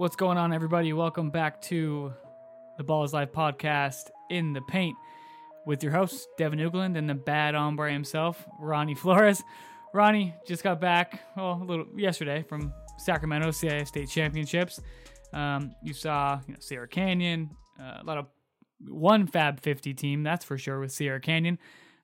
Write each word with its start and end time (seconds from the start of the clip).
What's 0.00 0.16
going 0.16 0.38
on, 0.38 0.54
everybody? 0.54 0.94
Welcome 0.94 1.28
back 1.28 1.60
to 1.64 2.14
the 2.78 2.82
Ball 2.82 3.04
is 3.04 3.12
Life 3.12 3.32
podcast 3.32 4.08
in 4.30 4.54
the 4.54 4.62
paint 4.62 4.96
with 5.66 5.82
your 5.82 5.92
host, 5.92 6.26
Devin 6.38 6.58
Ugland, 6.58 6.96
and 6.96 7.06
the 7.06 7.14
bad 7.14 7.54
hombre 7.54 7.92
himself, 7.92 8.48
Ronnie 8.58 8.94
Flores. 8.94 9.42
Ronnie 9.92 10.34
just 10.46 10.62
got 10.62 10.80
back, 10.80 11.20
well, 11.36 11.60
a 11.62 11.64
little 11.64 11.84
yesterday 11.94 12.42
from 12.48 12.72
Sacramento 12.96 13.50
CIF 13.50 13.88
State 13.88 14.08
Championships. 14.08 14.80
Um, 15.34 15.74
you 15.82 15.92
saw 15.92 16.40
you 16.46 16.54
know, 16.54 16.60
Sierra 16.60 16.88
Canyon, 16.88 17.50
uh, 17.78 17.98
a 18.00 18.04
lot 18.04 18.16
of 18.16 18.24
one 18.88 19.26
Fab 19.26 19.60
50 19.60 19.92
team, 19.92 20.22
that's 20.22 20.46
for 20.46 20.56
sure, 20.56 20.80
with 20.80 20.92
Sierra 20.92 21.20
Canyon. 21.20 21.58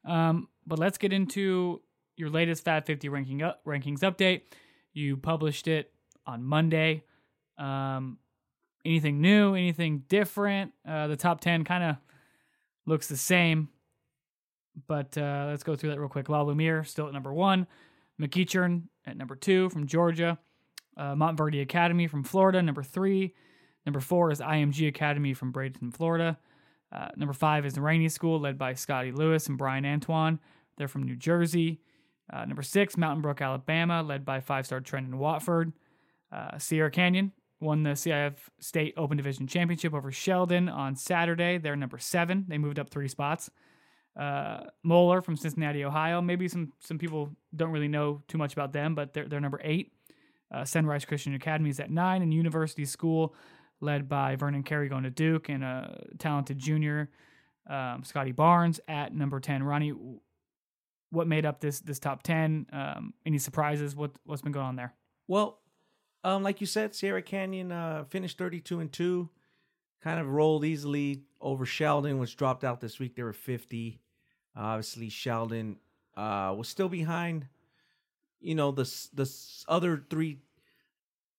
Um, 0.04 0.48
but 0.66 0.78
let's 0.78 0.98
get 0.98 1.14
into 1.14 1.80
your 2.18 2.28
latest 2.28 2.62
Fab 2.62 2.84
50 2.84 3.08
ranking 3.08 3.42
up, 3.42 3.64
rankings 3.64 4.00
update. 4.00 4.42
You 4.92 5.16
published 5.16 5.66
it 5.66 5.92
on 6.26 6.44
Monday. 6.44 7.02
Um, 7.58 8.18
anything 8.84 9.20
new? 9.20 9.54
Anything 9.54 10.04
different? 10.08 10.72
Uh, 10.86 11.08
the 11.08 11.16
top 11.16 11.40
10 11.40 11.64
kind 11.64 11.84
of 11.84 11.96
looks 12.86 13.08
the 13.08 13.16
same. 13.16 13.68
But 14.86 15.16
uh, 15.16 15.46
let's 15.48 15.62
go 15.62 15.74
through 15.74 15.90
that 15.90 16.00
real 16.00 16.08
quick. 16.08 16.28
La 16.28 16.42
Lumiere 16.42 16.84
still 16.84 17.06
at 17.06 17.12
number 17.12 17.32
one. 17.32 17.66
McEachern 18.20 18.84
at 19.06 19.16
number 19.16 19.36
two 19.36 19.68
from 19.70 19.86
Georgia. 19.86 20.38
Uh, 20.96 21.14
Montverde 21.14 21.60
Academy 21.60 22.06
from 22.06 22.24
Florida, 22.24 22.62
number 22.62 22.82
three. 22.82 23.34
Number 23.84 24.00
four 24.00 24.30
is 24.30 24.40
IMG 24.40 24.88
Academy 24.88 25.34
from 25.34 25.52
Bradenton, 25.52 25.94
Florida. 25.94 26.38
Uh, 26.90 27.08
number 27.16 27.34
five 27.34 27.66
is 27.66 27.74
the 27.74 27.80
Ranney 27.80 28.08
School, 28.08 28.40
led 28.40 28.56
by 28.56 28.72
Scottie 28.74 29.12
Lewis 29.12 29.46
and 29.48 29.58
Bryan 29.58 29.84
Antoine. 29.84 30.38
They're 30.78 30.88
from 30.88 31.02
New 31.02 31.16
Jersey. 31.16 31.80
Uh, 32.32 32.44
number 32.44 32.62
six, 32.62 32.96
Mountain 32.96 33.22
Brook, 33.22 33.40
Alabama, 33.40 34.02
led 34.02 34.24
by 34.24 34.40
five 34.40 34.66
star 34.66 34.80
Trendon 34.80 35.16
Watford. 35.16 35.72
Uh, 36.32 36.58
Sierra 36.58 36.90
Canyon 36.90 37.32
won 37.60 37.82
the 37.82 37.90
CIF 37.90 38.34
State 38.60 38.94
Open 38.96 39.16
Division 39.16 39.46
Championship 39.46 39.94
over 39.94 40.12
Sheldon 40.12 40.68
on 40.68 40.96
Saturday. 40.96 41.58
They're 41.58 41.76
number 41.76 41.98
seven. 41.98 42.44
They 42.48 42.58
moved 42.58 42.78
up 42.78 42.90
three 42.90 43.08
spots. 43.08 43.50
Uh, 44.18 44.60
Moeller 44.82 45.20
from 45.20 45.36
Cincinnati, 45.36 45.84
Ohio. 45.84 46.22
Maybe 46.22 46.48
some 46.48 46.72
some 46.80 46.98
people 46.98 47.30
don't 47.54 47.70
really 47.70 47.88
know 47.88 48.22
too 48.28 48.38
much 48.38 48.52
about 48.52 48.72
them, 48.72 48.94
but 48.94 49.12
they're 49.12 49.28
they're 49.28 49.40
number 49.40 49.60
eight. 49.62 49.92
Uh, 50.50 50.64
Sunrise 50.64 51.04
Christian 51.04 51.34
Academy 51.34 51.70
is 51.70 51.80
at 51.80 51.90
nine, 51.90 52.22
and 52.22 52.32
University 52.32 52.84
School, 52.84 53.34
led 53.80 54.08
by 54.08 54.36
Vernon 54.36 54.62
Carey, 54.62 54.88
going 54.88 55.02
to 55.02 55.10
Duke, 55.10 55.48
and 55.48 55.64
a 55.64 56.02
talented 56.18 56.58
junior, 56.58 57.10
um, 57.68 58.04
Scottie 58.04 58.32
Barnes, 58.32 58.80
at 58.88 59.14
number 59.14 59.38
ten. 59.38 59.62
Ronnie, 59.62 59.92
what 61.10 61.26
made 61.26 61.44
up 61.44 61.60
this 61.60 61.80
this 61.80 61.98
top 61.98 62.22
ten? 62.22 62.66
Um, 62.72 63.12
any 63.26 63.38
surprises? 63.38 63.94
What 63.94 64.12
what's 64.24 64.40
been 64.40 64.52
going 64.52 64.66
on 64.66 64.76
there? 64.76 64.94
Well, 65.28 65.58
um, 66.26 66.42
like 66.42 66.60
you 66.60 66.66
said, 66.66 66.92
Sierra 66.92 67.22
Canyon 67.22 67.70
uh, 67.70 68.02
finished 68.08 68.36
32 68.36 68.80
and 68.80 68.92
2. 68.92 69.30
Kind 70.02 70.18
of 70.18 70.28
rolled 70.28 70.64
easily 70.64 71.22
over 71.40 71.64
Sheldon, 71.64 72.18
which 72.18 72.36
dropped 72.36 72.64
out 72.64 72.80
this 72.80 72.98
week. 72.98 73.14
They 73.14 73.22
were 73.22 73.32
50. 73.32 74.00
Uh, 74.56 74.60
obviously, 74.60 75.08
Sheldon 75.08 75.76
uh, 76.16 76.52
was 76.58 76.68
still 76.68 76.88
behind, 76.88 77.46
you 78.40 78.56
know, 78.56 78.72
the, 78.72 78.82
the 79.14 79.32
other 79.68 80.04
three, 80.10 80.40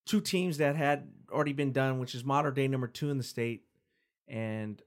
two 0.06 0.22
teams 0.22 0.60
that 0.60 0.78
had 0.78 1.10
already 1.34 1.52
been 1.54 1.74
done, 1.74 2.00
which 2.00 2.16
is 2.16 2.24
Mater 2.24 2.52
Dei 2.52 2.70
number 2.70 2.88
two 2.88 3.10
in 3.10 3.18
the 3.18 3.26
state 3.26 3.66
and 4.26 4.82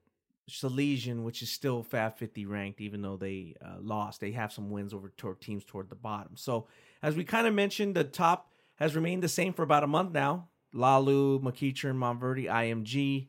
Salesian, 0.48 1.24
which 1.24 1.42
is 1.42 1.50
still 1.50 1.82
Fab 1.82 2.16
50 2.16 2.46
ranked, 2.46 2.80
even 2.80 3.02
though 3.02 3.18
they 3.18 3.54
uh, 3.62 3.76
lost. 3.82 4.22
They 4.22 4.32
have 4.32 4.50
some 4.50 4.70
wins 4.70 4.94
over 4.94 5.12
teams 5.40 5.62
toward 5.62 5.90
the 5.90 5.94
bottom. 5.94 6.36
So, 6.36 6.68
as 7.02 7.16
we 7.16 7.24
kind 7.24 7.46
of 7.46 7.52
mentioned, 7.52 7.94
the 7.94 8.04
top 8.04 8.49
has 8.80 8.96
remained 8.96 9.22
the 9.22 9.28
same 9.28 9.52
for 9.52 9.62
about 9.62 9.84
a 9.84 9.86
month 9.86 10.12
now. 10.12 10.48
Lalu, 10.72 11.40
McEachern, 11.40 11.96
Montverde, 11.96 12.46
IMG. 12.46 13.28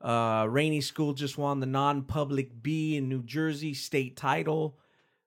Uh, 0.00 0.46
Ranney 0.48 0.80
School 0.80 1.14
just 1.14 1.38
won 1.38 1.60
the 1.60 1.66
non-public 1.66 2.62
B 2.62 2.96
in 2.96 3.08
New 3.08 3.22
Jersey 3.22 3.72
state 3.72 4.16
title. 4.16 4.78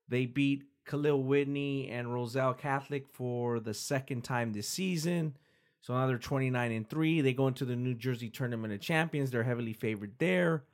They 0.08 0.26
beat 0.26 0.64
Kahlil 0.86 1.22
Whitney 1.22 1.88
and 1.88 2.12
Roselle 2.12 2.54
Catholic 2.54 3.08
for 3.08 3.58
the 3.58 3.74
second 3.74 4.22
time 4.22 4.52
this 4.52 4.68
season. 4.68 5.36
So 5.80 5.94
now 5.94 6.06
they're 6.06 6.18
29 6.18 6.72
and 6.72 6.88
3. 6.88 7.20
They 7.22 7.32
go 7.32 7.48
into 7.48 7.64
the 7.64 7.76
New 7.76 7.94
Jersey 7.94 8.28
Tournament 8.28 8.72
of 8.72 8.80
Champions. 8.80 9.30
They're 9.30 9.44
heavily 9.44 9.72
favored 9.72 10.12
there. 10.18 10.64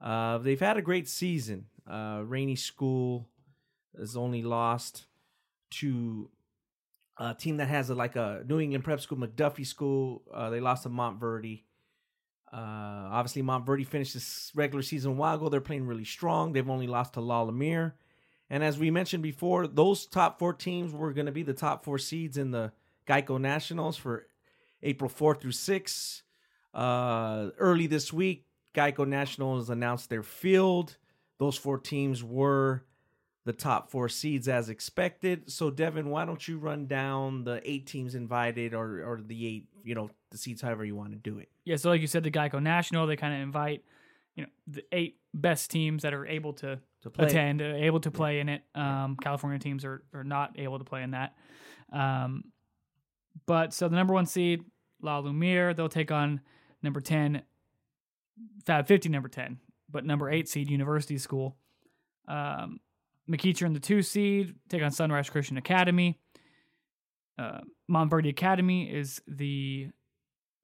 Uh, 0.00 0.38
they've 0.38 0.60
had 0.60 0.76
a 0.76 0.82
great 0.82 1.08
season. 1.08 1.66
Uh, 1.88 2.22
Ranney 2.24 2.56
School 2.56 3.28
has 3.98 4.16
only 4.16 4.42
lost 4.42 5.06
to 5.70 6.30
a 7.18 7.34
team 7.34 7.58
that 7.58 7.68
has 7.68 7.90
a, 7.90 7.94
like 7.94 8.16
a 8.16 8.42
New 8.46 8.60
England 8.60 8.84
Prep 8.84 9.00
School, 9.00 9.18
MacDuffie 9.18 9.66
School. 9.66 10.22
Uh, 10.32 10.50
they 10.50 10.60
lost 10.60 10.84
to 10.84 10.88
Montverde. 10.88 11.62
Uh, 12.52 13.08
obviously, 13.10 13.42
Montverde 13.42 13.86
finished 13.86 14.14
this 14.14 14.52
regular 14.54 14.82
season 14.82 15.12
a 15.12 15.14
while 15.14 15.36
ago. 15.36 15.48
They're 15.48 15.60
playing 15.60 15.86
really 15.86 16.04
strong. 16.04 16.52
They've 16.52 16.68
only 16.68 16.86
lost 16.86 17.14
to 17.14 17.20
La 17.20 17.42
Lumiere. 17.42 17.94
And 18.50 18.62
as 18.62 18.78
we 18.78 18.90
mentioned 18.90 19.22
before, 19.22 19.66
those 19.66 20.06
top 20.06 20.38
four 20.38 20.52
teams 20.52 20.92
were 20.92 21.12
going 21.12 21.26
to 21.26 21.32
be 21.32 21.42
the 21.42 21.54
top 21.54 21.84
four 21.84 21.98
seeds 21.98 22.36
in 22.36 22.50
the 22.50 22.72
Geico 23.06 23.40
Nationals 23.40 23.96
for 23.96 24.26
April 24.82 25.10
4th 25.10 25.40
through 25.40 25.52
6th. 25.52 26.22
Uh, 26.74 27.50
early 27.58 27.86
this 27.86 28.12
week, 28.12 28.46
Geico 28.74 29.06
Nationals 29.06 29.70
announced 29.70 30.10
their 30.10 30.22
field. 30.22 30.98
Those 31.38 31.56
four 31.56 31.78
teams 31.78 32.22
were 32.22 32.84
the 33.44 33.52
top 33.52 33.90
four 33.90 34.08
seeds 34.08 34.48
as 34.48 34.68
expected. 34.68 35.50
So, 35.50 35.70
Devin, 35.70 36.08
why 36.10 36.24
don't 36.24 36.46
you 36.46 36.58
run 36.58 36.86
down 36.86 37.44
the 37.44 37.60
eight 37.68 37.86
teams 37.86 38.14
invited 38.14 38.72
or, 38.72 39.02
or 39.02 39.20
the 39.24 39.46
eight, 39.46 39.66
you 39.82 39.94
know, 39.94 40.10
the 40.30 40.38
seeds, 40.38 40.62
however 40.62 40.84
you 40.84 40.94
want 40.94 41.10
to 41.10 41.16
do 41.16 41.38
it? 41.38 41.48
Yeah, 41.64 41.76
so 41.76 41.90
like 41.90 42.00
you 42.00 42.06
said, 42.06 42.22
the 42.22 42.30
Geico 42.30 42.62
National, 42.62 43.06
they 43.06 43.16
kind 43.16 43.34
of 43.34 43.40
invite, 43.40 43.84
you 44.36 44.44
know, 44.44 44.50
the 44.68 44.84
eight 44.92 45.18
best 45.34 45.70
teams 45.70 46.02
that 46.04 46.14
are 46.14 46.26
able 46.26 46.52
to, 46.54 46.78
to 47.02 47.10
play. 47.10 47.26
attend, 47.26 47.60
uh, 47.60 47.64
able 47.64 48.00
to 48.00 48.10
play 48.10 48.38
in 48.38 48.48
it. 48.48 48.62
Um, 48.74 49.16
California 49.20 49.58
teams 49.58 49.84
are, 49.84 50.04
are 50.14 50.24
not 50.24 50.52
able 50.56 50.78
to 50.78 50.84
play 50.84 51.02
in 51.02 51.10
that. 51.10 51.34
Um, 51.92 52.44
but 53.46 53.72
so 53.72 53.88
the 53.88 53.96
number 53.96 54.14
one 54.14 54.26
seed, 54.26 54.64
La 55.00 55.18
Lumiere, 55.18 55.74
they'll 55.74 55.88
take 55.88 56.12
on 56.12 56.40
number 56.80 57.00
10, 57.00 57.42
Fab 58.66 58.86
50, 58.86 59.08
number 59.08 59.28
10, 59.28 59.58
but 59.90 60.04
number 60.04 60.30
eight 60.30 60.48
seed, 60.48 60.70
University 60.70 61.18
School. 61.18 61.56
Um, 62.28 62.78
McEachern, 63.30 63.72
the 63.74 63.80
two 63.80 64.02
seed, 64.02 64.54
take 64.68 64.82
on 64.82 64.90
Sunrise 64.90 65.30
Christian 65.30 65.56
Academy. 65.56 66.18
Uh, 67.38 67.60
Montverde 67.90 68.28
Academy 68.28 68.92
is 68.92 69.20
the 69.26 69.88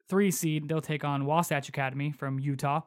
three 0.09 0.31
seed. 0.31 0.69
They'll 0.69 0.81
take 0.81 1.05
on 1.05 1.25
Wasatch 1.25 1.69
Academy 1.69 2.13
from 2.13 2.39
Utah. 2.39 2.83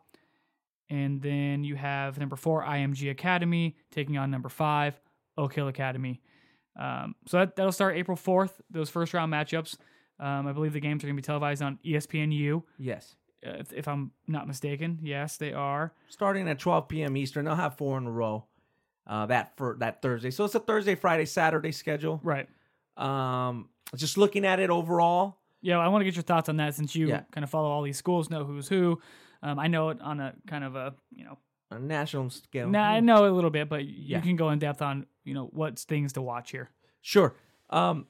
And 0.90 1.22
then 1.22 1.64
you 1.64 1.76
have 1.76 2.20
number 2.20 2.36
four, 2.36 2.64
IMG 2.64 3.10
Academy, 3.10 3.78
taking 3.92 4.18
on 4.18 4.30
number 4.30 4.50
five, 4.50 5.00
Oak 5.38 5.54
Hill 5.54 5.70
Academy. 5.70 6.22
Um, 6.78 7.16
so 7.28 7.38
that, 7.38 7.56
that'll 7.56 7.72
start 7.72 7.96
April 7.96 8.18
4th, 8.18 8.52
those 8.70 8.90
first 8.90 9.14
round 9.14 9.32
matchups. 9.32 9.78
Um, 10.20 10.48
I 10.48 10.52
believe 10.52 10.74
the 10.74 10.80
games 10.80 11.04
are 11.04 11.08
going 11.08 11.16
to 11.16 11.22
be 11.22 11.26
televised 11.26 11.62
on 11.62 11.80
ESPNU. 11.86 12.64
Yes. 12.78 13.16
Uh, 13.46 13.52
if, 13.60 13.74
if, 13.74 13.88
I'm 13.88 14.12
not 14.28 14.48
mistaken. 14.48 15.00
Yes, 15.02 15.38
they 15.38 15.54
are. 15.54 15.94
Starting 16.10 16.48
at 16.48 16.60
12 16.60 16.88
p.m. 16.88 17.18
Eastern. 17.18 17.46
They'll 17.46 17.56
have 17.56 17.78
four 17.78 17.98
in 17.98 18.06
a 18.06 18.12
row 18.12 18.46
uh, 19.12 19.26
that 19.26 19.58
for 19.58 19.76
that 19.80 20.02
Thursday. 20.02 20.32
So 20.32 20.46
it's 20.46 20.56
a 20.56 20.60
Thursday, 20.60 20.96
Friday, 20.96 21.26
Saturday 21.26 21.74
schedule. 21.74 22.22
Right. 22.24 22.48
Um, 22.96 23.68
just 23.96 24.18
looking 24.18 24.46
at 24.46 24.62
it 24.62 24.70
overall. 24.70 25.38
Yeah, 25.62 25.80
I 25.80 25.90
want 25.90 26.02
to 26.02 26.06
get 26.06 26.16
your 26.16 26.24
thoughts 26.24 26.48
on 26.48 26.58
that 26.58 26.76
since 26.76 26.96
you 26.96 27.10
yeah. 27.10 27.24
kind 27.32 27.44
of 27.44 27.50
follow 27.50 27.70
all 27.70 27.84
these 27.84 27.98
schools, 27.98 28.30
know 28.30 28.46
who's 28.46 28.70
who. 28.70 29.02
Um, 29.44 29.60
I 29.60 29.68
know 29.68 29.90
it 29.90 30.00
on 30.02 30.22
a 30.22 30.34
kind 30.48 30.64
of 30.64 30.78
a 30.78 30.96
you 31.14 31.26
know 31.26 31.38
a 31.70 31.78
national 31.78 32.30
scale. 32.30 32.70
Nah, 32.70 32.84
I 32.84 33.02
know 33.02 33.30
a 33.30 33.34
little 33.36 33.50
bit, 33.50 33.68
but 33.68 33.86
yeah. 33.86 34.18
you 34.18 34.24
can 34.24 34.38
go 34.38 34.50
in 34.50 34.60
depth 34.60 34.82
on 34.82 35.06
you 35.26 35.34
know 35.34 35.50
what's 35.52 35.84
things 35.84 36.14
to 36.14 36.22
watch 36.22 36.52
here. 36.52 36.70
Sure. 37.02 37.36
Um, 37.70 38.08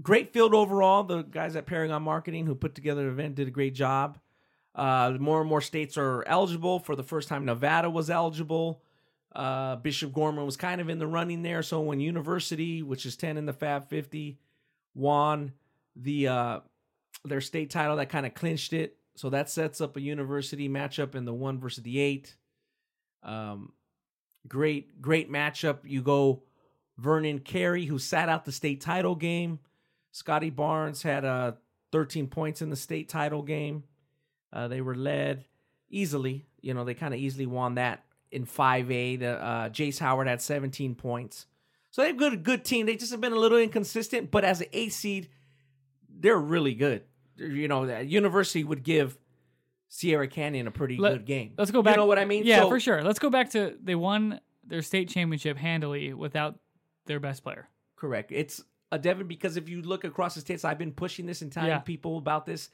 great 0.00 0.32
field 0.32 0.54
overall. 0.54 1.04
The 1.04 1.22
guys 1.22 1.56
at 1.56 1.66
Paragon 1.66 2.02
Marketing 2.02 2.46
who 2.46 2.54
put 2.54 2.74
together 2.74 3.04
the 3.04 3.10
event 3.10 3.34
did 3.34 3.48
a 3.48 3.52
great 3.52 3.74
job. 3.74 4.18
Uh, 4.74 5.16
more 5.20 5.40
and 5.40 5.48
more 5.48 5.60
states 5.60 5.98
are 5.98 6.24
eligible. 6.26 6.78
For 6.78 6.96
the 6.96 7.02
first 7.02 7.28
time, 7.28 7.44
Nevada 7.44 7.90
was 7.90 8.08
eligible. 8.08 8.82
Uh, 9.36 9.76
Bishop 9.76 10.14
Gorman 10.14 10.46
was 10.46 10.56
kind 10.56 10.80
of 10.80 10.88
in 10.88 10.98
the 10.98 11.06
running 11.06 11.42
there. 11.42 11.62
So 11.62 11.82
when 11.82 12.00
University, 12.00 12.82
which 12.82 13.04
is 13.04 13.16
10 13.16 13.36
in 13.36 13.44
the 13.44 13.52
Fab 13.52 13.90
50, 13.90 14.38
won 14.94 15.52
the 15.94 16.28
uh, 16.28 16.60
their 17.22 17.42
state 17.42 17.68
title, 17.68 17.96
that 17.96 18.08
kind 18.08 18.24
of 18.24 18.32
clinched 18.32 18.72
it. 18.72 18.96
So 19.14 19.28
that 19.28 19.50
sets 19.50 19.82
up 19.82 19.98
a 19.98 20.00
university 20.00 20.70
matchup 20.70 21.14
in 21.14 21.26
the 21.26 21.34
one 21.34 21.60
versus 21.60 21.84
the 21.84 22.00
eight. 22.00 22.34
Um, 23.22 23.72
great, 24.48 25.02
great 25.02 25.30
matchup. 25.30 25.80
You 25.84 26.00
go 26.00 26.42
Vernon 26.96 27.40
Carey, 27.40 27.84
who 27.84 27.98
sat 27.98 28.30
out 28.30 28.46
the 28.46 28.52
state 28.52 28.80
title 28.80 29.16
game. 29.16 29.58
Scottie 30.12 30.48
Barnes 30.48 31.02
had 31.02 31.26
uh, 31.26 31.52
13 31.92 32.28
points 32.28 32.62
in 32.62 32.70
the 32.70 32.76
state 32.76 33.10
title 33.10 33.42
game. 33.42 33.84
Uh, 34.50 34.66
they 34.66 34.80
were 34.80 34.94
led 34.94 35.44
easily. 35.90 36.46
You 36.62 36.72
know, 36.72 36.84
they 36.84 36.94
kind 36.94 37.12
of 37.12 37.20
easily 37.20 37.44
won 37.44 37.74
that 37.74 38.05
in 38.30 38.44
5A. 38.46 39.18
The 39.20 39.42
uh, 39.42 39.68
Jace 39.70 39.98
Howard 39.98 40.26
had 40.28 40.40
17 40.42 40.94
points. 40.94 41.46
So 41.90 42.02
they've 42.02 42.16
got 42.16 42.32
a 42.32 42.36
good 42.36 42.64
team. 42.64 42.86
They 42.86 42.96
just 42.96 43.10
have 43.12 43.20
been 43.20 43.32
a 43.32 43.38
little 43.38 43.58
inconsistent, 43.58 44.30
but 44.30 44.44
as 44.44 44.60
an 44.60 44.66
eight 44.72 44.92
seed, 44.92 45.28
they're 46.08 46.38
really 46.38 46.74
good. 46.74 47.02
you 47.38 47.68
know, 47.68 47.84
university 48.00 48.64
would 48.64 48.82
give 48.82 49.16
Sierra 49.88 50.26
Canyon 50.28 50.66
a 50.66 50.70
pretty 50.70 50.96
Let- 50.96 51.12
good 51.12 51.24
game. 51.26 51.52
Let's 51.56 51.70
go 51.70 51.82
back. 51.82 51.94
You 51.94 52.02
know 52.02 52.06
what 52.06 52.18
I 52.18 52.24
mean? 52.24 52.44
Yeah, 52.44 52.60
So- 52.60 52.68
for 52.68 52.80
sure. 52.80 53.02
Let's 53.02 53.18
go 53.18 53.30
back 53.30 53.50
to 53.50 53.76
they 53.82 53.94
won 53.94 54.40
their 54.64 54.82
state 54.82 55.08
championship 55.08 55.56
handily 55.56 56.12
without 56.12 56.58
their 57.06 57.20
best 57.20 57.42
player. 57.44 57.68
Correct. 57.94 58.32
It's 58.32 58.62
a 58.92 58.98
Devin 58.98 59.26
because 59.26 59.56
if 59.56 59.68
you 59.68 59.82
look 59.82 60.04
across 60.04 60.34
the 60.34 60.40
states, 60.40 60.64
I've 60.64 60.78
been 60.78 60.92
pushing 60.92 61.24
this 61.26 61.40
and 61.42 61.50
telling 61.52 61.68
Yeah. 61.70 61.78
people 61.78 62.18
about 62.18 62.46
this. 62.46 62.68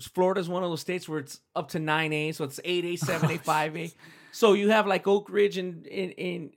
Florida's 0.00 0.48
one 0.48 0.64
of 0.64 0.70
those 0.70 0.80
states 0.80 1.08
where 1.08 1.20
it's 1.20 1.40
up 1.54 1.68
to 1.70 1.78
nine 1.78 2.12
A, 2.12 2.32
so 2.32 2.44
it's 2.44 2.58
eight 2.64 2.84
A, 2.84 2.96
seven 3.10 3.30
A, 3.30 3.38
five 3.38 3.76
A. 3.76 3.92
So 4.32 4.52
you 4.54 4.70
have 4.70 4.86
like 4.86 5.06
Oak 5.06 5.30
Ridge 5.30 5.56
and 5.58 5.86
in, 5.86 6.10
in 6.12 6.50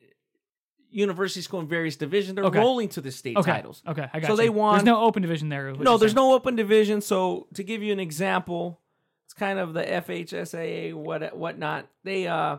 university 0.90 1.42
school 1.42 1.60
in 1.60 1.68
various 1.68 1.96
divisions. 1.96 2.36
They're 2.36 2.46
Okay. 2.46 2.60
rolling 2.60 2.90
to 2.90 3.02
the 3.02 3.12
state 3.12 3.38
Okay. 3.38 3.52
titles. 3.52 3.84
Okay, 3.88 4.08
I 4.14 4.20
got 4.20 4.28
So 4.28 4.34
you. 4.34 4.38
they 4.38 4.50
won- 4.50 4.76
There's 4.76 4.86
no 4.86 5.02
open 5.02 5.22
division 5.22 5.50
there. 5.50 5.72
No, 5.74 5.98
there's 5.98 6.14
saying. 6.14 6.16
no 6.16 6.34
open 6.34 6.56
division. 6.56 7.02
So 7.02 7.48
to 7.54 7.64
give 7.64 7.84
you 7.84 7.92
an 7.94 8.00
example, 8.00 8.80
it's 9.26 9.34
kind 9.34 9.60
of 9.60 9.74
the 9.74 9.84
FHSAA, 9.84 10.94
what 10.96 11.36
whatnot. 11.38 11.88
They 12.04 12.26
uh, 12.28 12.58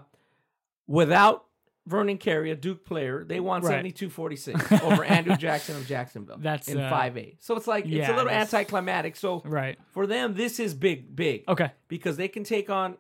without 0.87 1.47
Vernon 1.89 2.19
Carey, 2.19 2.51
a 2.51 2.55
Duke 2.57 2.85
player, 2.85 3.25
they 3.25 3.41
won 3.41 3.63
Right. 3.63 3.85
72-46 3.95 4.83
over 4.83 5.05
Andrew 5.17 5.37
Jackson 5.37 5.77
of 5.77 5.87
Jacksonville. 5.87 6.37
That's, 6.39 6.69
in 6.69 6.79
uh, 6.79 6.91
five 6.91 7.17
A. 7.17 7.37
So 7.41 7.57
it's 7.57 7.67
like 7.67 7.87
it's 7.87 8.09
a 8.09 8.13
little 8.13 8.27
that's- 8.27 8.53
anticlimactic. 8.55 9.17
So 9.17 9.43
Right. 9.45 9.79
for 9.91 10.07
them, 10.07 10.35
this 10.35 10.61
is 10.61 10.75
big, 10.75 11.17
big 11.17 11.45
Okay. 11.49 11.71
because 11.89 12.17
they 12.17 12.29
can 12.29 12.45
take 12.45 12.69
on 12.71 12.97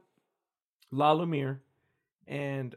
La 0.90 1.12
Lumiere 1.12 1.60
and 2.26 2.74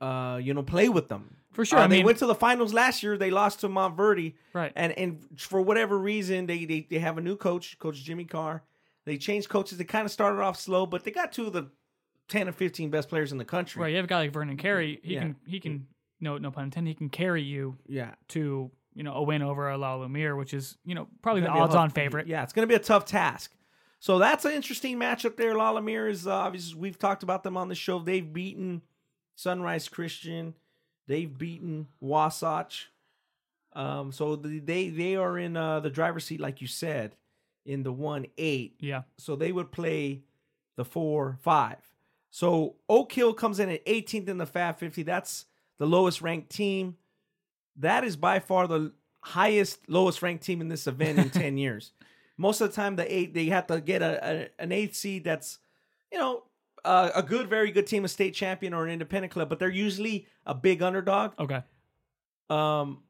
uh, 0.00 0.38
you 0.42 0.54
know 0.54 0.62
play 0.62 0.88
with 0.88 1.08
them. 1.08 1.36
For 1.52 1.64
sure. 1.66 1.78
Uh, 1.80 1.84
I 1.84 1.86
they 1.86 1.96
mean, 1.98 2.06
went 2.06 2.18
to 2.18 2.26
the 2.26 2.34
finals 2.34 2.72
last 2.72 3.02
year. 3.02 3.18
They 3.18 3.30
lost 3.30 3.60
to 3.60 3.68
Montverde. 3.68 4.34
right. 4.54 4.72
And 4.74 4.92
and 4.98 5.18
for 5.36 5.60
whatever 5.60 5.98
reason, 5.98 6.46
they, 6.46 6.64
they 6.64 6.86
they 6.88 6.98
have 6.98 7.18
a 7.18 7.20
new 7.20 7.36
coach, 7.36 7.78
Coach 7.78 7.96
Jimmy 8.02 8.24
Carr. 8.24 8.62
They 9.04 9.18
changed 9.18 9.48
coaches. 9.48 9.78
They 9.78 9.84
kind 9.84 10.04
of 10.06 10.12
started 10.12 10.40
off 10.40 10.58
slow, 10.58 10.86
but 10.86 11.04
they 11.04 11.10
got 11.10 11.32
two 11.32 11.46
of 11.48 11.52
the 11.52 11.68
ten 12.32 12.48
or 12.48 12.52
fifteen 12.52 12.90
best 12.90 13.08
players 13.08 13.30
in 13.32 13.38
the 13.38 13.44
country. 13.44 13.82
Right. 13.82 13.88
You 13.90 13.96
have 13.96 14.04
a 14.06 14.08
guy 14.08 14.18
like 14.20 14.32
Vernon 14.32 14.56
Carey. 14.56 14.98
He 15.02 15.14
Yeah. 15.14 15.20
can 15.20 15.36
he 15.46 15.60
can 15.60 15.86
no 16.20 16.38
no 16.38 16.50
pun 16.50 16.64
intended. 16.64 16.90
He 16.90 16.94
can 16.94 17.08
carry 17.10 17.42
you 17.42 17.76
Yeah, 17.86 18.14
to 18.28 18.70
you 18.94 19.02
know 19.02 19.14
a 19.14 19.22
win 19.22 19.42
over 19.42 19.68
a 19.70 19.76
La 19.78 19.94
Lumiere, 19.96 20.34
which 20.36 20.52
is 20.54 20.76
you 20.84 20.94
know 20.94 21.08
probably 21.22 21.42
the 21.42 21.48
Gonna 21.48 21.58
be 21.58 21.60
a 21.60 21.64
odds-on 21.64 21.90
favorite. 21.90 22.26
Yeah, 22.26 22.42
it's 22.42 22.52
going 22.52 22.66
to 22.66 22.72
be 22.72 22.74
a 22.74 22.78
tough 22.84 23.04
task. 23.04 23.54
So 24.00 24.18
that's 24.18 24.44
an 24.44 24.52
interesting 24.52 24.98
matchup 24.98 25.36
there. 25.36 25.54
La 25.54 25.70
Lumiere 25.70 26.08
is 26.08 26.26
uh, 26.26 26.32
obviously 26.34 26.78
we've 26.80 26.98
talked 26.98 27.22
about 27.22 27.42
them 27.44 27.56
on 27.56 27.68
the 27.68 27.74
show. 27.74 27.98
They've 28.00 28.32
beaten 28.32 28.82
Sunrise 29.36 29.88
Christian. 29.88 30.54
They've 31.06 31.36
beaten 31.36 31.88
Wasatch. 32.00 32.90
Um, 33.74 34.12
so 34.12 34.36
the, 34.36 34.58
they 34.58 34.88
they 34.88 35.16
are 35.16 35.38
in 35.38 35.56
uh, 35.56 35.80
the 35.80 35.90
driver's 35.90 36.24
seat, 36.24 36.40
like 36.40 36.60
you 36.60 36.66
said, 36.66 37.16
in 37.64 37.82
the 37.82 37.92
one 37.92 38.26
eight. 38.38 38.76
Yeah. 38.80 39.02
So 39.18 39.36
they 39.36 39.52
would 39.52 39.70
play 39.72 40.22
the 40.76 40.84
four 40.84 41.38
five. 41.42 41.78
So 42.32 42.76
Oak 42.88 43.12
Hill 43.12 43.34
comes 43.34 43.60
in 43.60 43.68
at 43.68 43.84
18th 43.84 44.26
in 44.26 44.38
the 44.38 44.46
Fab 44.46 44.78
50. 44.78 45.02
That's 45.02 45.44
the 45.78 45.86
lowest 45.86 46.22
ranked 46.22 46.50
team. 46.50 46.96
That 47.76 48.04
is 48.04 48.16
by 48.16 48.40
far 48.40 48.66
the 48.66 48.94
highest 49.20 49.88
lowest 49.88 50.22
ranked 50.22 50.42
team 50.42 50.62
in 50.62 50.68
this 50.68 50.86
event 50.86 51.18
in 51.18 51.30
10 51.42 51.58
years. 51.58 51.92
Most 52.38 52.62
of 52.62 52.70
the 52.70 52.74
time, 52.74 52.96
the 52.96 53.14
eight 53.14 53.34
they 53.34 53.46
have 53.46 53.66
to 53.66 53.80
get 53.82 54.00
a, 54.00 54.48
a 54.58 54.62
an 54.62 54.72
eighth 54.72 54.96
seed 54.96 55.24
that's 55.24 55.58
you 56.10 56.18
know 56.18 56.44
uh, 56.86 57.10
a 57.14 57.22
good, 57.22 57.48
very 57.48 57.70
good 57.70 57.86
team, 57.86 58.04
a 58.04 58.08
state 58.08 58.34
champion 58.34 58.72
or 58.72 58.86
an 58.86 58.90
independent 58.90 59.32
club, 59.32 59.50
but 59.50 59.58
they're 59.58 59.68
usually 59.68 60.26
a 60.46 60.54
big 60.54 60.82
underdog. 60.82 61.32
Okay. 61.38 61.62
Um, 62.48 63.02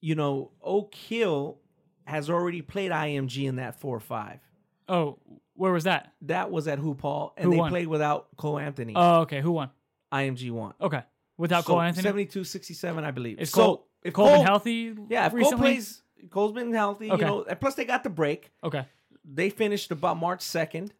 you 0.00 0.14
know, 0.14 0.52
Oak 0.62 0.94
Hill 0.94 1.58
has 2.04 2.28
already 2.28 2.62
played 2.62 2.92
IMG 2.92 3.48
in 3.48 3.56
that 3.56 3.80
four 3.80 3.96
or 3.96 4.00
five. 4.00 4.40
Oh, 4.88 5.18
where 5.58 5.72
was 5.72 5.84
that? 5.84 6.12
That 6.22 6.50
was 6.50 6.68
at 6.68 6.78
Hoop 6.78 7.00
Hall, 7.02 7.34
and 7.36 7.46
Who 7.46 7.50
they 7.52 7.56
won? 7.58 7.70
played 7.70 7.88
without 7.88 8.28
Cole 8.36 8.58
Anthony. 8.58 8.94
Oh, 8.96 9.20
okay. 9.22 9.40
Who 9.40 9.52
won? 9.52 9.70
IMG 10.12 10.50
won. 10.50 10.72
Okay. 10.80 11.02
Without 11.36 11.64
So, 11.64 11.72
Cole 11.72 11.80
Anthony. 11.82 12.02
72 12.02 12.44
67, 12.44 13.04
I 13.04 13.10
believe. 13.10 13.38
Is 13.40 13.50
so 13.50 13.84
if 14.02 14.14
Cole, 14.14 14.26
Cole, 14.28 14.36
been 14.38 14.46
healthy? 14.46 14.94
yeah, 15.08 15.26
if 15.26 15.32
recently? 15.34 15.56
Cole 15.56 15.58
plays, 15.74 16.02
Cole's 16.30 16.52
been 16.52 16.72
healthy. 16.72 17.10
Okay. 17.10 17.22
You 17.22 17.26
know, 17.28 17.44
plus 17.60 17.74
they 17.74 17.84
got 17.84 18.02
the 18.04 18.10
break. 18.10 18.50
Okay. 18.64 18.86
They 19.24 19.50
finished 19.50 19.90
about 19.90 20.16
March 20.16 20.40
2nd. 20.40 20.90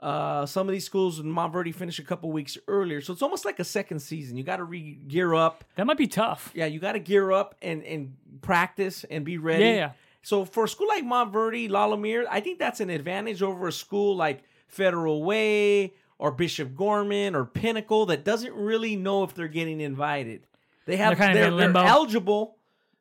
Uh, 0.00 0.46
some 0.46 0.68
of 0.68 0.72
these 0.72 0.84
schools 0.84 1.18
in 1.18 1.26
Montverde 1.26 1.74
finished 1.74 1.98
a 1.98 2.04
couple 2.04 2.30
weeks 2.30 2.56
earlier, 2.68 3.00
so 3.00 3.12
it's 3.12 3.22
almost 3.22 3.44
like 3.44 3.58
a 3.58 3.64
second 3.64 3.98
season. 3.98 4.36
You 4.36 4.44
got 4.44 4.58
to 4.58 4.64
re 4.64 4.94
gear 4.94 5.34
up. 5.34 5.64
That 5.74 5.86
might 5.86 5.96
be 5.98 6.06
tough. 6.06 6.52
Yeah, 6.54 6.66
you 6.66 6.78
got 6.78 6.92
to 6.92 7.00
gear 7.00 7.32
up 7.32 7.56
and 7.62 7.82
and 7.82 8.14
practice 8.40 9.02
and 9.10 9.24
be 9.24 9.38
ready. 9.38 9.64
Yeah, 9.64 9.74
yeah. 9.74 9.90
So 10.28 10.44
for 10.44 10.64
a 10.64 10.68
school 10.68 10.88
like 10.88 11.04
Montverde, 11.04 11.70
La 11.70 11.86
Lumiere, 11.86 12.26
I 12.30 12.40
think 12.40 12.58
that's 12.58 12.80
an 12.80 12.90
advantage 12.90 13.42
over 13.42 13.66
a 13.66 13.72
school 13.72 14.14
like 14.14 14.42
Federal 14.66 15.24
Way 15.24 15.94
or 16.18 16.30
Bishop 16.32 16.76
Gorman 16.76 17.34
or 17.34 17.46
Pinnacle 17.46 18.04
that 18.06 18.26
doesn't 18.26 18.52
really 18.52 18.94
know 18.94 19.24
if 19.24 19.32
they're 19.32 19.48
getting 19.48 19.80
invited. 19.80 20.46
They 20.84 20.98
have 20.98 21.16
They're 21.16 21.26
kind 21.26 21.34
they're, 21.34 21.66
in 21.66 21.72
they're 21.72 21.82
eligible, 21.82 22.58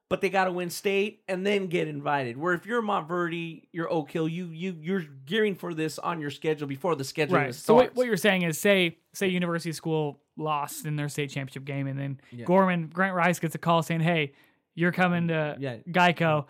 but 0.07 0.21
they 0.21 0.29
got 0.29 0.45
to 0.45 0.53
win 0.53 0.69
state 0.69 1.21
and 1.27 1.45
then 1.45 1.68
get 1.68 1.89
invited. 1.89 2.38
Where 2.38 2.53
if 2.53 2.65
you're 2.65 2.81
Montverde, 2.81 3.63
you're 3.74 3.91
Oak 3.91 4.09
Hill, 4.09 4.29
you 4.29 4.45
you 4.47 4.77
you're 4.79 5.03
gearing 5.25 5.56
for 5.56 5.74
this 5.74 6.00
on 6.00 6.21
your 6.21 6.31
schedule 6.31 6.65
before 6.65 6.95
the 6.95 7.03
schedule 7.03 7.35
Right. 7.35 7.47
even 7.47 7.53
So 7.53 7.74
what, 7.74 7.94
what 7.94 8.07
you're 8.07 8.15
saying 8.15 8.44
is, 8.44 8.57
say, 8.57 9.00
say 9.12 9.27
University 9.27 9.74
School 9.74 10.21
lost 10.38 10.85
in 10.85 10.95
their 10.95 11.09
state 11.09 11.29
championship 11.29 11.65
game, 11.65 11.88
and 11.88 12.00
then 12.00 12.21
Yeah. 12.31 12.45
Gorman 12.45 12.88
Grant 12.88 13.15
Rice 13.15 13.39
gets 13.39 13.53
a 13.53 13.57
call 13.57 13.83
saying, 13.83 14.00
"Hey, 14.00 14.31
you're 14.75 14.94
coming 14.94 15.27
to 15.27 15.57
Yeah. 15.59 15.79
Geico. 15.89 16.45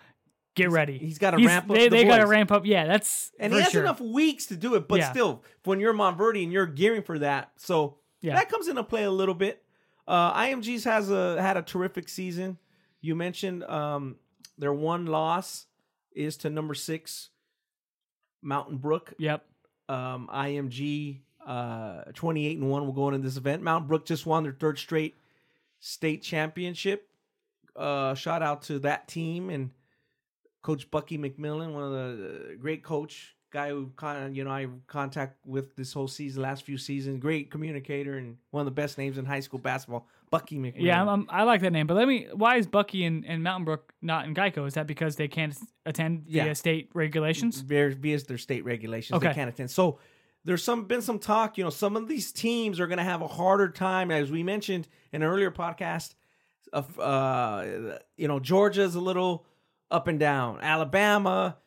Get 0.57 0.71
ready." 0.71 0.98
he's 0.98 1.18
gotta 1.18 1.38
ramp 1.38 1.69
up 1.69 1.75
They, 1.75 1.88
the 1.88 1.95
they 1.95 2.04
got 2.04 2.18
to 2.18 2.27
ramp 2.27 2.51
up. 2.51 2.65
Yeah, 2.65 2.86
that's 2.86 3.31
and 3.39 3.54
he 3.54 3.59
has 3.62 3.71
sure. 3.71 3.83
enough 3.83 4.01
weeks 4.01 4.48
to 4.48 4.57
do 4.57 4.75
it, 4.75 4.88
but 4.88 5.00
Yeah. 5.00 5.12
still, 5.12 5.44
when 5.63 5.80
you're 5.80 5.94
Montverde 5.94 6.44
and 6.44 6.51
you're 6.51 6.65
gearing 6.65 7.04
for 7.04 7.19
that, 7.19 7.51
so 7.57 7.98
Yeah. 8.21 8.36
that 8.36 8.50
comes 8.50 8.68
into 8.68 8.83
play 8.83 9.04
a 9.04 9.12
little 9.12 9.36
bit. 9.36 9.63
Uh, 10.07 10.33
IMG's 10.33 10.83
has 10.86 11.09
a 11.12 11.42
had 11.42 11.56
a 11.57 11.62
terrific 11.62 12.09
season. 12.09 12.57
You 13.01 13.15
mentioned 13.15 13.63
um, 13.63 14.18
their 14.57 14.74
one 14.74 15.06
loss 15.06 15.65
is 16.13 16.36
to 16.38 16.50
number 16.50 16.74
six, 16.74 17.30
Mountain 18.42 18.77
Brook. 18.77 19.13
Yep. 19.19 19.45
Um, 19.89 20.30
IMG 20.33 21.21
uh, 21.45 22.03
twenty 22.13 22.45
eight 22.48 22.57
and 22.57 22.69
one 22.69 22.86
will 22.86 22.94
go 22.94 23.07
into 23.10 23.19
this 23.19 23.38
event. 23.38 23.62
Mountain 23.63 23.88
Brook 23.88 24.06
just 24.06 24.25
won 24.25 24.44
their 24.44 24.53
third 24.53 24.77
straight 24.80 25.15
state 25.80 26.21
championship. 26.24 27.07
Uh, 27.75 28.15
shout 28.15 28.42
out 28.42 28.63
to 28.63 28.80
that 28.80 29.07
team 29.07 29.50
and 29.50 29.69
Coach 30.67 30.91
Bucky 30.91 31.17
McMillan, 31.17 31.71
one 31.71 31.83
of 31.83 31.91
the 31.93 32.57
great 32.59 32.83
coach 32.83 33.38
guy 33.53 33.69
who 33.69 33.89
kind 33.95 34.25
of 34.25 34.36
you 34.36 34.43
know 34.43 34.51
I 34.51 34.67
contact 34.88 35.38
with 35.45 35.77
this 35.77 35.93
whole 35.93 36.09
season, 36.09 36.41
last 36.43 36.63
few 36.63 36.77
seasons. 36.77 37.21
Great 37.21 37.50
communicator 37.50 38.17
and 38.17 38.36
one 38.51 38.59
of 38.59 38.65
the 38.65 38.71
best 38.71 38.97
names 38.97 39.17
in 39.17 39.24
high 39.24 39.39
school 39.39 39.59
basketball. 39.59 40.09
Bucky 40.29 40.57
McMillan. 40.57 40.81
Yeah, 40.81 41.01
I'm, 41.01 41.07
I'm- 41.07 41.27
i 41.29 41.43
like 41.43 41.62
that 41.62 41.71
name. 41.71 41.88
But 41.88 41.93
let 41.95 42.05
me. 42.05 42.27
Why 42.33 42.57
is 42.57 42.67
Bucky 42.67 43.05
and, 43.05 43.25
and 43.25 43.41
Mountain 43.43 43.63
Brook 43.63 43.93
not 44.01 44.25
in 44.25 44.36
Geico? 44.36 44.67
Is 44.67 44.74
that 44.74 44.88
because 44.88 45.15
they 45.15 45.29
can't 45.29 45.55
attend 45.86 46.25
via 46.27 46.47
Yeah. 46.47 46.53
state 46.53 46.89
regulations? 46.93 47.62
Via, 47.62 47.91
via 47.91 48.19
their 48.19 48.38
state 48.38 48.65
regulations, 48.65 49.21
they 49.21 49.33
can't 49.33 49.50
attend. 49.50 49.71
So 49.71 50.00
there's 50.43 50.65
some 50.65 50.83
been 50.83 51.01
some 51.01 51.19
talk. 51.19 51.57
You 51.57 51.63
know, 51.63 51.69
some 51.69 51.95
of 51.95 52.09
these 52.09 52.33
teams 52.33 52.81
are 52.81 52.88
going 52.88 52.97
to 52.97 53.05
have 53.05 53.21
a 53.21 53.27
harder 53.29 53.69
time, 53.69 54.12
as 54.12 54.29
we 54.31 54.43
mentioned 54.43 54.89
in 55.13 55.21
an 55.21 55.29
earlier 55.29 55.50
podcast. 55.50 56.15
Of 56.74 57.00
uh, 57.00 57.63
you 58.17 58.27
know, 58.27 58.41
Georgia's 58.41 58.95
a 58.95 59.00
little 59.00 59.45
up 59.91 60.08
and 60.08 60.20
down. 60.20 60.60
Alabama, 60.62 61.58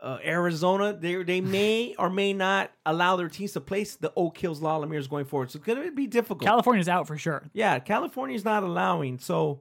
uh, 0.00 0.18
Arizona, 0.24 0.92
they 0.92 1.22
they 1.22 1.40
may 1.40 1.94
or 1.98 2.10
may 2.10 2.32
not 2.32 2.70
allow 2.84 3.16
their 3.16 3.28
teams 3.28 3.52
to 3.52 3.60
place 3.60 3.96
the 3.96 4.12
Oak 4.16 4.36
Hills 4.38 4.60
La 4.60 4.78
Lumieres 4.80 5.08
going 5.08 5.24
forward. 5.24 5.50
So 5.50 5.58
it's 5.58 5.66
going 5.66 5.82
to 5.82 5.90
be 5.92 6.06
difficult. 6.06 6.42
California's 6.48 6.88
out 6.88 7.06
for 7.06 7.16
sure. 7.16 7.44
yeah, 7.52 7.78
California's 7.78 8.44
not 8.44 8.62
allowing. 8.62 9.18
So 9.18 9.60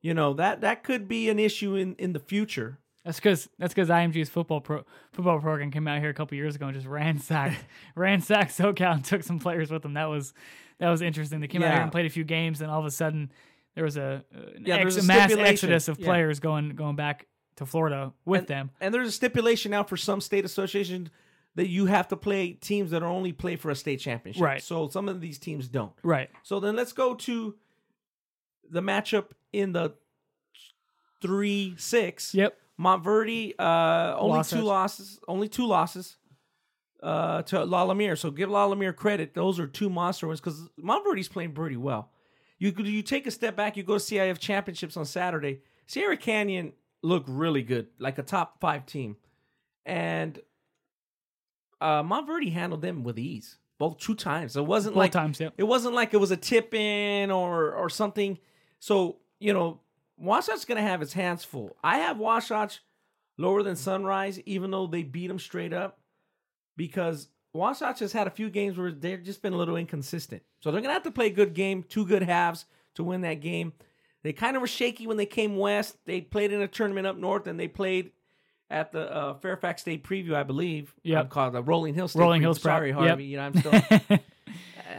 you 0.00 0.14
know 0.14 0.32
that 0.34 0.62
that 0.62 0.82
could 0.82 1.08
be 1.08 1.28
an 1.28 1.38
issue 1.38 1.74
in 1.76 1.94
in 1.96 2.12
the 2.12 2.20
future. 2.20 2.78
That's 3.04 3.18
because 3.18 3.48
that's 3.58 3.74
because 3.74 3.88
IMG's 3.88 4.28
football 4.28 4.60
pro, 4.60 4.84
football 5.12 5.40
program 5.40 5.70
came 5.72 5.88
out 5.88 5.98
here 6.00 6.10
a 6.10 6.14
couple 6.14 6.36
years 6.36 6.54
ago 6.54 6.66
and 6.66 6.74
just 6.74 6.86
ransacked 6.86 7.56
ransacked 7.96 8.50
SoCal 8.56 8.94
and 8.94 9.04
took 9.04 9.22
some 9.24 9.38
players 9.40 9.70
with 9.70 9.82
them. 9.82 9.94
That 9.94 10.04
was 10.06 10.32
that 10.78 10.88
was 10.88 11.02
interesting. 11.02 11.40
They 11.40 11.48
came 11.48 11.62
out 11.62 11.72
here 11.72 11.82
and 11.82 11.92
played 11.92 12.06
a 12.06 12.10
few 12.10 12.24
games, 12.24 12.60
and 12.62 12.70
all 12.70 12.78
of 12.80 12.86
a 12.86 12.90
sudden 12.90 13.30
there 13.74 13.84
was 13.84 13.96
a, 13.96 14.24
an 14.32 14.62
Yeah, 14.64 14.76
ex, 14.76 14.96
a 14.96 15.02
mass 15.02 15.32
exodus 15.32 15.88
of 15.88 15.98
Yeah. 15.98 16.06
players 16.06 16.38
going 16.40 16.70
going 16.70 16.94
back 16.96 17.26
to 17.56 17.66
Florida 17.66 18.12
with 18.24 18.40
And- 18.40 18.48
them. 18.48 18.70
And 18.80 18.94
there's 18.94 19.08
a 19.08 19.12
stipulation 19.12 19.70
now 19.70 19.82
for 19.84 19.96
some 19.96 20.20
state 20.20 20.44
associations 20.44 21.10
that 21.54 21.68
you 21.68 21.86
have 21.86 22.08
to 22.08 22.16
play 22.16 22.52
teams 22.54 22.90
that 22.92 23.02
are 23.02 23.08
only 23.08 23.32
play 23.32 23.56
for 23.56 23.70
a 23.70 23.74
state 23.74 24.00
championship. 24.00 24.42
Right. 24.42 24.62
So 24.62 24.88
some 24.88 25.08
of 25.08 25.20
these 25.20 25.38
teams 25.38 25.68
don't. 25.68 25.92
Right. 26.02 26.30
So 26.42 26.60
then 26.60 26.76
let's 26.76 26.92
go 26.94 27.14
to 27.14 27.54
the 28.70 28.80
matchup 28.80 29.26
in 29.52 29.72
the 29.72 29.92
three 31.20 31.74
six. 31.76 32.34
Yep. 32.34 32.56
Montverde, 32.80 33.54
uh, 33.58 34.16
only 34.18 34.42
two 34.44 34.62
losses. 34.62 35.20
Only 35.28 35.48
two 35.48 35.66
losses. 35.66 36.16
Uh, 37.02 37.42
to 37.42 37.64
La 37.64 37.82
Lumiere. 37.82 38.14
So 38.16 38.30
give 38.30 38.48
La 38.48 38.64
Lumiere 38.64 38.92
credit. 38.92 39.34
Those 39.34 39.58
are 39.58 39.66
two 39.66 39.90
monster 39.90 40.28
wins 40.28 40.40
because 40.40 40.68
Montverde's 40.80 41.26
playing 41.28 41.52
pretty 41.52 41.76
well. 41.76 42.10
You 42.58 42.70
you 42.78 43.02
take 43.02 43.26
a 43.26 43.30
step 43.32 43.56
back. 43.56 43.76
You 43.76 43.82
go 43.82 43.98
to 43.98 44.00
CIF 44.00 44.38
championships 44.38 44.96
on 44.96 45.04
Saturday. 45.04 45.62
Sierra 45.88 46.16
Canyon 46.16 46.72
looked 47.02 47.28
really 47.28 47.62
good, 47.62 47.88
like 47.98 48.18
a 48.18 48.22
top 48.22 48.60
five 48.60 48.86
team. 48.86 49.16
and 49.84 50.40
uh, 51.80 52.02
Montverde 52.02 52.52
handled 52.52 52.82
them 52.82 53.02
with 53.02 53.18
ease, 53.18 53.58
both 53.78 53.98
two 53.98 54.14
times. 54.14 54.56
It 54.56 54.64
wasn't 54.64 54.94
Both 54.94 55.00
like 55.00 55.12
times, 55.12 55.40
yep. 55.40 55.54
it 55.58 55.64
wasn't 55.64 55.94
like 55.94 56.14
it 56.14 56.18
was 56.18 56.30
a 56.30 56.36
tip 56.36 56.72
in 56.74 57.30
or 57.30 57.72
or 57.74 57.88
something. 57.90 58.38
So 58.78 59.18
you 59.40 59.52
know, 59.52 59.80
Wasatch's 60.16 60.64
gonna 60.64 60.82
have 60.82 61.00
his 61.00 61.12
hands 61.12 61.42
full. 61.44 61.76
I 61.82 61.98
have 61.98 62.18
Wasatch 62.18 62.80
lower 63.38 63.62
than 63.64 63.74
Sunrise, 63.76 64.38
even 64.46 64.70
though 64.70 64.86
they 64.86 65.02
beat 65.02 65.26
them 65.26 65.40
straight 65.40 65.72
up, 65.72 65.98
because 66.76 67.28
Wasatch 67.52 67.98
has 67.98 68.12
had 68.12 68.28
a 68.28 68.30
few 68.30 68.48
games 68.48 68.78
where 68.78 68.92
they've 68.92 69.22
just 69.22 69.42
been 69.42 69.52
a 69.52 69.56
little 69.58 69.76
inconsistent. 69.76 70.42
So 70.60 70.70
they're 70.70 70.80
gonna 70.80 70.94
have 70.94 71.02
to 71.02 71.10
play 71.10 71.26
a 71.26 71.30
good 71.30 71.54
game, 71.54 71.82
two 71.82 72.06
good 72.06 72.22
halves 72.22 72.64
to 72.94 73.02
win 73.02 73.22
that 73.22 73.40
game. 73.40 73.72
They 74.22 74.32
kind 74.32 74.56
of 74.56 74.60
were 74.60 74.68
shaky 74.68 75.06
when 75.06 75.16
they 75.16 75.26
came 75.26 75.56
west. 75.56 75.96
They 76.06 76.20
played 76.20 76.52
in 76.52 76.60
a 76.62 76.68
tournament 76.68 77.06
up 77.06 77.16
north, 77.16 77.46
and 77.46 77.58
they 77.58 77.68
played 77.68 78.12
at 78.70 78.92
the 78.92 79.12
uh, 79.14 79.34
Fairfax 79.34 79.82
State 79.82 80.04
Preview, 80.04 80.34
I 80.34 80.44
believe. 80.44 80.94
Yep. 81.02 81.20
I'm 81.20 81.28
called 81.28 81.54
the 81.54 81.62
Rolling 81.62 81.94
Hills. 81.94 82.12
State 82.12 82.20
Rolling 82.20 82.40
Preview. 82.40 82.44
Hills 82.44 82.58
Prep. 82.60 82.76
Sorry, 82.76 82.88
Yep. 82.90 82.98
Harvey. 82.98 83.24
You 83.24 83.36
know, 83.36 83.42
I'm 83.42 83.56
still. 83.56 83.72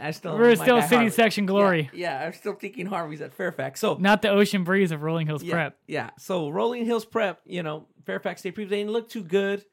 I 0.02 0.10
still. 0.10 0.36
We're 0.36 0.54
still 0.56 0.82
city 0.82 0.96
Harvey. 0.96 1.10
section 1.10 1.46
glory, 1.46 1.90
Yeah, 1.92 2.20
yeah, 2.20 2.26
I'm 2.26 2.32
still 2.32 2.54
thinking 2.54 2.86
Harvey's 2.86 3.20
at 3.20 3.32
Fairfax. 3.32 3.80
So 3.80 3.96
not 3.98 4.22
the 4.22 4.28
ocean 4.28 4.64
breeze 4.64 4.90
of 4.90 5.02
Rolling 5.02 5.26
Hills 5.26 5.42
yeah, 5.42 5.52
Prep. 5.52 5.78
Yeah. 5.86 6.10
So 6.18 6.48
Rolling 6.50 6.84
Hills 6.84 7.04
Prep, 7.04 7.40
you 7.46 7.62
know, 7.62 7.86
Fairfax 8.04 8.40
State 8.40 8.54
Preview, 8.56 8.68
they 8.68 8.78
didn't 8.78 8.92
look 8.92 9.08
too 9.08 9.22
good. 9.22 9.64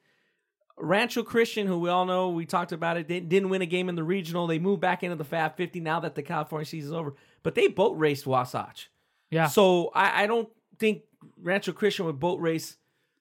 Rancho 0.78 1.22
Christian, 1.22 1.66
who 1.66 1.78
we 1.78 1.90
all 1.90 2.06
know, 2.06 2.30
we 2.30 2.46
talked 2.46 2.72
about 2.72 2.96
it, 2.96 3.06
didn't 3.06 3.50
win 3.50 3.62
a 3.62 3.66
game 3.66 3.88
in 3.88 3.94
the 3.94 4.02
regional. 4.02 4.46
They 4.46 4.58
moved 4.58 4.80
back 4.80 5.02
into 5.02 5.16
the 5.16 5.24
Fab 5.24 5.56
50 5.56 5.80
now 5.80 6.00
that 6.00 6.14
the 6.14 6.22
California 6.22 6.64
season's 6.64 6.94
over. 6.94 7.14
But 7.42 7.54
they 7.54 7.68
boat 7.68 7.98
raced 7.98 8.26
Wasatch. 8.26 8.90
Yeah, 9.32 9.46
So 9.46 9.90
I, 9.94 10.24
I 10.24 10.26
don't 10.26 10.48
think 10.78 11.02
Rancho 11.40 11.72
Christian 11.72 12.04
would 12.06 12.20
boat 12.20 12.38
race 12.40 12.76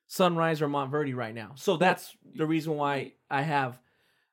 Sunrise 0.07 0.61
or 0.61 0.67
Montverde 0.67 1.15
right 1.15 1.33
now. 1.33 1.53
So 1.55 1.77
that's 1.77 2.15
the 2.35 2.45
reason 2.45 2.75
why 2.75 3.13
I 3.29 3.43
have 3.43 3.79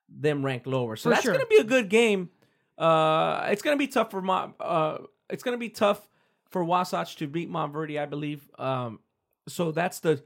them 0.09 0.45
ranked 0.45 0.67
lower. 0.67 0.97
So 0.97 1.03
For 1.03 1.09
that's 1.11 1.23
sure. 1.23 1.33
going 1.33 1.45
to 1.45 1.49
be 1.49 1.57
a 1.57 1.63
good 1.63 1.87
game. 1.89 2.29
Uh, 2.77 3.47
it's 3.49 3.61
going 3.61 3.75
to 3.75 3.79
be 3.79 3.87
tough 3.87 4.11
for 4.11 4.21
Mon- 4.21 4.55
uh, 4.59 4.97
it's 5.29 5.41
going 5.41 5.53
to 5.53 5.59
be 5.59 5.69
tough 5.69 6.05
for 6.49 6.63
Wasatch 6.65 7.15
to 7.17 7.27
beat 7.27 7.49
Montverde, 7.49 7.97
I 8.01 8.05
believe. 8.05 8.49
Um, 8.59 8.99
so 9.47 9.71
that's 9.71 9.99
the 10.01 10.21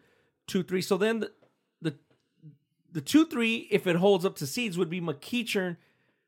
two 0.48 0.64
three. 0.64 0.82
So 0.82 0.98
then 0.98 1.20
the 1.20 1.32
the, 1.82 1.96
the 2.92 3.02
two 3.02 3.26
three, 3.28 3.68
if 3.70 3.86
it 3.86 3.98
holds 3.98 4.26
up 4.26 4.36
to 4.38 4.48
seeds, 4.48 4.78
would 4.78 4.90
be 4.90 5.02
McEachern 5.02 5.78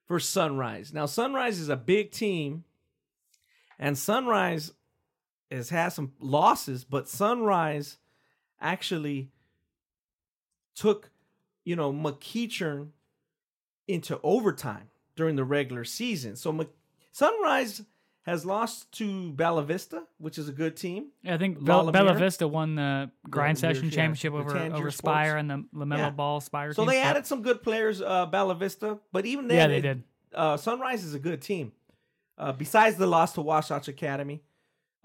for 0.05 0.20
Sunrise. 0.20 0.94
Now 0.94 1.08
Sunrise 1.08 1.60
is 1.60 1.70
a 1.70 1.75
big 1.77 2.12
team, 2.12 2.63
and 3.79 3.98
Sunrise 3.98 4.72
has 5.52 5.70
had 5.70 5.90
some 5.90 6.14
losses, 6.20 6.84
but 6.84 7.08
Sunrise 7.08 7.98
actually 8.60 9.30
took, 10.75 11.12
you 11.64 11.75
know, 11.75 11.92
McEachern 11.94 12.90
into 13.88 14.20
overtime 14.24 14.90
during 15.16 15.36
the 15.36 15.44
regular 15.44 15.84
season. 15.84 16.36
So 16.36 16.52
Mc- 16.52 16.70
Sunrise 17.12 17.84
has 18.24 18.44
lost 18.46 18.92
to 18.94 19.32
Bella 19.34 19.64
Vista, 19.64 20.04
which 20.18 20.38
is 20.40 20.50
a 20.50 20.52
good 20.52 20.75
team. 20.75 21.10
I 21.28 21.38
think 21.38 21.58
La 21.60 21.66
Bella, 21.66 21.92
Bella 21.92 22.14
Vista 22.16 22.48
won 22.48 22.75
the 22.75 23.12
Grind 23.30 23.58
Session 23.60 23.86
yeah, 23.86 23.92
Championship 23.92 24.34
over 24.34 24.58
over. 24.58 24.90
Spire 24.92 25.38
and 25.38 25.50
the 25.50 25.64
Lamelo 25.75 25.98
Yeah. 25.98 26.10
Ball 26.10 26.42
Spire. 26.42 26.74
So 26.74 26.86
they 26.86 27.00
added 27.02 27.28
some 27.28 27.44
good 27.44 27.62
players, 27.62 28.02
uh, 28.02 28.25
Bella 28.25 28.56
Vista, 28.56 28.98
but 29.12 29.25
even 29.28 29.48
then, 29.48 29.58
Yeah, 29.58 29.68
they 29.68 29.78
it- 29.78 29.82
did. 29.82 30.04
Uh, 30.34 30.58
Sunrise 30.58 31.04
is 31.06 31.14
a 31.14 31.20
good 31.20 31.42
team. 31.42 31.72
Uh, 32.38 32.52
besides 32.52 32.98
the 32.98 33.08
loss 33.08 33.32
to 33.34 33.42
Wasatch 33.42 33.88
Academy, 33.88 34.42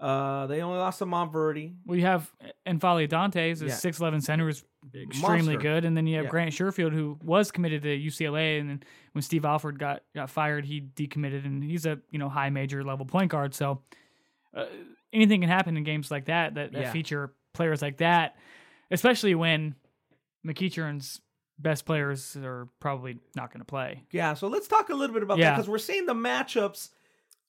uh, 0.01 0.47
they 0.47 0.61
only 0.61 0.79
lost 0.79 0.99
to 0.99 1.05
Montverde. 1.05 1.75
We 1.85 2.01
have 2.01 2.29
N'Faly 2.67 3.07
Dantes, 3.07 3.61
a 3.61 3.67
Yeah. 3.67 3.73
six 3.75 3.99
eleven 3.99 4.19
center, 4.19 4.45
who's 4.47 4.63
extremely 4.95 5.53
Monster. 5.53 5.57
good, 5.57 5.85
and 5.85 5.95
then 5.95 6.07
you 6.07 6.15
have 6.17 6.25
Yeah. 6.25 6.31
Grant 6.31 6.51
Sherfield, 6.51 6.91
who 6.91 7.19
was 7.23 7.51
committed 7.51 7.83
to 7.83 7.89
UCLA, 7.95 8.59
and 8.59 8.69
then 8.69 8.83
when 9.13 9.21
Steve 9.21 9.45
Alford 9.45 9.77
got 9.79 10.01
got 10.15 10.29
fired, 10.29 10.65
he 10.65 10.81
decommitted, 10.81 11.45
and 11.45 11.63
he's 11.63 11.85
a 11.85 11.99
you 12.09 12.17
know 12.19 12.29
high 12.29 12.49
major 12.49 12.83
level 12.83 13.05
point 13.05 13.29
guard. 13.31 13.53
So 13.53 13.83
uh, 14.55 14.65
anything 15.13 15.39
can 15.41 15.49
happen 15.49 15.77
in 15.77 15.83
games 15.83 16.09
like 16.11 16.25
that 16.25 16.55
that, 16.55 16.71
that 16.73 16.81
Yeah. 16.81 16.91
feature 16.91 17.33
players 17.53 17.81
like 17.81 17.97
that, 17.97 18.35
especially 18.89 19.35
when 19.35 19.75
McEachern's 20.45 21.21
best 21.59 21.85
players 21.85 22.35
are 22.37 22.67
probably 22.79 23.19
not 23.35 23.51
going 23.53 23.59
to 23.59 23.65
play. 23.65 24.03
Yeah, 24.11 24.33
so 24.33 24.47
let's 24.47 24.67
talk 24.67 24.89
a 24.89 24.95
little 24.95 25.13
bit 25.13 25.21
about 25.21 25.37
that 25.37 25.43
Yeah. 25.43 25.51
because 25.55 25.69
we're 25.69 25.77
seeing 25.77 26.07
the 26.07 26.15
matchups. 26.15 26.89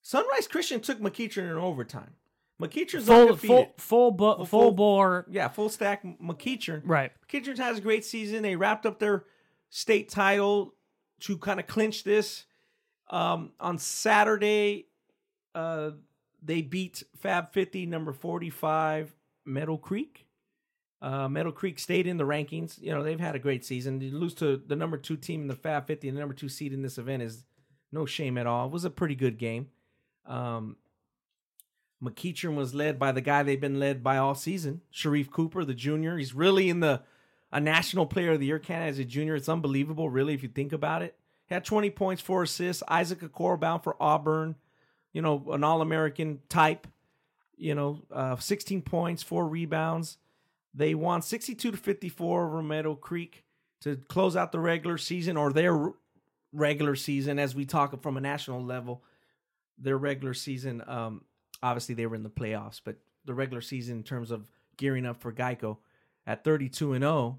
Sunrise 0.03 0.47
Christian 0.49 0.81
took 0.81 0.99
McEachern 1.01 1.51
in 1.51 1.57
overtime. 1.57 2.15
McEachern's 2.63 3.07
Full 3.07 3.21
undefeated. 3.29 3.49
full 3.49 3.75
full 3.79 4.11
bo- 4.13 4.37
Full- 4.37 4.47
full 4.47 4.73
bore, 4.73 5.27
Yeah, 5.31 5.49
full 5.49 5.69
stack 5.69 6.03
McEachern. 6.05 6.83
right? 6.85 7.13
McEachern 7.29 7.59
has 7.59 7.79
a 7.79 7.81
great 7.81 8.05
season. 8.05 8.43
They 8.43 8.57
wrapped 8.57 8.87
up 8.87 8.99
their 8.99 9.25
state 9.71 10.09
title 10.09 10.75
to 11.21 11.39
kind 11.39 11.59
of 11.61 11.67
clinch 11.67 12.05
this. 12.05 12.45
Um, 13.11 13.53
on 13.61 13.79
Saturday, 13.79 14.87
uh, 15.55 15.91
they 16.43 16.63
beat 16.63 17.03
Fab 17.17 17.53
50, 17.53 17.87
number 17.87 18.13
45, 18.13 19.15
Meadow 19.45 19.77
Creek. 19.77 20.27
Uh, 21.01 21.29
Meadow 21.29 21.51
Creek 21.53 21.79
stayed 21.79 22.07
in 22.07 22.17
the 22.17 22.25
rankings. 22.25 22.81
You 22.81 22.93
know, 22.93 23.03
they've 23.03 23.19
had 23.21 23.35
a 23.35 23.39
great 23.41 23.65
season. 23.65 23.99
To 24.01 24.11
lose 24.15 24.35
to 24.35 24.57
the 24.57 24.77
number 24.77 24.97
two 24.97 25.17
team 25.17 25.43
in 25.43 25.49
the 25.49 25.57
Fab 25.57 25.87
50 25.87 26.09
and 26.09 26.17
the 26.17 26.21
number 26.21 26.35
two 26.35 26.49
seed 26.49 26.73
in 26.73 26.83
this 26.83 26.97
event 26.97 27.23
is 27.23 27.45
no 27.91 28.07
shame 28.07 28.39
at 28.39 28.47
all. 28.47 28.67
It 28.67 28.73
was 28.73 28.85
a 28.85 28.91
pretty 28.91 29.15
good 29.17 29.37
game. 29.39 29.69
Um, 30.27 30.77
McEachern 32.03 32.57
was 32.57 32.75
led 32.75 32.99
by 32.99 33.13
the 33.13 33.21
guy 33.21 33.43
they've 33.43 33.61
been 33.61 33.79
led 33.79 34.03
by 34.03 34.17
all 34.17 34.35
season, 34.35 34.81
Sharife 34.93 35.31
Cooper, 35.31 35.65
the 35.65 35.75
junior. 35.75 36.19
He's 36.19 36.35
really 36.35 36.69
in 36.69 36.81
the 36.81 37.03
a 37.53 37.61
national 37.61 38.07
player 38.07 38.33
of 38.33 38.41
the 38.41 38.47
year 38.47 38.59
candidate 38.59 38.93
as 38.95 38.99
a 38.99 39.05
junior. 39.05 39.37
It's 39.37 39.49
unbelievable, 39.49 40.09
really, 40.09 40.33
if 40.33 40.43
you 40.43 40.49
think 40.49 40.73
about 40.73 41.03
it. 41.03 41.15
He 41.47 41.55
had 41.55 41.65
20 41.65 41.91
points, 41.91 42.23
four 42.23 42.43
assists. 42.43 42.83
Isaac 42.89 43.21
Okoro 43.21 43.61
bound 43.61 43.85
for 43.85 43.95
Auburn, 44.01 44.57
you 45.13 45.21
know, 45.21 45.45
an 45.53 45.63
All 45.63 45.83
American 45.83 46.41
type. 46.49 46.87
You 47.59 47.75
know, 47.75 48.01
uh, 48.11 48.37
16 48.37 48.83
points, 48.83 49.23
four 49.23 49.47
rebounds. 49.47 50.17
They 50.75 50.95
won 50.95 51.21
62 51.21 51.73
to 51.73 51.77
54 51.77 52.47
over 52.47 52.63
Meadow 52.63 52.95
Creek 52.95 53.45
to 53.83 53.97
close 54.09 54.35
out 54.35 54.51
the 54.51 54.59
regular 54.59 54.97
season 54.97 55.37
or 55.37 55.53
their 55.53 55.93
regular 56.53 56.97
season 56.97 57.39
as 57.39 57.55
we 57.55 57.67
talk 57.67 58.01
from 58.03 58.17
a 58.17 58.21
national 58.21 58.65
level. 58.65 59.05
Their 59.79 59.99
regular 59.99 60.33
season, 60.35 60.83
um, 60.87 61.25
obviously 61.63 61.95
they 61.95 62.07
were 62.07 62.17
in 62.17 62.23
the 62.23 62.31
playoffs, 62.31 62.81
but 62.85 62.97
the 63.25 63.35
regular 63.35 63.61
season 63.61 63.99
in 63.99 64.03
terms 64.03 64.31
of 64.31 64.51
gearing 64.77 65.07
up 65.07 65.21
for 65.21 65.33
Geico 65.33 65.79
at 66.27 66.45
32 66.45 66.95
and 66.95 67.03
0 67.03 67.39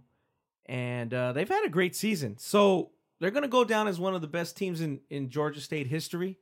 and 0.66 1.14
uh, 1.14 1.34
they've 1.34 1.50
had 1.50 1.66
a 1.66 1.70
great 1.70 1.96
season. 1.96 2.38
So 2.38 2.92
they're 3.20 3.32
going 3.32 3.44
to 3.44 3.50
go 3.50 3.64
down 3.64 3.88
as 3.88 4.00
one 4.00 4.16
of 4.16 4.22
the 4.22 4.28
best 4.28 4.58
teams 4.58 4.82
in 4.82 5.02
in 5.10 5.30
Georgia 5.30 5.62
State 5.62 5.88
history. 5.88 6.40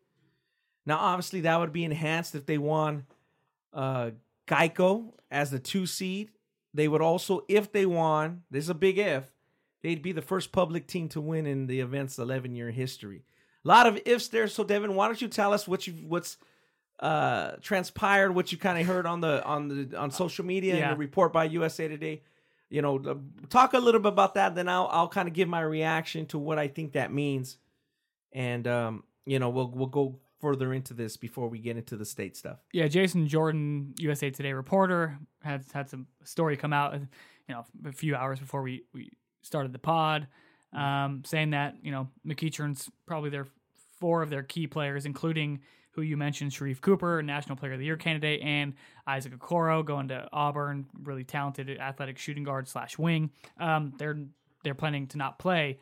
Now, 0.85 0.97
obviously, 0.97 1.41
that 1.41 1.59
would 1.59 1.73
be 1.73 1.83
enhanced 1.83 2.33
if 2.35 2.45
they 2.45 2.57
won 2.57 3.05
uh, 3.73 4.11
Geico 4.47 5.13
as 5.29 5.51
the 5.51 5.59
two 5.59 5.85
seed. 5.85 6.31
They 6.73 6.87
would 6.87 7.01
also, 7.01 7.41
if 7.47 7.71
they 7.71 7.85
won, 7.85 8.43
this 8.49 8.63
is 8.63 8.69
a 8.69 8.75
big 8.75 8.97
if, 8.97 9.31
they'd 9.81 10.01
be 10.01 10.11
the 10.11 10.21
first 10.21 10.51
public 10.51 10.87
team 10.87 11.09
to 11.09 11.21
win 11.21 11.45
in 11.45 11.67
the 11.67 11.81
event's 11.81 12.17
11 12.17 12.55
year 12.55 12.71
history. 12.71 13.23
A 13.63 13.67
lot 13.67 13.85
of 13.85 13.99
ifs 14.05 14.29
there. 14.29 14.47
So, 14.47 14.63
Devin, 14.63 14.95
why 14.95 15.07
don't 15.07 15.21
you 15.21 15.27
tell 15.27 15.53
us 15.53 15.67
what 15.67 15.85
you 15.85 15.93
what's 16.07 16.37
uh 17.01 17.51
transpired 17.61 18.31
what 18.33 18.51
you 18.51 18.57
kind 18.57 18.79
of 18.79 18.85
heard 18.85 19.05
on 19.05 19.21
the 19.21 19.43
on 19.43 19.67
the 19.67 19.97
on 19.97 20.11
social 20.11 20.45
media 20.45 20.75
Yeah. 20.77 20.89
and 20.89 20.93
the 20.93 20.99
report 20.99 21.33
by 21.33 21.45
USA 21.45 21.87
Today. 21.87 22.21
You 22.69 22.81
know 22.81 23.19
talk 23.49 23.73
a 23.73 23.79
little 23.79 23.99
bit 23.99 24.09
about 24.13 24.35
that 24.35 24.55
then 24.55 24.69
I'll 24.69 24.87
I'll 24.91 25.07
kind 25.09 25.27
of 25.27 25.33
give 25.33 25.49
my 25.49 25.61
reaction 25.61 26.25
to 26.27 26.37
what 26.37 26.57
I 26.59 26.67
think 26.67 26.93
that 26.93 27.11
means. 27.11 27.57
And 28.31 28.67
um 28.67 29.03
you 29.25 29.39
know 29.39 29.49
we'll 29.49 29.69
we'll 29.71 29.87
go 29.87 30.19
further 30.39 30.73
into 30.73 30.93
this 30.93 31.17
before 31.17 31.47
we 31.49 31.59
get 31.59 31.77
into 31.77 31.95
the 31.95 32.05
state 32.05 32.35
stuff. 32.35 32.57
Yeah, 32.73 32.87
Jason 32.87 33.27
Jordan, 33.27 33.93
USA 33.99 34.29
Today 34.31 34.53
reporter, 34.53 35.17
had 35.43 35.65
had 35.73 35.89
some 35.89 36.07
story 36.23 36.57
come 36.57 36.73
out, 36.73 36.93
you 36.95 37.07
know, 37.49 37.63
a 37.85 37.91
few 37.91 38.15
hours 38.15 38.39
before 38.39 38.61
we 38.63 38.83
we 38.93 39.11
started 39.43 39.71
the 39.73 39.79
pod, 39.79 40.27
um, 40.73 41.23
saying 41.25 41.49
that 41.51 41.75
you 41.83 41.91
know 41.91 42.07
McEachern's 42.25 42.89
probably 43.05 43.29
their 43.29 43.47
four 43.99 44.23
of 44.23 44.29
their 44.31 44.41
key 44.43 44.65
players, 44.65 45.05
including 45.05 45.59
who 45.91 46.01
you 46.01 46.17
mentioned, 46.17 46.51
Sharife 46.51 46.81
Cooper, 46.81 47.21
National 47.21 47.55
Player 47.55 47.73
of 47.73 47.79
the 47.79 47.85
Year 47.85 47.97
candidate, 47.97 48.41
and 48.41 48.73
Isaac 49.05 49.37
Okoro 49.37 49.83
going 49.85 50.07
to 50.09 50.27
Auburn, 50.31 50.85
really 51.03 51.23
talented 51.23 51.69
athletic 51.79 52.17
shooting 52.17 52.43
guard 52.43 52.67
slash 52.67 52.97
wing. 52.97 53.31
Um, 53.59 53.93
they're 53.97 54.17
they're 54.63 54.75
planning 54.75 55.07
to 55.07 55.17
not 55.17 55.39
play 55.39 55.79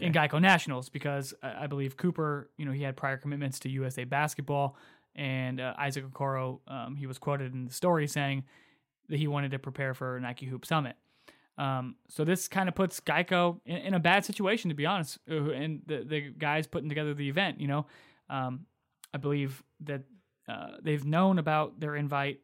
in 0.00 0.12
Geico 0.12 0.40
Nationals 0.40 0.88
because 0.88 1.32
I 1.42 1.64
I 1.64 1.66
believe 1.66 1.96
Cooper, 1.96 2.50
you 2.56 2.64
know, 2.64 2.72
he 2.72 2.82
had 2.82 2.96
prior 2.96 3.16
commitments 3.16 3.60
to 3.60 3.68
USA 3.68 4.04
basketball, 4.04 4.76
and 5.14 5.60
uh, 5.60 5.74
Isaac 5.78 6.04
Okoro, 6.04 6.60
um, 6.66 6.96
he 6.96 7.06
was 7.06 7.18
quoted 7.18 7.54
in 7.54 7.64
the 7.64 7.72
story 7.72 8.06
saying 8.08 8.44
that 9.08 9.18
he 9.18 9.28
wanted 9.28 9.52
to 9.52 9.58
prepare 9.58 9.94
for 9.94 10.18
Nike 10.20 10.46
Hoop 10.46 10.66
Summit. 10.66 10.96
Um, 11.58 11.96
so 12.08 12.24
this 12.24 12.48
kind 12.48 12.68
of 12.68 12.74
puts 12.74 13.00
Geico 13.00 13.60
in, 13.64 13.76
in 13.78 13.94
a 13.94 14.00
bad 14.00 14.24
situation, 14.24 14.68
to 14.68 14.74
be 14.74 14.86
honest, 14.86 15.18
uh, 15.30 15.50
and 15.50 15.82
the 15.86 16.04
the 16.04 16.20
guys 16.36 16.66
putting 16.66 16.88
together 16.88 17.14
the 17.14 17.28
event. 17.28 17.60
You 17.60 17.68
know, 17.68 17.86
um, 18.28 18.66
I 19.16 19.18
believe 19.18 19.62
that 19.80 20.02
uh, 20.46 20.72
they've 20.82 21.02
known 21.04 21.38
about 21.38 21.80
their 21.80 21.96
invite 21.96 22.40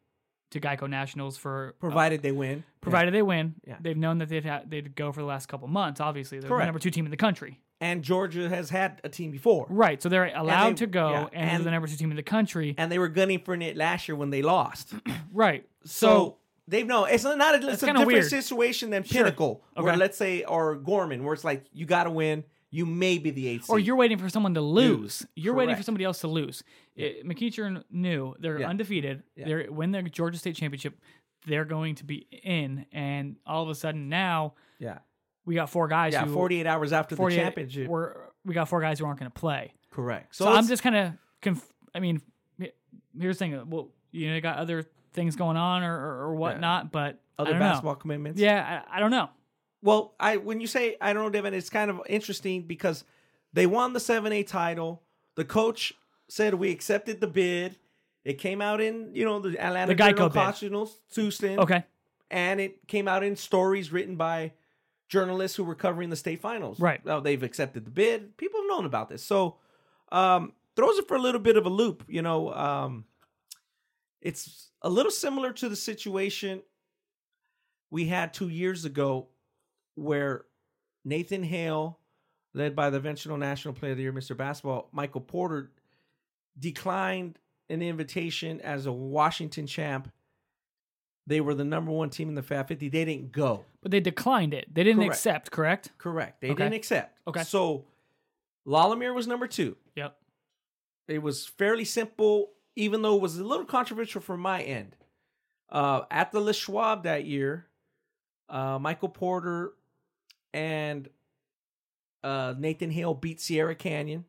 to 0.53 0.59
Geico 0.61 0.89
Nationals 0.89 1.37
for 1.37 1.75
provided 1.81 2.23
they 2.23 2.33
win. 2.33 2.65
provided 2.81 3.13
they 3.13 3.21
win. 3.21 3.57
Yeah. 3.67 3.77
They've 3.79 3.97
known 3.97 4.17
that 4.19 4.31
they'd 4.31 4.45
ha- 4.47 4.63
they'd 4.67 4.97
go 4.97 5.13
for 5.13 5.21
the 5.21 5.27
last 5.27 5.49
couple 5.49 5.69
months. 5.69 6.01
Obviously, 6.01 6.39
they're 6.41 6.49
the 6.49 6.65
number 6.65 6.79
two 6.79 6.91
team 6.91 7.05
in 7.05 7.11
the 7.11 7.17
country. 7.19 7.61
And 7.79 8.03
Georgia 8.03 8.49
has 8.49 8.71
had 8.71 9.01
a 9.05 9.11
team 9.11 9.31
before, 9.33 9.67
Right, 9.69 10.01
so 10.03 10.09
they're 10.09 10.33
allowed 10.35 10.71
they- 10.71 10.75
to 10.77 10.87
go, 10.87 11.11
yeah, 11.11 11.29
and, 11.35 11.51
and- 11.51 11.65
the 11.67 11.71
number 11.71 11.87
two 11.89 11.97
team 11.97 12.11
in 12.11 12.17
the 12.17 12.23
country. 12.23 12.75
and 12.79 12.91
they 12.91 12.99
were 12.99 13.09
gunning 13.09 13.41
for 13.45 13.53
it 13.55 13.77
last 13.77 14.09
year 14.09 14.17
when 14.17 14.31
they 14.31 14.41
lost. 14.41 14.95
right. 15.33 15.69
So, 15.85 15.91
So, 16.09 16.37
they've 16.69 16.87
no. 16.87 17.05
It's 17.05 17.25
not. 17.25 17.37
a- 17.55 17.69
It's 17.69 17.83
a 17.83 17.87
different 17.87 18.07
weird. 18.07 18.25
situation 18.25 18.89
than 18.91 19.03
Pinnacle, 19.03 19.63
where 19.75 19.89
Okay. 19.91 19.99
let's 19.99 20.17
say 20.17 20.43
or 20.45 20.77
Gorman, 20.77 21.23
where 21.25 21.35
it's 21.35 21.45
like 21.45 21.65
you 21.75 21.85
got 21.87 22.05
to 22.05 22.11
win. 22.11 22.45
You 22.75 22.87
may 22.87 23.19
be 23.19 23.31
the 23.31 23.47
eighth. 23.49 23.69
or 23.69 23.79
you're 23.79 23.97
waiting 23.97 24.17
for 24.19 24.29
someone 24.31 24.55
to 24.55 24.63
lose. 24.63 25.27
You're 25.37 25.55
waiting 25.55 25.77
for 25.77 25.83
somebody 25.83 26.05
else 26.05 26.21
to 26.23 26.29
lose. 26.29 26.65
It, 26.97 27.25
McEachern 27.27 27.85
knew 27.91 28.35
they're 28.41 28.61
Yeah. 28.61 28.69
undefeated. 28.71 29.23
Yeah. 29.37 29.45
They're 29.47 29.67
win 29.71 29.93
their 29.93 30.01
Georgia 30.03 30.39
State 30.39 30.57
championship. 30.57 30.99
They're 31.47 31.67
going 31.67 31.97
to 31.97 32.05
be 32.05 32.27
in, 32.43 32.87
and 32.91 33.37
all 33.47 33.63
of 33.63 33.69
a 33.69 33.75
sudden 33.75 34.09
now 34.09 34.55
yeah, 34.79 34.99
we 35.45 35.55
got 35.55 35.69
four 35.71 35.87
guys. 35.87 36.15
yeah. 36.15 36.25
who, 36.25 36.33
Forty 36.33 36.61
eight 36.61 36.67
hours 36.67 36.93
after 36.95 37.15
the 37.15 37.29
championship. 37.29 37.89
We're, 37.89 38.15
we 38.45 38.55
got 38.55 38.69
four 38.69 38.81
guys 38.81 38.99
who 38.99 39.05
aren't 39.05 39.19
going 39.21 39.31
to 39.31 39.39
play. 39.39 39.75
Correct. 39.91 40.35
So, 40.35 40.47
So, 40.47 40.53
I'm 40.53 40.67
just 40.67 40.83
kind 40.83 40.97
of. 40.97 41.13
Conf- 41.43 41.73
I 41.95 42.01
mean, 42.01 42.23
here's 43.19 43.37
the 43.37 43.45
thing. 43.45 43.55
Uh, 43.55 43.65
well, 43.67 43.89
you 44.13 44.29
know, 44.29 44.35
you 44.37 44.41
got 44.41 44.57
other 44.59 44.85
things 45.13 45.37
going 45.37 45.57
on 45.57 45.83
or, 45.83 45.95
or, 45.95 46.21
or 46.29 46.35
whatnot, 46.37 46.91
but 46.93 47.21
other 47.39 47.51
don't 47.51 47.61
know. 47.61 47.67
basketball 47.67 47.97
commitments. 47.97 48.41
Yeah, 48.41 48.83
I, 48.91 48.97
I 48.97 49.01
don't 49.01 49.11
know. 49.11 49.29
Well, 49.83 50.15
I 50.19 50.37
when 50.37 50.61
you 50.61 50.67
say 50.67 50.97
I 51.01 51.13
don't 51.13 51.25
know, 51.25 51.31
Devin, 51.31 51.55
it's 51.55 51.71
kind 51.71 51.91
of 51.91 52.01
interesting 52.09 52.63
because 52.63 53.05
they 53.53 53.67
won 53.67 53.93
the 53.93 54.01
seven 54.01 54.33
A 54.33 54.43
title. 54.43 55.03
The 55.35 55.45
coach 55.45 55.93
said 56.29 56.55
we 56.55 56.71
accepted 56.71 57.21
the 57.21 57.27
bid. 57.27 57.77
It 58.25 58.35
came 58.39 58.63
out 58.63 58.81
in 58.81 59.11
you 59.15 59.25
know 59.25 59.41
the 59.41 59.59
Atlanta 59.59 59.95
The 59.95 60.03
Geico. 60.03 60.33
Constitutional 60.33 60.91
Tuesday, 61.13 61.57
Okay, 61.57 61.85
and 62.31 62.61
it 62.61 62.87
came 62.87 63.09
out 63.09 63.25
in 63.25 63.35
stories 63.37 63.91
written 63.93 64.17
by 64.17 64.53
journalists 65.09 65.57
who 65.57 65.65
were 65.65 65.75
covering 65.75 66.09
the 66.09 66.17
state 66.17 66.41
finals. 66.41 66.81
Right. 66.81 67.05
Well, 67.05 67.21
they've 67.21 67.43
accepted 67.43 67.85
the 67.85 67.91
bid. 67.91 68.37
People 68.37 68.61
have 68.61 68.69
known 68.69 68.87
about 68.87 69.09
this, 69.09 69.25
so 69.25 69.57
um, 70.13 70.53
throws 70.77 70.99
it 70.99 71.09
for 71.09 71.17
a 71.17 71.21
little 71.21 71.41
bit 71.41 71.57
of 71.57 71.67
a 71.67 71.69
loop. 71.69 72.05
You 72.09 72.23
know, 72.23 72.55
um, 72.55 73.05
it's 74.21 74.71
a 74.81 74.89
little 74.89 75.11
similar 75.11 75.53
to 75.55 75.69
the 75.69 75.77
situation 75.77 76.63
we 77.91 78.07
had 78.07 78.33
two 78.33 78.49
years 78.49 78.85
ago 78.85 79.27
where 79.95 80.45
Nathan 81.05 81.43
Hale, 81.43 81.99
led 82.55 82.75
by 82.77 82.91
the 82.91 82.97
eventual 82.99 83.37
National 83.37 83.75
Player 83.75 83.93
of 83.93 83.97
the 83.99 84.03
Year, 84.05 84.13
Mr. 84.13 84.37
Basketball, 84.37 84.89
Michael 84.93 85.21
Porter, 85.21 85.71
declined 86.59 87.39
an 87.71 87.83
invitation 87.83 88.61
as 88.61 88.87
a 88.87 88.93
Washington 88.93 89.67
champ. 89.67 90.11
They 91.27 91.41
were 91.41 91.55
the 91.55 91.65
number 91.65 91.91
one 91.93 92.11
team 92.11 92.29
in 92.29 92.35
the 92.35 92.43
Fab 92.43 92.69
50. 92.69 92.89
They 92.89 93.05
didn't 93.05 93.33
go. 93.33 93.65
but 93.81 93.91
they 93.91 94.01
declined 94.01 94.55
it. 94.55 94.73
They 94.73 94.85
didn't 94.85 95.01
Correct. 95.03 95.15
accept. 95.15 95.51
Correct. 95.51 95.91
Correct. 95.99 96.41
They 96.41 96.51
Okay. 96.51 96.63
didn't 96.65 96.75
accept. 96.75 97.19
Okay. 97.27 97.43
So 97.43 97.85
La 98.65 98.87
Lumiere 98.87 99.13
was 99.13 99.27
number 99.27 99.47
two. 99.49 99.77
Yep. 99.97 100.17
It 101.09 101.19
was 101.21 101.47
fairly 101.47 101.85
simple, 101.85 102.51
even 102.77 103.03
though 103.03 103.17
it 103.17 103.21
was 103.23 103.39
a 103.39 103.45
little 103.45 103.65
controversial 103.65 104.21
from 104.21 104.41
my 104.41 104.63
end. 104.63 104.95
Uh, 105.69 106.03
at 106.11 106.31
the 106.33 106.41
Les 106.41 106.55
Schwab 106.57 107.05
that 107.05 107.25
year, 107.25 107.67
uh, 108.49 108.79
Michael 108.81 109.09
Porter 109.09 109.73
and 110.53 111.09
uh, 112.23 112.55
Nathan 112.59 112.91
Hale 112.91 113.15
beat 113.15 113.41
Sierra 113.41 113.75
Canyon, 113.75 114.25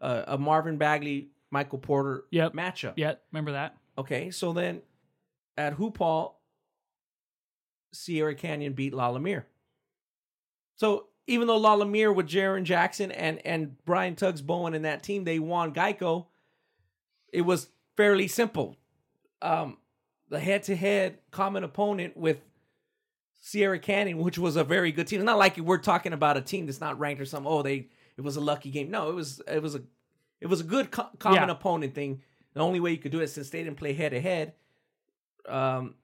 uh, 0.00 0.24
a 0.26 0.38
Marvin 0.38 0.78
Bagley, 0.78 1.28
Michael 1.50 1.78
Porter 1.78 2.24
Yep. 2.30 2.52
matchup. 2.54 2.94
Yep. 2.96 3.22
Remember 3.32 3.52
that? 3.52 3.76
Okay, 3.98 4.30
so 4.30 4.52
then 4.52 4.82
at 5.56 5.74
Hoop 5.74 5.98
Hall, 5.98 6.40
Sierra 7.92 8.34
Canyon 8.34 8.72
beat 8.74 8.92
La 8.92 9.08
Lumiere. 9.08 9.46
So 10.76 11.06
even 11.26 11.46
though 11.48 11.56
La 11.56 11.74
Lumiere 11.74 12.12
with 12.12 12.26
Jaren 12.28 12.64
Jackson 12.64 13.10
and 13.10 13.44
and 13.46 13.82
Brian 13.84 14.14
Tugs 14.16 14.42
Bowen 14.42 14.74
in 14.74 14.82
that 14.82 15.02
team, 15.02 15.24
they 15.24 15.38
won 15.38 15.72
Geico. 15.72 16.26
It 17.32 17.42
was 17.42 17.68
fairly 17.96 18.28
simple. 18.28 18.76
Um, 19.42 19.78
the 20.28 20.40
head-to-head 20.40 21.18
common 21.30 21.64
opponent 21.64 22.16
with 22.16 22.38
Sierra 23.46 23.78
Canyon, 23.78 24.18
which 24.18 24.38
was 24.38 24.56
a 24.56 24.64
very 24.64 24.90
good 24.90 25.06
team. 25.06 25.20
It's 25.20 25.24
not 25.24 25.38
like 25.38 25.56
we're 25.56 25.78
talking 25.78 26.12
about 26.12 26.36
a 26.36 26.40
team 26.40 26.66
that's 26.66 26.80
not 26.80 26.98
ranked 26.98 27.22
or 27.22 27.24
something. 27.24 27.50
Oh, 27.50 27.62
they 27.62 27.86
it 28.16 28.22
was 28.22 28.34
a 28.34 28.40
lucky 28.40 28.72
game. 28.72 28.90
No, 28.90 29.08
it 29.08 29.14
was 29.14 29.40
it 29.46 29.62
was 29.62 29.76
a 29.76 29.82
it 30.40 30.48
was 30.48 30.60
a 30.60 30.64
good 30.64 30.90
co- 30.90 31.10
common 31.20 31.44
Yeah. 31.48 31.50
opponent 31.52 31.94
thing. 31.94 32.22
The 32.54 32.60
only 32.60 32.80
way 32.80 32.90
you 32.90 32.96
could 32.98 33.12
do 33.12 33.20
it 33.20 33.28
since 33.28 33.48
they 33.50 33.62
didn't 33.62 33.76
play 33.76 33.92
head 33.92 34.10
to 34.10 34.20
head, 34.20 34.54
um, 35.48 35.94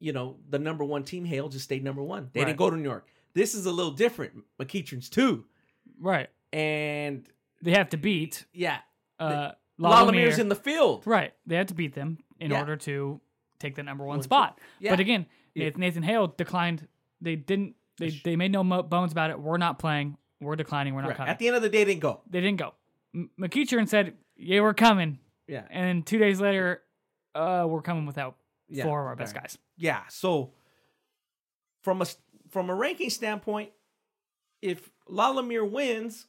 you 0.00 0.12
know, 0.12 0.36
the 0.50 0.58
number 0.58 0.84
one 0.84 1.04
team 1.04 1.24
Hale 1.24 1.48
just 1.48 1.64
stayed 1.64 1.84
number 1.84 2.02
one. 2.02 2.30
They 2.32 2.40
Right. 2.40 2.46
didn't 2.46 2.58
go 2.58 2.70
to 2.70 2.76
New 2.76 2.82
York. 2.82 3.06
This 3.34 3.54
is 3.54 3.64
a 3.66 3.70
little 3.70 3.92
different. 3.92 4.42
McEachern's 4.58 5.08
two, 5.08 5.44
Right. 6.00 6.28
and 6.52 7.24
They 7.62 7.70
have 7.70 7.90
to 7.90 7.96
beat 7.96 8.46
yeah, 8.52 8.80
uh, 9.20 9.52
La 9.78 10.02
Lumiere's 10.02 10.40
in 10.40 10.48
the 10.48 10.56
field. 10.56 11.06
Right. 11.06 11.34
They 11.46 11.54
have 11.54 11.68
to 11.68 11.74
beat 11.74 11.94
them 11.94 12.18
in 12.40 12.50
Yeah. 12.50 12.58
order 12.58 12.76
to 12.78 13.20
take 13.60 13.76
the 13.76 13.84
number 13.84 14.04
one 14.04 14.16
One 14.16 14.22
spot. 14.24 14.58
Yeah. 14.80 14.90
But 14.90 14.98
again, 14.98 15.26
Yeah. 15.54 15.70
Nathan, 15.76 16.02
Hale 16.02 16.28
declined. 16.28 16.88
They 17.20 17.36
didn't. 17.36 17.74
They 17.98 18.08
they 18.24 18.36
made 18.36 18.52
no 18.52 18.64
mo- 18.64 18.82
bones 18.82 19.12
about 19.12 19.30
it. 19.30 19.38
We're 19.38 19.58
not 19.58 19.78
playing. 19.78 20.16
We're 20.40 20.56
declining. 20.56 20.94
We're 20.94 21.02
not 21.02 21.08
Right. 21.08 21.16
coming. 21.18 21.30
At 21.30 21.38
the 21.38 21.46
end 21.48 21.56
of 21.56 21.62
the 21.62 21.68
day, 21.68 21.84
they 21.84 21.92
didn't 21.92 22.02
go. 22.02 22.22
they 22.28 22.40
didn't 22.40 22.58
go. 22.58 22.74
M- 23.14 23.30
McEachern 23.38 23.86
said, 23.88 24.16
"Yeah, 24.36 24.60
we're 24.62 24.74
coming." 24.74 25.18
Yeah, 25.46 25.66
And 25.70 25.84
then 25.86 26.02
two 26.02 26.18
days 26.18 26.40
later, 26.40 26.82
uh, 27.34 27.66
we're 27.68 27.82
coming 27.82 28.06
without 28.06 28.36
Yeah, 28.68 28.84
four 28.84 29.00
of 29.00 29.06
our 29.06 29.16
best 29.16 29.34
right. 29.34 29.42
guys. 29.44 29.58
yeah. 29.76 30.02
So 30.08 30.54
from 31.82 32.00
a 32.02 32.06
from 32.48 32.70
a 32.70 32.74
ranking 32.74 33.10
standpoint, 33.10 33.70
if 34.62 34.90
La 35.08 35.30
Lumiere 35.30 35.64
wins 35.64 36.26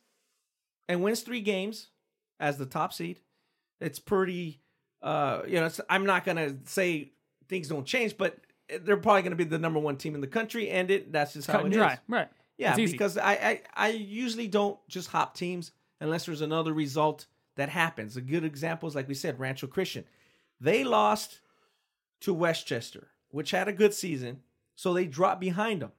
and 0.89 1.01
wins 1.03 1.21
three 1.21 1.41
games 1.41 1.89
as 2.39 2.57
the 2.57 2.65
top 2.65 2.93
seed, 2.93 3.19
it's 3.79 3.99
pretty. 3.99 4.59
Uh, 5.01 5.43
you 5.47 5.55
know, 5.55 5.65
it's, 5.65 5.81
I'm 5.89 6.05
not 6.05 6.23
gonna 6.25 6.57
say 6.65 7.11
things 7.49 7.67
don't 7.67 7.85
change, 7.85 8.17
but 8.17 8.37
they're 8.81 8.97
probably 8.97 9.21
gonna 9.21 9.35
be 9.35 9.43
the 9.43 9.59
number 9.59 9.79
one 9.79 9.97
team 9.97 10.15
in 10.15 10.21
the 10.21 10.27
country, 10.27 10.69
and 10.69 10.89
it 10.89 11.11
that's 11.11 11.33
just 11.33 11.49
how 11.49 11.59
it 11.59 11.65
and 11.65 11.73
is. 11.73 11.79
Right. 12.07 12.29
Yeah, 12.57 12.75
because 12.75 13.17
I, 13.17 13.33
I 13.33 13.61
I 13.75 13.87
usually 13.89 14.47
don't 14.47 14.77
just 14.87 15.09
hop 15.09 15.35
teams 15.35 15.71
unless 15.99 16.25
there's 16.25 16.41
another 16.41 16.73
result 16.73 17.25
that 17.55 17.69
happens. 17.69 18.15
A 18.17 18.21
good 18.21 18.43
example 18.43 18.87
is 18.87 18.95
like 18.95 19.07
we 19.07 19.13
said, 19.13 19.39
Rancho 19.39 19.67
Christian. 19.67 20.05
They 20.59 20.83
lost 20.83 21.39
to 22.21 22.33
Westchester, 22.33 23.09
which 23.29 23.51
had 23.51 23.67
a 23.67 23.73
good 23.73 23.93
season, 23.93 24.41
so 24.75 24.93
they 24.93 25.05
dropped 25.05 25.41
behind 25.41 25.81
them. 25.81 25.91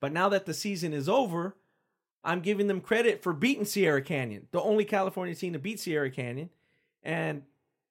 But 0.00 0.12
now 0.12 0.28
that 0.28 0.46
the 0.46 0.54
season 0.54 0.94
is 0.94 1.08
over, 1.08 1.56
I'm 2.24 2.40
giving 2.40 2.68
them 2.68 2.80
credit 2.80 3.22
for 3.22 3.32
beating 3.32 3.64
Sierra 3.64 4.02
Canyon, 4.02 4.46
the 4.50 4.60
only 4.60 4.84
California 4.84 5.34
team 5.34 5.52
to 5.52 5.58
beat 5.58 5.80
Sierra 5.80 6.10
Canyon, 6.10 6.50
and 7.02 7.42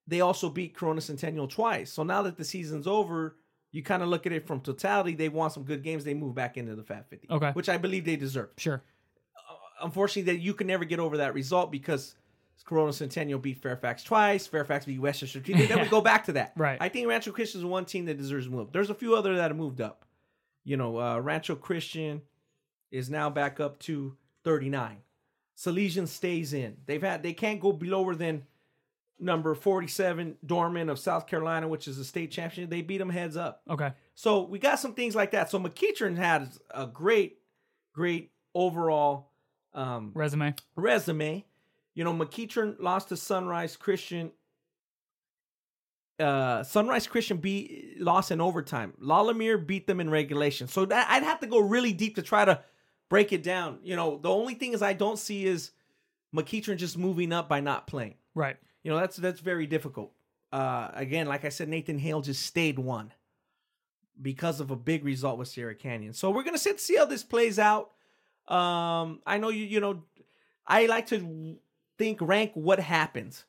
they 0.07 0.21
also 0.21 0.49
beat 0.49 0.75
Corona 0.75 1.01
Centennial 1.01 1.47
twice. 1.47 1.91
So 1.91 2.03
now 2.03 2.21
that 2.23 2.37
the 2.37 2.45
season's 2.45 2.87
over, 2.87 3.35
you 3.77 3.83
kind 3.83 4.01
of 4.03 4.09
look 4.09 4.25
at 4.25 4.31
it 4.31 4.47
from 4.47 4.59
totality. 4.59 5.13
They 5.13 5.29
want 5.29 5.53
some 5.53 5.63
good 5.63 5.83
games. 5.83 6.03
They 6.03 6.15
move 6.15 6.33
back 6.35 6.57
into 6.57 6.75
the 6.75 6.83
Fab 6.83 7.07
50, 7.09 7.27
Okay. 7.29 7.51
which 7.51 7.69
I 7.69 7.77
believe 7.77 8.03
they 8.05 8.15
deserve. 8.15 8.49
Sure. 8.57 8.81
Unfortunately, 9.81 10.33
that 10.33 10.39
you 10.41 10.53
can 10.55 10.65
never 10.67 10.83
get 10.85 10.99
over 10.99 11.17
that 11.17 11.33
result 11.35 11.71
because 11.71 12.15
Corona 12.65 12.91
Centennial 12.91 13.39
beat 13.39 13.61
Fairfax 13.61 14.03
twice. 14.03 14.47
Fairfax 14.47 14.85
beat 14.85 14.99
Westchester. 14.99 15.39
Then 15.39 15.79
we 15.81 15.87
go 15.89 16.01
back 16.01 16.25
to 16.25 16.33
that. 16.33 16.53
Right. 16.57 16.77
I 16.81 16.89
think 16.89 17.07
Rancho 17.07 17.31
Christian 17.31 17.61
is 17.61 17.65
one 17.65 17.85
team 17.85 18.05
that 18.05 18.17
deserves 18.17 18.45
to 18.47 18.51
move. 18.51 18.71
There's 18.71 18.89
a 18.89 18.95
few 18.95 19.15
other 19.15 19.35
that 19.35 19.49
have 19.51 19.55
moved 19.57 19.79
up. 19.79 20.03
You 20.65 20.75
know, 20.75 20.99
uh, 20.99 21.19
Rancho 21.19 21.55
Christian 21.55 22.23
is 22.91 23.09
now 23.09 23.29
back 23.29 23.59
up 23.59 23.79
to 23.81 24.17
39. 24.43 24.97
Salesian 25.55 26.07
stays 26.07 26.51
in. 26.53 26.77
They've 26.87 27.01
had 27.01 27.23
they 27.23 27.33
can't 27.33 27.59
go 27.61 27.77
lower 27.81 28.15
than 28.15 28.43
number 29.19 29.55
47 29.55 30.37
Dorman 30.45 30.89
of 30.89 30.99
South 30.99 31.27
Carolina, 31.27 31.67
which 31.67 31.87
is 31.87 31.97
a 31.97 32.05
state 32.05 32.31
championship. 32.31 32.69
They 32.69 32.81
beat 32.81 32.99
them 32.99 33.09
heads 33.09 33.37
up. 33.37 33.61
Okay. 33.69 33.91
So 34.15 34.43
we 34.43 34.59
got 34.59 34.79
some 34.79 34.93
things 34.93 35.15
like 35.15 35.31
that. 35.31 35.49
So 35.49 35.59
McEachern 35.59 36.17
had 36.17 36.49
a 36.71 36.85
great, 36.85 37.39
great 37.93 38.31
overall 38.53 39.31
um, 39.73 40.11
Resume. 40.13 40.55
resume. 40.75 41.45
You 41.93 42.03
know, 42.03 42.13
McEachern 42.13 42.75
lost 42.79 43.09
to 43.09 43.17
Sunrise 43.17 43.75
Christian. 43.75 44.31
Uh, 46.19 46.63
Sunrise 46.63 47.05
Christian 47.05 47.37
beat 47.37 47.97
lost 47.99 48.31
in 48.31 48.41
overtime. 48.41 48.93
La 48.99 49.21
Lumiere 49.21 49.57
beat 49.57 49.85
them 49.87 49.99
in 49.99 50.09
regulation. 50.09 50.67
So 50.67 50.85
that 50.85 51.07
I'd 51.09 51.23
have 51.23 51.39
to 51.41 51.47
go 51.47 51.59
really 51.59 51.93
deep 51.93 52.15
to 52.15 52.21
try 52.23 52.45
to 52.45 52.61
break 53.09 53.33
it 53.33 53.43
down. 53.43 53.79
You 53.83 53.95
know, 53.95 54.17
the 54.17 54.29
only 54.29 54.55
thing 54.55 54.73
is 54.73 54.81
I 54.81 54.93
don't 54.93 55.19
see 55.19 55.45
is 55.45 55.71
McEachern 56.35 56.77
just 56.77 56.97
moving 56.97 57.31
up 57.31 57.47
by 57.47 57.59
not 57.59 57.87
playing. 57.87 58.15
Right. 58.35 58.57
You 58.87 58.93
know, 58.93 58.99
that's 59.01 59.17
that's 59.17 59.41
very 59.41 59.67
difficult. 59.67 60.13
Uh, 60.49 60.89
again, 60.93 61.27
like 61.27 61.43
I 61.43 61.49
said, 61.49 61.67
Nathan 61.67 61.99
Hale 61.99 62.21
just 62.21 62.45
stayed 62.45 62.79
one 62.79 63.11
because 64.21 64.61
of 64.61 64.71
a 64.71 64.77
big 64.77 65.03
result 65.03 65.37
with 65.37 65.49
Sierra 65.49 65.75
Canyon. 65.75 66.13
So 66.13 66.31
we're 66.31 66.43
gonna 66.45 66.57
sit 66.57 66.79
see 66.79 66.95
how 66.95 67.03
this 67.03 67.21
plays 67.21 67.59
out. 67.59 67.91
Um, 68.47 69.19
I 69.27 69.39
know 69.39 69.49
you. 69.49 69.65
You 69.65 69.81
know, 69.81 70.03
I 70.65 70.85
like 70.85 71.07
to 71.07 71.57
think 71.97 72.19
rank 72.21 72.51
what 72.53 72.79
happens. 72.79 73.43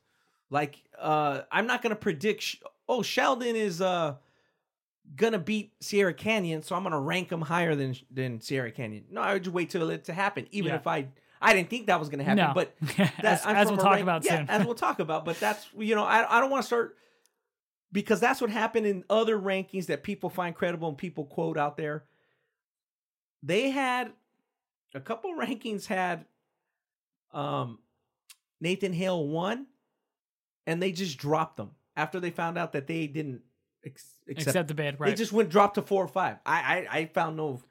Like, 0.49 0.83
uh, 0.99 1.43
I'm 1.49 1.67
not 1.67 1.81
gonna 1.81 1.95
predict. 1.95 2.41
Sh- 2.41 2.57
oh, 2.89 3.01
Sheldon 3.01 3.55
is 3.55 3.79
uh 3.79 4.15
gonna 5.15 5.39
beat 5.39 5.71
Sierra 5.79 6.13
Canyon, 6.13 6.63
so 6.63 6.75
I'm 6.75 6.83
gonna 6.83 6.99
rank 6.99 7.31
him 7.31 7.43
higher 7.43 7.75
than 7.75 7.95
than 8.11 8.41
Sierra 8.41 8.71
Canyon. 8.73 9.05
No, 9.09 9.21
I 9.21 9.31
would 9.31 9.45
just 9.45 9.53
wait 9.53 9.69
till 9.69 9.89
it 9.89 10.03
to 10.03 10.13
happen, 10.13 10.47
even 10.51 10.71
Yeah. 10.71 10.75
if 10.75 10.85
I 10.85 11.07
I 11.41 11.53
didn't 11.53 11.69
think 11.69 11.87
that 11.87 11.99
was 11.99 12.09
gonna 12.09 12.23
happen. 12.23 12.37
No. 12.37 12.51
But 12.53 12.75
as, 13.23 13.45
as 13.45 13.67
we'll 13.67 13.77
talk 13.77 13.93
rank- 13.93 14.03
about 14.03 14.25
yeah, 14.25 14.37
soon. 14.39 14.49
as 14.49 14.65
we'll 14.65 14.75
talk 14.75 14.99
about. 14.99 15.25
But 15.25 15.39
that's 15.39 15.67
you 15.77 15.95
know 15.95 16.03
I 16.03 16.37
I 16.37 16.41
don't 16.41 16.49
want 16.49 16.63
to 16.63 16.67
start 16.67 16.97
because 17.91 18.19
that's 18.19 18.41
what 18.41 18.49
happened 18.49 18.85
in 18.85 19.03
other 19.09 19.37
rankings 19.37 19.87
that 19.87 20.03
people 20.03 20.29
find 20.29 20.53
credible 20.55 20.89
and 20.89 20.97
people 20.97 21.25
quote 21.25 21.57
out 21.57 21.77
there. 21.77 22.03
They 23.41 23.69
had 23.69 24.11
a 24.93 24.99
couple 24.99 25.33
rankings 25.35 25.85
had 25.85 26.25
um 27.33 27.79
Nathan 28.61 28.91
Hale 28.93 29.25
won, 29.25 29.67
and 30.67 30.81
they 30.81 30.91
just 30.91 31.17
dropped 31.17 31.57
them 31.57 31.71
after 31.95 32.19
they 32.19 32.31
found 32.31 32.57
out 32.57 32.73
that 32.73 32.87
they 32.87 33.07
didn't 33.07 33.41
ex- 33.85 34.15
accept. 34.27 34.47
Accept 34.47 34.67
the 34.67 34.73
bid, 34.73 34.99
right? 34.99 35.09
They 35.09 35.15
just 35.15 35.31
went 35.31 35.49
dropped 35.49 35.75
to 35.75 35.81
four 35.81 36.03
or 36.03 36.07
five. 36.09 36.37
I 36.45 36.87
I, 36.91 36.97
I 36.99 37.05
found 37.05 37.37
no. 37.37 37.61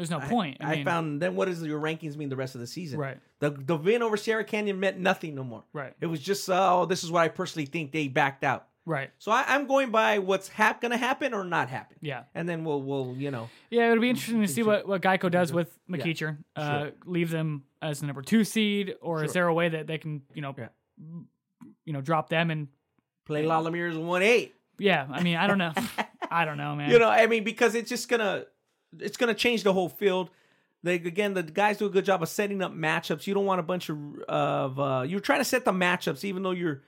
There's 0.00 0.10
no 0.10 0.18
I- 0.18 0.28
point. 0.28 0.56
I, 0.60 0.72
I, 0.72 0.76
mean, 0.76 0.84
found 0.84 1.20
then 1.22 1.36
what 1.36 1.46
does 1.46 1.62
your 1.62 1.80
rankings 1.80 2.16
mean 2.16 2.28
the 2.30 2.36
rest 2.36 2.54
of 2.54 2.60
the 2.60 2.66
season? 2.66 2.98
right, 2.98 3.18
The 3.38 3.50
the 3.50 3.76
win 3.76 4.02
over 4.02 4.16
Sierra 4.16 4.44
Canyon 4.44 4.80
meant 4.80 4.98
nothing 4.98 5.34
no 5.34 5.44
more. 5.44 5.64
right, 5.72 5.94
It 6.00 6.06
was 6.06 6.20
just 6.20 6.48
uh, 6.48 6.80
oh, 6.80 6.86
this 6.86 7.04
is 7.04 7.10
what 7.10 7.20
I 7.20 7.28
personally 7.28 7.66
think 7.66 7.92
they 7.92 8.08
backed 8.08 8.42
out. 8.44 8.66
right. 8.86 9.10
So 9.18 9.30
I, 9.30 9.44
I'm 9.48 9.66
going 9.66 9.90
by 9.90 10.18
what's 10.18 10.48
hap- 10.48 10.80
going 10.80 10.90
to 10.92 10.96
happen 10.96 11.34
or 11.34 11.44
not 11.44 11.68
happen, 11.68 11.98
Yeah, 12.00 12.22
and 12.34 12.48
then 12.48 12.64
we'll 12.64 12.80
we'll 12.82 13.14
you 13.16 13.30
know 13.30 13.48
yeah. 13.70 13.90
It'll 13.90 14.00
be 14.00 14.08
interesting 14.10 14.40
to 14.40 14.48
see 14.48 14.62
what, 14.62 14.88
what 14.88 15.02
Geico 15.02 15.30
does 15.30 15.52
with 15.52 15.78
Yeah. 15.88 15.96
McEachern. 15.98 16.38
Uh, 16.56 16.78
Sure. 16.80 16.90
Leave 17.04 17.30
them 17.30 17.64
as 17.82 18.00
the 18.00 18.06
number 18.06 18.22
two 18.22 18.44
seed, 18.44 18.94
or 19.02 19.22
is 19.24 19.32
there 19.34 19.46
a 19.48 19.54
way 19.54 19.68
that 19.68 19.86
they 19.86 19.98
can, 19.98 20.22
you 20.34 20.42
know, 20.42 20.54
Yeah. 20.58 20.68
you 21.84 21.92
know, 21.92 22.00
drop 22.00 22.28
them 22.28 22.50
and 22.50 22.68
play 23.26 23.44
La 23.44 23.58
Lumiere's 23.60 23.96
one 23.96 24.22
eight. 24.22 24.54
yeah. 24.78 25.06
I 25.10 25.22
mean, 25.22 25.36
I 25.36 25.46
don't 25.46 25.58
know. 25.58 25.72
I 26.30 26.44
don't 26.44 26.58
know, 26.58 26.74
man. 26.76 26.90
You 26.90 26.98
know, 26.98 27.08
I 27.08 27.26
mean, 27.26 27.42
because 27.44 27.74
it's 27.74 27.88
just 27.88 28.08
gonna 28.08 28.44
it's 28.98 29.16
gonna 29.16 29.34
change 29.34 29.62
the 29.62 29.72
whole 29.72 29.88
field. 29.88 30.30
They 30.82 30.94
again, 30.94 31.34
the 31.34 31.42
guys 31.42 31.76
do 31.78 31.86
a 31.86 31.90
good 31.90 32.04
job 32.04 32.22
of 32.22 32.28
setting 32.28 32.62
up 32.62 32.72
matchups. 32.72 33.26
You 33.26 33.34
don't 33.34 33.44
want 33.46 33.60
a 33.60 33.62
bunch 33.62 33.88
of 33.90 33.98
of 34.28 34.80
uh, 34.80 35.04
you're 35.06 35.20
trying 35.20 35.40
to 35.40 35.44
set 35.44 35.64
the 35.64 35.72
matchups, 35.72 36.24
even 36.24 36.42
though 36.42 36.52
you're, 36.52 36.82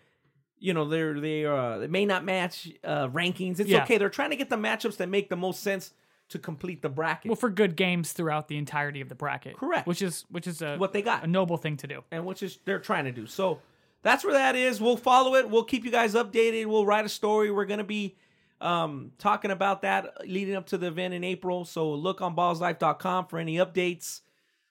you 0.59 0.73
know, 0.73 0.89
they're 0.89 1.21
they 1.21 1.45
uh 1.45 1.79
they 1.79 1.87
may 1.89 2.07
not 2.07 2.25
match 2.25 2.71
uh 2.85 3.09
rankings. 3.09 3.61
It's 3.61 3.69
Yeah. 3.69 3.83
okay. 3.85 3.99
They're 3.99 4.09
trying 4.09 4.31
to 4.31 4.37
get 4.37 4.49
the 4.51 4.57
matchups 4.57 4.97
that 4.97 5.09
make 5.09 5.29
the 5.29 5.37
most 5.37 5.63
sense 5.63 5.93
to 6.31 6.39
complete 6.39 6.81
the 6.81 6.89
bracket. 6.89 7.29
well, 7.29 7.37
for 7.37 7.51
good 7.51 7.77
games 7.77 8.13
throughout 8.15 8.49
the 8.49 8.57
entirety 8.57 9.03
of 9.03 9.11
the 9.11 9.15
bracket, 9.15 9.55
Correct. 9.59 9.87
Which 9.87 10.01
is 10.01 10.25
which 10.31 10.47
is 10.47 10.63
a 10.63 10.77
what 10.79 10.95
they 10.95 11.03
got. 11.03 11.25
a 11.25 11.27
noble 11.27 11.59
thing 11.59 11.77
to 11.79 11.87
do. 11.87 12.03
and 12.11 12.25
which 12.25 12.43
is 12.43 12.59
they're 12.65 12.79
trying 12.79 13.05
to 13.05 13.13
do. 13.13 13.27
So 13.27 13.61
that's 14.01 14.25
where 14.25 14.33
that 14.33 14.57
is. 14.57 14.81
We'll 14.81 14.97
follow 14.97 15.35
it. 15.35 15.51
We'll 15.51 15.65
keep 15.65 15.85
you 15.85 15.91
guys 15.91 16.15
updated. 16.15 16.65
We'll 16.67 16.87
write 16.87 17.05
a 17.05 17.11
story. 17.11 17.51
We're 17.51 17.67
gonna 17.67 17.85
be 17.85 18.17
um, 18.63 19.13
talking 19.19 19.51
about 19.51 19.83
that 19.83 20.27
leading 20.27 20.55
up 20.55 20.67
to 20.67 20.79
the 20.79 20.87
event 20.89 21.15
in 21.15 21.25
April. 21.25 21.65
So 21.65 21.93
look 21.93 22.21
on 22.23 22.35
ballslife.com 22.37 23.27
for 23.27 23.39
any 23.39 23.57
updates. 23.57 24.21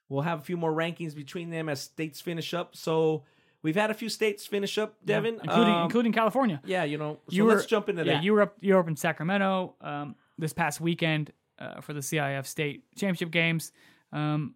We'll 0.10 0.21
have 0.23 0.39
a 0.39 0.43
few 0.43 0.58
more 0.58 0.71
rankings 0.73 1.15
between 1.15 1.49
them 1.51 1.69
as 1.69 1.82
states 1.82 2.19
finish 2.21 2.54
up. 2.54 2.75
So 2.75 3.23
we've 3.62 3.75
had 3.75 3.91
a 3.91 3.93
few 3.93 4.10
states 4.10 4.45
finish 4.45 4.77
up, 4.77 4.95
Devin, 5.06 5.39
including 5.43 5.73
Um, 5.73 5.84
including 5.84 6.12
California. 6.13 6.62
yeah, 6.65 6.84
you 6.84 6.97
know. 6.97 7.19
So 7.30 7.36
You 7.36 7.45
were- 7.45 7.54
let's 7.56 7.65
jump 7.65 7.89
into 7.89 8.04
yeah, 8.06 8.13
that. 8.15 8.23
you 8.23 8.34
were 8.34 8.41
up 8.41 8.58
you 8.62 8.73
were 8.73 8.80
up 8.80 8.88
in 8.88 8.95
Sacramento 8.95 9.75
um, 9.82 10.15
this 10.38 10.54
past 10.54 10.82
weekend 10.82 11.32
uh, 11.60 11.80
for 11.82 11.93
the 11.93 12.01
CIF 12.01 12.45
state 12.47 12.84
championship 12.95 13.32
games. 13.32 13.71
Um, 14.12 14.56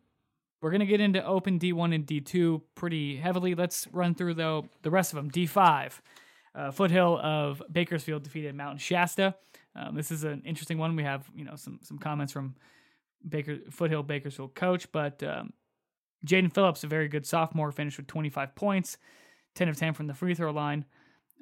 we're 0.62 0.72
gonna 0.72 0.86
get 0.88 1.00
into 1.00 1.24
Open 1.24 1.60
D1 1.60 1.94
and 1.94 2.06
D2 2.08 2.62
pretty 2.74 3.18
heavily. 3.18 3.54
Let's 3.56 3.88
run 3.94 4.16
through 4.16 4.34
though 4.34 4.68
the 4.82 4.90
rest 4.90 5.14
of 5.14 5.18
them. 5.18 5.30
D5, 5.30 6.02
uh, 6.56 6.72
Foothill 6.72 7.20
of 7.22 7.62
Bakersfield 7.72 8.24
defeated 8.24 8.56
Mountain 8.56 8.80
Shasta. 8.80 9.36
Um, 9.76 9.96
this 9.96 10.10
is 10.10 10.24
an 10.24 10.42
interesting 10.46 10.78
one. 10.78 10.96
We 10.96 11.04
have 11.04 11.30
you 11.36 11.44
know 11.44 11.56
some 11.56 11.80
some 11.84 11.98
comments 11.98 12.32
from 12.32 12.56
Baker 13.28 13.58
Foothill 13.70 14.04
Bakersfield 14.04 14.56
coach, 14.56 14.92
but 14.92 15.22
um, 15.24 15.54
Jaden 16.26 16.54
Phillips, 16.54 16.84
a 16.84 16.88
very 16.88 17.08
good 17.08 17.26
sophomore, 17.26 17.72
finished 17.72 17.98
with 17.98 18.08
25 18.08 18.56
points, 18.56 18.98
10 19.56 19.70
of 19.70 19.78
10 19.78 19.94
from 19.94 20.08
the 20.08 20.14
free 20.14 20.34
throw 20.34 20.52
line. 20.52 20.86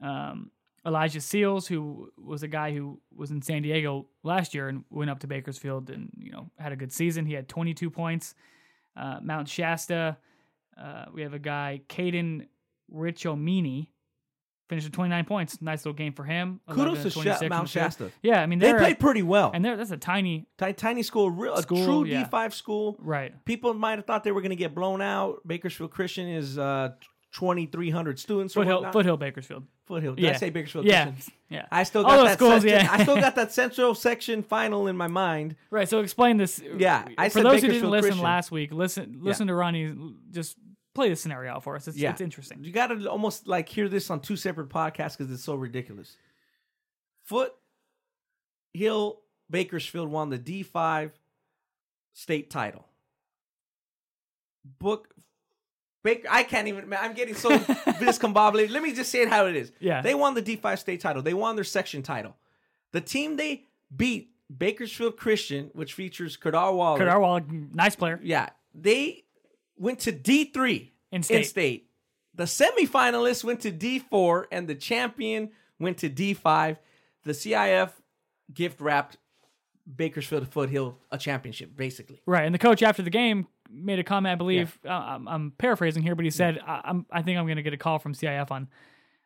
Um, 0.02 0.52
Elijah 0.86 1.21
Seals, 1.21 1.67
who 1.67 2.12
was 2.17 2.43
a 2.43 2.47
guy 2.47 2.73
who 2.73 2.99
was 3.15 3.32
in 3.32 3.41
San 3.41 3.62
Diego 3.62 4.08
last 4.23 4.54
year 4.54 4.67
and 4.67 4.84
went 4.89 5.10
up 5.10 5.19
to 5.19 5.28
Bakersfield 5.28 5.89
and 5.89 6.10
you 6.17 6.32
know 6.32 6.49
had 6.58 6.71
a 6.71 6.76
good 6.76 6.91
season. 6.91 7.26
He 7.26 7.34
had 7.34 7.47
22 7.47 7.89
points. 7.89 8.36
Uh, 8.95 9.19
Mount 9.21 9.47
Shasta, 9.47 10.17
uh, 10.80 11.06
we 11.13 11.21
have 11.21 11.34
a 11.34 11.39
guy 11.39 11.82
Caden 11.88 12.47
Richomini, 12.93 13.88
finished 14.73 14.86
with 14.88 14.93
29 14.93 15.25
points. 15.25 15.62
Nice 15.62 15.86
little 15.86 15.93
game 15.97 16.13
for 16.13 16.23
him. 16.23 16.59
11 16.67 16.83
Kudos 16.86 17.03
to 17.03 17.09
Sha- 17.09 17.21
26 17.21 17.41
in 17.43 17.49
Mount. 17.49 17.69
Shasta. 17.69 18.12
Yeah, 18.21 18.41
I 18.41 18.45
mean 18.45 18.59
They 18.59 18.73
played 18.73 18.99
pretty 18.99 19.21
well. 19.23 19.51
and 19.53 19.63
that's 19.63 19.91
a 19.91 19.97
tiny 19.97 20.45
Ti- 20.57 20.73
tiny 20.73 21.03
school, 21.03 21.29
real, 21.31 21.53
a 21.53 21.62
School, 21.62 21.86
true 21.86 22.05
yeah. 22.05 22.23
D5 22.29 22.53
school. 22.53 22.95
right. 22.99 23.33
People 23.45 23.73
might 23.73 23.97
have 23.99 24.05
thought 24.05 24.23
they 24.23 24.31
were 24.31 24.41
going 24.41 24.49
to 24.51 24.55
get 24.55 24.73
blown 24.75 25.01
out. 25.01 25.45
Bakersfield 25.47 25.91
Christian 25.91 26.27
is 26.27 26.57
uh, 26.57 26.89
2,300 27.33 28.19
students. 28.19 28.53
Foothill. 28.53 28.91
Foothill 28.91 29.17
Bakersfield. 29.17 29.63
Foothill. 29.86 30.15
Did 30.15 30.23
Yeah. 30.25 30.29
I 30.31 30.33
say 30.36 30.49
Bakersfield 30.49 30.86
Yeah, 30.86 31.12
Christian? 31.12 31.33
yeah. 31.49 31.65
I 31.71 31.83
still 31.83 32.05
All 32.05 32.12
got 32.12 32.17
those 32.17 32.25
that 32.27 32.38
schools, 32.38 32.62
section, 32.62 32.69
yeah. 32.86 32.88
I 32.91 33.03
still 33.03 33.15
got 33.15 33.36
that 33.36 33.51
central 33.62 33.95
section 33.95 34.43
final 34.43 34.88
in 34.88 34.95
my 34.95 35.07
mind. 35.07 35.55
Right. 35.71 35.89
So 35.89 35.99
explain 35.99 36.38
this. 36.38 36.62
Yeah, 36.77 37.05
I 37.17 37.29
for 37.29 37.41
those 37.43 37.62
who 37.62 37.67
didn't 37.67 37.89
listen 37.89 38.09
Christian. 38.12 38.23
last 38.23 38.51
week, 38.51 38.71
listen 38.71 39.17
listen 39.21 39.47
to 39.47 39.53
Ronnie. 39.55 39.93
Just 40.31 40.57
play 40.93 41.10
the 41.10 41.15
scenario 41.15 41.53
out 41.53 41.63
for 41.63 41.75
us. 41.75 41.88
It's, 41.88 41.97
Yeah. 41.97 42.12
it's 42.12 42.21
interesting. 42.21 42.63
You 42.63 42.71
got 42.71 42.88
to 42.88 43.10
almost 43.10 43.47
like 43.47 43.67
hear 43.69 43.89
this 43.89 44.10
on 44.10 44.19
two 44.19 44.36
separate 44.36 44.69
podcasts 44.69 45.17
because 45.17 45.32
it's 45.32 45.43
so 45.43 45.56
ridiculous. 45.56 46.17
Foot 47.25 47.53
Hill 48.73 49.19
Bakersfield 49.49 50.10
won 50.10 50.29
the 50.29 50.38
D5 50.39 51.12
state 52.13 52.49
title. 52.49 52.86
Book 54.79 55.13
Baker, 56.03 56.27
I 56.29 56.43
can't 56.43 56.67
even. 56.67 56.89
man, 56.89 56.99
I'm 57.01 57.13
getting 57.13 57.36
so 57.36 57.49
discombobulated. 57.58 58.71
Let 58.71 58.84
me 58.84 58.93
just 58.93 59.10
say 59.12 59.21
it 59.21 59.29
how 59.29 59.45
it 59.47 59.56
is. 59.56 59.71
Yeah. 59.79 60.01
They 60.01 60.13
won 60.15 60.34
the 60.34 60.41
D5 60.41 60.79
state 60.79 60.99
title. 61.01 61.21
They 61.21 61.34
won 61.34 61.56
their 61.56 61.63
section 61.63 62.01
title. 62.03 62.36
The 62.91 63.01
team 63.01 63.38
they 63.38 63.65
beat, 63.95 64.32
Bakersfield 64.56 65.17
Christian, 65.17 65.71
which 65.73 65.93
features 65.93 66.38
Kadar 66.38 66.73
Waller. 66.75 66.99
Kadar 66.99 67.19
Wall, 67.21 67.39
nice 67.73 67.95
player. 67.95 68.19
Yeah, 68.21 68.49
they 68.75 69.22
went 69.84 70.00
to 70.00 70.12
D 70.12 70.46
three 70.46 70.93
In 71.12 71.22
state. 71.24 71.38
In 71.38 71.43
state, 71.43 71.89
the 72.34 72.46
semifinalists 72.46 73.43
went 73.43 73.60
to 73.62 73.72
D 73.72 74.00
four, 74.00 74.48
and 74.52 74.67
the 74.67 74.76
champion 74.76 75.52
went 75.80 75.98
to 76.00 76.10
D 76.10 76.34
five. 76.34 76.80
The 77.24 77.32
CIF 77.34 77.91
gift 78.54 78.82
wrapped 78.82 79.17
Bakersfield 79.96 80.48
Foothill 80.48 80.98
a 81.12 81.17
championship, 81.17 81.76
basically. 81.76 82.22
Right. 82.26 82.46
And 82.46 82.54
the 82.56 82.60
coach 82.60 82.82
after 82.84 83.02
the 83.02 83.10
game 83.10 83.48
made 83.69 84.00
a 84.00 84.04
comment. 84.04 84.32
I 84.34 84.36
believe 84.36 84.78
uh, 84.86 84.89
I'm, 84.89 85.28
I'm 85.28 85.52
paraphrasing 85.58 86.04
here, 86.04 86.15
but 86.15 86.26
he 86.26 86.32
said, 86.32 86.60
I, 86.65 86.82
"I'm 86.86 87.06
I 87.12 87.22
think 87.22 87.38
I'm 87.38 87.46
going 87.46 87.58
to 87.58 87.63
get 87.63 87.74
a 87.74 87.78
call 87.78 88.00
from 88.00 88.13
CIF 88.13 88.52
on 88.52 88.67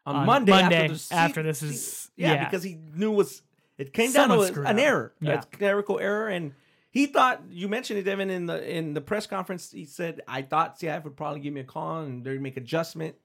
On, 0.05 0.15
On 0.15 0.25
Monday, 0.25 0.51
Monday, 0.51 0.85
after, 0.85 0.95
the 0.95 1.15
after 1.15 1.43
this 1.43 1.61
is- 1.63 2.11
yeah, 2.15 2.33
yeah. 2.33 2.45
because 2.45 2.63
he 2.63 2.77
knew 2.95 3.11
was 3.11 3.41
it 3.77 3.93
came 3.93 4.09
Someone 4.11 4.39
down 4.39 4.53
to 4.53 4.61
an 4.63 4.79
error, 4.79 5.13
Yeah. 5.21 5.39
a 5.41 5.43
clerical 5.57 5.99
error, 5.99 6.29
and 6.29 6.53
he 6.97 7.05
thought 7.05 7.43
you 7.49 7.67
mentioned 7.67 7.99
it, 7.99 8.03
Devin, 8.03 8.29
in 8.29 8.45
the 8.47 8.57
in 8.77 8.93
the 8.93 9.01
press 9.01 9.25
conference. 9.27 9.71
He 9.71 9.85
said, 9.85 10.21
"I 10.27 10.41
thought 10.41 10.79
CIF 10.79 11.03
would 11.03 11.15
probably 11.15 11.41
give 11.41 11.53
me 11.53 11.61
a 11.61 11.69
call 11.75 12.01
and 12.01 12.23
they'd 12.23 12.41
make 12.41 12.57
adjustment." 12.57 13.15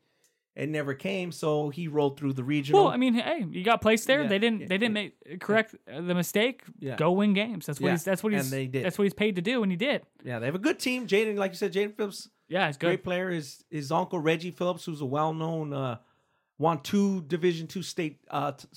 It 0.54 0.68
never 0.68 0.92
came, 0.92 1.32
so 1.32 1.70
he 1.70 1.88
rolled 1.88 2.18
through 2.18 2.34
the 2.34 2.44
regional. 2.44 2.84
Well, 2.84 2.92
I 2.92 2.98
mean, 2.98 3.14
hey, 3.14 3.46
you 3.50 3.64
got 3.64 3.80
placed 3.80 4.06
there. 4.06 4.20
Yeah, 4.22 4.28
they 4.28 4.38
didn't. 4.38 4.60
yeah, 4.60 4.66
they 4.68 4.76
didn't 4.76 4.92
make 4.92 5.40
correct 5.40 5.74
uh, 5.90 6.02
the 6.02 6.14
mistake. 6.14 6.62
Yeah. 6.78 6.96
Go 6.96 7.12
win 7.12 7.32
games. 7.32 7.64
That's 7.64 7.80
what 7.80 7.86
Yeah, 7.86 7.92
he's. 7.94 8.04
That's 8.04 8.22
what 8.22 8.34
he's. 8.34 8.42
and 8.44 8.52
they 8.52 8.66
did. 8.66 8.84
That's 8.84 8.98
what 8.98 9.04
he's 9.04 9.14
paid 9.14 9.36
to 9.36 9.42
do, 9.42 9.62
and 9.62 9.72
he 9.72 9.76
did. 9.78 10.02
yeah, 10.22 10.38
they 10.40 10.44
have 10.46 10.54
a 10.54 10.58
good 10.68 10.78
team. 10.78 11.06
Jaden, 11.06 11.36
like 11.38 11.52
you 11.52 11.56
said, 11.56 11.72
Jaden 11.72 11.96
Phillips, 11.96 12.28
Yeah, 12.48 12.68
it's 12.68 12.76
good. 12.76 12.88
great 12.88 13.02
player. 13.02 13.30
His 13.30 13.64
his 13.70 13.90
uncle 13.90 14.18
Reggie 14.18 14.50
Phillips, 14.50 14.84
who's 14.84 15.00
a 15.00 15.06
well 15.06 15.32
known, 15.32 15.72
uh, 15.72 15.96
won 16.58 16.80
two 16.82 17.22
Division 17.22 17.66
two 17.66 17.82
state, 17.82 18.18
uh, 18.30 18.52
t- 18.52 18.68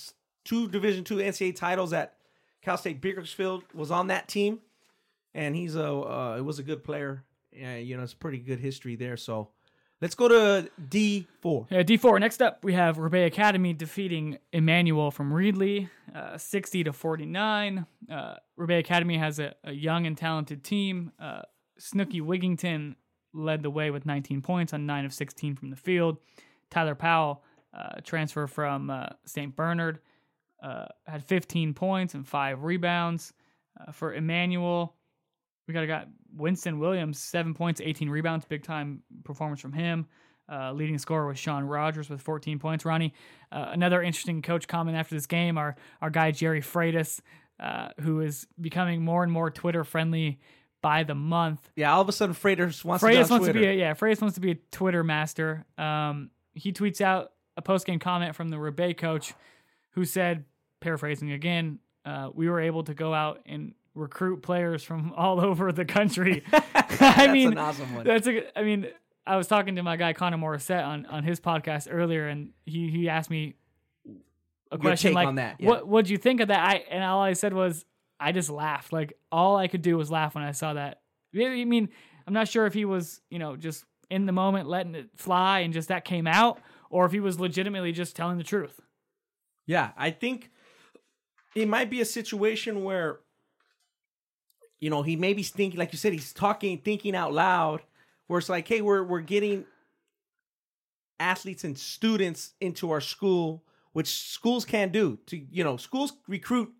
two 0.45 0.69
Division 0.69 1.03
two 1.03 1.17
NCAA 1.17 1.57
titles 1.57 1.91
at 1.91 2.13
Cal 2.61 2.77
State 2.77 3.01
Bakersfield, 3.01 3.63
was 3.73 3.91
on 3.91 4.07
that 4.07 4.29
team, 4.29 4.59
and 5.35 5.55
he's 5.55 5.75
a 5.75 5.87
uh, 5.87 6.35
it 6.37 6.41
was 6.43 6.57
a 6.57 6.63
good 6.63 6.83
player. 6.83 7.23
You 7.51 7.95
know, 7.95 8.03
it's 8.03 8.13
pretty 8.13 8.39
good 8.39 8.59
history 8.59 8.95
there. 8.95 9.15
So 9.15 9.49
let's 10.01 10.15
go 10.15 10.27
to 10.27 10.69
D 10.89 11.27
four. 11.41 11.67
Yeah, 11.69 11.83
D4. 11.83 12.19
Next 12.19 12.41
up, 12.41 12.63
we 12.63 12.73
have 12.73 12.97
Ribet 12.97 13.27
Academy 13.27 13.73
defeating 13.73 14.39
Immanuel 14.51 15.11
from 15.11 15.31
Reedley, 15.31 15.89
uh, 16.13 16.37
60 16.37 16.85
to 16.85 16.93
49. 16.93 17.85
Uh, 18.09 18.35
Ribet 18.57 18.79
Academy 18.79 19.17
has 19.17 19.39
a, 19.39 19.53
a 19.63 19.71
young 19.71 20.07
and 20.07 20.17
talented 20.17 20.63
team. 20.63 21.11
Uh, 21.19 21.43
Snooky 21.77 22.21
Wigington 22.21 22.95
led 23.33 23.63
the 23.63 23.69
way 23.69 23.91
with 23.91 24.05
19 24.05 24.41
points 24.41 24.73
on 24.73 24.85
9 24.85 25.05
of 25.05 25.13
16 25.13 25.55
from 25.55 25.69
the 25.69 25.75
field. 25.75 26.17
Tyler 26.69 26.95
Powell, 26.95 27.43
uh, 27.73 27.99
transfer 28.03 28.47
from 28.47 28.89
uh, 28.89 29.07
St. 29.25 29.55
Bernard, 29.55 29.99
uh, 30.63 30.85
had 31.05 31.23
15 31.23 31.73
points 31.73 32.13
and 32.13 32.27
5 32.27 32.63
rebounds. 32.63 33.33
Uh, 33.77 33.91
for 33.91 34.13
Immanuel, 34.13 34.95
we 35.67 35.73
got 35.73 35.83
a 35.83 35.87
guy, 35.87 36.05
Winston 36.35 36.79
Williams, 36.79 37.19
7 37.19 37.53
points, 37.53 37.81
18 37.83 38.09
rebounds, 38.09 38.45
big 38.45 38.63
time 38.63 39.01
performance 39.23 39.61
from 39.61 39.73
him. 39.73 40.07
Uh, 40.51 40.71
leading 40.73 40.97
scorer 40.99 41.27
was 41.27 41.39
Sean 41.39 41.63
Rogers 41.63 42.07
with 42.07 42.21
14 42.21 42.59
points. 42.59 42.85
Ronnie, 42.85 43.13
uh, 43.51 43.69
another 43.69 44.03
interesting 44.03 44.43
coach 44.43 44.67
comment 44.67 44.95
after 44.95 45.15
this 45.15 45.25
game. 45.25 45.57
Our 45.57 45.75
our 46.01 46.11
guy 46.11 46.29
Jerry 46.29 46.61
Freitas 46.61 47.19
uh, 47.59 47.89
who 48.01 48.21
is 48.21 48.47
becoming 48.59 49.03
more 49.03 49.23
and 49.23 49.31
more 49.31 49.49
Twitter 49.49 49.83
friendly 49.83 50.39
by 50.81 51.03
the 51.03 51.15
month. 51.15 51.69
Yeah, 51.75 51.93
all 51.93 52.01
of 52.01 52.09
a 52.09 52.11
sudden 52.11 52.35
Freitas 52.35 52.83
wants 52.83 53.03
Freitas 53.03 53.27
to 53.27 53.31
wants 53.31 53.45
Twitter. 53.45 53.53
to 53.53 53.59
be 53.59 53.65
a, 53.65 53.73
yeah, 53.73 53.93
Freitas 53.93 54.21
wants 54.21 54.35
to 54.35 54.41
be 54.41 54.51
a 54.51 54.55
Twitter 54.71 55.03
master. 55.03 55.65
Um, 55.77 56.31
he 56.53 56.73
tweets 56.73 57.01
out 57.01 57.31
a 57.57 57.61
post 57.61 57.85
game 57.85 57.99
comment 57.99 58.35
from 58.35 58.49
the 58.49 58.57
Ribet 58.57 58.97
coach, 58.97 59.33
who 59.91 60.05
said, 60.05 60.45
paraphrasing 60.81 61.31
again, 61.31 61.79
uh, 62.05 62.29
we 62.33 62.49
were 62.49 62.59
able 62.59 62.83
to 62.83 62.93
go 62.93 63.13
out 63.13 63.41
and 63.45 63.73
recruit 63.95 64.43
players 64.43 64.83
from 64.83 65.13
all 65.17 65.39
over 65.41 65.71
the 65.71 65.85
country. 65.85 66.43
I 66.53 66.85
That's 66.99 67.33
mean, 67.33 67.53
an 67.53 67.57
awesome 67.57 67.95
one. 67.95 68.05
that's 68.05 68.27
a. 68.27 68.57
I 68.57 68.63
mean, 68.63 68.87
I 69.25 69.37
was 69.37 69.47
talking 69.47 69.75
to 69.77 69.83
my 69.83 69.95
guy 69.97 70.13
Connor 70.13 70.37
Morissette 70.37 70.85
on 70.85 71.05
on 71.07 71.23
his 71.23 71.39
podcast 71.39 71.87
earlier, 71.89 72.27
and 72.27 72.51
he 72.65 72.89
he 72.91 73.09
asked 73.09 73.29
me 73.29 73.55
a 74.71 74.77
question 74.77 75.13
like, 75.13 75.27
on 75.27 75.35
that, 75.35 75.57
yeah. 75.59 75.69
"What 75.69 75.87
what'd 75.87 76.09
you 76.09 76.17
think 76.17 76.41
of 76.41 76.49
that?" 76.49 76.59
I 76.59 76.83
and 76.89 77.03
all 77.03 77.21
I 77.21 77.33
said 77.33 77.53
was, 77.53 77.85
I 78.19 78.31
just 78.31 78.49
laughed. 78.49 78.93
Like 78.93 79.13
all 79.31 79.57
I 79.57 79.67
could 79.67 79.81
do 79.81 79.97
was 79.97 80.11
laugh 80.11 80.35
when 80.35 80.43
I 80.43 80.51
saw 80.51 80.73
that. 80.73 81.01
I 81.35 81.65
mean, 81.65 81.89
I'm 82.27 82.33
not 82.33 82.47
sure 82.47 82.65
if 82.65 82.73
he 82.73 82.85
was, 82.85 83.21
you 83.29 83.39
know, 83.39 83.55
just 83.55 83.83
in 84.09 84.25
the 84.25 84.31
moment 84.31 84.67
letting 84.69 84.95
it 84.95 85.09
fly 85.15 85.59
and 85.59 85.73
just 85.73 85.89
that 85.89 86.05
came 86.05 86.27
out, 86.27 86.59
or 86.89 87.05
if 87.05 87.11
he 87.11 87.19
was 87.19 87.39
legitimately 87.39 87.91
just 87.91 88.15
telling 88.15 88.37
the 88.37 88.43
truth. 88.43 88.79
Yeah, 89.67 89.91
I 89.97 90.11
think 90.11 90.51
it 91.55 91.67
might 91.67 91.89
be 91.89 92.01
a 92.01 92.05
situation 92.05 92.83
where, 92.83 93.19
you 94.85 94.91
know, 94.91 95.01
he 95.01 95.15
maybe 95.15 95.41
thinking, 95.41 95.79
like 95.79 95.91
you 95.91 95.97
said, 95.97 96.13
he's 96.13 96.31
talking, 96.31 96.77
thinking 96.77 97.15
out 97.15 97.33
loud, 97.33 97.81
where 98.27 98.37
it's 98.37 98.49
like, 98.49 98.67
hey, 98.67 98.81
we're 98.81 99.03
we're 99.03 99.21
getting 99.21 99.65
athletes 101.19 101.63
and 101.63 101.77
students 101.77 102.53
into 102.61 102.91
our 102.91 103.01
school, 103.01 103.63
which 103.93 104.07
schools 104.07 104.63
can 104.65 104.89
do. 104.89 105.17
To 105.27 105.37
you 105.37 105.63
know, 105.63 105.77
schools 105.77 106.13
recruit 106.27 106.71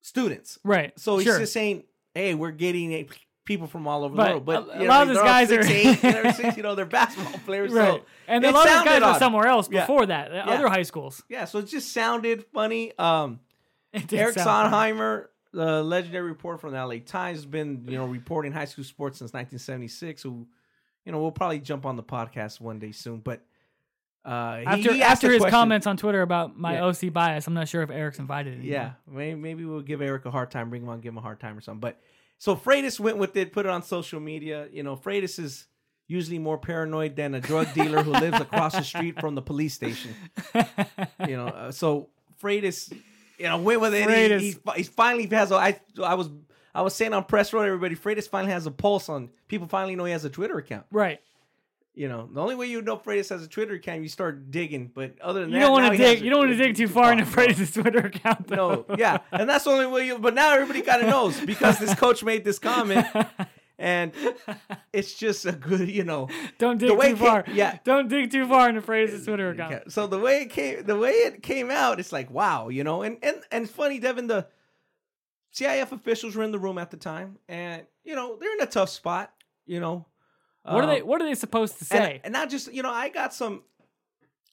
students, 0.00 0.58
Right. 0.64 0.92
so 0.98 1.16
he's 1.18 1.26
sure. 1.26 1.38
just 1.40 1.52
saying, 1.52 1.82
hey, 2.14 2.34
we're 2.34 2.52
getting 2.52 2.92
a, 2.92 3.08
people 3.44 3.66
from 3.66 3.88
all 3.88 4.04
over 4.04 4.14
But 4.14 4.24
the 4.26 4.30
world. 4.30 4.44
But 4.44 4.68
a- 4.68 4.70
a 4.70 4.80
you 4.82 4.84
know, 4.84 4.90
lot 4.90 5.02
of 5.02 5.08
these 5.08 5.16
they're 5.16 5.24
guys 5.24 5.52
are- 5.52 5.60
eight, 5.64 6.02
you 6.02 6.22
know, 6.22 6.30
six, 6.36 6.56
you 6.56 6.62
know, 6.62 6.74
they're 6.74 6.86
basketball 6.86 7.40
players, 7.46 7.72
right. 7.72 8.00
so 8.00 8.06
and 8.28 8.44
a 8.44 8.50
lot 8.52 8.68
of 8.68 8.84
guys 8.84 9.02
are 9.02 9.18
somewhere 9.18 9.46
else 9.48 9.68
Yeah. 9.70 9.80
before 9.80 10.06
that, 10.06 10.32
uh, 10.32 10.36
other 10.46 10.68
high 10.68 10.82
schools. 10.84 11.22
Yeah, 11.28 11.46
so 11.46 11.58
it 11.58 11.66
just 11.66 11.92
sounded 11.92 12.44
funny. 12.54 12.96
Um, 12.98 13.40
Eric. 14.12 14.36
Sondheimer, 14.36 15.26
the 15.52 15.82
legendary 15.82 16.28
reporter 16.28 16.58
from 16.58 16.72
the 16.72 16.84
LA 16.84 16.96
Times, 17.04 17.38
has 17.38 17.46
been 17.46 17.84
you 17.88 17.96
know 17.96 18.06
reporting 18.06 18.52
high 18.52 18.66
school 18.66 18.84
sports 18.84 19.18
since 19.18 19.32
1976. 19.32 20.22
Who, 20.22 20.46
you 21.04 21.12
know, 21.12 21.20
we'll 21.20 21.30
probably 21.32 21.60
jump 21.60 21.86
on 21.86 21.96
the 21.96 22.02
podcast 22.02 22.60
one 22.60 22.78
day 22.78 22.92
soon. 22.92 23.20
But 23.20 23.42
uh, 24.24 24.58
he- 24.58 24.66
After 24.66 24.92
he 24.92 25.02
after 25.02 25.30
his 25.30 25.38
question- 25.40 25.50
comments 25.58 25.86
on 25.86 25.96
Twitter 25.96 26.20
about 26.22 26.58
my 26.58 26.74
Yeah. 26.74 26.84
OC 26.86 27.08
bias, 27.12 27.46
I'm 27.46 27.54
not 27.54 27.68
sure 27.68 27.82
if 27.82 27.90
Eric's 27.90 28.18
invited. 28.18 28.54
Anymore. 28.54 28.70
yeah, 28.72 28.92
maybe, 29.10 29.40
maybe 29.40 29.64
we'll 29.64 29.80
give 29.80 30.02
Eric 30.02 30.26
a 30.26 30.30
hard 30.30 30.50
time, 30.50 30.68
bring 30.70 30.82
him 30.82 30.88
on, 30.90 31.00
give 31.00 31.12
him 31.12 31.18
a 31.18 31.22
hard 31.22 31.40
time 31.40 31.56
or 31.56 31.60
something. 31.62 31.80
But 31.80 31.98
so 32.36 32.54
Freitas 32.54 33.00
went 33.00 33.16
with 33.18 33.36
it, 33.36 33.52
put 33.52 33.64
it 33.64 33.70
on 33.70 33.82
social 33.82 34.20
media. 34.20 34.68
You 34.70 34.82
know, 34.82 34.96
Freitas 34.96 35.38
is 35.38 35.66
usually 36.08 36.38
more 36.38 36.58
paranoid 36.58 37.16
than 37.16 37.34
a 37.34 37.40
drug 37.40 37.72
dealer 37.74 38.02
who 38.02 38.12
lives 38.12 38.40
across 38.40 38.72
the 38.74 38.82
street 38.82 39.18
from 39.20 39.34
the 39.34 39.42
police 39.42 39.74
station. 39.74 40.14
you 41.26 41.36
know, 41.36 41.46
uh, 41.48 41.72
so 41.72 42.08
Freitas, 42.42 42.92
you 43.38 43.46
know, 43.46 43.58
went 43.58 43.80
with 43.80 43.94
it. 43.94 44.40
He, 44.40 44.50
he, 44.52 44.56
he 44.76 44.82
finally 44.82 45.26
has. 45.26 45.50
A, 45.52 45.54
I 45.56 45.80
I 46.02 46.14
was 46.14 46.30
I 46.74 46.82
was 46.82 46.94
saying 46.94 47.12
on 47.14 47.24
press 47.24 47.52
road, 47.52 47.62
everybody, 47.62 47.94
Freitas 47.96 48.28
finally 48.28 48.52
has 48.52 48.66
a 48.66 48.70
pulse 48.70 49.08
on. 49.08 49.30
People 49.48 49.66
finally 49.68 49.96
know 49.96 50.04
he 50.04 50.12
has 50.12 50.24
a 50.24 50.30
Twitter 50.30 50.58
account. 50.58 50.86
right. 50.90 51.20
You 51.94 52.06
know, 52.08 52.28
the 52.32 52.40
only 52.40 52.54
way 52.54 52.66
you 52.66 52.80
know 52.80 52.96
Freitas 52.96 53.28
has 53.30 53.42
a 53.42 53.48
Twitter 53.48 53.74
account, 53.74 54.02
you 54.02 54.08
start 54.08 54.52
digging. 54.52 54.88
But 54.94 55.20
other 55.20 55.40
than 55.40 55.48
You 55.50 55.56
that, 55.56 55.60
don't 55.62 55.72
want 55.72 55.90
to 55.92 55.98
dig. 55.98 56.20
You 56.20 56.30
don't 56.30 56.38
want 56.38 56.50
to 56.52 56.56
dig 56.56 56.76
too 56.76 56.86
far 56.86 57.10
into. 57.10 57.24
Freitas' 57.24 57.74
Twitter 57.74 58.06
account. 58.06 58.46
Though. 58.46 58.84
No, 58.88 58.96
yeah, 58.96 59.18
and 59.32 59.48
that's 59.48 59.64
the 59.64 59.70
only 59.70 59.86
way 59.86 60.06
you. 60.06 60.16
But 60.16 60.34
now 60.34 60.52
everybody 60.54 60.82
kind 60.82 61.02
of 61.02 61.08
knows 61.08 61.40
because 61.40 61.80
this 61.80 61.92
coach 61.96 62.22
made 62.22 62.44
this 62.44 62.60
comment, 62.60 63.04
and 63.78 64.12
it's 64.92 65.14
just 65.14 65.46
a 65.46 65.52
good, 65.52 65.88
you 65.88 66.04
know. 66.04 66.28
don't 66.58 66.78
dig 66.78 66.88
the 66.90 66.94
too 66.94 67.00
it 67.00 67.04
came- 67.04 67.16
far. 67.16 67.44
yeah. 67.52 67.78
Don't 67.84 68.08
dig 68.08 68.30
too 68.30 68.46
far 68.48 68.68
into 68.68 68.82
Freitas' 68.82 69.24
Twitter 69.24 69.50
account. 69.50 69.92
So 69.92 70.06
the 70.06 70.18
way 70.18 70.42
it 70.42 70.50
came, 70.50 70.84
the 70.84 70.96
way 70.96 71.10
it 71.10 71.42
came 71.42 71.70
out, 71.70 72.00
it's 72.00 72.12
like 72.12 72.30
wow, 72.30 72.68
you 72.68 72.84
know, 72.84 73.02
and 73.02 73.18
and 73.22 73.36
and 73.52 73.64
it's 73.64 73.72
funny, 73.72 73.98
Devin. 73.98 74.26
The 74.26 74.46
CIF 75.54 75.92
officials 75.92 76.36
were 76.36 76.44
in 76.44 76.50
the 76.52 76.58
room 76.58 76.78
at 76.78 76.90
the 76.90 76.96
time, 76.96 77.38
and 77.48 77.82
you 78.04 78.14
know 78.14 78.36
they're 78.36 78.52
in 78.54 78.60
a 78.60 78.66
tough 78.66 78.90
spot. 78.90 79.32
You 79.66 79.80
know, 79.80 80.06
What 80.62 80.84
are 80.84 80.86
they? 80.86 81.00
Um, 81.02 81.06
What 81.06 81.20
are 81.22 81.26
they 81.26 81.34
supposed 81.34 81.74
to 81.74 81.96
and, 81.96 82.04
say? 82.04 82.20
and 82.24 82.32
not 82.32 82.50
just 82.50 82.72
you 82.72 82.82
know, 82.82 82.90
I 82.92 83.08
got 83.08 83.32
some 83.34 83.62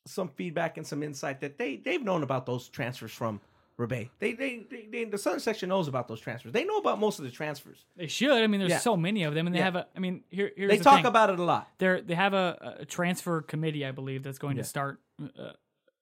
some 0.08 0.30
feedback 0.30 0.78
and 0.78 0.86
some 0.86 1.02
insight 1.04 1.42
that 1.42 1.58
they 1.58 1.78
they've 1.78 2.04
known 2.04 2.22
about 2.24 2.46
those 2.46 2.70
transfers 2.70 3.12
from 3.12 3.42
Ribet. 3.78 4.10
They 4.20 4.34
they, 4.34 4.66
they, 4.70 4.88
they 4.92 5.04
the 5.06 5.18
Southern 5.18 5.40
section 5.42 5.68
knows 5.70 5.88
about 5.90 6.08
those 6.08 6.20
transfers. 6.22 6.54
They 6.54 6.64
know 6.64 6.78
about 6.78 6.98
most 7.00 7.20
of 7.20 7.26
the 7.26 7.32
transfers. 7.32 7.84
they 7.98 8.08
should. 8.08 8.32
I 8.32 8.48
mean, 8.48 8.60
there's 8.60 8.72
Yeah. 8.72 8.80
so 8.80 8.96
many 8.96 9.24
of 9.24 9.34
them, 9.34 9.48
and 9.48 9.54
they 9.54 9.60
Yeah. 9.60 9.66
have 9.66 9.76
a. 9.76 9.88
I 9.96 10.00
mean, 10.00 10.24
here, 10.30 10.52
here's 10.56 10.70
they 10.72 10.78
the 10.78 10.84
talk 10.84 10.98
thing. 11.00 11.06
about 11.06 11.30
it 11.30 11.40
a 11.40 11.44
lot. 11.44 11.68
They're 11.78 12.02
they 12.02 12.16
have 12.16 12.34
a, 12.34 12.78
a 12.80 12.86
transfer 12.86 13.42
committee, 13.42 13.86
I 13.86 13.92
believe, 13.92 14.24
that's 14.24 14.40
going 14.40 14.56
Yeah. 14.56 14.64
to 14.64 14.70
start 14.70 15.02
uh, 15.22 15.52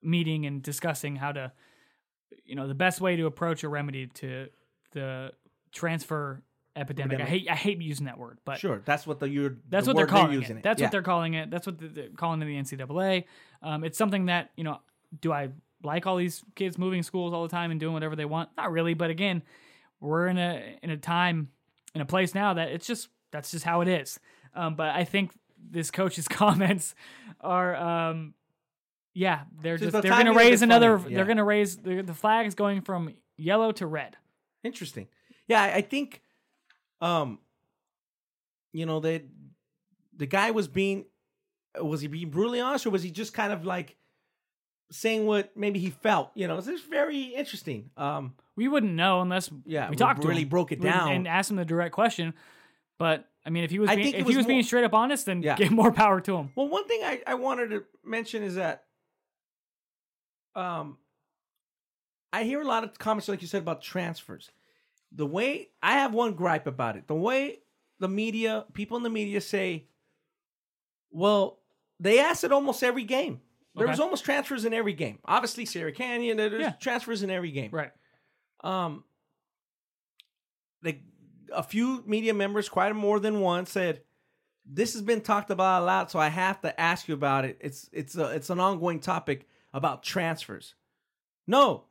meeting 0.04 0.46
and 0.46 0.62
discussing 0.62 1.16
how 1.16 1.32
to, 1.32 1.52
you 2.46 2.56
know, 2.56 2.68
the 2.68 2.76
best 2.76 3.02
way 3.02 3.16
to 3.16 3.26
approach 3.26 3.64
a 3.64 3.70
remedy 3.70 4.06
to 4.08 4.50
the 4.92 5.32
transfer 5.72 6.44
epidemic. 6.76 7.20
I 7.22 7.26
hate 7.26 7.50
I 7.50 7.56
hate 7.56 7.82
using 7.82 8.06
that 8.06 8.18
word, 8.20 8.38
but 8.46 8.60
Sure, 8.60 8.82
that's 8.86 9.08
what 9.08 9.20
the 9.20 9.28
you're. 9.30 9.58
That's 9.70 9.86
the 9.86 9.92
what 9.94 9.98
they're 9.98 10.06
calling 10.08 10.34
using 10.34 10.58
it. 10.58 10.64
That's 10.64 10.80
Yeah. 10.80 10.88
what 10.88 10.92
they're 10.92 11.02
calling 11.02 11.34
it. 11.34 11.50
That's 11.50 11.66
what 11.66 11.80
the- 11.80 11.88
they're 11.88 12.10
calling 12.10 12.42
it 12.42 12.46
the 12.46 12.56
NCAA. 12.58 13.26
Um, 13.64 13.84
it's 13.84 13.98
something 13.98 14.26
that 14.28 14.52
you 14.56 14.64
know. 14.64 14.80
Do 15.22 15.32
I 15.32 15.50
like 15.84 16.06
all 16.08 16.18
these 16.18 16.44
kids 16.56 16.78
moving 16.78 17.04
schools 17.04 17.34
all 17.34 17.44
the 17.44 17.50
time 17.50 17.72
and 17.72 17.80
doing 17.80 17.94
whatever 17.94 18.16
they 18.16 18.26
want? 18.26 18.50
Not 18.58 18.72
really, 18.72 18.94
but 18.94 19.10
again, 19.10 19.44
we're 20.00 20.28
in 20.28 20.38
a 20.38 20.78
in 20.82 20.90
a 20.90 20.98
time 20.98 21.50
in 21.96 22.02
a 22.02 22.06
place 22.06 22.34
now 22.36 22.54
that 22.56 22.70
it's 22.70 22.88
just 22.88 23.10
that's 23.32 23.52
just 23.52 23.66
how 23.66 23.82
it 23.82 23.88
is. 23.88 24.20
Um, 24.56 24.76
but 24.76 24.90
I 24.90 25.04
think 25.04 25.32
this 25.72 25.92
coach's 25.92 26.28
comments 26.30 26.94
are, 27.42 27.76
um, 27.76 28.34
yeah, 29.14 29.42
they're 29.62 29.78
Just 29.78 29.92
just, 29.92 29.94
the 29.94 30.02
they're 30.02 30.12
going 30.12 30.26
to 30.26 30.32
timing 30.32 30.40
of 30.40 30.46
it 30.48 30.50
raise 30.50 30.62
another. 30.62 31.02
yeah. 31.08 31.16
They're 31.16 31.26
going 31.26 31.38
to 31.38 31.44
raise 31.44 31.78
the, 31.78 32.02
the 32.02 32.14
flag 32.14 32.46
is 32.48 32.56
going 32.56 32.82
from 32.82 33.14
yellow 33.38 33.72
to 33.74 33.88
red. 33.88 34.18
Interesting. 34.64 35.08
Yeah, 35.48 35.62
I, 35.62 35.76
I 35.76 35.82
think, 35.82 36.22
um, 37.02 37.40
you 38.72 38.86
know 38.86 39.00
that 39.02 39.24
the 40.16 40.26
guy 40.26 40.52
was 40.52 40.68
being, 40.68 41.06
was 41.82 42.02
he 42.02 42.08
being 42.08 42.30
brutally 42.30 42.60
honest, 42.60 42.86
or 42.86 42.90
was 42.92 43.04
he 43.04 43.12
just 43.12 43.34
kind 43.34 43.52
of 43.54 43.66
like 43.66 43.96
saying 44.94 45.26
what 45.26 45.56
maybe 45.58 45.80
he 45.80 45.90
felt? 45.90 46.32
You 46.36 46.48
know, 46.48 46.58
it's 46.58 46.68
just 46.68 46.90
very 46.90 47.22
interesting. 47.36 47.90
Um, 47.98 48.36
We 48.56 48.68
wouldn't 48.68 48.94
know 48.94 49.22
unless 49.22 49.50
Yeah, 49.66 49.90
we 49.90 49.96
talked 49.96 50.22
to 50.22 50.28
him 50.28 50.30
really 50.30 50.46
broke 50.46 50.72
it 50.72 50.80
down. 50.82 51.12
and 51.12 51.28
asked 51.28 51.50
him 51.52 51.58
the 51.58 51.66
direct 51.66 51.94
question. 51.94 52.34
But 53.00 53.28
I 53.46 53.50
mean, 53.50 53.64
if 53.64 53.72
he 53.72 53.80
was 53.80 53.90
I 53.90 53.96
being, 53.96 54.14
if 54.16 54.26
was 54.26 54.34
he 54.34 54.38
was 54.38 54.46
being 54.46 54.64
straight 54.64 54.84
up 54.86 54.94
honest, 54.94 55.26
then 55.26 55.42
Yeah. 55.42 55.56
give 55.56 55.72
more 55.72 55.92
power 55.92 56.22
to 56.22 56.38
him. 56.38 56.52
well, 56.56 56.68
one 56.70 56.88
thing 56.88 57.02
I, 57.04 57.22
I 57.28 57.34
wanted 57.36 57.72
to 57.72 57.84
mention 58.06 58.44
is 58.44 58.56
that, 58.56 58.86
um, 60.56 60.98
I 62.32 62.44
hear 62.44 62.62
a 62.62 62.66
lot 62.66 62.84
of 62.84 62.98
comments 62.98 63.28
like 63.28 63.42
you 63.42 63.48
said 63.48 63.62
about 63.62 63.82
transfers. 63.82 64.50
The 65.12 65.26
way 65.26 65.70
I 65.82 65.94
have 65.94 66.14
one 66.14 66.34
gripe 66.34 66.66
about 66.68 66.96
it, 66.98 67.08
the 67.08 67.16
way 67.16 67.60
the 68.00 68.08
media, 68.08 68.66
people 68.74 68.98
in 68.98 69.04
the 69.04 69.10
media 69.10 69.42
say, 69.42 69.86
well, 71.12 71.60
they 72.00 72.20
ask 72.20 72.44
it 72.44 72.52
almost 72.52 72.84
every 72.84 73.04
game. 73.04 73.42
There 73.76 73.88
was 73.88 74.00
almost 74.00 74.24
transfers 74.24 74.66
in 74.66 74.74
every 74.74 74.94
game. 74.94 75.20
Obviously, 75.26 75.66
Sierra 75.66 75.92
Canyon, 75.92 76.38
there's 76.38 76.62
Yeah. 76.62 76.72
transfers 76.74 77.24
in 77.24 77.30
every 77.32 77.52
game. 77.52 77.72
Right. 77.72 77.92
Um, 78.64 79.04
they, 80.82 81.02
a 81.52 81.64
few 81.64 82.04
media 82.06 82.34
members, 82.34 82.70
quite 82.70 82.96
more 82.96 83.20
than 83.20 83.40
one, 83.40 83.66
said 83.66 84.02
this 84.66 84.94
has 84.94 85.02
been 85.02 85.22
talked 85.22 85.50
about 85.50 85.82
a 85.82 85.86
lot, 85.86 86.12
so 86.12 86.20
I 86.20 86.30
have 86.30 86.62
to 86.62 86.80
ask 86.80 87.08
you 87.08 87.14
about 87.14 87.46
it. 87.46 87.58
It's 87.62 87.90
it's 87.92 88.16
a, 88.16 88.30
it's 88.30 88.50
an 88.50 88.60
ongoing 88.60 89.00
topic 89.00 89.48
about 89.74 90.04
transfers. 90.04 90.76
No, 91.48 91.86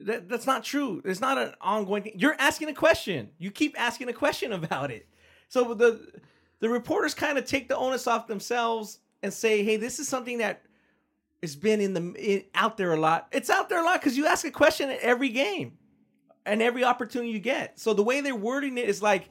that, 0.00 0.28
that's 0.28 0.46
not 0.46 0.64
true. 0.64 1.02
It's 1.04 1.20
not 1.20 1.38
an 1.38 1.54
ongoing 1.60 2.02
thing. 2.04 2.12
You're 2.16 2.36
asking 2.38 2.68
a 2.68 2.74
question. 2.74 3.30
You 3.38 3.50
keep 3.50 3.78
asking 3.78 4.08
a 4.08 4.12
question 4.14 4.52
about 4.52 4.90
it. 4.90 5.08
So 5.48 5.74
the 5.74 6.20
the 6.60 6.68
reporters 6.68 7.14
kind 7.14 7.36
of 7.36 7.44
take 7.44 7.68
the 7.68 7.76
onus 7.76 8.06
off 8.06 8.26
themselves 8.26 9.00
and 9.22 9.32
say, 9.32 9.62
"Hey, 9.64 9.76
this 9.76 9.98
is 9.98 10.08
something 10.08 10.38
that 10.38 10.62
has 11.44 11.56
been 11.56 11.80
in 11.80 11.94
the 11.94 12.44
out 12.54 12.76
there 12.76 12.92
a 12.92 12.96
lot. 12.98 13.28
It's 13.32 13.50
out 13.50 13.68
there 13.68 13.80
a 13.80 13.84
lot 13.84 14.00
because 14.00 14.16
you 14.16 14.26
ask 14.26 14.44
a 14.44 14.50
question 14.50 14.90
at 14.90 14.98
every 15.00 15.28
game 15.28 15.78
and 16.46 16.60
every 16.60 16.84
opportunity 16.84 17.30
you 17.32 17.38
get. 17.38 17.78
So 17.78 17.94
the 17.94 18.02
way 18.02 18.20
they're 18.20 18.34
wording 18.34 18.76
it 18.78 18.88
is 18.88 19.00
like, 19.02 19.28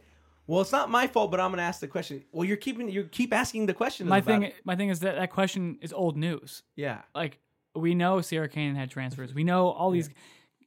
well, 0.48 0.62
it's 0.62 0.72
not 0.72 0.90
my 0.90 1.08
fault, 1.08 1.32
but 1.32 1.40
I'm 1.40 1.50
going 1.52 1.58
to 1.58 1.64
ask 1.64 1.80
the 1.80 1.88
question. 1.88 2.24
Well, 2.32 2.44
you're 2.46 2.58
keeping 2.58 2.90
you 2.90 3.04
keep 3.06 3.34
asking 3.34 3.66
the 3.68 3.74
question. 3.74 4.08
My 4.08 4.20
thing, 4.22 4.44
it. 4.44 4.56
my 4.66 4.76
thing 4.76 4.90
is 4.90 5.00
that 5.02 5.16
that 5.16 5.32
question 5.32 5.78
is 5.82 5.94
old 5.94 6.18
news. 6.18 6.64
yeah, 6.76 7.02
Like 7.16 7.40
we 7.76 7.96
know 7.96 8.22
Sierra 8.22 8.50
Canyon 8.50 8.76
had 8.76 8.92
transfers. 8.92 9.34
We 9.34 9.44
know 9.44 9.68
all 9.70 9.92
these, 9.92 10.10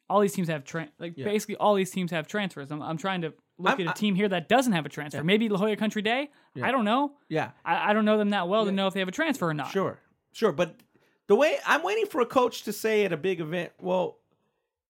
all 0.08 0.20
these 0.20 0.32
teams 0.32 0.48
have 0.48 0.64
tra- 0.64 0.88
like 0.98 1.14
Yeah. 1.16 1.24
basically 1.26 1.56
all 1.56 1.74
these 1.74 1.90
teams 1.90 2.10
have 2.10 2.26
transfers. 2.26 2.70
I'm, 2.70 2.80
I'm 2.82 2.96
trying 2.96 3.20
to 3.22 3.34
look 3.58 3.78
I'm- 3.78 3.88
at 3.88 3.96
a 3.96 4.00
team 4.00 4.14
here 4.14 4.28
that 4.28 4.48
doesn't 4.48 4.72
have 4.72 4.86
a 4.86 4.88
transfer. 4.88 5.22
Maybe 5.22 5.48
La 5.48 5.58
Jolla 5.58 5.76
Country 5.76 6.00
Day. 6.02 6.30
Yeah. 6.54 6.66
I 6.66 6.70
don't 6.70 6.84
know. 6.86 7.12
yeah, 7.28 7.50
I, 7.64 7.90
I 7.90 7.92
don't 7.92 8.04
know 8.06 8.16
them 8.18 8.30
that 8.30 8.48
well 8.48 8.64
to 8.64 8.72
know 8.72 8.86
if 8.86 8.94
they 8.94 9.00
have 9.00 9.08
a 9.08 9.12
transfer 9.12 9.48
or 9.48 9.54
not. 9.54 9.70
sure, 9.72 9.98
sure. 10.32 10.52
But 10.52 10.76
the 11.28 11.36
way 11.36 11.58
I'm 11.66 11.82
waiting 11.82 12.06
for 12.06 12.20
a 12.20 12.26
coach 12.26 12.62
to 12.64 12.72
say 12.72 13.04
at 13.04 13.12
a 13.12 13.16
big 13.16 13.40
event, 13.40 13.72
well, 13.80 14.18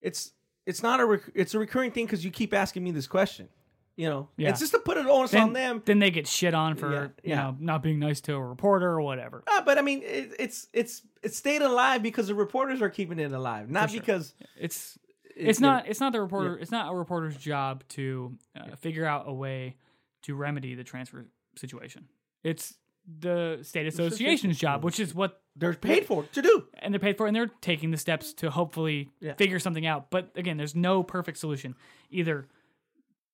it's 0.03 0.33
it's 0.67 0.83
not 0.83 1.01
a 1.01 1.07
rec- 1.07 1.31
it's 1.35 1.55
a 1.55 1.59
recurring 1.59 1.91
thing 1.93 2.07
because 2.07 2.25
you 2.25 2.31
keep 2.31 2.53
asking 2.55 2.85
me 2.85 2.91
this 2.91 3.07
question. 3.07 3.49
You 3.97 4.11
know, 4.11 4.29
Yeah. 4.37 4.51
it's 4.51 4.61
just 4.61 4.73
to 4.73 4.79
put 4.79 4.99
it 4.99 5.07
onus 5.07 5.31
then, 5.31 5.43
on 5.43 5.53
them. 5.55 5.83
then 5.87 6.01
they 6.01 6.11
get 6.11 6.27
shit 6.27 6.53
on 6.53 6.75
for 6.77 6.93
Yeah, 6.93 7.09
you 7.31 7.35
know 7.37 7.57
not 7.59 7.83
being 7.83 7.99
nice 7.99 8.21
to 8.23 8.35
a 8.35 8.43
reporter 8.43 8.87
or 8.91 9.01
whatever. 9.01 9.43
Uh, 9.47 9.63
but 9.63 9.79
I 9.79 9.83
mean, 9.83 10.03
it, 10.03 10.35
it's 10.39 10.69
it's 10.75 11.03
it's 11.23 11.37
stayed 11.39 11.63
alive 11.63 12.03
because 12.03 12.27
the 12.29 12.35
reporters 12.35 12.83
are 12.83 12.91
keeping 12.91 13.19
it 13.19 13.33
alive, 13.33 13.71
not 13.71 13.91
sure. 13.91 14.01
because 14.01 14.35
It's 14.59 14.99
it- 15.35 15.49
it's 15.49 15.61
not 15.61 15.87
it's 15.89 16.01
not 16.01 16.13
the 16.13 16.21
reporter 16.21 16.59
it's 16.59 16.71
not 16.71 16.93
a 16.93 16.95
reporter's 16.97 17.37
job 17.39 17.85
to 17.91 18.37
uh, 18.55 18.77
figure 18.77 19.07
out 19.07 19.25
a 19.29 19.33
way 19.33 19.77
to 20.23 20.35
remedy 20.35 20.75
the 20.75 20.85
transfer 20.85 21.27
situation. 21.57 22.07
It's 22.45 22.75
the 23.21 23.59
state 23.63 23.87
association's 23.87 24.59
job, 24.59 24.85
which 24.85 24.99
is 25.01 25.15
what 25.15 25.41
they're 25.55 25.75
paid 25.75 26.07
for 26.07 26.25
to 26.33 26.43
do. 26.43 26.65
and 26.81 26.93
they're 26.93 26.99
paid 26.99 27.17
for, 27.17 27.27
and 27.27 27.35
they're 27.37 27.51
taking 27.61 27.91
the 27.91 27.97
steps 27.97 28.33
to 28.35 28.51
hopefully 28.51 29.11
Yeah. 29.21 29.35
figure 29.35 29.59
something 29.59 29.87
out. 29.87 30.11
But 30.11 30.31
again, 30.37 30.57
there's 30.57 30.75
no 30.75 31.03
perfect 31.03 31.39
solution. 31.39 31.75
Either 32.11 32.47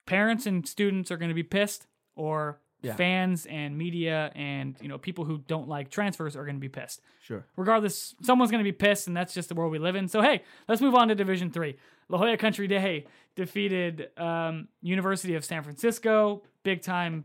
parents 0.07 0.47
and 0.47 0.67
students 0.67 1.11
are 1.11 1.17
going 1.17 1.31
to 1.31 1.35
be 1.35 1.43
pissed, 1.43 1.87
or 2.15 2.61
Yeah. 2.83 2.95
fans 2.97 3.47
and 3.47 3.79
media 3.79 4.33
and 4.35 4.77
you 4.81 4.89
know 4.89 4.99
people 4.99 5.25
who 5.25 5.39
don't 5.39 5.69
like 5.69 5.89
transfers 5.89 6.35
are 6.37 6.45
going 6.45 6.57
to 6.57 6.61
be 6.61 6.69
pissed. 6.69 7.01
Sure. 7.23 7.47
Regardless, 7.57 8.15
someone's 8.23 8.51
going 8.51 8.63
to 8.65 8.69
be 8.69 8.73
pissed, 8.77 9.07
and 9.07 9.17
that's 9.17 9.33
just 9.35 9.49
the 9.49 9.55
world 9.55 9.71
we 9.71 9.79
live 9.79 9.95
in. 9.97 10.09
So 10.09 10.21
hey, 10.21 10.43
let's 10.69 10.81
move 10.83 10.95
on 10.97 11.09
to 11.09 11.15
Division 11.15 11.51
Three. 11.51 11.77
La 12.09 12.19
Jolla 12.19 12.37
Country 12.37 12.67
Day 12.67 13.07
defeated 13.37 14.11
um, 14.19 14.69
University 14.83 15.35
of 15.37 15.45
San 15.45 15.63
Francisco, 15.63 16.43
big 16.65 16.83
time 16.83 17.25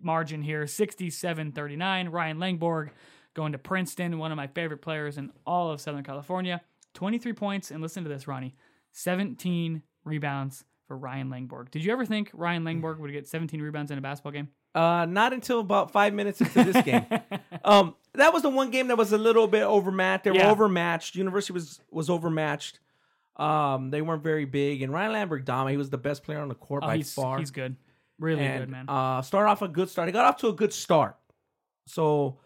margin 0.00 0.42
here, 0.42 0.64
67-39. 0.64 2.10
Ryan 2.12 2.38
Langborg 2.38 2.90
going 3.34 3.52
to 3.52 3.58
Princeton, 3.58 4.18
one 4.18 4.30
of 4.32 4.36
my 4.36 4.46
favorite 4.46 4.82
players 4.82 5.18
in 5.18 5.30
all 5.46 5.70
of 5.70 5.80
Southern 5.80 6.04
California. 6.04 6.60
23 6.94 7.32
points, 7.32 7.70
and 7.70 7.80
listen 7.82 8.02
to 8.02 8.08
this, 8.08 8.28
Ronnie. 8.28 8.54
17 8.92 9.82
rebounds 10.04 10.64
for 10.86 10.96
Ryan 10.96 11.28
Langborg. 11.30 11.70
Did 11.70 11.84
you 11.84 11.92
ever 11.92 12.04
think 12.04 12.30
Ryan 12.34 12.64
Langborg 12.64 12.98
would 12.98 13.12
get 13.12 13.26
17 13.26 13.60
rebounds 13.62 13.90
in 13.90 13.98
a 13.98 14.00
basketball 14.00 14.32
game? 14.32 14.48
Uh, 14.74 15.06
not 15.06 15.32
until 15.32 15.60
about 15.60 15.90
five 15.90 16.12
minutes 16.14 16.40
into 16.40 16.64
this 16.64 16.82
game. 16.84 17.06
um, 17.64 17.94
that 18.14 18.32
was 18.32 18.42
the 18.42 18.48
one 18.48 18.70
game 18.70 18.88
that 18.88 18.96
was 18.98 19.12
a 19.12 19.18
little 19.18 19.46
bit 19.46 19.62
overmatched. 19.62 20.24
They 20.24 20.32
Yeah. 20.32 20.46
were 20.46 20.52
overmatched. 20.52 21.14
University 21.14 21.52
was 21.52 21.80
was 21.90 22.08
overmatched. 22.10 22.78
Um, 23.36 23.90
they 23.90 24.02
weren't 24.02 24.22
very 24.22 24.44
big, 24.44 24.82
and 24.82 24.92
Ryan 24.92 25.12
Langborg 25.12 25.44
dominated. 25.44 25.72
He 25.74 25.78
was 25.78 25.90
the 25.90 25.98
best 25.98 26.22
player 26.22 26.40
on 26.40 26.48
the 26.48 26.54
court 26.54 26.82
Oh, 26.84 26.88
by 26.88 26.96
he's, 26.98 27.12
far. 27.14 27.38
he's 27.38 27.50
good. 27.50 27.76
Really 28.22 28.44
and, 28.44 28.60
good, 28.60 28.68
man. 28.68 28.88
Uh, 28.88 29.20
started 29.20 29.50
off 29.50 29.62
a 29.62 29.68
good 29.68 29.90
start. 29.90 30.08
He 30.08 30.12
got 30.12 30.24
off 30.24 30.36
to 30.38 30.48
a 30.48 30.52
good 30.52 30.72
start. 30.72 31.16
So 31.86 32.38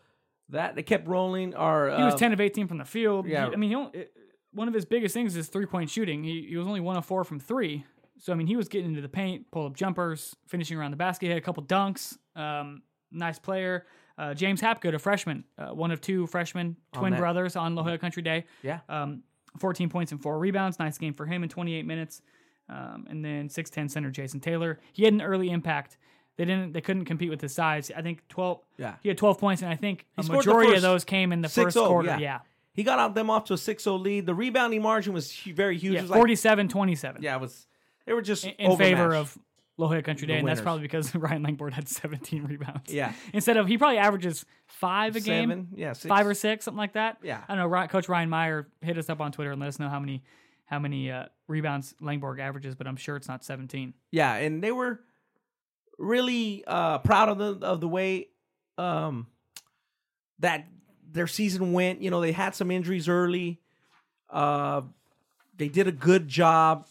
that 0.48 0.74
they 0.74 0.82
kept 0.82 1.06
rolling. 1.06 1.54
Our 1.54 1.96
he 1.96 2.02
was 2.02 2.14
uh, 2.14 2.18
10 2.18 2.32
of 2.32 2.40
18 2.40 2.66
from 2.66 2.78
the 2.78 2.84
field. 2.84 3.26
yeah. 3.26 3.48
He- 3.48 3.52
I 3.52 3.56
mean, 3.56 3.70
he 3.70 3.76
only, 3.76 4.06
one 4.52 4.68
of 4.68 4.74
his 4.74 4.86
biggest 4.86 5.12
things 5.12 5.36
is 5.36 5.48
three 5.48 5.66
point 5.66 5.90
shooting. 5.90 6.24
He, 6.24 6.46
he 6.48 6.56
was 6.56 6.66
only 6.66 6.80
one 6.80 6.96
of 6.96 7.04
four 7.04 7.24
from 7.24 7.38
three. 7.38 7.84
So, 8.18 8.32
I 8.32 8.36
mean, 8.36 8.46
he 8.46 8.56
was 8.56 8.68
getting 8.68 8.88
into 8.88 9.02
the 9.02 9.08
paint, 9.08 9.50
pull 9.50 9.66
up 9.66 9.76
jumpers, 9.76 10.34
finishing 10.48 10.78
around 10.78 10.92
the 10.92 10.96
basket, 10.96 11.28
had 11.28 11.36
a 11.36 11.42
couple 11.42 11.62
dunks. 11.62 12.16
Um, 12.34 12.82
nice 13.12 13.38
player. 13.38 13.84
Uh, 14.16 14.32
James 14.32 14.62
Hapgood, 14.62 14.94
a 14.94 14.98
freshman, 14.98 15.44
uh, 15.58 15.74
one 15.74 15.90
of 15.90 16.00
two 16.00 16.26
freshmen, 16.26 16.76
twin 16.94 17.12
that- 17.12 17.18
brothers 17.18 17.54
on 17.54 17.74
La 17.74 17.82
Jolla 17.82 17.98
Country 17.98 18.22
Day. 18.22 18.46
Yeah. 18.62 18.80
Um, 18.88 19.24
14 19.58 19.90
points 19.90 20.12
and 20.12 20.22
four 20.22 20.38
rebounds. 20.38 20.78
Nice 20.78 20.96
game 20.96 21.12
for 21.12 21.26
him 21.26 21.42
in 21.42 21.50
28 21.50 21.84
minutes. 21.84 22.22
Um, 22.68 23.06
and 23.08 23.24
then 23.24 23.48
6'10 23.48 23.90
center 23.90 24.10
Jason 24.10 24.40
Taylor. 24.40 24.80
He 24.92 25.04
had 25.04 25.12
an 25.12 25.22
early 25.22 25.50
impact. 25.50 25.96
They 26.36 26.44
didn't. 26.44 26.72
They 26.72 26.80
couldn't 26.80 27.04
compete 27.04 27.30
with 27.30 27.40
his 27.40 27.54
size. 27.54 27.90
I 27.96 28.02
think 28.02 28.26
12. 28.28 28.60
Yeah. 28.76 28.96
He 29.02 29.08
had 29.08 29.16
12 29.16 29.38
points, 29.38 29.62
and 29.62 29.70
I 29.70 29.76
think 29.76 30.04
a 30.18 30.22
scored 30.22 30.44
the 30.44 30.48
majority 30.48 30.74
of 30.74 30.82
those 30.82 31.04
came 31.04 31.32
in 31.32 31.40
the 31.40 31.48
first 31.48 31.76
6-0, 31.76 31.86
quarter. 31.86 32.08
yeah. 32.08 32.18
yeah. 32.18 32.38
He 32.74 32.82
got 32.82 32.98
out 32.98 33.14
them 33.14 33.30
off 33.30 33.44
to 33.46 33.54
a 33.54 33.56
6-0 33.56 34.00
lead. 34.02 34.26
The 34.26 34.34
rebounding 34.34 34.82
margin 34.82 35.14
was 35.14 35.32
very 35.32 35.78
huge. 35.78 35.94
Yeah, 35.94 36.02
was 36.02 36.10
like- 36.10 36.18
47 36.18 36.68
27 36.68 37.22
yeah, 37.22 37.36
it 37.36 37.40
was. 37.40 37.66
They 38.04 38.12
were 38.12 38.20
just 38.22 38.44
in, 38.44 38.52
in 38.58 38.76
favor 38.76 39.14
of 39.14 39.36
La 39.78 39.88
Jolla 39.88 40.02
Country 40.02 40.26
Day, 40.26 40.38
and 40.38 40.46
that's 40.46 40.60
probably 40.60 40.82
because 40.82 41.14
Ryan 41.14 41.44
Langborg 41.44 41.72
had 41.72 41.88
17 41.88 42.44
rebounds. 42.44 42.92
Yeah. 42.92 43.12
Instead 43.32 43.56
of, 43.56 43.66
he 43.66 43.78
probably 43.78 43.98
averages 43.98 44.44
five 44.66 45.16
a 45.16 45.20
game, 45.20 45.48
seven. 45.48 45.68
Yeah, 45.74 45.92
six. 45.94 46.06
five 46.06 46.26
or 46.26 46.34
six, 46.34 46.64
something 46.66 46.78
like 46.78 46.92
that. 46.92 47.16
Yeah. 47.22 47.40
I 47.48 47.54
don't 47.56 47.70
know. 47.70 47.86
Coach 47.88 48.08
Ryan 48.08 48.28
Meyer 48.28 48.68
hit 48.82 48.98
us 48.98 49.08
up 49.08 49.20
on 49.20 49.32
Twitter 49.32 49.52
and 49.52 49.60
let 49.60 49.68
us 49.68 49.78
know 49.78 49.88
how 49.88 49.98
many 50.00 50.22
how 50.66 50.78
many 50.78 51.10
uh, 51.10 51.26
rebounds 51.48 51.94
Langborg 52.02 52.40
averages, 52.40 52.74
but 52.74 52.86
I'm 52.86 52.96
sure 52.96 53.16
it's 53.16 53.28
not 53.28 53.44
17. 53.44 53.94
Yeah, 54.10 54.34
and 54.34 54.62
they 54.62 54.72
were 54.72 55.00
really 55.98 56.64
uh, 56.66 56.98
proud 56.98 57.28
of 57.28 57.38
the 57.38 57.66
of 57.66 57.80
the 57.80 57.88
way 57.88 58.28
um, 58.76 59.26
that 60.40 60.66
their 61.10 61.26
season 61.26 61.72
went. 61.72 62.02
You 62.02 62.10
know, 62.10 62.20
they 62.20 62.32
had 62.32 62.54
some 62.54 62.70
injuries 62.70 63.08
early. 63.08 63.60
Uh, 64.28 64.82
they 65.56 65.68
did 65.68 65.86
a 65.86 65.92
good 65.92 66.28
job, 66.28 66.86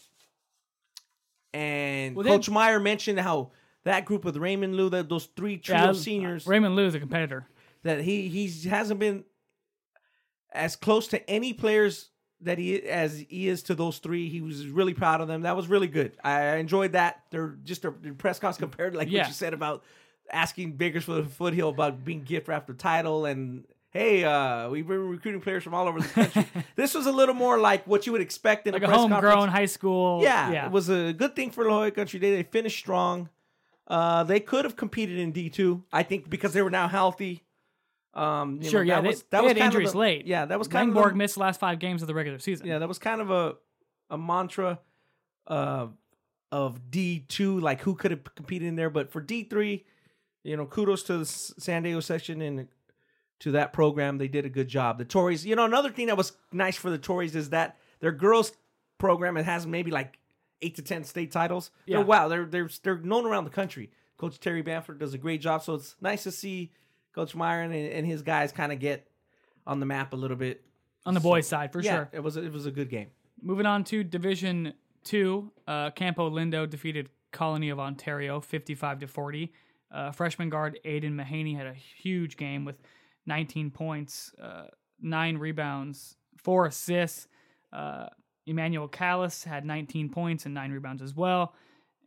and 1.54 2.16
Well, 2.16 2.26
Coach 2.26 2.50
Meyer 2.50 2.80
mentioned 2.80 3.20
how 3.20 3.52
that 3.84 4.06
group 4.06 4.26
with 4.26 4.38
Raymond 4.38 4.76
Lou, 4.76 4.90
that 4.90 5.10
those 5.10 5.26
three 5.36 5.58
trio 5.58 5.78
Yeah, 5.78 5.92
seniors, 5.94 6.48
Raymond 6.48 6.76
Lou 6.76 6.88
is 6.88 6.96
a 6.96 7.00
competitor. 7.00 7.46
that 7.84 8.02
he 8.02 8.28
he 8.30 8.48
hasn't 8.70 9.00
been 9.00 9.26
as 10.52 10.76
close 10.76 11.08
to 11.10 11.30
any 11.30 11.54
players 11.54 12.10
that 12.42 12.58
he 12.58 12.82
as 12.84 13.18
he 13.30 13.48
is 13.48 13.64
to 13.64 13.76
those 13.76 13.98
three. 14.00 14.30
He 14.30 14.42
was 14.42 14.68
really 14.68 14.94
proud 14.94 15.22
of 15.22 15.28
them. 15.28 15.42
That 15.44 15.56
was 15.56 15.68
really 15.68 15.88
good. 15.88 16.18
I 16.24 16.56
enjoyed 16.58 16.92
that. 16.94 17.24
They're 17.32 17.56
just 17.64 17.86
a 17.86 17.92
their 18.02 18.14
press 18.14 18.40
conference 18.40 18.58
compared 18.58 18.94
to 18.94 19.00
like 19.00 19.10
Yeah. 19.10 19.22
what 19.22 19.28
you 19.30 19.34
said 19.34 19.54
about 19.54 19.84
asking 20.32 20.74
Bakersfield 20.74 21.30
Foothill 21.32 21.70
about 21.70 22.04
being 22.04 22.24
gift 22.24 22.48
wrapped 22.48 22.70
a 22.70 22.74
title 22.74 23.26
and 23.26 23.66
hey, 23.92 24.26
uh, 24.26 24.70
we've 24.70 24.86
been 24.86 25.08
recruiting 25.08 25.40
players 25.40 25.64
from 25.64 25.74
all 25.74 25.88
over 25.88 26.02
the 26.02 26.08
country. 26.10 26.46
this 26.76 26.94
was 26.94 27.06
a 27.06 27.12
little 27.14 27.34
more 27.36 27.58
like 27.58 27.88
what 27.88 28.06
you 28.06 28.12
would 28.12 28.20
expect 28.20 28.68
in 28.68 28.74
Like 28.74 28.82
a 28.84 28.88
a 28.88 28.92
homegrown 28.92 29.22
conference. 29.22 29.54
high 29.54 29.66
school. 29.68 30.22
Yeah, 30.22 30.52
Yeah. 30.52 30.66
it 30.66 30.72
was 30.74 30.90
a 30.90 31.14
good 31.14 31.34
thing 31.34 31.50
for 31.52 31.64
La 31.64 31.70
Jolla 31.70 31.92
Country 31.92 32.20
Day. 32.20 32.36
They 32.36 32.44
finished 32.44 32.78
strong. 32.78 33.30
Uh, 33.88 34.24
they 34.26 34.42
could 34.42 34.66
have 34.66 34.76
competed 34.76 35.18
in 35.20 35.32
D 35.32 35.50
two, 35.50 35.84
I 35.94 36.04
think, 36.04 36.30
because 36.30 36.52
they 36.52 36.62
were 36.62 36.70
now 36.72 36.90
healthy. 36.90 37.44
Um, 38.16 38.62
Sure, 38.64 38.84
know, 38.84 38.88
yeah, 38.88 38.96
that 38.96 39.02
they- 39.02 39.08
was 39.10 39.24
that 39.24 39.30
they 39.42 39.48
was 39.48 39.54
had 39.58 39.62
injuries 39.66 39.92
the- 39.92 39.98
late. 39.98 40.26
Yeah, 40.26 40.46
that 40.46 40.58
was 40.58 40.68
kind 40.70 40.94
Langborg 40.94 41.06
of 41.08 41.10
the, 41.12 41.16
missed 41.18 41.34
the 41.36 41.42
last 41.42 41.60
five 41.60 41.80
games 41.80 42.02
of 42.02 42.08
the 42.08 42.14
regular 42.14 42.40
season. 42.40 42.66
yeah, 42.68 42.80
that 42.80 42.88
was 42.88 42.98
kind 43.00 43.20
of 43.22 43.30
a 43.32 43.56
a 44.10 44.18
mantra 44.18 44.80
uh, 45.48 45.88
of 46.52 46.92
D 46.92 47.26
two, 47.28 47.60
like 47.60 47.82
who 47.82 47.96
could 47.96 48.12
have 48.12 48.24
competed 48.36 48.68
in 48.68 48.76
there. 48.76 48.90
But 48.90 49.12
for 49.12 49.20
D 49.22 49.44
three, 49.44 49.86
you 50.44 50.56
know, 50.56 50.66
kudos 50.66 51.04
to 51.04 51.18
the 51.18 51.26
San 51.26 51.84
Diego 51.84 52.00
section 52.00 52.42
and 52.42 52.68
to 53.42 53.52
that 53.52 53.74
program. 53.74 54.18
They 54.18 54.28
did 54.30 54.46
a 54.46 54.50
good 54.50 54.68
job. 54.70 54.98
The 54.98 55.06
Torreys, 55.06 55.44
you 55.44 55.56
know, 55.56 55.66
another 55.66 55.92
thing 55.92 56.08
that 56.08 56.16
was 56.18 56.32
nice 56.54 56.78
for 56.78 56.90
the 56.90 57.00
Torreys 57.00 57.36
is 57.36 57.50
that 57.50 57.78
their 58.00 58.12
girls 58.14 58.54
program 58.98 59.36
it 59.36 59.44
has 59.44 59.68
maybe 59.68 59.92
like 59.92 60.18
eight 60.62 60.76
to 60.76 60.82
ten 60.82 61.04
state 61.04 61.32
titles. 61.34 61.70
Yeah. 61.86 61.98
They're, 61.98 62.06
wow, 62.06 62.28
they're 62.30 62.46
they're 62.46 62.70
they're 62.84 62.98
known 63.00 63.26
around 63.26 63.44
the 63.44 63.50
country. 63.50 63.92
Coach 64.18 64.40
Terry 64.40 64.62
Bamford 64.62 65.00
does 65.00 65.14
a 65.14 65.18
great 65.18 65.42
job, 65.42 65.62
so 65.64 65.74
it's 65.74 65.98
nice 66.00 66.24
to 66.24 66.32
see 66.32 66.72
Coach 67.16 67.34
Meyer 67.34 67.62
and, 67.62 67.74
and 67.74 68.06
his 68.06 68.22
guys 68.22 68.52
kind 68.52 68.72
of 68.72 68.80
get 68.80 69.08
on 69.66 69.80
the 69.80 69.86
map 69.86 70.14
a 70.14 70.18
little 70.18 70.38
bit. 70.38 70.62
on 71.06 71.14
the 71.14 71.20
boys' 71.22 71.48
side, 71.48 71.72
for 71.72 71.82
yeah, 71.82 71.96
sure. 71.96 72.10
it 72.12 72.20
was 72.20 72.36
a, 72.36 72.44
it 72.44 72.52
was 72.52 72.66
a 72.66 72.72
good 72.72 72.90
game. 72.90 73.08
Moving 73.42 73.66
on 73.66 73.86
to 73.86 74.04
Division 74.04 74.74
Two, 75.04 75.52
uh, 75.68 75.92
Campolindo 75.92 76.70
defeated 76.70 77.10
Colony 77.32 77.70
of 77.70 77.80
Ontario, 77.80 78.42
fifty-five 78.42 79.00
to 79.00 79.08
forty. 79.08 79.54
Uh, 79.92 80.12
freshman 80.12 80.50
guard 80.50 80.78
Aiden 80.84 81.14
Mahaney 81.14 81.56
had 81.56 81.68
a 81.68 81.74
huge 81.74 82.36
game 82.36 82.66
with 82.66 82.76
19 83.28 83.72
points, 83.72 84.34
uh, 84.42 84.66
nine 85.00 85.38
rebounds, 85.38 86.18
four 86.38 86.66
assists. 86.66 87.28
Uh, 87.72 88.08
Emmanuel 88.46 88.90
Callis 88.90 89.44
had 89.44 89.64
19 89.64 90.10
points 90.10 90.46
and 90.46 90.54
nine 90.54 90.72
rebounds 90.72 91.02
as 91.02 91.16
well. 91.16 91.54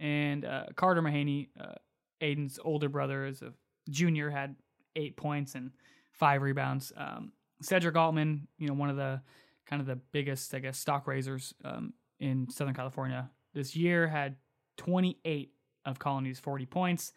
And 0.00 0.44
uh, 0.44 0.64
Carter 0.76 1.00
Mahaney, 1.00 1.48
uh, 1.58 1.74
Aiden's 2.20 2.58
older 2.62 2.88
brother, 2.90 3.24
is 3.24 3.40
a 3.42 3.54
junior, 3.88 4.28
had 4.28 4.54
eight 4.96 5.16
points 5.16 5.54
and 5.54 5.70
five 6.12 6.42
rebounds. 6.42 6.92
Um, 6.96 7.32
Cedric 7.62 7.96
Altman, 7.96 8.46
you 8.58 8.68
know, 8.68 8.74
one 8.74 8.90
of 8.90 8.96
the 8.96 9.20
kind 9.66 9.80
of 9.80 9.86
the 9.86 9.96
biggest, 10.12 10.54
I 10.54 10.60
guess, 10.60 10.78
stock 10.78 11.06
raisers 11.06 11.54
um, 11.64 11.92
in 12.20 12.48
Southern 12.50 12.74
California 12.74 13.30
this 13.54 13.74
year, 13.76 14.06
had 14.08 14.36
28 14.76 15.52
of 15.84 15.98
Colony's 15.98 16.38
40 16.40 16.66
points. 16.66 17.12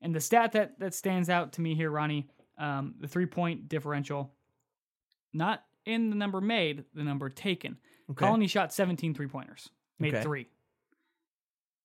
And 0.00 0.14
the 0.14 0.20
stat 0.20 0.52
that 0.52 0.78
that 0.80 0.94
stands 0.94 1.28
out 1.30 1.52
to 1.54 1.60
me 1.60 1.74
here, 1.74 1.90
Ronnie, 1.90 2.28
um, 2.58 2.94
the 3.00 3.08
three 3.08 3.26
point 3.26 3.68
differential, 3.68 4.32
not 5.32 5.64
in 5.86 6.10
the 6.10 6.16
number 6.16 6.40
made, 6.40 6.84
the 6.94 7.04
number 7.04 7.28
taken. 7.28 7.78
Okay. 8.10 8.18
Colony 8.26 8.46
shot 8.46 8.72
17 8.72 9.14
three 9.14 9.26
pointers, 9.28 9.70
made 9.98 10.14
Okay. 10.14 10.22
three. 10.22 10.48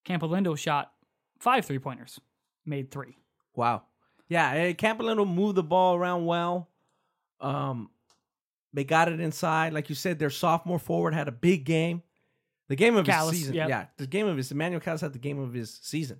Campolindo 0.05 0.57
shot 0.57 0.91
five 1.39 1.65
three 1.65 1.79
pointers, 1.79 2.19
made 2.65 2.91
three. 2.91 3.17
Wow. 3.55 3.83
Yeah, 4.29 4.51
eh, 4.51 4.73
Campolindo 4.73 5.27
moved 5.27 5.55
the 5.55 5.63
ball 5.63 5.95
around 5.95 6.25
well. 6.25 6.69
Um, 7.41 7.89
they 8.73 8.83
got 8.83 9.07
it 9.11 9.19
inside, 9.19 9.73
like 9.73 9.89
you 9.89 9.95
said. 9.95 10.19
Their 10.19 10.29
sophomore 10.29 10.79
forward 10.79 11.13
had 11.13 11.27
a 11.27 11.31
big 11.31 11.65
game. 11.65 12.03
The 12.67 12.75
game 12.75 12.95
of 12.95 13.05
Callis, 13.05 13.31
his 13.31 13.39
season. 13.41 13.55
yep. 13.55 13.69
Yeah, 13.69 13.85
the 13.97 14.05
game 14.05 14.27
of 14.27 14.37
his 14.37 14.51
Emmanuel 14.51 14.79
Callis 14.79 15.01
had 15.01 15.13
the 15.13 15.19
game 15.19 15.39
of 15.39 15.53
his 15.53 15.79
season. 15.81 16.19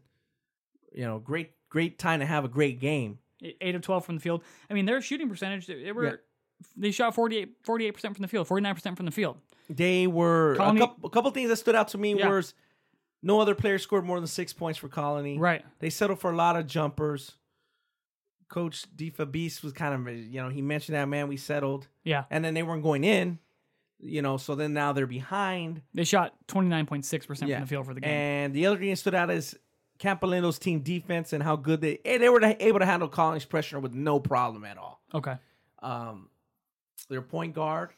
You 0.91 1.03
know, 1.05 1.20
great, 1.20 1.51
great 1.70 1.99
time 1.99 2.22
to 2.22 2.26
have 2.26 2.43
a 2.43 2.47
great 2.47 2.80
game. 2.80 3.20
eight 3.41 3.76
of 3.76 3.82
12 3.84 4.03
from 4.05 4.16
the 4.16 4.22
field. 4.22 4.43
I 4.70 4.74
mean, 4.74 4.86
their 4.86 4.99
shooting 5.01 5.30
percentage, 5.30 5.68
they 5.68 5.84
they 5.84 5.91
were, 5.91 6.05
Yeah. 6.05 6.16
they 6.76 6.89
shot 6.91 7.14
48, 7.16 7.64
48% 7.64 8.01
from 8.16 8.24
the 8.24 8.28
field, 8.28 8.47
49% 8.47 8.97
from 8.97 9.05
the 9.05 9.12
field. 9.12 9.38
They 9.70 10.07
were 10.07 10.55
Colony- 10.57 10.82
a, 10.82 10.88
couple, 10.88 11.07
a 11.07 11.10
couple 11.12 11.32
things 11.32 11.49
that 11.49 11.57
stood 11.57 11.76
out 11.76 11.89
to 11.89 11.97
me 11.99 12.16
Yeah. 12.18 12.28
was 12.30 12.55
no 13.22 13.39
other 13.39 13.53
player 13.55 13.78
scored 13.78 14.03
more 14.03 14.20
than 14.20 14.28
six 14.28 14.51
points 14.51 14.80
for 14.80 14.89
Colony. 14.89 15.38
Right. 15.38 15.64
They 15.80 15.89
settled 15.91 16.20
for 16.20 16.32
a 16.32 16.36
lot 16.36 16.55
of 16.57 16.66
jumpers. 16.68 17.36
Coach 18.50 18.86
Difa 18.95 19.32
Beast 19.32 19.64
was 19.64 19.74
kind 19.74 19.93
of 20.08 20.14
you 20.16 20.41
know 20.41 20.50
he 20.50 20.62
mentioned 20.62 20.95
that 20.97 21.06
man 21.08 21.28
we 21.28 21.38
settled 21.38 21.88
Yeah. 22.04 22.26
and 22.30 22.43
then 22.43 22.54
they 22.56 22.64
weren't 22.64 22.84
going 22.84 23.04
in, 23.04 23.39
you 24.00 24.22
know 24.22 24.38
so 24.38 24.56
then 24.56 24.74
now 24.74 24.91
they're 24.91 25.08
behind. 25.08 25.82
They 25.93 26.04
shot 26.04 26.34
29.6% 26.47 27.26
from 27.39 27.47
the 27.47 27.66
field 27.68 27.86
for 27.86 27.93
the 27.93 28.02
game. 28.02 28.10
And 28.12 28.54
the 28.54 28.66
other 28.66 28.78
thing 28.78 28.89
that 28.89 28.95
stood 28.97 29.16
out 29.16 29.30
is 29.30 29.58
Campolindo's 30.00 30.58
team 30.60 30.80
defense 30.80 31.34
and 31.34 31.43
how 31.43 31.56
good 31.56 31.82
they 31.82 32.00
eh, 32.06 32.18
they 32.18 32.30
were 32.30 32.41
able 32.60 32.80
to 32.80 32.86
handle 32.86 33.08
Collins' 33.08 33.45
pressure 33.45 33.80
with 33.80 33.93
no 33.93 34.20
problem 34.20 34.64
at 34.66 34.78
all. 34.78 35.02
okay. 35.14 35.36
Um, 35.82 36.30
their 37.10 37.22
point 37.22 37.54
guard 37.56 37.91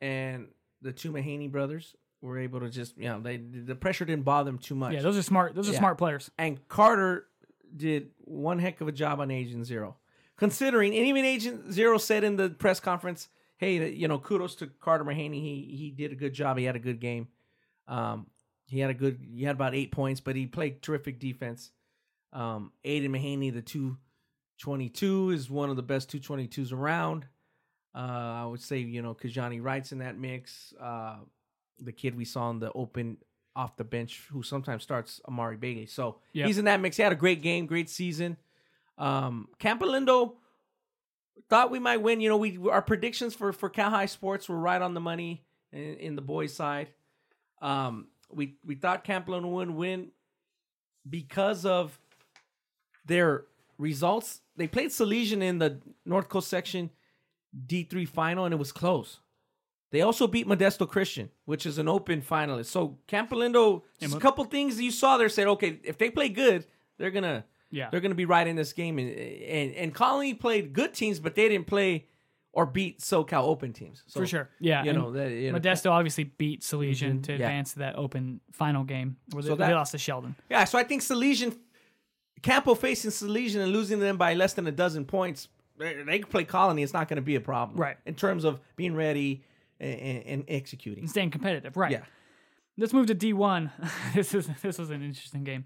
and 0.00 0.48
the 0.80 0.92
two 0.92 1.10
Mahaney 1.12 1.50
brothers 1.50 1.94
were 2.22 2.38
able 2.38 2.60
to 2.60 2.68
just 2.70 2.96
you 2.96 3.04
know 3.08 3.20
they 3.20 3.36
the 3.36 3.74
pressure 3.74 4.04
didn't 4.04 4.24
bother 4.24 4.48
them 4.50 4.58
too 4.58 4.74
much. 4.74 4.92
Yeah, 4.94 5.02
those 5.02 5.16
are 5.18 5.22
smart. 5.22 5.54
Those 5.54 5.68
are 5.68 5.72
Yeah. 5.72 5.78
smart 5.78 5.98
players. 5.98 6.30
and 6.38 6.66
Carter 6.68 7.26
did 7.76 8.10
one 8.18 8.58
heck 8.58 8.80
of 8.80 8.88
a 8.88 8.92
job 8.92 9.20
on 9.20 9.30
Agent 9.30 9.66
Zero, 9.66 9.96
considering 10.36 10.94
and 10.94 11.06
even 11.06 11.24
Agent 11.24 11.72
Zero 11.72 11.98
said 11.98 12.24
in 12.24 12.36
the 12.36 12.50
press 12.50 12.80
conference, 12.80 13.28
"Hey, 13.56 13.90
you 13.92 14.08
know, 14.08 14.18
kudos 14.18 14.54
to 14.56 14.66
Carter 14.66 15.04
Mahaney. 15.04 15.40
He 15.40 15.76
he 15.76 15.90
did 15.90 16.12
a 16.12 16.16
good 16.16 16.34
job. 16.34 16.58
He 16.58 16.64
had 16.64 16.76
a 16.76 16.80
good 16.80 17.00
game. 17.00 17.28
Um, 17.86 18.26
he 18.66 18.80
had 18.80 18.90
a 18.90 18.94
good. 18.94 19.26
He 19.34 19.44
had 19.44 19.56
about 19.56 19.74
eight 19.74 19.92
points, 19.92 20.20
but 20.20 20.36
he 20.36 20.46
played 20.46 20.82
terrific 20.82 21.18
defense. 21.18 21.70
Um, 22.32 22.72
Aiden 22.84 23.08
Mahaney, 23.08 23.52
the 23.52 23.62
two 23.62 23.96
twenty 24.58 24.88
two, 24.88 25.30
is 25.30 25.48
one 25.48 25.70
of 25.70 25.76
the 25.76 25.82
best 25.82 26.10
two 26.10 26.20
twenty 26.20 26.46
twos 26.46 26.72
around. 26.72 27.26
Uh, 27.94 28.42
I 28.42 28.44
would 28.44 28.60
say 28.60 28.78
you 28.78 29.02
know 29.02 29.14
Kijani 29.14 29.62
Wright's 29.62 29.92
in 29.92 29.98
that 29.98 30.18
mix. 30.18 30.74
Uh, 30.80 31.16
the 31.80 31.92
kid 31.92 32.14
we 32.14 32.24
saw 32.24 32.50
in 32.50 32.58
the 32.58 32.72
open 32.72 33.18
off 33.58 33.76
the 33.76 33.82
bench 33.84 34.22
who 34.30 34.42
sometimes 34.42 34.84
starts 34.84 35.20
Amari 35.26 35.56
Bailey. 35.56 35.86
So 35.86 36.20
Yep. 36.32 36.46
he's 36.46 36.58
in 36.58 36.66
that 36.66 36.80
mix. 36.80 36.96
He 36.96 37.02
had 37.02 37.10
a 37.12 37.16
great 37.16 37.42
game, 37.42 37.66
great 37.66 37.90
season. 37.90 38.36
Um, 38.96 39.48
Campolindo 39.58 40.34
thought 41.50 41.70
we 41.72 41.80
might 41.80 41.96
win. 41.98 42.20
You 42.20 42.28
know, 42.28 42.36
we 42.36 42.56
our 42.70 42.82
predictions 42.82 43.34
for 43.34 43.52
for 43.52 43.68
Cal 43.68 43.90
High 43.90 44.06
Sports 44.06 44.48
were 44.48 44.58
right 44.58 44.80
on 44.80 44.94
the 44.94 45.00
money 45.00 45.44
in, 45.72 45.94
in 45.96 46.16
the 46.16 46.22
boys' 46.22 46.54
side. 46.54 46.88
Um, 47.60 48.06
we 48.30 48.56
we 48.64 48.76
thought 48.76 49.04
Campolindo 49.04 49.50
would 49.50 49.70
win 49.70 50.12
because 51.08 51.64
of 51.66 51.98
their 53.06 53.44
results. 53.76 54.40
They 54.56 54.68
played 54.68 54.90
Salesian 54.90 55.42
in 55.42 55.58
the 55.58 55.80
North 56.04 56.28
Coast 56.28 56.48
section 56.48 56.90
D 57.66 57.82
three 57.82 58.04
final, 58.04 58.44
and 58.44 58.52
it 58.54 58.58
was 58.58 58.70
close. 58.72 59.18
They 59.90 60.02
also 60.02 60.26
beat 60.26 60.46
Modesto 60.46 60.86
Christian, 60.88 61.30
which 61.46 61.64
is 61.64 61.78
an 61.78 61.88
open 61.88 62.20
finalist. 62.20 62.66
So 62.66 62.98
Campolindo, 63.08 63.82
just 64.00 64.14
a 64.14 64.18
couple 64.20 64.44
things 64.44 64.80
you 64.80 64.90
saw 64.90 65.16
there 65.16 65.28
said, 65.30 65.46
okay, 65.48 65.80
if 65.82 65.96
they 65.98 66.10
play 66.10 66.28
good, 66.28 66.66
they're 66.98 67.10
gonna 67.10 67.44
Yeah. 67.70 67.88
they're 67.90 68.00
gonna 68.00 68.14
be 68.14 68.26
right 68.26 68.46
in 68.46 68.54
this 68.56 68.72
game. 68.74 68.98
And 68.98 69.10
and, 69.10 69.74
and 69.74 69.94
Colony 69.94 70.34
played 70.34 70.72
good 70.74 70.92
teams, 70.92 71.20
but 71.20 71.34
they 71.34 71.48
didn't 71.48 71.66
play 71.66 72.06
or 72.52 72.66
beat 72.66 72.98
SoCal 73.00 73.44
Open 73.44 73.72
teams. 73.72 74.02
So, 74.08 74.20
For 74.20 74.26
sure. 74.26 74.50
Yeah. 74.58 74.82
You 74.84 74.92
know, 74.92 75.12
that, 75.12 75.30
you 75.30 75.52
know 75.52 75.58
Modesto 75.58 75.90
obviously 75.90 76.24
beat 76.24 76.62
Salesian 76.62 77.20
Mhm, 77.20 77.22
to 77.24 77.32
yeah. 77.32 77.36
advance 77.36 77.72
to 77.74 77.78
that 77.80 77.96
open 77.96 78.40
final 78.52 78.84
game 78.84 79.16
where 79.32 79.42
they, 79.42 79.48
So 79.48 79.54
that- 79.56 79.68
they 79.68 79.74
lost 79.74 79.92
to 79.92 79.98
Sheldon. 79.98 80.34
Yeah, 80.50 80.64
so 80.64 80.76
I 80.78 80.82
think 80.84 81.02
Salesian, 81.02 81.56
Campo 82.42 82.74
facing 82.74 83.10
Salesian 83.10 83.60
and 83.62 83.72
losing 83.72 84.00
them 84.00 84.16
by 84.16 84.34
less 84.34 84.54
than 84.54 84.66
a 84.66 84.72
dozen 84.72 85.04
points, 85.04 85.48
they, 85.78 86.02
they 86.02 86.18
can 86.20 86.28
play 86.28 86.44
Colony. 86.44 86.82
It's 86.82 86.92
not 86.92 87.08
going 87.08 87.16
to 87.16 87.22
be 87.22 87.34
a 87.36 87.40
problem, 87.40 87.78
Right. 87.78 87.96
In 88.06 88.14
terms 88.14 88.44
of 88.44 88.60
being 88.76 88.94
ready 88.94 89.44
and, 89.80 90.22
and, 90.24 90.44
executing. 90.48 91.04
And 91.04 91.10
staying 91.10 91.30
competitive. 91.30 91.76
Right. 91.76 91.92
Yeah, 91.92 92.04
Let's 92.78 92.92
move 92.92 93.06
to 93.06 93.14
D1. 93.14 93.70
this 94.14 94.32
is 94.34 94.48
this 94.62 94.78
was 94.78 94.90
an 94.90 95.02
interesting 95.02 95.44
game. 95.44 95.64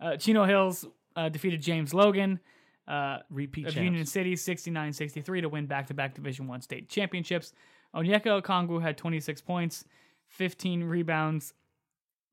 Uh, 0.00 0.16
Chino 0.16 0.44
Hills 0.44 0.84
uh, 1.16 1.28
defeated 1.28 1.62
James 1.62 1.94
Logan 1.94 2.40
uh, 2.88 3.18
repeat 3.30 3.68
of 3.68 3.74
champs. 3.74 3.84
Union 3.84 4.06
City 4.06 4.34
69-63 4.34 5.42
to 5.42 5.48
win 5.48 5.66
back-to-back 5.66 6.14
Division 6.14 6.46
1 6.46 6.62
state 6.62 6.88
championships. 6.88 7.52
Onyeka 7.94 8.42
Okongwu 8.42 8.82
had 8.82 8.96
26 8.96 9.40
points, 9.42 9.84
15 10.28 10.84
rebounds, 10.84 11.54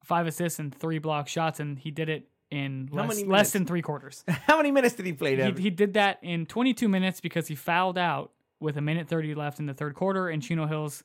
5 0.04 0.28
assists 0.28 0.60
and 0.60 0.74
3 0.74 1.00
block 1.00 1.28
shots 1.28 1.60
and 1.60 1.78
he 1.80 1.92
did 1.92 2.10
it 2.10 2.30
in 2.52 2.90
less, 2.92 3.24
less 3.24 3.52
than 3.52 3.66
3 3.66 3.82
quarters. 3.82 4.24
How 4.28 4.58
many 4.58 4.72
minutes 4.72 4.96
did 4.96 5.06
he 5.06 5.14
play? 5.14 5.36
he, 5.36 5.64
he 5.64 5.70
did 5.70 5.96
that 5.96 6.20
in 6.22 6.46
22 6.46 6.88
minutes 6.88 7.20
because 7.20 7.48
he 7.48 7.56
fouled 7.56 7.98
out 7.98 8.32
with 8.66 8.76
a 8.78 8.82
minute 8.82 9.08
30 9.08 9.36
left 9.36 9.60
in 9.60 9.68
the 9.68 9.74
third 9.74 9.94
quarter, 9.94 10.28
and 10.28 10.42
Chino 10.42 10.66
Hills 10.66 11.04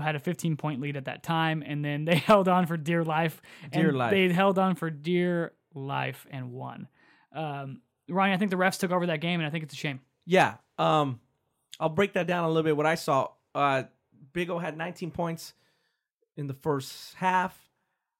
had 0.00 0.16
a 0.16 0.18
15 0.18 0.56
point 0.56 0.80
lead 0.80 0.96
at 0.96 1.04
that 1.04 1.22
time, 1.22 1.62
and 1.64 1.84
then 1.84 2.04
they 2.04 2.16
held 2.30 2.48
on 2.48 2.66
for 2.66 2.76
dear 2.76 3.04
life. 3.04 3.40
Dear 3.70 3.90
and 3.90 3.98
life. 3.98 4.10
They 4.10 4.28
held 4.32 4.58
on 4.58 4.74
for 4.74 4.90
dear 4.90 5.52
life 5.74 6.26
and 6.30 6.50
won. 6.50 6.88
Um, 7.32 7.82
Ronnie, 8.08 8.32
I 8.32 8.36
think 8.38 8.50
the 8.50 8.56
refs 8.56 8.78
took 8.78 8.90
over 8.90 9.06
that 9.06 9.20
game, 9.20 9.40
and 9.40 9.46
I 9.46 9.50
think 9.50 9.64
it's 9.64 9.74
a 9.74 9.76
shame. 9.76 10.00
Yeah. 10.26 10.54
Um, 10.78 11.20
I'll 11.78 11.88
break 11.88 12.14
that 12.14 12.26
down 12.26 12.44
a 12.44 12.48
little 12.48 12.62
bit. 12.62 12.76
What 12.76 12.86
I 12.86 12.94
saw, 12.96 13.28
uh, 13.54 13.84
Big 14.32 14.50
O 14.50 14.58
had 14.58 14.76
19 14.76 15.10
points 15.10 15.52
in 16.36 16.46
the 16.46 16.54
first 16.54 17.14
half. 17.14 17.58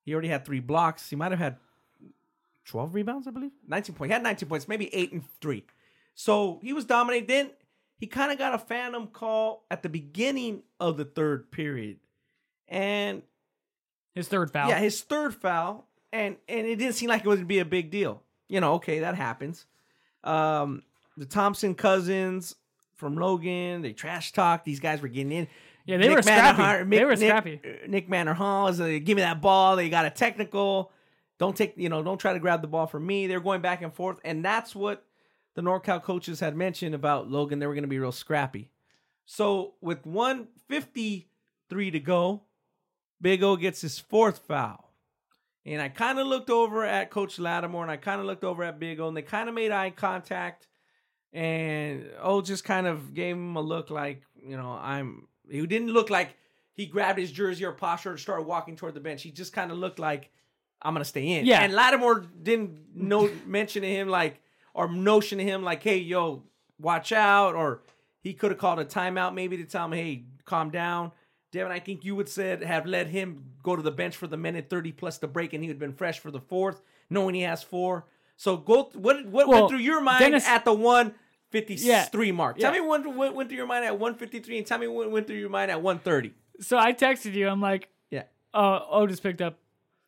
He 0.05 0.13
already 0.13 0.29
had 0.29 0.45
three 0.45 0.61
blocks. 0.61 1.09
He 1.11 1.17
might 1.17 1.33
have 1.33 1.41
had 1.41 1.57
12 2.67 2.95
rebounds, 2.95 3.27
I 3.27 3.31
believe. 3.31 3.53
19 3.67 3.95
points. 3.95 4.11
He 4.11 4.13
had 4.13 4.23
19 4.23 4.49
points, 4.49 4.69
maybe 4.69 4.95
eight 4.95 5.13
and 5.13 5.25
three. 5.41 5.65
So 6.15 6.61
he 6.63 6.73
was 6.73 6.85
dominating. 6.85 7.27
Then 7.27 7.51
he 7.97 8.07
kind 8.07 8.33
of 8.33 8.39
got 8.39 8.55
a 8.55 8.59
phantom 8.59 9.07
call 9.09 9.65
at 9.71 9.83
the 9.83 9.89
beginning 9.89 10.63
of 10.81 10.97
the 10.97 11.05
third 11.05 11.51
period, 11.51 11.99
and 12.69 13.23
His 14.15 14.29
third 14.29 14.51
foul. 14.51 14.69
yeah, 14.69 14.79
his 14.79 15.01
third 15.03 15.35
foul, 15.35 15.87
and 16.13 16.37
and 16.49 16.67
it 16.67 16.77
didn't 16.77 16.95
seem 16.95 17.09
like 17.09 17.23
it 17.25 17.29
would 17.29 17.47
be 17.49 17.59
a 17.61 17.65
big 17.65 17.91
deal. 17.91 18.23
You 18.49 18.61
know, 18.61 18.75
okay, 18.75 19.01
that 19.01 19.15
happens. 19.15 19.67
Um, 20.23 20.83
the 21.17 21.27
Thompson 21.27 21.75
cousins 21.75 22.55
from 22.95 23.17
Logan, 23.17 23.83
they 23.83 23.93
trash 23.93 24.33
talk. 24.33 24.65
These 24.65 24.81
guys 24.81 25.01
were 25.03 25.09
getting 25.09 25.33
in. 25.33 25.49
Yeah, 25.87 25.99
they 25.99 26.09
were 26.09 26.23
scrappy. 26.23 26.63
Mannerhart- 26.63 26.91
They 26.91 27.05
were 27.05 27.17
scrappy. 27.17 27.61
uh, 27.63 27.87
Nick 27.89 28.09
Manor 28.09 28.33
Hall 28.35 28.69
is 28.69 28.81
like, 28.81 29.05
give 29.05 29.17
me 29.17 29.23
that 29.23 29.43
ball. 29.43 29.77
They 29.77 29.91
got 29.91 30.07
a 30.07 30.11
technical. 30.11 30.91
Don't 31.39 31.55
take, 31.57 31.75
you 31.77 31.89
know, 31.91 32.03
don't 32.03 32.17
try 32.19 32.33
to 32.33 32.39
grab 32.39 32.63
the 32.63 32.69
ball 32.69 32.87
from 32.87 33.05
me. 33.07 33.27
They're 33.27 33.41
going 33.41 33.61
back 33.61 33.83
and 33.83 33.93
forth, 33.93 34.17
and 34.25 34.43
that's 34.45 34.75
what 34.75 35.05
the 35.55 35.63
NorCal 35.63 36.03
coaches 36.03 36.41
had 36.41 36.57
mentioned 36.57 36.95
about 36.95 37.31
Logan. 37.31 37.59
They 37.59 37.67
were 37.67 37.75
going 37.75 37.85
to 37.85 37.89
be 37.89 37.99
real 37.99 38.13
scrappy. 38.13 38.71
So 39.25 39.75
with 39.81 40.05
153 40.05 41.91
to 41.91 42.01
go, 42.01 42.43
Big 43.21 43.43
O 43.43 43.57
gets 43.57 43.81
his 43.81 43.99
fourth 43.99 44.39
foul. 44.47 44.93
And 45.65 45.81
I 45.81 45.89
kind 45.89 46.19
of 46.19 46.27
looked 46.27 46.51
over 46.51 46.85
at 46.85 47.11
Coach 47.11 47.39
Lattimore 47.39 47.83
and 47.83 47.91
I 47.91 47.97
kind 47.97 48.21
of 48.21 48.27
looked 48.27 48.45
over 48.45 48.63
at 48.65 48.79
Big 48.79 49.01
O 49.01 49.09
and 49.09 49.17
they 49.17 49.23
kind 49.23 49.49
of 49.49 49.55
made 49.55 49.73
eye 49.73 49.91
contact. 49.91 50.69
And 51.33 52.11
O 52.21 52.43
just 52.43 52.65
kind 52.65 52.87
of 52.87 53.15
gave 53.15 53.35
him 53.35 53.57
a 53.57 53.63
look 53.63 53.91
like, 53.91 54.23
you 54.47 54.57
know, 54.57 54.73
I'm. 54.73 55.27
He 55.51 55.67
didn't 55.67 55.89
look 55.89 56.11
like 56.11 56.37
he 56.75 56.87
grabbed 56.87 57.19
his 57.19 57.33
jersey 57.33 57.65
or 57.65 57.73
posture 57.73 58.11
and 58.11 58.21
started 58.21 58.43
walking 58.43 58.77
toward 58.77 58.95
the 58.95 59.01
bench. 59.01 59.23
He 59.23 59.31
just 59.31 59.53
kind 59.53 59.71
of 59.71 59.79
looked 59.79 59.99
like, 59.99 60.31
I'm 60.83 60.93
going 60.93 61.03
to 61.03 61.09
stay 61.09 61.27
in. 61.29 61.47
Yeah. 61.47 61.63
And 61.63 61.73
Lattimore 61.73 62.27
didn't 62.43 62.95
no 62.95 63.31
mention 63.47 63.83
to 63.83 63.89
him 63.89 64.09
like, 64.09 64.41
or 64.75 64.89
notion 64.93 65.39
to 65.39 65.45
him 65.45 65.63
like, 65.63 65.83
hey, 65.83 65.97
yo, 65.99 66.43
watch 66.79 67.13
out. 67.13 67.55
Or 67.55 67.83
he 68.21 68.35
could 68.35 68.51
have 68.51 68.59
called 68.59 68.79
a 68.81 68.85
timeout 68.85 69.33
maybe 69.35 69.57
to 69.57 69.65
tell 69.65 69.87
him, 69.87 69.93
hey, 69.93 70.25
calm 70.45 70.71
down. 70.71 71.13
Devin, 71.53 71.71
I 71.73 71.79
think 71.79 72.05
you 72.05 72.17
would 72.17 72.29
said 72.29 72.63
have 72.65 72.85
let 72.85 73.07
him 73.07 73.45
go 73.63 73.77
to 73.77 73.83
the 73.83 73.93
bench 73.93 74.17
for 74.17 74.27
the 74.27 74.37
minute 74.37 74.69
30 74.69 74.91
plus 74.93 75.19
the 75.19 75.29
break, 75.29 75.53
and 75.53 75.63
he 75.63 75.69
would 75.69 75.75
have 75.75 75.79
been 75.81 75.93
fresh 75.95 76.19
for 76.19 76.33
the 76.33 76.41
fourth, 76.41 76.83
knowing 77.09 77.35
he 77.37 77.43
has 77.43 77.63
four. 77.63 78.07
So 78.37 78.57
go 78.57 78.91
what 78.95 79.25
what 79.27 79.47
Well, 79.47 79.61
went 79.61 79.71
through 79.71 79.79
your 79.79 80.01
mind 80.01 80.19
Dennis- 80.19 80.49
at 80.49 80.65
the 80.65 80.73
153 81.53 82.33
mark? 82.33 82.59
Tell 82.59 82.75
yeah. 82.75 82.81
me 82.81 82.87
what, 82.87 83.35
went 83.35 83.49
through 83.49 83.57
your 83.59 83.67
mind 83.67 83.85
at 83.85 83.99
153 83.99 84.59
and 84.59 84.67
tell 84.67 84.79
me 84.79 84.87
what 84.89 85.11
went 85.11 85.27
through 85.29 85.37
your 85.37 85.49
mind 85.51 85.71
at 85.71 85.81
130. 85.81 86.35
So 86.61 86.77
I 86.79 86.93
texted 86.93 87.35
you. 87.35 87.49
I'm 87.49 87.61
like, 87.61 87.89
Yeah. 88.11 88.25
uh, 88.53 88.81
Otis 88.91 89.21
picked 89.21 89.41
up 89.41 89.59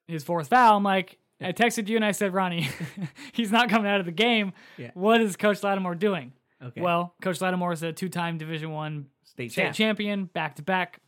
his 0.08 0.24
fourth 0.24 0.48
foul. 0.48 0.76
I'm 0.76 0.82
like, 0.82 1.18
I 1.40 1.52
texted 1.52 1.88
you 1.88 1.96
and 1.96 2.04
I 2.04 2.12
said, 2.12 2.32
Ronnie, 2.32 2.68
he's 3.32 3.52
not 3.52 3.68
coming 3.68 3.90
out 3.90 4.00
of 4.00 4.06
the 4.06 4.12
game. 4.12 4.52
Yeah. 4.78 4.90
What 4.94 5.20
is 5.20 5.36
Coach 5.36 5.62
Lattimore 5.62 5.94
doing? 5.94 6.32
Okay. 6.64 6.80
Well, 6.80 7.14
Coach 7.20 7.40
Lattimore 7.42 7.72
is 7.72 7.82
a 7.82 7.92
two-time 7.92 8.38
Division 8.38 8.70
One 8.70 9.06
state 9.24 9.52
state 9.52 9.74
champion, 9.74 10.24
back-to-back 10.24 11.00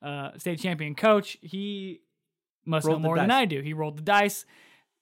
uh, 0.00 0.30
state 0.38 0.60
champion 0.60 0.94
coach. 0.94 1.36
He 1.42 2.00
must 2.64 2.86
Rolled 2.86 3.02
know 3.02 3.08
more 3.08 3.16
than. 3.16 3.30
I 3.32 3.44
do. 3.46 3.60
He 3.60 3.72
rolled 3.72 3.96
the 3.98 4.02
dice. 4.02 4.46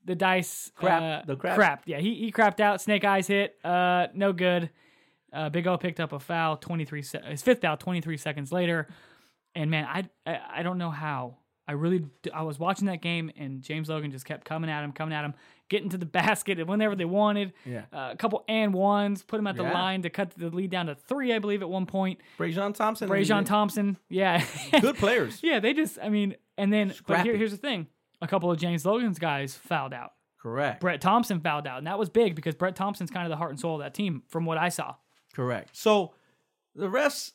The 0.07 0.15
dice 0.15 0.71
Crap. 0.75 1.03
uh, 1.03 1.27
The 1.27 1.37
crap. 1.37 1.57
crap. 1.57 1.83
Yeah, 1.85 1.99
he 1.99 2.15
he 2.15 2.33
crapped 2.33 2.61
out. 2.61 2.81
Snake 2.81 3.05
eyes 3.05 3.27
hit. 3.27 3.57
Uh, 3.65 4.07
no 4.15 4.33
good. 4.33 4.71
Uh, 5.33 5.51
Big 5.51 5.67
O 5.67 5.77
picked 5.77 6.01
up 6.01 6.13
a 6.13 6.19
foul. 6.21 6.57
Twenty 6.57 6.85
three. 6.87 7.03
Se- 7.03 7.21
his 7.27 7.43
fifth 7.43 7.61
foul. 7.61 7.77
Twenty 7.77 8.01
three 8.01 8.17
seconds 8.17 8.53
later. 8.53 8.89
And 9.55 9.71
man, 9.71 9.85
I, 9.85 10.09
I 10.25 10.41
I 10.59 10.63
don't 10.63 10.79
know 10.79 10.91
how 10.91 11.39
I 11.69 11.73
really, 11.73 12.05
I 12.33 12.43
was 12.43 12.59
watching 12.61 12.87
that 12.87 13.03
game, 13.03 13.31
and 13.37 13.61
James 13.61 13.89
Logan 13.89 14.13
just 14.13 14.25
kept 14.25 14.45
coming 14.45 14.71
at 14.71 14.85
him, 14.85 14.93
coming 14.93 15.13
at 15.13 15.25
him, 15.25 15.35
getting 15.69 15.89
to 15.91 15.99
the 15.99 16.07
basket 16.21 16.65
whenever 16.67 16.95
they 16.95 17.05
wanted. 17.05 17.53
Yeah. 17.65 17.87
Uh, 17.93 18.11
a 18.13 18.17
couple 18.17 18.45
and 18.49 18.73
ones, 18.73 19.23
put 19.25 19.41
him 19.41 19.47
at 19.49 19.57
the 19.57 19.65
Yeah. 19.65 19.73
line 19.75 20.03
to 20.03 20.11
cut 20.11 20.31
the 20.37 20.49
lead 20.51 20.71
down 20.71 20.87
to 20.87 20.95
three, 20.95 21.33
I 21.35 21.41
believe, 21.41 21.63
at 21.63 21.69
one 21.69 21.87
point. 21.87 22.21
Brajon 22.39 22.75
Thompson. 22.75 23.09
Brajon 23.09 23.45
Thompson, 23.47 23.97
yeah, 24.09 24.45
Good 24.81 24.97
players. 24.97 25.41
yeah, 25.43 25.59
they 25.59 25.73
just, 25.73 25.99
I 26.01 26.09
mean, 26.09 26.37
and 26.57 26.73
then, 26.73 26.95
but 27.07 27.23
here, 27.23 27.37
here's 27.37 27.51
the 27.51 27.57
thing: 27.57 27.89
a 28.23 28.29
couple 28.29 28.51
of 28.51 28.59
James 28.59 28.87
Logan's 28.87 29.19
guys 29.19 29.55
fouled 29.57 29.93
out. 29.93 30.13
Correct. 30.41 30.81
Brett 30.81 31.01
Thompson 31.01 31.41
fouled 31.41 31.67
out, 31.67 31.79
and 31.79 31.87
that 31.89 31.99
was 31.99 32.09
big 32.09 32.37
because 32.37 32.55
Brett 32.55 32.77
Thompson's 32.77 33.11
kind 33.11 33.27
of 33.27 33.31
the 33.31 33.37
heart 33.37 33.51
and 33.51 33.59
soul 33.59 33.75
of 33.75 33.81
that 33.81 33.95
team, 33.95 34.23
from 34.29 34.45
what 34.47 34.57
I 34.59 34.69
saw. 34.69 34.95
Correct. 35.35 35.71
So 35.77 36.13
the 36.77 36.87
refs 36.87 37.33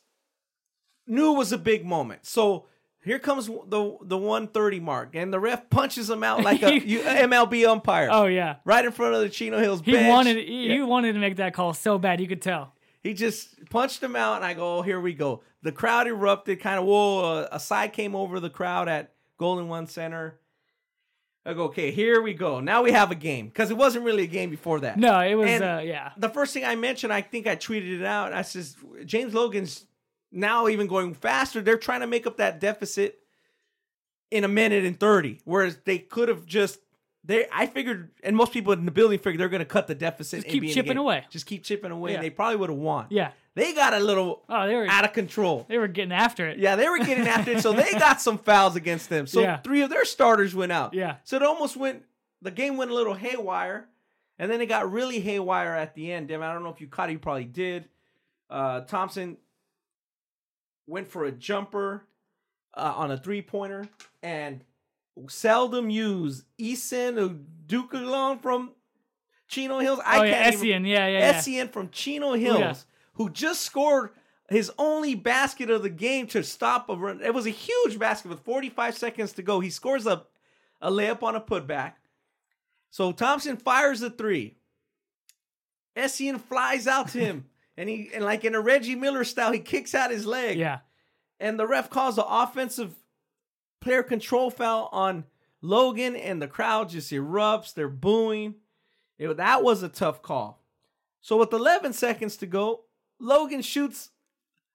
knew 1.06 1.34
it 1.34 1.36
was 1.36 1.52
a 1.52 1.58
big 1.58 1.84
moment. 1.84 2.24
So 2.24 2.64
here 3.04 3.18
comes 3.18 3.46
the 3.46 3.96
the 4.02 4.16
130 4.18 4.80
mark, 4.80 5.14
and 5.14 5.32
the 5.32 5.40
ref 5.40 5.68
punches 5.70 6.08
him 6.08 6.22
out 6.22 6.42
like 6.42 6.62
a 6.62 6.66
MLB 6.80 7.66
umpire. 7.66 8.08
Oh 8.10 8.26
yeah, 8.26 8.56
Right 8.64 8.84
in 8.84 8.92
front 8.92 9.14
of 9.14 9.20
the 9.20 9.28
Chino 9.28 9.58
Hills 9.58 9.80
he 9.84 9.92
bench. 9.92 10.08
wanted 10.08 10.36
he, 10.38 10.68
Yeah. 10.68 10.74
he 10.74 10.82
wanted 10.82 11.12
to 11.14 11.18
make 11.18 11.36
that 11.36 11.54
call 11.54 11.74
so 11.74 11.98
bad, 11.98 12.20
you 12.20 12.28
could 12.28 12.42
tell. 12.42 12.74
He 13.02 13.14
just 13.14 13.68
punched 13.70 14.00
him 14.02 14.14
out, 14.14 14.36
and 14.36 14.44
I 14.44 14.54
go, 14.54 14.78
oh, 14.78 14.82
here 14.82 15.00
we 15.00 15.12
go. 15.12 15.42
The 15.62 15.72
crowd 15.72 16.06
erupted, 16.06 16.60
kind 16.60 16.78
of, 16.78 16.84
whoa, 16.84 17.46
a, 17.50 17.56
a 17.56 17.60
side 17.60 17.92
came 17.92 18.14
over 18.14 18.38
the 18.38 18.50
crowd 18.50 18.88
at 18.88 19.12
Golden 19.38 19.68
One 19.68 19.88
Center. 19.88 20.38
I 21.44 21.54
go, 21.54 21.64
okay, 21.64 21.90
here 21.90 22.22
we 22.22 22.32
go. 22.34 22.60
Now 22.60 22.82
we 22.82 22.92
have 22.92 23.10
a 23.10 23.16
game. 23.16 23.46
Because 23.48 23.72
it 23.72 23.76
wasn't 23.76 24.04
really 24.04 24.22
a 24.22 24.26
game 24.28 24.50
before 24.50 24.78
that. 24.80 24.96
No, 24.98 25.18
it 25.18 25.34
was 25.34 25.50
uh, 25.60 25.82
yeah. 25.84 26.12
The 26.16 26.28
first 26.28 26.54
thing 26.54 26.64
I 26.64 26.76
mentioned, 26.76 27.12
I 27.12 27.22
think 27.22 27.48
I 27.48 27.56
tweeted 27.56 27.98
it 28.00 28.04
out. 28.04 28.32
I 28.32 28.42
says, 28.42 28.76
James 29.04 29.34
Logan's 29.34 29.84
now 30.32 30.68
even 30.68 30.86
going 30.86 31.14
faster. 31.14 31.60
They're 31.60 31.76
trying 31.78 32.00
to 32.00 32.06
make 32.06 32.26
up 32.26 32.38
that 32.38 32.58
deficit 32.60 33.18
in 34.30 34.44
a 34.44 34.48
minute 34.48 34.84
and 34.84 34.98
30, 34.98 35.40
whereas 35.44 35.78
they 35.84 35.98
could 35.98 36.28
have 36.28 36.46
just. 36.46 36.78
They, 37.24 37.46
I 37.52 37.66
figured, 37.66 38.10
and 38.24 38.34
most 38.36 38.52
people 38.52 38.72
in 38.72 38.84
the 38.84 38.90
building 38.90 39.20
figured 39.20 39.38
they're 39.38 39.48
going 39.48 39.60
to 39.60 39.64
cut 39.64 39.86
the 39.86 39.94
deficit. 39.94 40.40
Just 40.40 40.50
keep 40.52 40.60
be 40.62 40.66
in 40.66 40.70
the 40.70 40.74
chipping 40.74 40.96
away. 40.96 41.24
Just 41.30 41.46
keep 41.46 41.62
chipping 41.62 41.92
away, 41.92 42.10
Yeah. 42.10 42.16
and 42.16 42.24
they 42.24 42.30
probably 42.30 42.56
would 42.56 42.68
have 42.70 42.78
won. 42.78 43.06
Yeah. 43.10 43.30
They 43.54 43.74
got 43.74 43.94
a 43.94 44.00
little 44.00 44.42
Oh, 44.48 44.66
they 44.66 44.74
were 44.74 44.86
out 44.88 45.04
of 45.04 45.12
control. 45.12 45.64
they 45.68 45.78
were 45.78 45.86
getting 45.86 46.10
after 46.10 46.48
it. 46.48 46.58
Yeah, 46.58 46.74
they 46.74 46.88
were 46.88 46.98
getting 46.98 47.28
after 47.28 47.52
it, 47.52 47.60
so 47.60 47.72
they 47.72 47.92
got 47.98 48.20
some 48.20 48.38
fouls 48.38 48.74
against 48.74 49.08
them. 49.08 49.28
So 49.28 49.40
Yeah. 49.40 49.58
three 49.58 49.82
of 49.82 49.90
their 49.90 50.04
starters 50.04 50.52
went 50.52 50.72
out. 50.72 50.94
Yeah. 50.94 51.16
So 51.22 51.36
it 51.36 51.42
almost 51.44 51.76
went. 51.76 52.02
The 52.40 52.50
game 52.50 52.76
went 52.76 52.90
a 52.90 52.94
little 52.94 53.14
haywire, 53.14 53.86
and 54.40 54.50
then 54.50 54.60
it 54.60 54.66
got 54.66 54.90
really 54.90 55.20
haywire 55.20 55.74
at 55.76 55.94
the 55.94 56.10
end. 56.10 56.26
Devin, 56.26 56.44
I 56.44 56.52
don't 56.52 56.64
know 56.64 56.70
if 56.70 56.80
you 56.80 56.88
caught 56.88 57.08
it. 57.08 57.12
You 57.12 57.18
probably 57.20 57.44
did. 57.44 57.88
Uh, 58.50 58.80
Thompson 58.80 59.36
went 60.86 61.08
for 61.08 61.24
a 61.24 61.32
jumper 61.32 62.06
uh, 62.74 62.94
on 62.96 63.10
a 63.10 63.16
three 63.16 63.42
pointer, 63.42 63.88
and 64.22 64.64
seldom 65.28 65.90
used 65.90 66.44
Eason 66.58 67.46
Udukalon 67.66 68.40
from 68.40 68.72
Chino 69.48 69.78
Hills. 69.78 70.00
I 70.04 70.18
oh 70.18 70.22
yeah, 70.22 70.42
can't 70.42 70.56
Essien, 70.56 70.88
yeah, 70.88 71.06
yeah, 71.06 71.18
yeah. 71.18 71.32
Essien 71.34 71.70
from 71.70 71.90
Chino 71.90 72.32
Hills, 72.32 72.60
yeah. 72.60 72.74
who 73.14 73.30
just 73.30 73.62
scored 73.62 74.10
his 74.48 74.70
only 74.78 75.14
basket 75.14 75.70
of 75.70 75.82
the 75.82 75.90
game 75.90 76.26
to 76.28 76.42
stop 76.42 76.88
a 76.88 76.96
run. 76.96 77.20
It 77.22 77.34
was 77.34 77.46
a 77.46 77.50
huge 77.50 77.98
basket 77.98 78.28
with 78.28 78.40
45 78.40 78.96
seconds 78.96 79.32
to 79.32 79.42
go. 79.42 79.60
He 79.60 79.70
scores 79.70 80.06
a, 80.06 80.24
a 80.80 80.90
layup 80.90 81.22
on 81.22 81.36
a 81.36 81.40
putback. 81.40 81.94
So 82.90 83.12
Thompson 83.12 83.56
fires 83.56 84.02
a 84.02 84.10
three. 84.10 84.56
Essien 85.96 86.40
flies 86.40 86.86
out 86.86 87.08
to 87.08 87.18
him. 87.18 87.46
And 87.76 87.88
he 87.88 88.10
and 88.14 88.24
like 88.24 88.44
in 88.44 88.54
a 88.54 88.60
Reggie 88.60 88.94
Miller 88.94 89.24
style, 89.24 89.52
he 89.52 89.58
kicks 89.60 89.94
out 89.94 90.10
his 90.10 90.26
leg. 90.26 90.58
Yeah. 90.58 90.80
And 91.40 91.58
the 91.58 91.66
ref 91.66 91.88
calls 91.90 92.16
the 92.16 92.26
offensive 92.26 92.94
player 93.80 94.02
control 94.02 94.50
foul 94.50 94.88
on 94.92 95.24
Logan, 95.60 96.14
and 96.16 96.40
the 96.42 96.48
crowd 96.48 96.90
just 96.90 97.10
erupts. 97.12 97.72
They're 97.74 97.88
booing. 97.88 98.56
It- 99.18 99.36
that 99.36 99.62
was 99.62 99.82
a 99.82 99.88
tough 99.88 100.22
call. 100.22 100.62
So 101.20 101.36
with 101.38 101.52
11 101.52 101.92
seconds 101.92 102.36
to 102.38 102.46
go, 102.46 102.82
Logan 103.20 103.62
shoots 103.62 104.10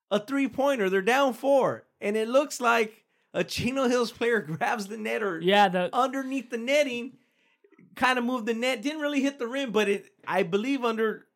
a 0.09 0.19
three 0.19 0.47
pointer. 0.47 0.89
They're 0.89 1.01
down 1.01 1.33
four, 1.33 1.85
and 2.01 2.15
it 2.17 2.27
looks 2.29 2.59
like 2.61 3.03
a 3.33 3.43
Chino 3.43 3.87
Hills 3.87 4.11
player 4.11 4.39
grabs 4.57 4.87
the 4.87 4.97
net 4.97 5.21
or 5.21 5.39
Yeah, 5.39 5.67
the 5.69 5.89
underneath 5.93 6.49
the 6.49 6.57
netting, 6.57 7.17
kind 7.95 8.17
of 8.17 8.25
moved 8.25 8.45
the 8.47 8.53
net. 8.53 8.81
Didn't 8.81 9.01
really 9.01 9.21
hit 9.21 9.37
the 9.39 9.47
rim, 9.47 9.71
but 9.71 9.87
it 9.87 10.07
I 10.27 10.43
believe 10.43 10.83
under 10.83 11.26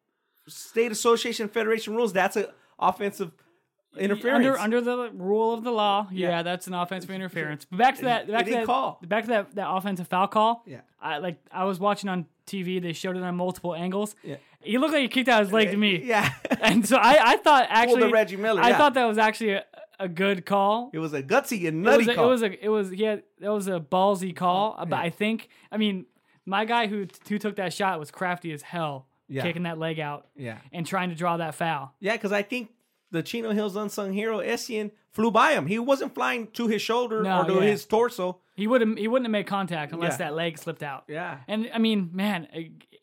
state 0.47 0.91
association 0.91 1.47
federation 1.49 1.95
rules, 1.95 2.13
that's 2.13 2.35
an 2.35 2.45
offensive 2.79 3.31
interference. 3.97 4.45
under 4.45 4.57
under 4.57 4.81
the 4.81 5.11
rule 5.13 5.53
of 5.53 5.63
the 5.63 5.71
law. 5.71 6.07
Yeah, 6.11 6.29
Yeah. 6.29 6.43
that's 6.43 6.67
an 6.67 6.73
offensive 6.73 7.11
interference. 7.11 7.65
But 7.65 7.77
back 7.77 7.95
to 7.97 8.01
that 8.03 8.27
back 8.27 8.45
to 8.45 8.51
that 8.51 8.65
call. 8.65 8.99
back 9.03 9.23
to 9.25 9.29
that, 9.29 9.55
that 9.55 9.69
offensive 9.69 10.07
foul 10.07 10.27
call. 10.27 10.63
Yeah. 10.65 10.81
I 11.01 11.17
like 11.17 11.37
I 11.51 11.65
was 11.65 11.79
watching 11.79 12.09
on 12.09 12.25
TV, 12.47 12.81
they 12.81 12.93
showed 12.93 13.17
it 13.17 13.23
on 13.23 13.35
multiple 13.35 13.75
angles. 13.75 14.15
Yeah. 14.23 14.37
He 14.61 14.77
looked 14.77 14.93
like 14.93 15.01
he 15.01 15.07
kicked 15.07 15.29
out 15.29 15.41
his 15.43 15.51
leg 15.51 15.71
to 15.71 15.77
me. 15.77 16.01
Yeah. 16.05 16.31
And 16.61 16.87
so 16.87 16.95
I, 16.97 17.31
I 17.33 17.37
thought 17.37 17.65
actually 17.69 18.11
Reggie 18.11 18.37
Miller, 18.37 18.61
I 18.61 18.69
yeah. 18.69 18.77
thought 18.77 18.93
that 18.93 19.05
was 19.05 19.17
actually 19.17 19.53
a, 19.53 19.65
a 19.99 20.07
good 20.07 20.45
call. 20.45 20.89
it 20.93 20.99
was 20.99 21.11
a 21.13 21.23
gutsy 21.23 21.67
and 21.67 21.79
It 21.85 21.89
nutty 21.89 21.97
was, 22.05 22.07
a, 22.07 22.15
call. 22.15 22.25
it 22.25 22.29
was 22.29 22.43
a 22.43 22.65
it 22.65 22.69
was 22.69 22.89
had 22.99 23.23
that 23.39 23.51
was 23.51 23.67
a 23.67 23.79
ballsy 23.79 24.35
call, 24.35 24.77
but 24.87 24.99
I 24.99 25.09
think 25.09 25.49
I 25.71 25.77
mean 25.77 26.05
my 26.45 26.65
guy 26.65 26.87
who 26.87 27.07
who 27.27 27.37
took 27.39 27.55
that 27.57 27.73
shot 27.73 27.99
was 27.99 28.09
crafty 28.11 28.51
as 28.53 28.61
hell, 28.61 29.07
Yeah. 29.31 29.43
kicking 29.43 29.63
that 29.63 29.79
leg 29.79 29.99
out 29.99 30.27
yeah. 30.35 30.57
and 30.71 30.85
trying 30.85 31.09
to 31.09 31.15
draw 31.15 31.37
that 31.37 31.55
foul. 31.55 31.93
Yeah, 31.99 32.13
because 32.13 32.31
I 32.31 32.41
think 32.41 32.69
the 33.11 33.23
Chino 33.23 33.51
Hills 33.51 33.75
unsung 33.75 34.13
hero, 34.13 34.39
Essien, 34.39 34.91
flew 35.11 35.31
by 35.31 35.53
him. 35.53 35.67
He 35.67 35.79
wasn't 35.79 36.13
flying 36.13 36.47
to 36.51 36.67
his 36.67 36.81
shoulder 36.81 37.23
No, 37.23 37.41
or 37.41 37.45
to 37.45 37.53
yeah. 37.55 37.61
his 37.61 37.85
torso. 37.85 38.39
He 38.55 38.67
would 38.67 38.81
have 38.81 38.97
he 38.97 39.07
wouldn't 39.07 39.25
have 39.25 39.31
made 39.31 39.47
contact 39.47 39.93
unless 39.93 40.13
Yeah. 40.13 40.17
that 40.29 40.35
leg 40.35 40.57
slipped 40.57 40.83
out. 40.83 41.05
Yeah. 41.07 41.39
And 41.47 41.69
I 41.73 41.77
mean, 41.77 42.09
man, 42.13 42.47
uh, 42.55 42.59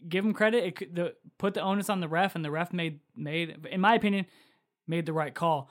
give 0.08 0.24
him 0.24 0.32
credit. 0.34 0.64
It 0.82 0.94
the 0.94 1.14
put 1.38 1.54
the 1.54 1.62
onus 1.62 1.88
on 1.90 2.00
the 2.00 2.08
ref, 2.08 2.34
and 2.36 2.44
the 2.44 2.50
ref 2.50 2.72
made 2.72 3.00
made, 3.16 3.66
in 3.70 3.80
my 3.80 3.94
opinion, 3.94 4.26
made 4.86 5.06
the 5.06 5.12
right 5.12 5.34
call. 5.34 5.70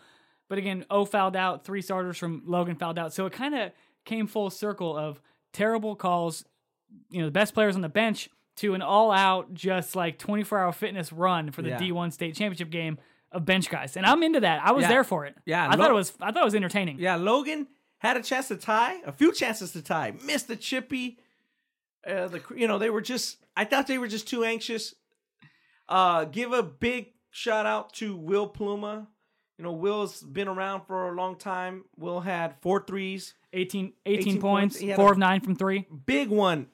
But 0.49 0.57
again, 0.57 0.85
O 0.89 1.05
fouled 1.05 1.35
out, 1.35 1.65
three 1.65 1.81
starters 1.81 2.17
from 2.17 2.43
Logan 2.45 2.75
fouled 2.77 2.97
out, 2.97 3.13
so 3.13 3.25
it 3.25 3.33
kind 3.33 3.53
of 3.55 3.71
came 4.05 4.27
full 4.27 4.49
circle 4.49 4.95
of 4.97 5.21
terrible 5.53 5.95
calls. 5.95 6.45
You 7.09 7.19
know, 7.19 7.25
the 7.25 7.31
best 7.31 7.53
players 7.53 7.75
on 7.75 7.81
the 7.81 7.89
bench 7.89 8.29
to 8.57 8.73
an 8.73 8.81
all-out, 8.81 9.53
just 9.53 9.95
like 9.95 10.17
24-hour 10.19 10.71
fitness 10.73 11.11
run 11.13 11.51
for 11.51 11.61
the 11.61 11.69
Yeah. 11.69 11.79
D1 11.79 12.11
state 12.11 12.35
championship 12.35 12.69
game 12.69 12.97
of 13.31 13.45
bench 13.45 13.69
guys, 13.69 13.97
and 13.97 14.05
I'm 14.05 14.23
into 14.23 14.39
that. 14.41 14.63
I 14.63 14.71
was 14.71 14.83
Yeah. 14.83 14.89
there 14.89 15.03
for 15.03 15.25
it. 15.25 15.35
Yeah, 15.45 15.67
I 15.69 15.75
thought 15.75 15.91
it 15.91 15.93
was. 15.93 16.13
I 16.21 16.31
thought 16.31 16.41
it 16.41 16.45
was 16.45 16.55
entertaining. 16.55 16.97
Yeah, 16.99 17.15
Logan 17.17 17.67
had 17.99 18.15
a 18.17 18.21
chance 18.23 18.47
to 18.49 18.55
tie, 18.57 19.01
a 19.05 19.11
few 19.11 19.33
chances 19.33 19.71
to 19.73 19.81
tie, 19.81 20.13
missed 20.23 20.47
the 20.47 20.55
chippy. 20.55 21.19
Uh, 22.05 22.27
the 22.29 22.41
you 22.55 22.67
know 22.67 22.77
they 22.77 22.89
were 22.89 23.01
just. 23.01 23.37
I 23.55 23.65
thought 23.65 23.87
they 23.87 23.97
were 23.97 24.07
just 24.07 24.27
too 24.27 24.43
anxious. 24.43 24.95
Uh, 25.89 26.25
give 26.25 26.51
a 26.53 26.63
big 26.63 27.13
shout 27.31 27.65
out 27.65 27.93
to 27.93 28.15
Will 28.15 28.49
Pluma. 28.49 29.07
You 29.57 29.63
know, 29.63 29.71
Will's 29.71 30.21
been 30.21 30.47
around 30.47 30.81
for 30.85 31.09
a 31.09 31.15
long 31.15 31.35
time. 31.35 31.83
Will 31.97 32.19
had 32.21 32.55
four 32.61 32.83
threes, 32.85 33.33
18, 33.53 33.93
18, 34.05 34.19
18 34.29 34.41
points, 34.41 34.79
points. 34.79 34.95
Four 34.95 35.09
a- 35.09 35.11
of 35.13 35.17
nine 35.17 35.41
from 35.41 35.55
three, 35.55 35.87
big 36.05 36.29
one 36.29 36.67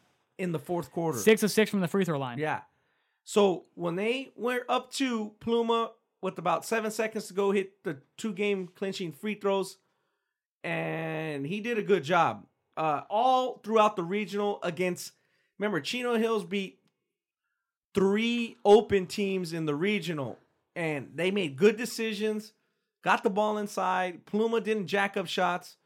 in 0.43 0.51
the 0.51 0.59
fourth 0.59 0.91
quarter. 0.91 1.17
six 1.17 1.41
of 1.41 1.51
six 1.51 1.71
from 1.71 1.79
the 1.79 1.87
free 1.87 2.05
throw 2.05 2.19
line. 2.19 2.37
Yeah. 2.37 2.61
So 3.23 3.63
when 3.75 3.95
they 3.95 4.31
went 4.35 4.63
up 4.67 4.91
to 4.93 5.31
Pluma 5.39 5.91
with 6.21 6.37
about 6.37 6.65
seven 6.65 6.91
seconds 6.91 7.27
to 7.27 7.33
go, 7.33 7.51
hit 7.51 7.83
the 7.83 7.97
two 8.17 8.33
game 8.33 8.67
clinching 8.75 9.11
free 9.11 9.35
throws, 9.35 9.77
and 10.63 11.45
he 11.47 11.61
did 11.61 11.77
a 11.77 11.83
good 11.83 12.03
job. 12.03 12.45
Uh, 12.75 13.01
all 13.09 13.59
throughout 13.63 13.95
the 13.95 14.03
regional 14.03 14.59
against, 14.63 15.13
remember, 15.57 15.79
Chino 15.79 16.17
Hills 16.17 16.43
beat 16.43 16.79
three 17.93 18.57
open 18.65 19.05
teams 19.05 19.53
in 19.53 19.65
the 19.65 19.75
regional, 19.75 20.37
and 20.75 21.11
they 21.15 21.31
made 21.31 21.55
good 21.55 21.77
decisions, 21.77 22.53
got 23.03 23.23
the 23.23 23.29
ball 23.29 23.57
inside. 23.57 24.25
Pluma 24.25 24.63
didn't 24.63 24.87
jack 24.87 25.15
up 25.15 25.27
shots. 25.27 25.77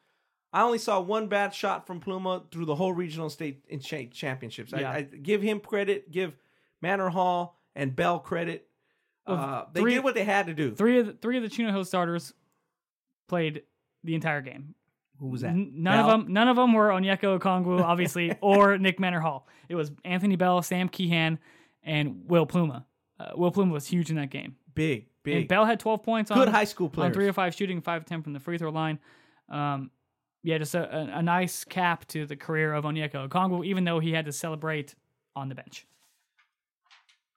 I 0.53 0.61
only 0.63 0.77
saw 0.77 0.99
one 0.99 1.27
bad 1.27 1.53
shot 1.53 1.85
from 1.85 1.99
Pluma 1.99 2.49
through 2.51 2.65
the 2.65 2.75
whole 2.75 2.93
regional 2.93 3.29
state 3.29 3.63
championships. 4.13 4.71
Yeah. 4.75 4.89
I, 4.91 4.95
I 4.97 5.01
give 5.01 5.41
him 5.41 5.59
credit, 5.59 6.09
give 6.11 6.35
Manor 6.81 7.09
Hall 7.09 7.59
and 7.75 7.95
Bell 7.95 8.19
credit. 8.19 8.67
Of 9.25 9.37
Uh, 9.39 9.65
they 9.73 9.81
three- 9.81 9.93
did 9.95 10.03
what 10.03 10.15
they 10.15 10.23
had 10.23 10.47
to 10.47 10.53
do. 10.53 10.73
Three 10.73 10.99
of 10.99 11.05
the, 11.07 11.13
three 11.13 11.37
of 11.37 11.43
the 11.43 11.49
Chino 11.49 11.71
Hill 11.71 11.83
starters 11.85 12.33
played 13.27 13.63
the 14.03 14.15
entire 14.15 14.41
game. 14.41 14.73
Who 15.19 15.27
was 15.27 15.41
that? 15.41 15.49
N- 15.49 15.73
none 15.75 15.97
Bell? 15.97 16.09
of 16.11 16.23
them. 16.25 16.33
None 16.33 16.47
of 16.47 16.55
them 16.55 16.73
were 16.73 16.89
Onyeka 16.89 17.39
Okongwu, 17.39 17.81
obviously, 17.81 18.35
or 18.41 18.77
Nick 18.77 18.99
Manor 18.99 19.19
Hall. 19.19 19.47
It 19.67 19.75
was 19.75 19.91
Anthony 20.05 20.35
Bell, 20.35 20.61
Sam 20.61 20.89
Keehan, 20.89 21.39
and 21.83 22.23
Will 22.29 22.45
Pluma. 22.45 22.85
Uh, 23.19 23.31
Will 23.35 23.51
Pluma 23.51 23.71
was 23.71 23.87
huge 23.87 24.09
in 24.11 24.15
that 24.17 24.29
game. 24.29 24.55
Big, 24.75 24.99
And 25.01 25.07
big. 25.23 25.47
Bell 25.47 25.65
had 25.65 25.79
12 25.79 26.03
points 26.03 26.29
on 26.31 26.37
Good 26.37 26.49
high 26.49 26.65
school 26.65 26.85
on 26.87 26.91
players. 26.91 27.13
three 27.15 27.27
or 27.27 27.33
five 27.33 27.55
shooting, 27.55 27.81
five 27.81 28.03
of 28.03 28.05
ten 28.07 28.21
from 28.21 28.33
the 28.33 28.39
free 28.39 28.57
throw 28.59 28.69
line. 28.69 28.99
Um, 29.49 29.89
yeah, 30.47 30.57
just 30.57 30.75
a, 30.75 30.95
a, 30.95 31.17
a 31.17 31.21
nice 31.21 31.65
cap 31.65 32.07
to 32.07 32.25
the 32.25 32.37
career 32.37 32.71
of 32.73 32.85
Onyeka 32.85 33.27
Okongwu, 33.27 33.65
even 33.65 33.83
though 33.83 33.99
he 33.99 34.13
had 34.13 34.23
to 34.23 34.31
celebrate 34.31 34.95
on 35.35 35.49
the 35.49 35.55
bench. 35.55 35.85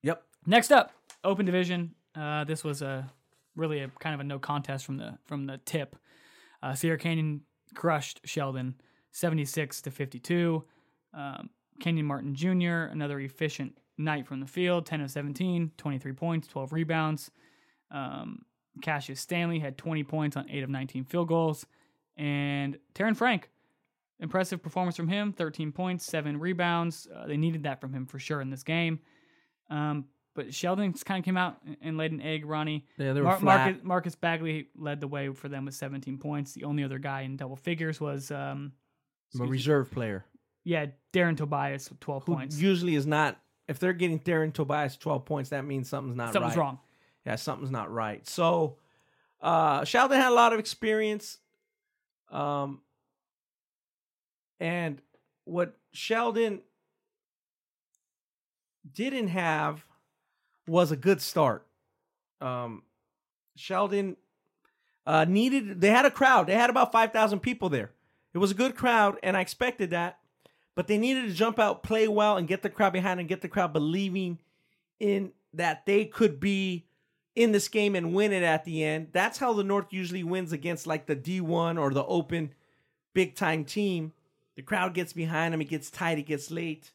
Yep. 0.05 0.23
Next 0.47 0.71
up, 0.71 0.93
open 1.25 1.45
division. 1.45 1.97
Uh, 2.15 2.45
this 2.45 2.63
was 2.63 2.83
a 2.83 3.11
really 3.57 3.81
a 3.81 3.89
kind 3.99 4.15
of 4.15 4.21
a 4.21 4.25
no 4.25 4.39
contest 4.39 4.87
from 4.87 4.97
the 4.97 5.19
from 5.27 5.47
the 5.47 5.59
tip. 5.65 5.97
Uh, 6.63 6.73
Sierra 6.75 6.97
Canyon 6.99 7.41
crushed 7.75 8.21
Sheldon 8.25 8.77
76 9.11 9.83
to 9.83 9.91
52. 9.91 10.65
Um, 11.13 11.51
Kenyon 11.81 12.07
Martin 12.07 12.37
Jr., 12.37 12.93
another 12.93 13.19
efficient 13.19 13.77
night 13.99 14.25
from 14.25 14.39
the 14.39 14.47
field, 14.47 14.87
10 14.87 15.01
of 15.01 15.11
17, 15.11 15.73
23 15.77 16.13
points, 16.13 16.47
12 16.47 16.73
rebounds. 16.73 17.33
Um, 17.91 18.45
Cassius 18.83 19.19
Stanley 19.19 19.59
had 19.59 19.77
20 19.77 20.05
points 20.05 20.37
on 20.37 20.49
8 20.49 20.63
of 20.63 20.71
19 20.71 21.07
field 21.07 21.27
goals. 21.27 21.67
And 22.17 22.79
Terren 22.95 23.17
Frank, 23.17 23.49
impressive 24.19 24.63
performance 24.63 24.97
from 24.97 25.09
him 25.09 25.33
13 25.33 25.73
points, 25.73 26.05
7 26.07 26.39
rebounds. 26.39 27.09
Uh, 27.15 27.27
they 27.27 27.37
needed 27.37 27.63
that 27.65 27.81
from 27.81 27.93
him 27.93 28.07
for 28.07 28.19
sure 28.19 28.41
in 28.41 28.51
this 28.51 28.63
game. 28.63 29.01
Um, 29.71 30.07
but 30.35 30.55
Sheldon 30.55 30.93
kind 30.93 31.19
of 31.19 31.25
came 31.25 31.37
out 31.37 31.59
and 31.83 31.97
laid 31.97 32.13
an 32.13 32.21
egg, 32.21 32.45
Ronnie. 32.47 32.87
Yeah, 32.99 33.13
they 33.13 33.21
were 33.21 33.27
Mar- 33.27 33.39
flat. 33.39 33.65
Marcus, 33.67 33.85
Marcus 33.85 34.15
Bagley 34.15 34.69
led 34.77 35.01
the 35.01 35.09
way 35.09 35.29
for 35.31 35.49
them 35.49 35.65
with 35.65 35.75
17 35.75 36.19
points. 36.19 36.53
The 36.53 36.65
only 36.65 36.85
other 36.85 36.99
guy 36.99 37.23
in 37.23 37.37
double 37.37 37.57
figures 37.57 38.01
was, 38.01 38.31
um, 38.31 38.73
a 39.41 39.45
reserve 39.45 39.91
player 39.91 40.25
yeah, 40.65 40.87
Darren 41.13 41.37
Tobias 41.37 41.89
with 41.91 42.01
12 42.01 42.25
who 42.25 42.35
points. 42.35 42.59
usually 42.59 42.95
is 42.95 43.07
not. 43.07 43.39
If 43.69 43.79
they're 43.79 43.93
getting 43.93 44.19
Darren 44.21 44.53
Tobias 44.53 44.97
12 44.97 45.25
points, 45.25 45.51
that 45.51 45.65
means 45.65 45.89
something's 45.89 46.17
not 46.17 46.33
Something's 46.33 46.57
right. 46.57 46.63
wrong. 46.63 46.79
Yeah, 47.25 47.37
something's 47.37 47.71
not 47.71 47.91
right. 47.93 48.27
So, 48.29 48.77
uh, 49.41 49.85
Sheldon 49.85 50.19
had 50.19 50.31
a 50.31 50.35
lot 50.35 50.53
of 50.53 50.59
experience. 50.59 51.39
Um, 52.31 52.81
and 54.59 55.01
what 55.45 55.77
Sheldon 55.93 56.61
didn't 58.93 59.29
have 59.29 59.85
was 60.67 60.93
a 60.93 60.97
good 60.97 61.21
start. 61.21 61.67
Um, 62.41 62.83
Sheldon 63.57 64.17
uh, 65.07 65.25
needed, 65.25 65.81
they 65.81 65.91
had 65.91 66.05
a 66.05 66.11
crowd. 66.11 66.47
They 66.47 66.55
had 66.55 66.71
about 66.71 66.93
5,000 66.93 67.41
people 67.41 67.69
there. 67.69 67.91
It 68.33 68.39
was 68.39 68.53
a 68.53 68.55
good 68.55 68.77
crowd, 68.77 69.17
and 69.23 69.37
I 69.37 69.41
expected 69.41 69.91
that. 69.91 70.19
But 70.77 70.87
they 70.87 70.99
needed 70.99 71.27
to 71.27 71.35
jump 71.35 71.59
out, 71.59 71.83
play 71.83 72.07
well, 72.07 72.37
and 72.37 72.47
get 72.47 72.63
the 72.63 72.71
crowd 72.71 72.93
behind 72.93 73.19
and 73.19 73.29
get 73.29 73.41
the 73.41 73.49
crowd 73.49 73.73
believing 73.73 74.39
in 75.01 75.33
that 75.53 75.85
they 75.85 76.05
could 76.05 76.39
be 76.39 76.87
in 77.37 77.53
this 77.53 77.69
game 77.69 77.95
and 77.95 78.13
win 78.15 78.33
it 78.33 78.43
at 78.43 78.65
the 78.65 78.83
end. 78.85 79.09
That's 79.13 79.39
how 79.39 79.53
the 79.53 79.65
North 79.65 79.87
usually 79.93 80.25
wins 80.25 80.53
against 80.53 80.87
like 80.87 81.07
the 81.07 81.17
D1 81.17 81.79
or 81.79 81.93
the 81.93 82.05
open 82.05 82.55
big 83.15 83.35
time 83.35 83.65
team. 83.65 84.13
The 84.57 84.63
crowd 84.63 84.95
gets 84.95 85.13
behind 85.13 85.55
them, 85.55 85.61
it 85.61 85.69
gets 85.69 85.91
tight, 85.91 86.19
it 86.19 86.27
gets 86.27 86.51
late. 86.51 86.91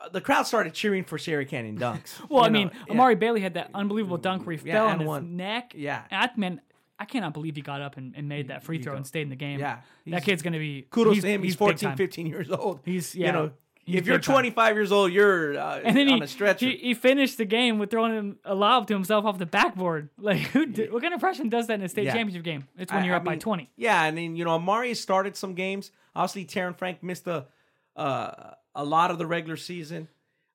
Uh, 0.00 0.08
The 0.08 0.20
crowd 0.20 0.46
started 0.46 0.74
cheering 0.74 1.04
for 1.04 1.16
Sierra 1.16 1.44
Canyon 1.46 1.78
dunks. 1.78 2.20
Well, 2.28 2.44
I 2.44 2.48
mean, 2.50 2.68
know, 2.68 2.72
yeah. 2.86 2.92
Amari 2.92 3.14
Bailey 3.14 3.40
had 3.40 3.54
that 3.54 3.70
unbelievable 3.72 4.18
dunk 4.18 4.46
where 4.46 4.56
he 4.56 4.66
Yeah, 4.68 4.74
fell 4.74 4.88
on 4.88 4.98
his 4.98 5.06
one. 5.08 5.36
neck. 5.36 5.72
Yeah. 5.74 6.02
And 6.10 6.22
I, 6.22 6.30
man, 6.36 6.60
I 6.98 7.04
cannot 7.04 7.32
believe 7.34 7.56
he 7.56 7.62
got 7.62 7.80
up 7.80 7.96
and, 7.96 8.14
and 8.16 8.28
made 8.28 8.48
that 8.48 8.62
free 8.64 8.82
throw 8.82 8.96
and 8.96 9.06
stayed 9.06 9.22
in 9.22 9.30
the 9.30 9.36
game. 9.36 9.60
Yeah, 9.60 9.78
that 10.08 10.24
kid's 10.24 10.42
going 10.42 10.54
to 10.54 10.58
be 10.58 10.86
kudos 10.90 11.20
to 11.20 11.26
him. 11.28 11.42
He's, 11.42 11.54
big 11.54 11.58
14, 11.58 11.96
15 11.96 12.26
years 12.26 12.50
old. 12.50 12.80
He's 12.84 13.14
yeah. 13.14 13.26
you 13.26 13.32
know, 13.32 13.42
he's 13.44 13.52
if 13.86 14.06
you're 14.06 14.16
big 14.18 14.24
time. 14.24 14.34
25 14.34 14.74
years 14.76 14.90
old, 14.92 15.12
you're 15.12 15.58
uh, 15.58 15.80
and 15.84 15.96
then 15.96 16.08
on 16.08 16.18
he, 16.18 16.24
a 16.24 16.26
stretcher. 16.26 16.66
he 16.66 16.76
he 16.76 16.94
finished 16.94 17.38
the 17.38 17.44
game 17.44 17.78
with 17.78 17.90
throwing 17.90 18.12
him 18.14 18.38
a 18.44 18.54
lob 18.54 18.86
to 18.88 18.94
himself 18.94 19.24
off 19.24 19.38
the 19.38 19.46
backboard. 19.46 20.08
Like 20.18 20.38
who? 20.38 20.66
Did, 20.66 20.92
what 20.92 21.02
kind 21.02 21.14
of 21.14 21.20
freshman 21.20 21.48
does 21.48 21.66
that 21.68 21.74
in 21.74 21.82
a 21.82 21.88
state 21.88 22.04
Yeah. 22.06 22.14
championship 22.14 22.42
game? 22.44 22.66
It's 22.76 22.92
when 22.92 23.02
I- 23.02 23.06
you're 23.06 23.14
I 23.14 23.18
up 23.18 23.24
by 23.24 23.36
20. 23.36 23.70
Yeah, 23.76 24.04
and 24.04 24.18
then 24.18 24.34
you 24.36 24.44
know 24.44 24.50
Amari 24.52 24.94
started 24.94 25.36
some 25.36 25.54
games. 25.54 25.90
Obviously, 26.14 26.44
Terren 26.46 26.76
Frank 26.76 27.02
missed 27.02 27.26
a 27.26 27.46
uh, 27.94 28.54
a 28.74 28.84
lot 28.84 29.10
of 29.10 29.18
the 29.18 29.26
regular 29.26 29.56
season. 29.56 30.08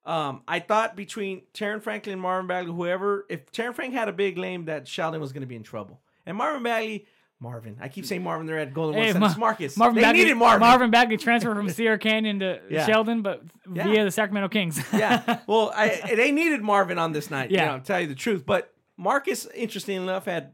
Um, 0.06 0.42
I 0.48 0.60
thought 0.60 0.96
between 0.96 1.44
Taryn 1.54 1.82
Franklin 1.82 2.14
and 2.14 2.22
Marvin 2.22 2.48
Bagley, 2.48 2.74
whoever, 2.74 3.26
if 3.30 3.52
Terren 3.52 3.74
Frank 3.76 3.94
had 3.94 4.10
a 4.10 4.14
big 4.14 4.36
game, 4.36 4.66
that 4.66 4.88
Sheldon 4.88 5.22
was 5.22 5.32
going 5.32 5.42
to 5.42 5.48
be 5.48 5.56
in 5.56 5.64
trouble. 5.64 6.00
And 6.26 6.36
Marvin 6.38 6.64
Bagley, 6.64 7.06
Marvin, 7.42 7.76
I 7.82 7.88
keep 7.90 8.06
saying 8.06 8.24
Marvin. 8.24 8.46
They're 8.46 8.60
at 8.60 8.72
Golden 8.74 9.02
Hey, 9.02 9.12
One 9.14 9.20
Ma- 9.22 9.28
Center. 9.30 9.40
Marcus, 9.40 9.76
Marvin 9.76 9.96
they 9.96 10.02
Bagley, 10.02 10.20
needed 10.22 10.36
Marvin. 10.36 10.60
Marvin 10.60 10.92
Bagley 10.92 11.18
transferred 11.18 11.56
from 11.58 11.70
Sierra 11.70 11.98
Canyon 11.98 12.40
to 12.40 12.62
Yeah. 12.70 12.86
Sheldon, 12.86 13.24
but 13.24 13.42
Yeah. 13.74 13.84
via 13.84 14.04
the 14.04 14.12
Sacramento 14.12 14.48
Kings. 14.50 14.80
yeah. 14.94 15.40
Well, 15.48 15.74
I, 15.76 16.14
they 16.16 16.32
needed 16.32 16.62
Marvin 16.62 17.00
on 17.00 17.14
this 17.14 17.32
night. 17.32 17.50
Yeah. 17.50 17.62
You 17.66 17.72
know, 17.72 17.78
to 17.80 17.84
tell 17.84 18.00
you 18.00 18.06
the 18.08 18.14
truth. 18.16 18.46
But 18.46 18.72
Marcus, 18.96 19.48
interesting 19.56 19.98
enough, 19.98 20.26
had 20.26 20.54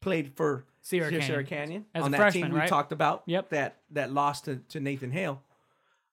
played 0.00 0.36
for 0.36 0.64
Sierra 0.82 1.08
Sierra, 1.10 1.42
Canyon. 1.42 1.46
Canyon 1.46 1.84
As 1.94 2.02
on 2.04 2.08
a 2.08 2.10
that 2.12 2.16
freshman, 2.18 2.42
team 2.44 2.52
we 2.52 2.58
right? 2.60 2.68
talked 2.68 2.92
about. 2.92 3.24
Yep. 3.26 3.50
That 3.50 3.76
that 3.90 4.12
lost 4.12 4.44
to, 4.44 4.56
to 4.68 4.78
Nathan 4.80 5.10
Hale. 5.10 5.42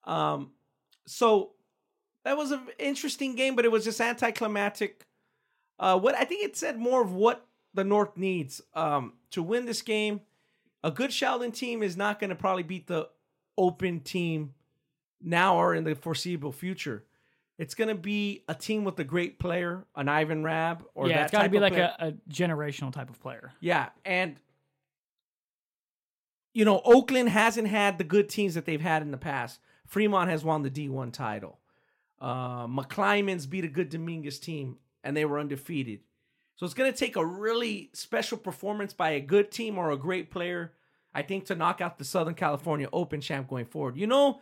Um, 0.05 0.51
so 1.05 1.51
that 2.23 2.37
was 2.37 2.49
an 2.51 2.61
interesting 2.79 3.35
game, 3.35 3.55
but 3.55 3.65
it 3.65 3.71
was 3.71 3.83
just 3.83 4.01
anticlimactic. 4.01 5.05
Uh, 5.77 5.99
what 5.99 6.15
I 6.15 6.23
think 6.23 6.43
it 6.43 6.55
said 6.57 6.79
more 6.79 7.01
of 7.03 7.13
what 7.13 7.45
the 7.73 7.83
North 7.83 8.17
needs 8.17 8.61
um, 8.73 9.13
to 9.31 9.43
win 9.43 9.65
this 9.65 9.81
game. 9.81 10.21
A 10.83 10.91
good 10.91 11.13
Sheldon 11.13 11.51
team 11.51 11.83
is 11.83 11.95
not 11.95 12.19
going 12.19 12.29
to 12.29 12.35
probably 12.35 12.63
beat 12.63 12.87
the 12.87 13.09
open 13.57 13.99
team 13.99 14.53
now 15.21 15.57
or 15.57 15.75
in 15.75 15.83
the 15.83 15.95
foreseeable 15.95 16.51
future. 16.51 17.03
It's 17.57 17.75
going 17.75 17.89
to 17.89 17.95
be 17.95 18.43
a 18.47 18.55
team 18.55 18.83
with 18.83 18.97
a 18.99 19.03
great 19.03 19.37
player, 19.37 19.85
an 19.95 20.09
Ivan 20.09 20.43
Rabb, 20.43 20.83
or 20.95 21.07
yeah, 21.07 21.23
it's 21.23 21.31
got 21.31 21.43
to 21.43 21.49
be 21.49 21.59
like 21.59 21.77
a, 21.77 21.95
a 21.99 22.11
generational 22.33 22.91
type 22.91 23.09
of 23.09 23.21
player. 23.21 23.51
Yeah, 23.59 23.89
and 24.03 24.37
you 26.53 26.65
know, 26.65 26.81
Oakland 26.83 27.29
hasn't 27.29 27.67
had 27.67 27.97
the 27.97 28.03
good 28.03 28.29
teams 28.29 28.55
that 28.55 28.65
they've 28.65 28.81
had 28.81 29.03
in 29.03 29.11
the 29.11 29.17
past. 29.17 29.59
Fremont 29.85 30.29
has 30.29 30.43
won 30.43 30.63
the 30.63 30.71
D1 30.71 31.13
title. 31.13 31.59
Uh, 32.19 32.67
McClymonds 32.67 33.49
beat 33.49 33.63
a 33.63 33.67
good 33.67 33.89
Dominguez 33.89 34.39
team, 34.39 34.77
and 35.03 35.15
they 35.15 35.25
were 35.25 35.39
undefeated. 35.39 36.01
So 36.61 36.65
it's 36.65 36.75
going 36.75 36.93
to 36.93 36.95
take 36.95 37.15
a 37.15 37.25
really 37.25 37.89
special 37.91 38.37
performance 38.37 38.93
by 38.93 39.13
a 39.13 39.19
good 39.19 39.49
team 39.49 39.79
or 39.79 39.89
a 39.89 39.97
great 39.97 40.29
player, 40.29 40.73
I 41.11 41.23
think, 41.23 41.45
to 41.45 41.55
knock 41.55 41.81
out 41.81 41.97
the 41.97 42.05
Southern 42.05 42.35
California 42.35 42.87
Open 42.93 43.19
champ 43.19 43.47
going 43.47 43.65
forward. 43.65 43.97
You 43.97 44.05
know, 44.05 44.41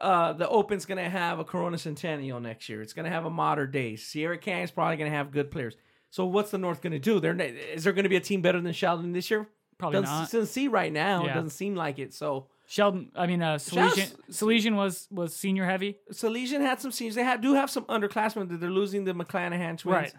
uh, 0.00 0.32
the 0.32 0.48
Open's 0.48 0.84
going 0.84 0.98
to 0.98 1.08
have 1.08 1.38
a 1.38 1.44
Corona 1.44 1.78
Centennial 1.78 2.40
next 2.40 2.68
year. 2.68 2.82
It's 2.82 2.92
going 2.92 3.04
to 3.04 3.10
have 3.12 3.24
a 3.24 3.30
Mater 3.30 3.68
Dei. 3.68 3.94
Sierra 3.94 4.36
Canyon's 4.36 4.72
probably 4.72 4.96
going 4.96 5.08
to 5.08 5.16
have 5.16 5.30
good 5.30 5.52
players. 5.52 5.76
So 6.10 6.26
what's 6.26 6.50
the 6.50 6.58
North 6.58 6.82
going 6.82 6.92
to 6.92 6.98
do? 6.98 7.18
Is 7.18 7.84
there 7.84 7.92
going 7.92 8.02
to 8.02 8.08
be 8.08 8.16
a 8.16 8.20
team 8.20 8.42
better 8.42 8.60
than 8.60 8.72
Sheldon 8.72 9.12
this 9.12 9.30
year? 9.30 9.46
Probably 9.78 10.00
doesn't, 10.00 10.12
not. 10.12 10.32
doesn't 10.32 10.46
see 10.46 10.66
right 10.66 10.92
now. 10.92 11.24
Yeah. 11.24 11.34
doesn't 11.34 11.50
seem 11.50 11.76
like 11.76 12.00
it. 12.00 12.14
So 12.14 12.48
Sheldon, 12.66 13.12
I 13.14 13.28
mean, 13.28 13.42
uh, 13.42 13.58
Salesian, 13.58 14.12
Salesian 14.28 14.74
was 14.74 15.06
was 15.08 15.36
senior 15.36 15.66
heavy. 15.66 15.98
Salesian 16.10 16.62
had 16.62 16.80
some 16.80 16.90
seniors. 16.90 17.14
They 17.14 17.22
have, 17.22 17.40
do 17.40 17.54
have 17.54 17.70
some 17.70 17.84
underclassmen 17.84 18.48
that 18.48 18.58
they're 18.58 18.70
losing 18.70 19.04
the 19.04 19.14
McClanahan 19.14 19.78
twins. 19.78 19.84
Right. 19.84 20.12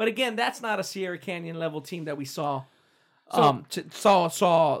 But 0.00 0.08
again, 0.08 0.34
that's 0.34 0.62
not 0.62 0.80
a 0.80 0.82
Sierra 0.82 1.18
Canyon 1.18 1.58
level 1.58 1.82
team 1.82 2.06
that 2.06 2.16
we 2.16 2.24
saw 2.24 2.64
So- 3.30 3.42
um 3.42 3.66
t- 3.68 3.84
saw 3.90 4.28
saw 4.28 4.80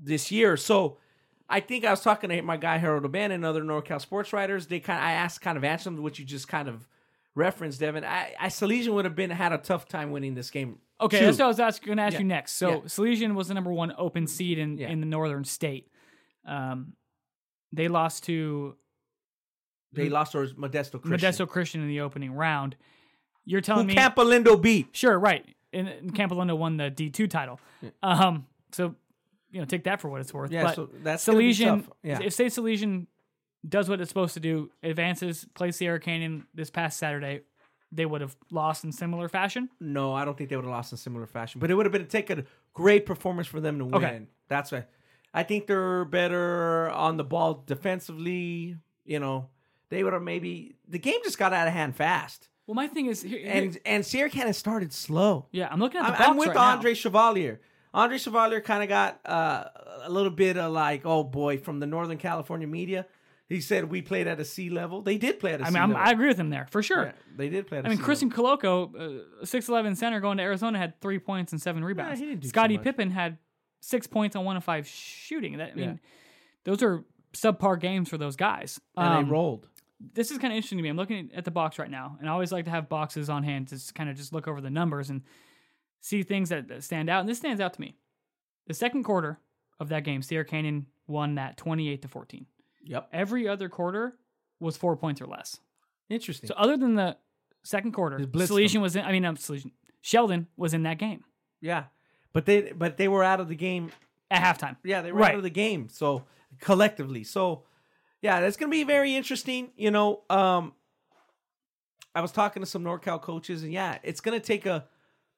this 0.00 0.30
year. 0.30 0.56
So 0.56 0.98
I 1.48 1.58
think 1.58 1.84
I 1.84 1.90
was 1.90 2.00
talking 2.00 2.30
to 2.30 2.42
my 2.42 2.56
guy 2.56 2.78
Harold 2.78 3.04
Oban 3.04 3.32
and 3.32 3.44
other 3.44 3.64
NorCal 3.64 4.00
sports 4.00 4.32
writers. 4.32 4.68
They 4.68 4.78
kind 4.78 5.00
of 5.00 5.04
I 5.04 5.12
asked 5.14 5.40
kind 5.40 5.58
of 5.58 5.64
answered 5.64 5.96
them 5.96 6.02
what 6.04 6.16
you 6.20 6.24
just 6.24 6.46
kind 6.46 6.68
of 6.68 6.86
referenced, 7.34 7.80
Devin. 7.80 8.04
I, 8.04 8.34
I 8.38 8.46
Salesian 8.50 8.92
would 8.94 9.04
have 9.04 9.16
been 9.16 9.30
had 9.30 9.52
a 9.52 9.58
tough 9.58 9.88
time 9.88 10.12
winning 10.12 10.36
this 10.36 10.48
game. 10.52 10.78
Okay, 11.00 11.18
too. 11.18 11.24
that's 11.26 11.38
what 11.40 11.58
I 11.58 11.66
was 11.66 11.80
going 11.80 11.96
to 11.96 12.04
ask 12.04 12.12
Yeah. 12.12 12.20
you 12.20 12.24
next. 12.26 12.52
So 12.52 12.68
Yeah. 12.70 12.76
Salesian 12.82 13.34
was 13.34 13.48
the 13.48 13.54
number 13.54 13.72
one 13.72 13.92
open 13.98 14.28
seed 14.28 14.58
in, 14.58 14.78
Yeah. 14.78 14.90
in 14.90 15.00
the 15.00 15.06
northern 15.06 15.42
state. 15.42 15.88
Um, 16.46 16.92
they 17.72 17.88
lost 17.88 18.22
to 18.26 18.76
They 19.92 20.08
lost 20.08 20.32
to 20.32 20.38
Modesto 20.56 21.02
Christian. 21.02 21.10
Modesto 21.18 21.48
Christian 21.48 21.80
in 21.82 21.88
the 21.88 22.00
opening 22.00 22.32
round. 22.32 22.76
You're 23.44 23.60
telling 23.60 23.86
me 23.86 23.94
Campolindo 23.94 24.60
beat. 24.60 24.88
Sure, 24.92 25.18
right. 25.18 25.44
And, 25.72 25.88
and 25.88 26.14
Campolindo 26.14 26.56
won 26.56 26.76
the 26.76 26.90
D 26.90 27.10
two 27.10 27.26
title. 27.26 27.60
Um, 28.02 28.46
so 28.72 28.94
you 29.50 29.60
know, 29.60 29.66
take 29.66 29.84
that 29.84 30.00
for 30.00 30.08
what 30.08 30.20
it's 30.20 30.32
worth. 30.32 30.50
Yeah, 30.50 30.64
but 30.64 30.74
so 30.74 30.88
that's 31.02 31.24
gonna 31.26 31.38
be 31.38 31.52
Salesian, 31.52 31.84
tough. 31.84 31.90
Yeah. 32.02 32.20
if 32.22 32.32
say 32.32 32.46
Salesian 32.46 33.06
does 33.68 33.88
what 33.88 34.00
it's 34.00 34.08
supposed 34.08 34.34
to 34.34 34.40
do, 34.40 34.70
advances, 34.82 35.46
plays 35.54 35.76
Sierra 35.76 36.00
Canyon 36.00 36.46
this 36.54 36.70
past 36.70 36.98
Saturday, 36.98 37.42
they 37.92 38.06
would 38.06 38.20
have 38.20 38.36
lost 38.50 38.84
in 38.84 38.92
similar 38.92 39.28
fashion. 39.28 39.68
No, 39.78 40.14
I 40.14 40.24
don't 40.24 40.36
think 40.36 40.50
they 40.50 40.56
would 40.56 40.64
have 40.64 40.72
lost 40.72 40.92
in 40.92 40.98
similar 40.98 41.26
fashion. 41.26 41.60
But 41.60 41.70
it 41.70 41.74
would 41.74 41.86
have 41.86 41.92
been 41.92 42.06
take 42.06 42.30
a 42.30 42.44
great 42.72 43.06
performance 43.06 43.46
for 43.46 43.60
them 43.60 43.78
to 43.78 43.84
win. 43.84 43.94
Okay. 43.94 44.22
That's 44.48 44.72
why 44.72 44.86
I 45.34 45.42
think 45.42 45.66
they're 45.66 46.04
better 46.04 46.90
on 46.90 47.16
the 47.16 47.24
ball 47.24 47.62
defensively. 47.66 48.76
You 49.04 49.20
know, 49.20 49.48
they 49.90 50.02
would 50.02 50.12
have 50.12 50.22
maybe 50.22 50.76
the 50.88 50.98
game 50.98 51.20
just 51.22 51.38
got 51.38 51.52
out 51.52 51.68
of 51.68 51.74
hand 51.74 51.94
fast. 51.94 52.48
Well, 52.66 52.74
my 52.74 52.86
thing 52.88 53.06
is, 53.06 53.22
here, 53.22 53.38
here- 53.38 53.50
And 53.50 53.78
and 53.84 54.06
Sierra 54.06 54.30
Canyon 54.30 54.54
started 54.54 54.92
slow. 54.92 55.46
yeah, 55.50 55.68
I'm 55.70 55.80
looking 55.80 56.00
at 56.00 56.04
the 56.06 56.12
I'm, 56.12 56.18
box 56.18 56.28
I'm 56.30 56.36
with 56.36 56.48
right 56.48 56.54
now. 56.56 56.76
Andre 56.76 56.94
Chevalier. 56.94 57.60
Andre 57.94 58.16
Chevalier 58.18 58.60
kind 58.60 58.82
of 58.82 58.88
got 58.88 59.20
uh, 59.26 59.64
a 60.04 60.10
little 60.10 60.30
bit 60.30 60.56
of 60.56 60.72
like, 60.72 61.02
oh 61.04 61.24
boy, 61.24 61.58
from 61.58 61.80
the 61.80 61.86
Northern 61.86 62.18
California 62.18 62.66
media. 62.66 63.06
He 63.48 63.60
said 63.60 63.90
we 63.90 64.00
played 64.00 64.26
at 64.28 64.40
a 64.40 64.46
C 64.46 64.70
level. 64.70 65.02
They 65.02 65.18
did 65.18 65.38
play 65.38 65.52
at 65.52 65.60
a 65.60 65.64
I 65.64 65.68
C 65.68 65.74
mean, 65.74 65.90
level. 65.90 65.96
I 65.98 66.10
agree 66.12 66.28
with 66.28 66.38
him 66.38 66.48
there 66.48 66.66
for 66.70 66.82
sure. 66.82 67.06
Yeah, 67.06 67.12
they 67.36 67.50
did 67.50 67.66
play 67.66 67.78
at 67.78 67.84
a 67.84 67.88
I 67.88 67.90
mean, 67.90 67.98
C 67.98 68.04
Christian 68.04 68.30
Koloko, 68.30 68.94
uh, 69.42 69.44
six 69.44 69.68
eleven 69.68 69.94
center 69.94 70.20
going 70.20 70.38
to 70.38 70.42
Arizona, 70.42 70.78
had 70.78 70.98
three 71.02 71.18
points 71.18 71.52
and 71.52 71.60
seven 71.60 71.84
rebounds. 71.84 72.18
he 72.18 72.24
didn't 72.24 72.40
do 72.40 72.46
too 72.46 72.48
Scotty. 72.50 72.78
Pippen 72.78 73.10
had 73.10 73.36
six 73.80 74.06
points 74.06 74.36
on 74.36 74.46
one 74.46 74.56
of 74.56 74.64
five 74.64 74.86
shooting. 74.86 75.58
That 75.58 75.72
I 75.72 75.74
mean, 75.74 75.84
Yeah. 75.84 75.94
those 76.64 76.82
are 76.82 77.04
subpar 77.34 77.78
games 77.78 78.08
for 78.08 78.16
those 78.16 78.36
guys. 78.36 78.80
and 78.96 79.06
Um, 79.06 79.24
they 79.24 79.30
rolled. 79.30 79.68
This 80.14 80.30
is 80.30 80.38
kind 80.38 80.52
of 80.52 80.56
interesting 80.56 80.78
to 80.78 80.82
me. 80.82 80.88
I'm 80.88 80.96
looking 80.96 81.30
at 81.34 81.44
the 81.44 81.50
box 81.50 81.78
right 81.78 81.90
now, 81.90 82.16
and 82.20 82.28
I 82.28 82.32
always 82.32 82.52
like 82.52 82.64
to 82.66 82.70
have 82.70 82.88
boxes 82.88 83.28
on 83.30 83.42
hand 83.42 83.68
to 83.68 83.78
kind 83.94 84.08
of 84.10 84.16
just 84.16 84.32
look 84.32 84.48
over 84.48 84.60
the 84.60 84.70
numbers 84.70 85.10
and 85.10 85.22
see 86.00 86.22
things 86.22 86.48
that, 86.48 86.68
that 86.68 86.82
stand 86.84 87.08
out. 87.10 87.20
And 87.20 87.28
this 87.28 87.38
stands 87.38 87.60
out 87.60 87.74
to 87.74 87.80
me. 87.80 87.96
The 88.66 88.74
second 88.74 89.04
quarter 89.04 89.38
of 89.80 89.88
that 89.90 90.04
game, 90.04 90.22
Sierra 90.22 90.44
Canyon 90.44 90.86
won 91.06 91.34
that 91.36 91.56
28 91.56 92.02
to 92.02 92.08
14. 92.08 92.46
Yep. 92.84 93.08
Every 93.12 93.46
other 93.48 93.68
quarter 93.68 94.16
was 94.60 94.76
four 94.76 94.96
points 94.96 95.20
or 95.20 95.26
less. 95.26 95.58
Interesting. 96.08 96.48
So 96.48 96.54
other 96.56 96.76
than 96.76 96.94
the 96.94 97.16
second 97.62 97.92
quarter, 97.92 98.18
Salesian 98.18 98.80
was 98.80 98.96
in. 98.96 99.04
I 99.04 99.12
mean, 99.12 99.24
um, 99.24 99.36
Salesian, 99.36 99.70
Sheldon 100.00 100.48
was 100.56 100.74
in 100.74 100.82
that 100.84 100.98
game 100.98 101.24
yeah, 101.62 101.84
but 102.32 102.44
they 102.44 102.72
but 102.72 102.96
they 102.98 103.06
were 103.08 103.22
out 103.24 103.38
of 103.40 103.48
the 103.48 103.54
game. 103.54 103.90
at 104.30 104.42
halftime. 104.42 104.76
Yeah, 104.84 105.00
they 105.00 105.12
were 105.12 105.20
Right. 105.20 105.30
out 105.30 105.36
of 105.36 105.42
the 105.44 105.50
game. 105.50 105.88
So 105.88 106.24
collectively, 106.60 107.22
so 107.24 107.62
yeah, 108.22 108.40
that's 108.40 108.56
gonna 108.56 108.70
be 108.70 108.84
very 108.84 109.14
interesting. 109.14 109.70
You 109.76 109.90
know, 109.90 110.22
um, 110.30 110.72
I 112.14 112.20
was 112.20 112.32
talking 112.32 112.62
to 112.62 112.66
some 112.66 112.84
NorCal 112.84 113.20
coaches, 113.20 113.62
and 113.62 113.72
yeah, 113.72 113.98
it's 114.02 114.20
gonna 114.20 114.40
take 114.40 114.64
a 114.64 114.86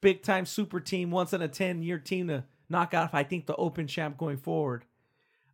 big 0.00 0.22
time 0.22 0.46
super 0.46 0.78
team, 0.78 1.10
once 1.10 1.32
in 1.32 1.42
a 1.42 1.48
ten 1.48 1.82
year 1.82 1.98
team 1.98 2.28
to 2.28 2.44
knock 2.68 2.94
out. 2.94 3.10
I 3.12 3.24
think 3.24 3.46
the 3.46 3.56
Open 3.56 3.86
champ 3.86 4.18
going 4.18 4.36
forward. 4.36 4.84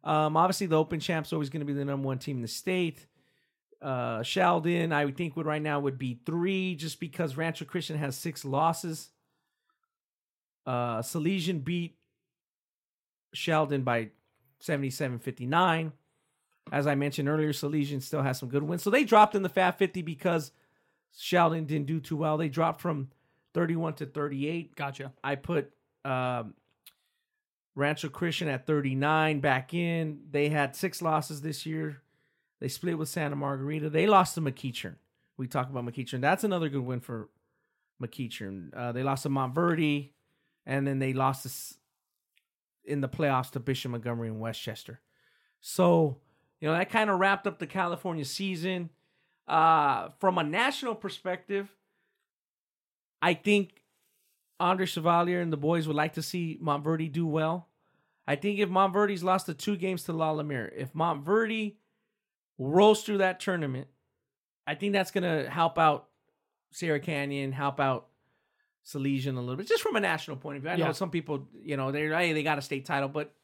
Um, 0.03 0.37
obviously, 0.37 0.67
the 0.67 0.77
Open 0.79 1.01
champ's 1.01 1.33
always 1.33 1.51
going 1.51 1.61
to 1.61 1.67
be 1.67 1.73
the 1.73 1.85
number 1.85 2.07
one 2.07 2.19
team 2.19 2.37
in 2.37 2.43
the 2.43 2.49
state. 2.49 3.07
Uh, 3.83 4.23
Sheldon, 4.23 4.93
I 4.93 5.05
would 5.05 5.17
think 5.17 5.37
would 5.37 5.47
right 5.47 5.63
now 5.63 5.81
would 5.81 5.99
be 5.99 6.21
three, 6.27 6.75
just 6.75 7.01
because 7.01 7.37
Rancho 7.37 7.65
Christian 7.65 7.99
has 7.99 8.17
six 8.17 8.45
losses. 8.45 9.11
Uh, 10.67 10.99
Salesian 11.01 11.65
beat 11.65 11.97
Sheldon 13.33 13.83
by 13.83 14.11
77-59. 14.63 15.93
As 16.73 16.87
I 16.87 16.95
mentioned 16.95 17.29
earlier, 17.29 17.53
Salesian 17.53 18.03
still 18.03 18.23
has 18.23 18.39
some 18.39 18.49
good 18.49 18.63
wins. 18.63 18.83
So 18.83 18.91
they 18.91 19.05
dropped 19.05 19.35
in 19.35 19.43
the 19.43 19.49
FAB 19.49 19.77
50 19.79 20.03
because 20.03 20.53
Sheldon 21.17 21.65
didn't 21.65 21.87
do 21.87 22.01
too 22.01 22.17
well. 22.17 22.37
They 22.37 22.49
dropped 22.49 22.81
from 22.81 23.09
31 23.55 23.95
to 23.95 24.07
38. 24.07 24.77
Gotcha. 24.77 25.13
I 25.25 25.35
put 25.35 25.73
um, 26.05 26.55
Rancho 27.75 28.09
Christian 28.09 28.49
at 28.49 28.67
39 28.67 29.41
back 29.41 29.75
in. 29.75 30.21
They 30.31 30.49
had 30.49 30.77
six 30.77 31.03
losses 31.03 31.41
this 31.41 31.67
year. 31.67 32.03
They 32.61 32.69
split 32.69 32.99
with 32.99 33.09
Santa 33.09 33.37
Margarita. 33.37 33.91
They 33.91 34.07
lost 34.07 34.35
to 34.35 34.41
McEachern. 34.41 34.97
We 35.37 35.49
talk 35.49 35.71
about 35.71 35.87
McEachern. 35.87 36.21
That's 36.21 36.45
another 36.45 36.69
good 36.69 36.85
win 36.85 37.01
for 37.01 37.31
McEachern. 38.03 38.75
Uh, 38.77 38.93
they 38.93 39.03
lost 39.03 39.23
to 39.23 39.31
Montverde, 39.31 40.11
and 40.67 40.87
then 40.87 40.99
they 40.99 41.15
lost 41.15 41.45
to, 41.45 41.75
in 42.85 43.01
the 43.01 43.09
playoffs 43.09 43.51
to 43.53 43.61
Bishop 43.61 43.93
Montgomery 43.93 44.29
and 44.29 44.41
Westchester. 44.41 45.01
So, 45.61 46.19
you 46.61 46.69
know, 46.69 46.75
that 46.75 46.91
kind 46.91 47.11
of 47.11 47.19
wrapped 47.19 47.47
up 47.47 47.59
the 47.59 47.67
California 47.67 48.25
season. 48.25 48.91
Uh, 49.49 50.11
from 50.19 50.39
a 50.39 50.43
national 50.45 50.95
perspective, 50.95 51.75
I 53.23 53.35
think 53.35 53.83
Andre 54.59 54.87
Chevalier 54.87 55.41
and 55.41 55.53
the 55.53 55.57
boys 55.57 55.87
would 55.87 55.97
like 55.97 56.15
to 56.15 56.23
see 56.23 56.59
Montverde 56.63 57.11
do 57.11 57.27
well. 57.27 57.67
I 58.27 58.37
think 58.37 58.59
if 58.61 58.69
Montverde's 58.69 59.25
lost 59.25 59.47
the 59.47 59.55
two 59.55 59.77
games 59.77 60.05
to 60.05 60.13
La 60.13 60.31
Lumiere, 60.31 60.73
if 60.77 60.93
Montverde 60.93 61.75
rolls 62.59 63.03
through 63.03 63.19
that 63.19 63.41
tournament, 63.41 63.89
I 64.67 64.75
think 64.77 64.93
that's 64.93 65.11
going 65.11 65.25
to 65.25 65.51
help 65.51 65.79
out 65.79 66.07
Sierra 66.71 67.01
Canyon, 67.01 67.51
help 67.51 67.81
out 67.81 68.07
Salesian 68.87 69.37
a 69.37 69.41
little 69.41 69.57
bit, 69.57 69.67
just 69.67 69.83
from 69.83 69.97
a 69.97 70.01
national 70.01 70.37
point 70.37 70.59
of 70.59 70.63
view. 70.63 70.71
I 70.71 70.77
know 70.77 70.87
Yeah. 70.87 70.93
some 70.93 71.11
people, 71.11 71.49
you 71.65 71.77
know, 71.77 71.91
they're 71.91 72.17
hey, 72.17 72.33
they 72.33 72.43
got 72.45 72.59
a 72.59 72.63
state 72.63 72.85
title, 72.85 73.09
but 73.09 73.35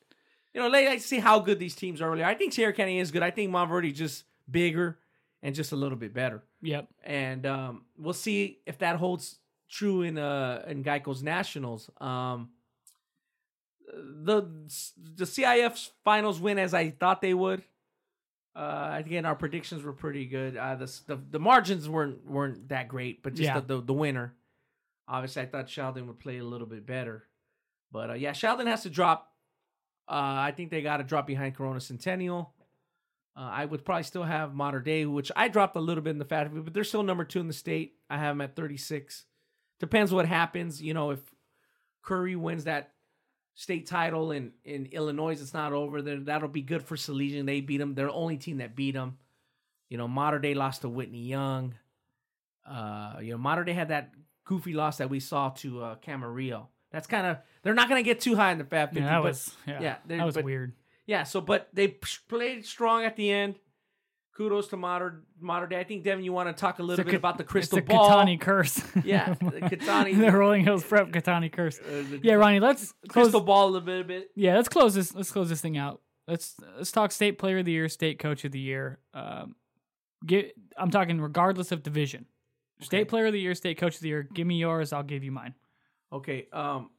you 0.57 0.63
know, 0.63 0.71
to 0.71 1.01
see 1.01 1.19
how 1.19 1.39
good 1.39 1.59
these 1.59 1.75
teams 1.77 2.01
are 2.01 2.11
earlier. 2.11 2.25
I 2.25 2.35
think 2.35 2.53
Sierra 2.53 2.73
Canyon 2.73 3.01
is 3.03 3.11
good. 3.11 3.23
I 3.23 3.31
think 3.31 3.51
Montverde's 3.53 3.97
just 3.99 4.25
bigger 4.51 4.99
and 5.43 5.55
just 5.55 5.71
a 5.73 5.77
little 5.77 5.99
bit 5.99 6.15
better 6.15 6.43
Yep. 6.63 6.89
and 7.05 7.45
um, 7.47 7.83
we'll 7.99 8.15
see 8.15 8.59
if 8.67 8.79
that 8.79 8.97
holds 8.97 9.39
true 9.69 10.03
in 10.03 10.17
uh 10.17 10.65
in 10.67 10.83
Geico's 10.83 11.23
Nationals. 11.23 11.91
Um, 12.01 12.51
the 14.25 14.43
the 15.15 15.25
CIF 15.25 15.91
finals 16.05 16.41
win 16.41 16.59
as 16.59 16.75
I 16.75 16.91
thought 16.91 17.21
they 17.21 17.35
would. 17.35 17.63
Uh, 18.55 18.93
again, 18.95 19.27
our 19.27 19.35
predictions 19.35 19.83
were 19.83 19.93
pretty 19.93 20.25
good. 20.27 20.57
Uh, 20.57 20.75
the, 20.77 20.87
the 21.07 21.21
the 21.33 21.39
margins 21.39 21.89
weren't 21.89 22.25
weren't 22.29 22.69
that 22.71 22.89
great, 22.89 23.23
but 23.23 23.35
just 23.35 23.45
Yeah. 23.47 23.61
the, 23.61 23.77
the 23.77 23.83
the 23.83 23.93
winner. 23.93 24.35
Obviously, 25.09 25.43
I 25.43 25.47
thought 25.47 25.69
Sheldon 25.69 26.07
would 26.09 26.19
play 26.19 26.39
a 26.39 26.45
little 26.45 26.67
bit 26.67 26.85
better, 26.87 27.25
but 27.93 28.11
uh, 28.11 28.15
yeah, 28.15 28.33
Sheldon 28.33 28.67
has 28.67 28.83
to 28.85 28.91
drop. 28.91 29.31
Uh, 30.09 30.39
I 30.49 30.53
think 30.57 30.71
they 30.71 30.83
got 30.83 30.99
to 30.99 31.05
drop 31.05 31.27
behind 31.27 31.57
Corona 31.57 31.81
Centennial. 31.81 32.53
Uh, 33.37 33.51
I 33.53 33.65
would 33.65 33.85
probably 33.85 34.05
still 34.05 34.23
have 34.23 34.55
Mater 34.55 34.81
Dei, 34.81 35.05
which 35.05 35.31
I 35.37 35.49
dropped 35.49 35.77
a 35.77 35.81
little 35.81 36.03
bit 36.03 36.11
in 36.11 36.19
the 36.19 36.25
FAB, 36.25 36.65
but 36.65 36.73
they're 36.73 36.85
still 36.85 37.03
number 37.03 37.25
two 37.25 37.41
in 37.41 37.49
the 37.49 37.53
state. 37.53 37.95
I 38.09 38.19
have 38.19 38.37
them 38.37 38.41
at 38.41 38.57
36. 38.57 39.25
Depends 39.79 40.13
what 40.13 40.27
happens. 40.27 40.81
You 40.81 40.95
know, 40.95 41.11
if 41.11 41.21
Curie 42.07 42.37
wins 42.37 42.65
that 42.65 42.93
state 43.55 43.87
title 43.87 44.31
in, 44.31 44.53
in 44.65 44.87
Illinois, 44.87 45.41
it's 45.41 45.53
not 45.53 45.73
over. 45.73 46.01
Then 46.01 46.25
that'll 46.25 46.49
be 46.49 46.63
good 46.63 46.83
for 46.83 46.97
Salesian. 46.97 47.45
They 47.45 47.61
beat 47.61 47.79
them. 47.79 47.95
They're 47.95 48.07
the 48.07 48.13
only 48.13 48.39
team 48.39 48.59
that 48.59 48.75
beat 48.75 48.95
them. 48.95 49.19
You 49.91 49.99
know, 49.99 50.09
Mater 50.09 50.39
Dei 50.39 50.55
lost 50.55 50.83
to 50.83 50.89
Whitney 50.89 51.27
Young. 51.27 51.75
Uh, 52.67 53.17
you 53.21 53.33
know, 53.33 53.39
Mater 53.39 53.65
Dei 53.65 53.75
had 53.75 53.89
that 53.89 54.13
goofy 54.45 54.73
loss 54.73 54.97
that 54.99 55.11
we 55.11 55.21
saw 55.21 55.51
to 55.51 55.83
uh, 55.83 55.97
Camarillo. 55.97 56.69
That's 56.91 57.07
kind 57.07 57.27
of 57.27 57.39
they're 57.67 57.75
not 57.75 57.89
going 57.89 58.03
to 58.03 58.05
get 58.09 58.21
too 58.21 58.37
high 58.37 58.53
in 58.53 58.59
the 58.59 58.65
FAB 58.65 58.91
50. 58.95 59.01
Yeah, 59.01 59.07
that 59.07 59.17
but 59.19 59.25
was 59.25 59.55
yeah, 59.67 59.83
yeah, 59.83 59.97
that 60.07 60.25
was 60.25 60.37
but- 60.37 60.45
weird. 60.45 60.73
yeah, 61.07 61.25
so 61.25 61.41
but 61.41 61.69
they 61.73 61.89
played 61.89 62.65
strong 62.65 63.05
at 63.05 63.17
the 63.17 63.31
end. 63.31 63.57
Kudos 64.37 64.69
to 64.69 64.77
modern 64.77 65.23
Mater 65.41 65.67
Dei. 65.67 65.81
I 65.81 65.85
think 65.85 66.05
Devin, 66.05 66.23
you 66.23 66.31
want 66.33 66.55
to 66.55 66.61
talk 66.61 66.79
a 66.79 66.83
little 66.83 67.01
It's 67.01 67.07
bit 67.07 67.13
Ka- 67.13 67.17
about 67.17 67.39
the 67.39 67.45
crystal 67.45 67.79
it's 67.79 67.87
a 67.87 67.89
ball. 67.89 68.11
Katani 68.11 68.39
curse. 68.39 68.77
Yeah, 69.05 69.33
the 69.33 69.45
Katani- 69.63 70.15
the 70.19 70.31
Rolling 70.31 70.63
Hills 70.63 70.85
Prep 70.85 71.09
Katani 71.09 71.51
curse. 71.51 71.79
Uh, 71.81 72.05
the 72.11 72.21
Yeah, 72.23 72.35
Ronnie, 72.35 72.61
let's 72.61 72.93
close. 73.09 73.25
crystal 73.25 73.41
ball 73.41 73.65
a 73.69 73.71
little 73.71 73.87
bit. 73.87 74.07
bit. 74.07 74.31
Yeah, 74.35 74.57
let's 74.57 74.69
close 74.69 74.95
this. 74.95 75.15
Let's 75.15 75.31
close 75.33 75.49
this 75.49 75.63
thing 75.63 75.79
out. 75.79 76.03
Let's 76.29 76.55
let's 76.77 76.93
talk 76.93 77.13
state 77.13 77.39
player 77.39 77.59
of 77.59 77.65
the 77.65 77.73
year, 77.73 77.89
state 77.89 78.19
coach 78.19 78.45
of 78.45 78.53
the 78.53 78.61
year. 78.61 78.99
Um, 79.15 79.57
get, 80.27 80.53
I'm 80.77 80.91
talking 80.91 81.19
regardless 81.21 81.73
of 81.73 81.83
division. 81.83 82.27
State 82.83 83.09
player 83.09 83.25
of 83.27 83.33
the 83.33 83.41
year, 83.41 83.55
state 83.55 83.79
coach 83.79 83.95
of 83.95 84.01
the 84.03 84.09
year. 84.09 84.23
Give 84.35 84.47
me 84.47 84.57
yours. 84.57 84.93
I'll 84.93 85.03
give 85.03 85.25
you 85.25 85.33
mine. 85.33 85.55
Okay. 86.13 86.47
Um. 86.53 86.91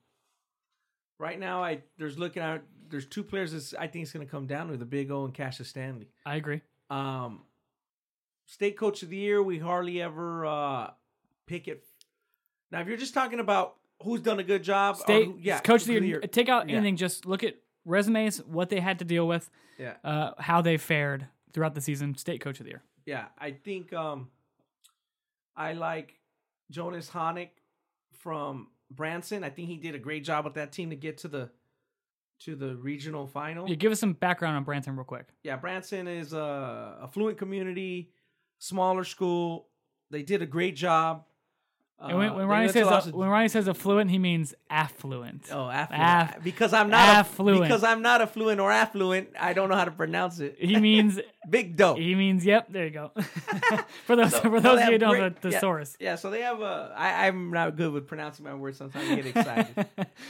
Right 1.20 1.40
now, 1.40 1.64
I 1.64 1.82
there's 1.98 2.18
looking 2.18 2.44
at 2.44 2.64
there's 2.90 3.06
two 3.06 3.24
players. 3.24 3.52
That's, 3.52 3.74
I 3.74 3.88
think 3.88 4.04
it's 4.04 4.12
going 4.12 4.26
to 4.26 4.32
come 4.32 4.46
down 4.46 4.68
to 4.70 4.78
the 4.78 4.86
Big 4.86 5.10
O 5.12 5.26
and 5.26 5.34
Cassius 5.34 5.68
Stanley. 5.70 6.08
I 6.26 6.36
agree. 6.36 6.62
Um, 6.90 7.42
state 8.46 8.78
coach 8.78 9.04
of 9.04 9.10
the 9.10 9.18
year, 9.18 9.42
we 9.42 9.58
hardly 9.60 10.02
ever 10.02 10.46
uh 10.46 10.92
pick 11.48 11.68
it. 11.68 11.84
Now, 12.72 12.82
if 12.82 12.88
you're 12.88 12.98
just 12.98 13.14
talking 13.14 13.40
about 13.40 13.76
who's 14.04 14.22
done 14.22 14.40
a 14.40 14.44
good 14.44 14.64
job, 14.64 14.98
State 14.98 15.26
who- 15.26 15.40
yeah, 15.42 15.60
coach 15.60 15.82
of 15.82 15.88
the 15.88 16.00
year. 16.06 16.20
Take 16.22 16.50
out 16.50 16.70
Yeah. 16.70 16.76
anything. 16.78 16.98
Just 16.98 17.26
look 17.26 17.44
at 17.44 17.56
resumes, 17.86 18.44
what 18.44 18.70
they 18.70 18.80
had 18.80 19.00
to 19.00 19.06
deal 19.06 19.28
with, 19.28 19.50
Yeah. 19.80 19.96
uh, 20.04 20.32
how 20.40 20.62
they 20.62 20.78
fared 20.78 21.28
throughout 21.54 21.74
the 21.74 21.82
season. 21.82 22.16
State 22.16 22.42
coach 22.42 22.60
of 22.60 22.66
the 22.66 22.72
year. 22.72 22.84
Yeah, 23.06 23.28
I 23.40 23.52
think 23.52 23.92
um 23.94 24.30
I 25.56 25.74
like 25.74 26.20
Jonas 26.70 27.10
Honick 27.10 27.50
from 28.12 28.68
Branson. 28.92 29.44
I 29.44 29.50
think 29.50 29.68
he 29.68 29.78
did 29.78 29.96
a 29.96 30.00
great 30.00 30.24
job 30.24 30.46
with 30.46 30.56
that 30.56 30.72
team 30.72 30.90
to 30.90 30.96
get 30.96 31.20
to 31.20 31.28
the 31.28 31.50
to 32.40 32.56
the 32.56 32.76
regional 32.76 33.26
final. 33.28 33.68
Yeah, 33.68 33.76
give 33.76 33.92
us 33.92 34.00
some 34.00 34.14
background 34.14 34.58
on 34.58 34.64
Branson 34.64 34.96
real 34.96 35.06
quick. 35.06 35.28
Yeah, 35.44 35.56
Branson 35.56 36.08
is 36.08 36.34
a 36.34 37.00
affluent 37.04 37.38
community, 37.38 38.12
smaller 38.60 39.04
school. 39.04 39.68
They 40.12 40.24
did 40.24 40.42
a 40.42 40.46
great 40.46 40.76
job. 40.76 41.26
And 42.00 42.16
when, 42.16 42.30
Uh, 42.30 42.36
when 42.36 42.48
Ronnie 42.48 42.68
says 42.68 42.86
of- 42.88 43.12
when 43.14 43.28
Ronnie 43.28 43.48
says 43.48 43.68
affluent, 43.68 44.12
he 44.12 44.20
means 44.20 44.54
affluent. 44.70 45.50
Oh, 45.52 45.68
affluent. 45.68 46.04
Aff- 46.04 46.44
because 46.44 46.72
I'm 46.72 46.92
not 46.92 47.10
affluent. 47.10 47.58
A, 47.58 47.62
because 47.64 47.84
I'm 47.84 48.04
not 48.04 48.22
affluent 48.22 48.60
or 48.62 48.72
affluent. 48.72 49.30
I 49.40 49.54
don't 49.54 49.68
know 49.68 49.76
how 49.76 49.86
to 49.86 49.92
pronounce 49.92 50.40
it. 50.40 50.58
He 50.60 50.78
means 50.80 51.20
Big 51.50 51.76
dope. 51.76 51.98
he 51.98 52.14
means 52.14 52.46
yep. 52.46 52.68
There 52.72 52.84
you 52.86 52.92
go. 52.92 53.12
for 54.06 54.16
those 54.16 54.32
So- 54.32 54.42
for 54.42 54.62
those 54.62 54.80
of 54.80 54.86
you 54.86 54.92
who 54.94 54.98
don't 55.00 55.18
know 55.20 55.30
the 55.42 55.50
yeah. 55.50 55.60
source. 55.60 55.98
Yeah, 56.00 56.16
so 56.18 56.30
they 56.30 56.42
have 56.42 56.62
a. 56.62 56.94
I, 56.96 57.28
I'm 57.28 57.50
not 57.52 57.76
good 57.76 57.92
with 57.92 58.06
pronouncing 58.08 58.46
my 58.46 58.54
words. 58.54 58.78
Sometimes 58.78 59.10
I 59.10 59.16
get 59.16 59.26
excited. 59.36 59.88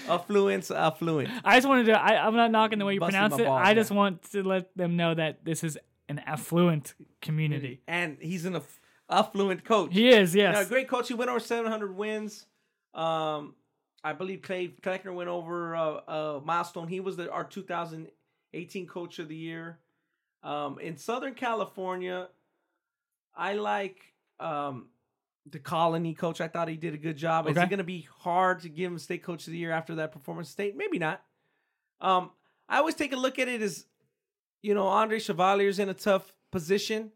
Affluence, 0.08 0.72
affluent. 0.72 1.30
I 1.44 1.58
just 1.58 1.68
wanted 1.68 1.88
to. 1.88 2.00
I, 2.02 2.26
I'm 2.26 2.36
not 2.36 2.52
knocking 2.52 2.80
the 2.80 2.86
way 2.86 2.94
you 2.94 3.00
Busting 3.02 3.14
pronounce 3.20 3.40
it. 3.40 3.46
balls, 3.46 3.62
I 3.64 3.74
just 3.74 3.92
yeah. 3.92 3.98
want 3.98 4.24
to 4.32 4.44
let 4.44 4.76
them 4.78 4.96
know 4.96 5.14
that 5.16 5.44
this 5.44 5.64
is 5.64 5.78
an 6.10 6.20
affluent 6.20 6.94
community. 7.22 7.82
And 7.88 8.18
he's 8.22 8.46
an 8.46 8.56
aff- 8.56 8.80
affluent 9.10 9.64
coach. 9.64 9.94
He 9.94 10.10
is, 10.10 10.36
You 10.36 10.44
know, 10.44 10.52
yes. 10.52 10.66
a 10.66 10.70
great 10.70 10.88
coach. 10.88 11.08
He 11.08 11.14
went 11.14 11.30
over 11.30 11.40
700 11.40 11.96
wins. 11.96 12.46
Um, 12.94 13.56
I 14.04 14.14
believe 14.14 14.42
Clay 14.42 14.70
Kleckner 14.82 15.14
went 15.14 15.30
over 15.30 15.74
a, 15.74 15.82
uh, 16.08 16.42
milestone. 16.44 16.88
He 16.88 17.00
was 17.00 17.18
the 17.18 17.32
our 17.32 17.44
2018 17.44 18.88
Coach 18.88 19.20
of 19.20 19.28
the 19.28 19.36
Year. 19.36 19.80
Um, 20.44 20.80
in 20.80 20.98
Southern 20.98 21.34
California, 21.34 22.28
I 23.36 23.54
like 23.54 24.00
um, 24.40 24.88
the 25.50 25.60
Colony 25.60 26.14
coach. 26.14 26.40
I 26.42 26.48
thought 26.48 26.68
he 26.68 26.78
did 26.78 26.94
a 26.94 26.98
good 26.98 27.18
job. 27.18 27.48
Is 27.48 27.52
Okay. 27.52 27.64
it 27.66 27.70
going 27.70 27.78
to 27.80 27.84
be 27.84 28.08
hard 28.20 28.62
to 28.62 28.70
give 28.70 28.92
him 28.92 29.00
State 29.00 29.24
Coach 29.24 29.48
of 29.48 29.52
the 29.54 29.58
Year 29.60 29.72
after 29.72 29.96
that 29.96 30.12
performance? 30.12 30.50
State, 30.50 30.76
maybe 30.78 31.00
not. 31.00 31.22
Um, 32.00 32.32
I 32.70 32.78
always 32.78 32.96
take 32.96 33.14
a 33.14 33.18
look 33.18 33.40
at 33.40 33.48
it 33.48 33.62
as, 33.62 33.86
you 34.62 34.74
know, 34.74 34.88
Andre 34.88 35.20
Chevalier's 35.20 35.80
in 35.80 35.90
a 35.90 35.94
tough 35.94 36.34
position. 36.52 37.12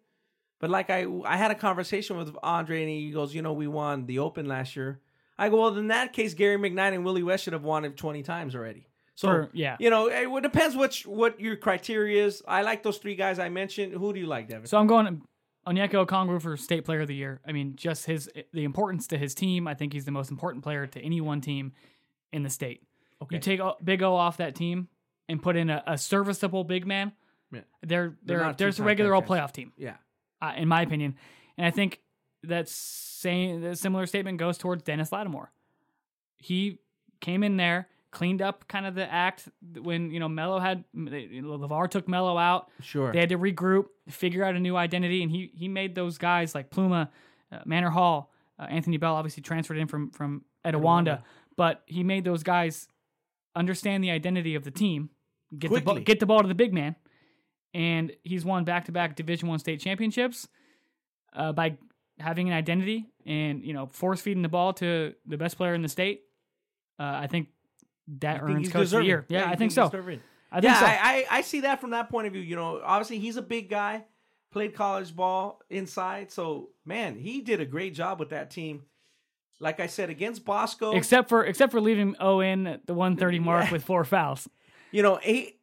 But 0.62 0.70
like 0.70 0.89
I, 0.89 1.05
I 1.26 1.36
had 1.36 1.51
a 1.51 1.55
conversation 1.55 2.18
with 2.18 2.34
Andre, 2.41 2.82
and 2.82 2.89
he 2.89 3.12
goes, 3.12 3.36
"You 3.36 3.41
know, 3.41 3.51
we 3.51 3.68
won 3.68 4.05
the 4.05 4.20
Open 4.20 4.45
last 4.45 4.76
year." 4.78 5.01
I 5.38 5.49
go, 5.49 5.59
"Well, 5.59 5.78
in 5.78 5.88
that 5.88 6.14
case, 6.14 6.34
Gary 6.34 6.57
McKnight 6.57 6.93
and 6.93 7.03
Willie 7.03 7.24
West 7.24 7.43
should 7.43 7.53
have 7.53 7.64
won 7.64 7.84
it 7.84 7.97
twenty 7.97 8.24
times 8.24 8.55
already." 8.55 8.88
So 9.16 9.28
For- 9.28 9.49
yeah. 9.53 9.76
you 9.80 9.89
know, 9.89 10.07
it 10.07 10.43
depends 10.43 10.76
what 10.76 10.95
what 11.05 11.39
your 11.39 11.57
criteria 11.57 12.26
is. 12.26 12.41
I 12.47 12.62
like 12.62 12.84
those 12.84 12.97
three 12.97 13.16
guys 13.16 13.39
I 13.39 13.49
mentioned. 13.49 13.93
Who 13.93 14.14
do 14.14 14.20
you 14.20 14.28
like, 14.28 14.47
Devin? 14.47 14.68
So 14.68 14.78
I'm 14.78 14.88
going 14.88 15.22
Onyeka 15.68 16.05
Okongwu 16.05 16.41
for 16.41 16.55
State 16.57 16.86
Player 16.86 17.01
of 17.01 17.07
the 17.07 17.16
Year. 17.16 17.41
I 17.45 17.51
mean, 17.51 17.76
just 17.76 18.05
his 18.05 18.30
the 18.53 18.64
importance 18.64 19.07
to 19.07 19.18
his 19.18 19.36
team. 19.36 19.68
I 19.68 19.74
think 19.74 19.93
he's 19.93 20.05
the 20.05 20.12
most 20.12 20.32
important 20.32 20.64
player 20.64 20.88
to 20.88 20.99
any 21.01 21.22
one 21.22 21.41
team 21.41 21.74
in 22.32 22.43
the 22.43 22.49
state. 22.49 22.84
Okay. 23.22 23.36
You 23.36 23.41
take 23.41 23.59
Big 23.84 24.01
O 24.01 24.16
off 24.16 24.38
that 24.38 24.55
team 24.55 24.88
and 25.28 25.41
put 25.41 25.55
in 25.55 25.70
a, 25.70 25.84
a 25.88 25.97
serviceable 25.97 26.64
big 26.64 26.86
man. 26.88 27.14
Yeah. 27.51 27.62
They're 27.84 28.18
They're 28.24 28.39
they're 28.39 28.53
there's 28.53 28.80
a 28.80 28.84
regular 28.84 29.14
old 29.14 29.26
playoff 29.26 29.51
team, 29.51 29.74
yeah, 29.78 29.95
uh, 30.41 30.53
in 30.55 30.67
my 30.67 30.81
opinion. 30.81 31.15
And 31.57 31.65
I 31.65 31.71
think 31.71 32.01
that 32.43 32.67
same 32.69 33.61
the 33.61 33.75
similar 33.75 34.05
statement 34.05 34.37
goes 34.37 34.57
towards 34.57 34.83
Dennis 34.83 35.11
Lattimore. 35.11 35.51
He 36.37 36.79
came 37.19 37.43
in 37.43 37.57
there, 37.57 37.87
cleaned 38.09 38.41
up 38.41 38.67
kind 38.67 38.85
of 38.85 38.95
the 38.95 39.11
act 39.11 39.47
when 39.79 40.11
you 40.11 40.19
know 40.19 40.29
Mello 40.29 40.59
had 40.59 40.83
Levar 40.95 41.89
took 41.89 42.07
Mello 42.07 42.37
out. 42.37 42.69
sure. 42.81 43.11
They 43.11 43.19
had 43.19 43.29
to 43.29 43.37
regroup, 43.37 43.85
figure 44.09 44.43
out 44.43 44.55
a 44.55 44.59
new 44.59 44.75
identity, 44.75 45.21
and 45.23 45.31
he 45.31 45.51
he 45.53 45.67
made 45.67 45.95
those 45.95 46.17
guys 46.17 46.55
like 46.55 46.69
Pluma, 46.69 47.09
uh, 47.51 47.59
Manor 47.65 47.91
Hall, 47.91 48.31
uh, 48.59 48.63
Anthony 48.63 48.97
Bell 48.97 49.15
obviously 49.15 49.43
transferred 49.43 49.77
in 49.77 49.87
from 49.87 50.11
from 50.11 50.43
Etiwanda, 50.65 50.73
Etiwanda. 50.73 51.23
but 51.57 51.83
he 51.85 52.03
made 52.03 52.23
those 52.23 52.43
guys 52.43 52.87
understand 53.55 54.03
the 54.03 54.11
identity 54.11 54.55
of 54.55 54.63
the 54.63 54.71
team, 54.71 55.09
get 55.57 55.71
the 55.71 55.81
ball, 55.81 55.99
get 55.99 56.19
the 56.19 56.25
ball 56.25 56.41
to 56.41 56.47
the 56.47 56.55
big 56.55 56.73
man, 56.73 56.95
and 57.74 58.11
he's 58.24 58.43
won 58.45 58.63
back 58.63 58.86
to 58.86 58.91
back 58.91 59.15
Division 59.15 59.47
One 59.49 59.59
state 59.59 59.80
championships 59.80 60.47
uh, 61.34 61.51
by 61.53 61.78
having 62.19 62.47
an 62.47 62.53
identity 62.53 63.07
and 63.26 63.63
you 63.63 63.74
know 63.74 63.86
force 63.88 64.22
feeding 64.22 64.43
the 64.43 64.49
ball 64.49 64.74
to 64.74 65.13
the 65.26 65.38
best 65.38 65.57
player 65.57 65.74
in 65.74 65.82
the 65.82 65.89
state. 65.89 66.22
Uh, 66.99 67.03
I 67.24 67.28
think 67.28 67.49
that 68.19 68.38
I 68.41 68.45
earns 68.45 68.59
he's 68.67 68.72
coach 68.72 68.86
of 68.86 68.91
the 68.91 69.05
year. 69.05 69.26
Yeah, 69.30 69.47
you 69.47 69.51
I 69.53 69.55
think 69.55 69.72
so. 69.72 69.86
deserving. 69.89 70.22
I 70.51 70.59
think 70.59 70.74
yeah, 70.74 70.80
so. 70.80 70.86
I, 70.86 70.97
I 71.01 71.26
I 71.38 71.41
see 71.41 71.61
that 71.61 71.80
from 71.82 71.91
that 71.91 72.09
point 72.09 72.28
of 72.28 72.34
view. 72.34 72.41
You 72.41 72.55
know, 72.55 72.82
obviously 72.84 73.19
he's 73.19 73.38
a 73.38 73.41
big 73.41 73.69
guy, 73.69 74.03
played 74.51 74.76
college 74.76 75.15
ball 75.15 75.61
inside. 75.69 76.30
So 76.32 76.69
man, 76.86 77.15
he 77.15 77.41
did 77.41 77.61
a 77.61 77.65
great 77.65 77.93
job 77.95 78.19
with 78.19 78.30
that 78.30 78.51
team. 78.51 78.84
Like 79.59 79.80
I 79.80 79.86
said, 79.88 80.09
against 80.09 80.43
Bosco, 80.43 80.91
except 80.91 81.30
for 81.30 81.45
except 81.45 81.72
for 81.72 81.80
leaving 81.80 82.15
Owen 82.19 82.67
at 82.67 82.86
the 82.88 82.93
130 82.93 83.39
mark 83.45 83.65
Yeah. 83.65 83.72
with 83.72 83.84
four 83.84 84.03
fouls. 84.03 84.49
you 84.91 85.03
know, 85.03 85.19
he 85.22 85.55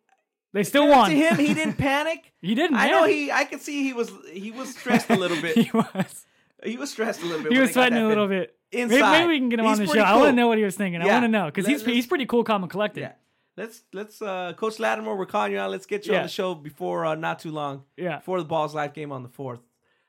They 0.59 0.65
still 0.65 0.87
to 0.87 0.91
won. 0.91 1.11
him 1.11 1.37
he 1.37 1.55
didn't 1.55 1.75
panic. 1.79 2.33
He 2.41 2.55
didn't. 2.55 2.77
I 2.77 2.89
know 2.91 3.05
he. 3.05 3.31
I 3.31 3.45
could 3.45 3.61
see 3.61 3.83
he 3.85 3.93
was 3.93 4.11
he 4.33 4.51
was 4.51 4.75
stressed 4.77 5.09
a 5.11 5.17
little 5.17 5.41
bit. 5.41 5.57
he 5.67 5.71
was. 5.73 6.27
he 6.65 6.77
was 6.77 6.91
stressed 6.91 7.23
a 7.23 7.27
little 7.27 7.43
bit. 7.45 7.53
He 7.53 7.59
was 7.59 7.73
sweating 7.73 7.99
a 7.99 8.09
little 8.09 8.27
bit. 8.27 8.57
Maybe, 8.73 8.83
Inside, 8.97 9.13
maybe 9.13 9.29
we 9.29 9.39
can 9.39 9.49
get 9.49 9.61
him 9.61 9.65
He's 9.67 9.79
on 9.79 9.79
the 9.79 9.87
show. 9.87 9.93
pretty 9.93 10.07
I 10.07 10.17
want 10.17 10.29
to 10.29 10.33
know 10.33 10.49
what 10.49 10.59
he 10.59 10.65
was 10.65 10.77
thinking. 10.77 11.01
I 11.01 11.07
want 11.07 11.25
to 11.25 11.29
know 11.29 11.47
because 11.47 11.67
he's 11.67 11.85
he's 11.85 12.07
pretty 12.07 12.27
cool, 12.27 12.45
calm, 12.45 12.63
and 12.63 12.71
collected. 12.71 13.01
Yeah. 13.03 13.13
Let's 13.57 13.83
let's 13.93 14.21
uh 14.21 14.53
Coach 14.57 14.79
Lattimore, 14.79 15.17
we're 15.17 15.27
calling 15.27 15.53
you 15.53 15.59
out. 15.59 15.71
Let's 15.71 15.87
get 15.87 16.07
you 16.07 16.13
Yeah. 16.13 16.19
on 16.19 16.25
the 16.25 16.29
show 16.31 16.55
before 16.55 17.07
uh, 17.07 17.15
not 17.15 17.39
too 17.39 17.51
long. 17.53 17.85
Yeah. 17.97 18.17
Before 18.19 18.39
the 18.39 18.45
Balls 18.45 18.75
live 18.75 18.93
game 18.95 19.11
on 19.13 19.23
the 19.23 19.29
fourth 19.29 19.61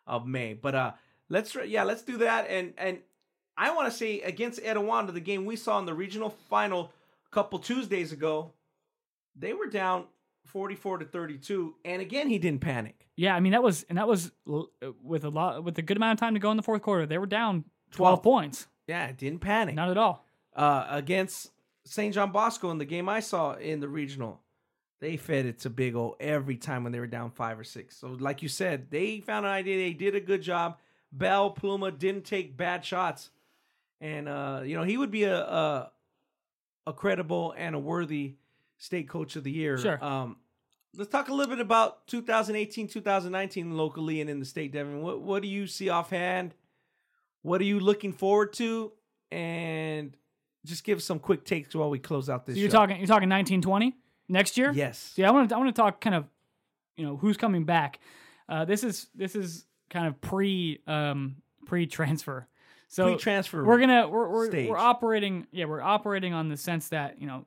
of 0.08 0.26
May. 0.28 0.54
But 0.56 0.76
uh 0.76 0.92
let's 1.30 1.56
yeah, 1.66 1.84
let's 1.84 2.02
do 2.02 2.18
that. 2.18 2.48
And 2.50 2.74
and 2.78 3.00
I 3.56 3.72
want 3.72 3.92
to 3.92 3.98
say 3.98 4.22
against 4.22 4.62
Etiwanda, 4.62 5.14
the 5.14 5.20
game 5.22 5.46
we 5.46 5.56
saw 5.56 5.80
in 5.80 5.86
the 5.86 5.94
regional 5.94 6.30
final 6.50 6.92
a 7.26 7.30
couple 7.34 7.60
Tuesdays 7.60 8.12
ago, 8.12 8.52
they 9.36 9.54
were 9.54 9.68
down 9.68 10.06
44 10.50 11.00
to 11.00 11.06
32. 11.06 11.76
And 11.86 12.02
again, 12.02 12.28
he 12.30 12.38
didn't 12.40 12.62
panic. 12.62 13.08
Yeah, 13.16 13.36
I 13.36 13.40
mean 13.40 13.52
that 13.54 13.64
was 13.64 13.86
and 13.90 13.98
that 13.98 14.08
was 14.08 14.32
with 15.04 15.24
a 15.24 15.30
lot 15.30 15.64
with 15.64 15.78
a 15.78 15.82
good 15.82 15.98
amount 15.98 16.18
of 16.18 16.20
time 16.20 16.34
to 16.36 16.40
go 16.40 16.52
in 16.52 16.58
the 16.58 16.64
fourth 16.64 16.82
quarter. 16.82 17.06
They 17.06 17.18
were 17.18 17.26
down 17.26 17.66
12 17.92 18.22
12. 18.22 18.24
points. 18.24 18.68
Yeah, 18.88 19.12
didn't 19.12 19.40
panic. 19.40 19.76
Not 19.76 19.90
at 19.90 19.98
all. 19.98 20.26
uh, 20.56 20.86
against 20.90 21.52
St. 21.86 22.14
John 22.14 22.32
Bosco 22.32 22.70
in 22.72 22.78
the 22.78 22.86
game 22.86 23.08
I 23.10 23.20
saw 23.20 23.54
in 23.54 23.80
the 23.80 23.88
regional. 23.90 24.42
They 25.02 25.16
fed 25.18 25.46
it 25.46 25.60
to 25.60 25.70
Big 25.70 25.96
O 25.96 26.16
every 26.20 26.58
time 26.58 26.84
when 26.84 26.92
they 26.92 27.00
were 27.00 27.08
down 27.08 27.32
five 27.32 27.58
or 27.60 27.64
six. 27.64 27.96
So, 27.98 28.08
like 28.20 28.42
you 28.42 28.50
said, 28.50 28.90
they 28.92 29.22
found 29.22 29.46
an 29.46 29.52
idea. 29.52 29.78
They 29.78 29.94
did 29.94 30.14
a 30.16 30.20
good 30.20 30.42
job. 30.42 30.78
Bell 31.12 31.54
Pluma 31.54 31.98
didn't 31.98 32.26
take 32.26 32.58
bad 32.58 32.84
shots, 32.84 33.30
and 34.02 34.28
uh, 34.28 34.62
you 34.66 34.76
know 34.76 34.84
he 34.84 34.98
would 34.98 35.12
be 35.12 35.24
a, 35.24 35.38
a 35.40 35.92
a 36.88 36.94
credible 36.94 37.54
and 37.58 37.76
a 37.76 37.80
worthy 37.80 38.36
state 38.80 39.08
coach 39.08 39.36
of 39.36 39.44
the 39.44 39.52
year. 39.52 39.78
Sure. 39.78 40.04
Um, 40.04 40.38
let's 40.98 41.12
talk 41.12 41.30
a 41.30 41.34
little 41.34 41.56
bit 41.56 41.62
about 41.62 42.08
2018, 42.08 42.88
2019 42.88 43.78
locally 43.78 44.22
and 44.22 44.30
in 44.30 44.40
the 44.40 44.46
state, 44.46 44.72
Devin. 44.72 45.02
What 45.02 45.22
what 45.22 45.44
do 45.44 45.48
you 45.48 45.68
see 45.68 45.90
offhand? 45.90 46.56
What 47.44 47.62
are 47.62 47.66
you 47.66 47.80
looking 47.80 48.12
forward 48.12 48.54
to? 48.54 48.92
And 49.32 50.18
just 50.66 50.84
give 50.84 51.04
some 51.04 51.20
quick 51.20 51.46
takes 51.46 51.76
while 51.76 51.90
we 51.92 52.00
close 52.00 52.30
out 52.30 52.46
this. 52.48 52.56
So 52.56 52.62
you're 52.62 52.70
show. 52.72 52.78
talking 52.78 52.98
you're 52.98 53.06
talking 53.08 53.30
1920 53.30 53.96
next 54.28 54.58
year. 54.58 54.72
Yes. 54.74 55.14
Yeah, 55.16 55.28
I 55.30 55.32
want 55.32 55.50
to 55.50 55.56
I 55.56 55.60
want 55.60 55.74
to 55.74 55.80
talk 55.80 56.02
kind 56.02 56.16
of, 56.16 56.26
you 56.98 57.06
know, 57.06 57.16
who's 57.18 57.38
coming 57.38 57.66
back. 57.66 58.00
Uh, 58.48 58.66
this 58.66 58.84
is 58.84 59.08
this 59.14 59.36
is 59.36 59.66
kind 59.92 60.08
of 60.08 60.20
pre 60.22 60.82
um, 60.88 61.36
pre 61.66 61.86
transfer. 61.86 62.48
So 62.92 63.04
Pre-transfer. 63.06 63.64
we're 63.64 63.78
gonna 63.78 64.08
we're 64.10 64.28
we're, 64.28 64.70
we're 64.70 64.78
operating 64.78 65.46
yeah 65.52 65.66
we're 65.66 65.80
operating 65.80 66.34
on 66.34 66.50
the 66.50 66.58
sense 66.58 66.90
that 66.90 67.22
you 67.22 67.28
know 67.28 67.46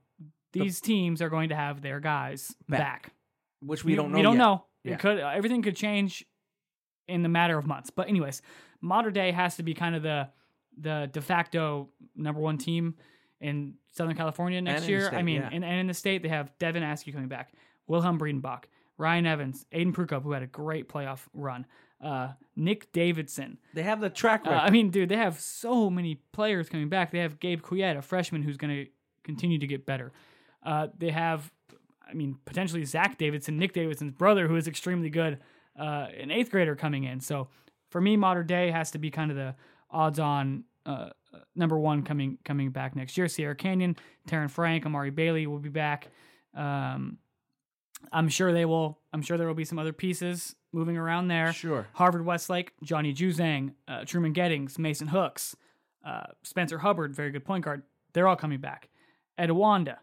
these 0.53 0.81
teams 0.81 1.21
are 1.23 1.29
going 1.29 1.49
to 1.51 1.55
have 1.57 1.83
their 1.83 2.01
guys 2.01 2.55
Back. 2.69 2.79
back. 2.81 3.13
which 3.61 3.85
we 3.85 3.95
don't 3.95 4.11
know. 4.13 4.17
We 4.19 4.23
don't 4.23 4.35
yet. 4.35 4.39
know. 4.39 4.65
Yeah. 4.85 4.93
It 4.95 4.99
could 4.99 5.19
everything 5.19 5.63
could 5.63 5.77
change 5.77 6.25
in 7.09 7.23
the 7.23 7.29
matter 7.29 7.57
of 7.59 7.67
months. 7.67 7.91
But 7.91 8.09
anyways, 8.09 8.43
Mater 8.81 9.11
Dei 9.11 9.31
has 9.33 9.57
to 9.57 9.63
be 9.63 9.75
kind 9.75 9.95
of 9.95 10.03
the 10.03 10.29
the 10.79 11.11
de 11.13 11.21
facto 11.21 11.89
number 12.17 12.41
one 12.41 12.59
team 12.59 12.95
in 13.41 13.75
Southern 13.91 14.17
California 14.17 14.61
next 14.61 14.83
the 14.83 14.89
year. 14.89 15.11
I 15.13 15.23
mean, 15.23 15.43
yeah. 15.43 15.51
and, 15.53 15.65
and 15.65 15.81
in 15.81 15.87
the 15.87 15.95
state 15.95 16.23
they 16.23 16.29
have 16.29 16.57
Devin 16.59 16.83
Askew 16.83 17.13
coming 17.13 17.29
back, 17.29 17.53
Wilhelm 17.87 18.19
Breidenbach, 18.19 18.65
Ryan 18.99 19.27
Evans, 19.27 19.67
Aiden 19.73 19.93
Prukop, 19.93 20.23
who 20.23 20.33
had 20.33 20.43
a 20.43 20.47
great 20.47 20.89
playoff 20.89 21.27
run, 21.35 21.67
uh, 22.03 22.29
Nick 22.57 22.93
Davidson. 22.93 23.59
They 23.75 23.83
have 23.83 24.01
the 24.01 24.11
track 24.11 24.43
Uh, 24.47 24.51
record. 24.51 24.65
I 24.67 24.71
mean, 24.71 24.91
dude, 24.91 25.09
they 25.09 25.17
have 25.17 25.39
so 25.41 25.91
many 25.91 26.17
players 26.33 26.69
coming 26.69 26.89
back. 26.89 27.11
They 27.11 27.19
have 27.19 27.39
Gabe 27.39 27.61
Kuyet, 27.63 27.97
a 27.97 28.03
freshman 28.03 28.43
who's 28.43 28.57
going 28.57 28.75
to 28.75 28.91
continue 29.25 29.59
to 29.59 29.67
get 29.67 29.85
better. 29.87 30.13
Uh, 30.65 30.89
they 30.97 31.11
have, 31.11 31.51
I 32.09 32.15
mean, 32.15 32.37
potentially 32.45 32.85
Zach 32.85 33.19
Davidson, 33.19 33.59
Nick 33.59 33.73
Davidson's 33.73 34.13
brother, 34.13 34.49
who 34.49 34.57
is 34.57 34.69
extremely 34.69 35.11
good, 35.11 35.39
uh, 35.79 36.07
an 36.21 36.31
eighth 36.31 36.51
grader 36.51 36.77
coming 36.77 37.05
in. 37.05 37.21
So 37.21 37.49
for 37.91 38.01
me, 38.01 38.17
Mater 38.17 38.45
Dei 38.45 38.71
has 38.71 38.91
to 38.93 38.99
be 38.99 39.11
kind 39.11 39.31
of 39.31 39.37
the 39.37 39.55
odds-on 39.91 40.65
uh, 40.87 41.11
number 41.55 41.79
one 41.79 42.03
coming 42.03 42.39
coming 42.45 42.71
back 42.71 42.97
next 42.97 43.17
year. 43.17 43.29
Sierra 43.29 43.55
Canyon, 43.55 43.97
Terren 44.29 44.51
Frank, 44.51 44.85
Amari 44.85 45.11
Bailey 45.11 45.47
will 45.47 45.59
be 45.59 45.69
back. 45.69 46.09
Um, 46.55 47.19
I'm 48.13 48.29
sure 48.29 48.53
they 48.53 48.65
will. 48.65 48.99
I'm 49.13 49.23
sure 49.23 49.39
there 49.39 49.47
will 49.47 49.55
be 49.55 49.65
some 49.65 49.79
other 49.79 49.93
pieces 49.93 50.57
moving 50.73 50.97
around 50.97 51.29
there. 51.29 51.53
Sure. 51.53 51.87
Harvard 51.93 52.25
Westlake, 52.25 52.73
Johnny 52.83 53.15
Juzang, 53.15 53.75
uh, 53.87 54.05
Truman 54.05 54.33
Gettings, 54.33 54.79
Mason 54.79 55.09
Hooks, 55.09 55.55
uh, 56.05 56.25
Spencer 56.43 56.79
Hubbard, 56.79 57.15
very 57.15 57.31
good 57.31 57.45
point 57.45 57.65
guard. 57.65 57.83
They're 58.13 58.27
all 58.27 58.37
coming 58.37 58.61
back. 58.61 58.89
Etiwanda, 59.39 59.99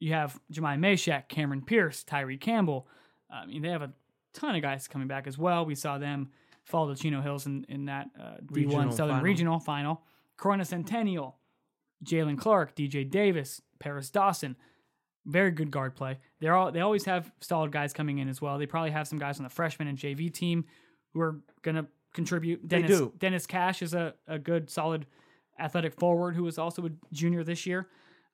you 0.00 0.14
have 0.14 0.40
Jemai 0.52 0.78
Mashak, 0.78 1.28
Cameron 1.28 1.62
Pierce, 1.62 2.02
Tyree 2.02 2.38
Campbell. 2.38 2.88
I 3.30 3.46
mean, 3.46 3.62
they 3.62 3.68
have 3.68 3.82
a 3.82 3.92
ton 4.32 4.56
of 4.56 4.62
guys 4.62 4.88
coming 4.88 5.06
back 5.06 5.26
as 5.26 5.38
well. 5.38 5.64
We 5.64 5.74
saw 5.74 5.98
them 5.98 6.30
fall 6.64 6.88
to 6.88 7.00
Chino 7.00 7.20
Hills 7.20 7.46
in, 7.46 7.64
in 7.68 7.84
that 7.84 8.08
uh, 8.18 8.38
D1 8.44 8.50
Regional 8.50 8.92
Southern 8.92 9.16
final. 9.16 9.24
Regional 9.24 9.60
final. 9.60 10.02
Corona 10.36 10.64
Centennial, 10.64 11.36
Jalen 12.04 12.38
Clark, 12.38 12.74
DJ 12.74 13.08
Davis, 13.08 13.60
Paris 13.78 14.10
Dawson. 14.10 14.56
Very 15.26 15.50
good 15.50 15.70
guard 15.70 15.94
play. 15.94 16.18
They're 16.40 16.54
all 16.54 16.72
they 16.72 16.80
always 16.80 17.04
have 17.04 17.30
solid 17.40 17.70
guys 17.70 17.92
coming 17.92 18.18
in 18.18 18.28
as 18.28 18.40
well. 18.40 18.56
They 18.56 18.66
probably 18.66 18.90
have 18.90 19.06
some 19.06 19.18
guys 19.18 19.38
on 19.38 19.44
the 19.44 19.50
freshman 19.50 19.86
and 19.86 19.98
JV 19.98 20.32
team 20.32 20.64
who 21.12 21.20
are 21.20 21.40
gonna 21.60 21.86
contribute. 22.14 22.60
They 22.62 22.80
Dennis 22.80 22.98
do. 22.98 23.12
Dennis 23.18 23.46
Cash 23.46 23.82
is 23.82 23.92
a, 23.92 24.14
a 24.26 24.38
good 24.38 24.70
solid 24.70 25.04
athletic 25.58 25.94
forward 26.00 26.34
who 26.34 26.46
is 26.46 26.58
also 26.58 26.86
a 26.86 26.90
junior 27.12 27.44
this 27.44 27.66
year. 27.66 27.86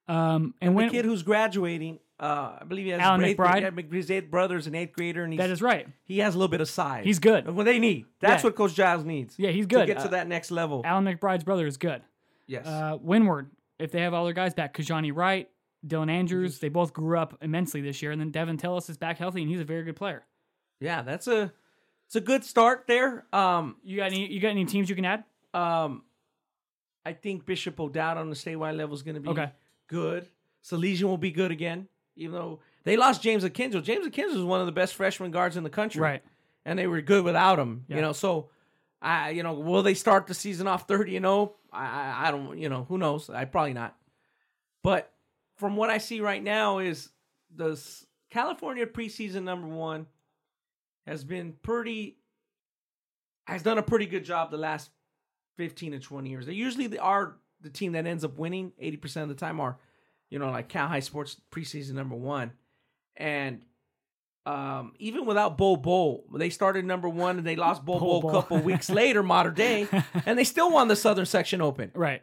Um, 0.09 0.55
and 0.61 0.71
the 0.71 0.77
when 0.77 0.91
kid 0.91 1.05
who's 1.05 1.23
graduating, 1.23 1.99
uh, 2.21 2.59
I 2.61 2.65
believe 2.65 2.85
he 2.87 2.91
has 2.93 3.01
Alan 3.01 3.25
eighth- 3.25 3.37
McBride? 3.37 3.75
Mc- 3.75 3.93
his 3.93 4.11
eighth 4.11 4.31
brother's 4.31 4.67
an 4.67 4.75
eighth 4.75 4.93
grader, 4.93 5.25
and 5.25 5.33
he's, 5.33 5.39
that 5.39 5.51
is 5.51 5.61
right. 5.61 5.89
he 6.05 6.19
has 6.21 6.35
a 6.35 6.39
little 6.39 6.51
bit 6.51 6.61
of 6.61 6.69
size. 6.69 7.05
He's 7.05 7.19
good. 7.19 7.49
What 7.49 7.65
they 7.65 7.79
need. 7.79 8.07
That's 8.21 8.43
Yeah. 8.43 8.49
what 8.49 8.57
Coach 8.57 8.75
Giles 8.75 9.05
needs. 9.05 9.35
Yeah, 9.39 9.51
he's 9.51 9.67
good. 9.67 9.81
To 9.81 9.87
get 9.87 9.99
to 9.99 10.05
Uh, 10.05 10.09
that 10.09 10.29
next 10.29 10.51
level. 10.51 10.83
Alan 10.85 11.05
McBride's 11.05 11.45
brother 11.45 11.67
is 11.67 11.77
good. 11.77 12.03
yes. 12.47 12.67
Uh, 12.67 12.97
Windward, 13.01 13.51
if 13.79 13.91
they 13.91 14.01
have 14.03 14.15
all 14.15 14.25
their 14.25 14.33
guys 14.33 14.55
back, 14.55 14.75
Kijani 14.77 15.15
Wright, 15.15 15.51
Dylan 15.87 16.11
Andrews, 16.11 16.59
they 16.61 16.69
both 16.69 16.93
grew 16.93 17.19
up 17.19 17.37
immensely 17.43 17.81
this 17.81 18.01
year. 18.03 18.13
And 18.13 18.21
then 18.21 18.31
Devin 18.31 18.57
Tillis 18.59 18.89
is 18.89 18.97
back 18.97 19.19
healthy, 19.19 19.43
and 19.43 19.51
he's 19.51 19.61
a 19.61 19.65
very 19.65 19.83
good 19.83 19.97
player. 19.97 20.25
yeah, 20.81 21.03
that's 21.03 21.27
a 21.27 21.53
it's 22.07 22.15
a 22.17 22.21
good 22.21 22.45
start 22.45 22.85
there. 22.87 23.27
Um, 23.33 23.77
You 23.83 23.97
got 23.97 24.07
any? 24.13 24.31
You 24.33 24.39
got 24.41 24.51
any 24.51 24.65
teams 24.65 24.89
you 24.89 24.95
can 24.95 25.05
add? 25.05 25.25
um, 25.55 26.03
I 27.05 27.13
think 27.13 27.45
Bishop 27.47 27.79
O'Dowd 27.81 28.17
on 28.17 28.31
the 28.31 28.37
statewide 28.37 28.77
level 28.77 28.95
is 28.95 29.03
going 29.03 29.15
to 29.17 29.21
be 29.21 29.29
Okay. 29.29 29.51
Good. 29.89 30.29
Salesian 30.65 31.05
will 31.05 31.17
be 31.19 31.31
good 31.31 31.51
again, 31.51 31.89
even 32.17 32.35
though 32.35 32.61
they 32.85 32.97
lost 32.97 33.23
James 33.23 33.45
Akinjo. 33.45 33.83
James 33.83 34.07
Akinjo 34.07 34.35
is 34.37 34.43
one 34.43 34.61
of 34.61 34.67
the 34.67 34.73
best 34.73 34.95
freshman 34.95 35.31
guards 35.31 35.57
in 35.57 35.63
the 35.65 35.71
country. 35.71 36.01
Right. 36.01 36.23
and 36.65 36.79
they 36.79 36.87
were 36.87 37.01
good 37.01 37.25
without 37.25 37.59
him. 37.59 37.85
Yeah. 37.89 37.97
You 37.97 38.03
know, 38.03 38.13
so 38.13 38.51
I, 39.01 39.31
you 39.31 39.43
know, 39.43 39.55
will 39.55 39.83
they 39.83 39.95
start 39.95 40.27
the 40.27 40.35
season 40.35 40.67
off 40.67 40.89
thirty 40.89 41.17
and 41.17 41.25
zero? 41.25 41.55
I, 41.73 41.85
I, 41.87 42.29
I 42.29 42.31
don't, 42.31 42.59
you 42.59 42.69
know, 42.69 42.85
who 42.89 42.99
knows? 42.99 43.31
I 43.31 43.45
probably 43.45 43.75
not. 43.75 43.97
But 44.83 45.13
from 45.57 45.77
what 45.77 45.91
I 45.91 45.99
see 45.99 46.21
right 46.21 46.43
now 46.43 46.79
is 46.79 47.11
the 47.55 47.81
California 48.31 48.87
preseason 48.87 49.45
number 49.45 49.69
one 49.69 50.07
has 51.07 51.23
been 51.25 51.55
pretty 51.63 52.17
has 53.47 53.63
done 53.63 53.79
a 53.79 53.83
pretty 53.83 54.07
good 54.07 54.25
job 54.25 54.51
the 54.51 54.57
last 54.57 54.91
15 55.59 55.93
to 55.93 55.99
20 56.01 56.29
years. 56.29 56.47
They 56.47 56.53
usually 56.55 56.99
are 56.99 57.37
the 57.67 57.73
team 57.73 57.93
that 57.93 58.07
ends 58.07 58.25
up 58.25 58.39
winning 58.39 58.73
80% 58.83 59.23
of 59.25 59.29
the 59.29 59.35
time 59.35 59.61
are, 59.61 59.77
you 60.31 60.39
know, 60.39 60.51
like 60.51 60.69
Cal 60.69 60.89
High 60.89 61.01
Sports 61.01 61.37
preseason 61.51 61.93
number 61.93 62.15
one. 62.15 62.53
And 63.17 63.63
um, 64.47 64.93
even 64.99 65.27
without 65.27 65.59
Bo 65.59 65.77
Bo, 65.77 66.25
they 66.35 66.51
started 66.51 66.85
number 66.85 67.09
one 67.09 67.39
and 67.39 67.47
they 67.47 67.57
lost 67.57 67.85
Bo 67.85 67.99
Bo 67.99 68.21
Bo 68.21 68.29
a 68.29 68.33
couple 68.33 68.59
weeks 68.61 68.89
later, 68.89 69.23
Mater 69.23 69.51
Dei, 69.51 69.89
and 70.27 70.39
they 70.39 70.45
still 70.45 70.71
won 70.71 70.87
the 70.87 70.97
Southern 70.97 71.27
Section 71.27 71.61
Open 71.61 71.91
right. 71.95 72.23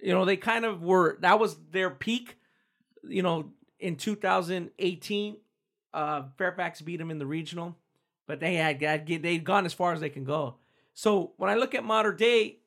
you 0.00 0.12
know 0.12 0.24
they 0.24 0.36
kind 0.36 0.64
of 0.64 0.82
were 0.82 1.18
that 1.20 1.40
was 1.40 1.56
their 1.70 1.90
peak 1.90 2.36
you 3.02 3.22
know 3.22 3.50
in 3.80 3.96
2018 3.96 5.36
uh 5.94 6.22
fairfax 6.36 6.80
beat 6.80 6.98
them 6.98 7.10
in 7.10 7.18
the 7.18 7.26
regional 7.26 7.76
but 8.26 8.40
they 8.40 8.54
had 8.54 8.78
got 8.78 9.06
they'd 9.06 9.44
gone 9.44 9.66
as 9.66 9.72
far 9.72 9.92
as 9.92 10.00
they 10.00 10.08
can 10.08 10.24
go 10.24 10.56
so 10.94 11.32
when 11.36 11.50
i 11.50 11.54
look 11.54 11.74
at 11.74 11.84
Mater 11.84 12.12
Dei 12.12 12.58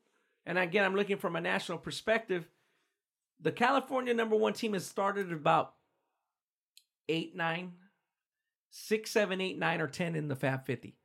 and 0.50 0.58
again 0.58 0.84
i'm 0.84 0.96
looking 0.96 1.18
from 1.18 1.36
a 1.36 1.42
national 1.42 1.78
perspective 1.78 2.48
the 3.40 3.52
california 3.52 4.14
number 4.14 4.36
one 4.36 4.54
team 4.54 4.74
has 4.74 4.86
started 4.86 5.28
at 5.28 5.34
about 5.34 5.74
eight 7.08 7.36
nine 7.36 7.72
six 8.70 9.12
seven 9.12 9.40
eight 9.40 9.58
nine 9.58 9.80
or 9.80 9.88
ten 9.88 10.16
in 10.16 10.28
the 10.28 10.36
fab 10.36 10.66
50 10.66 10.96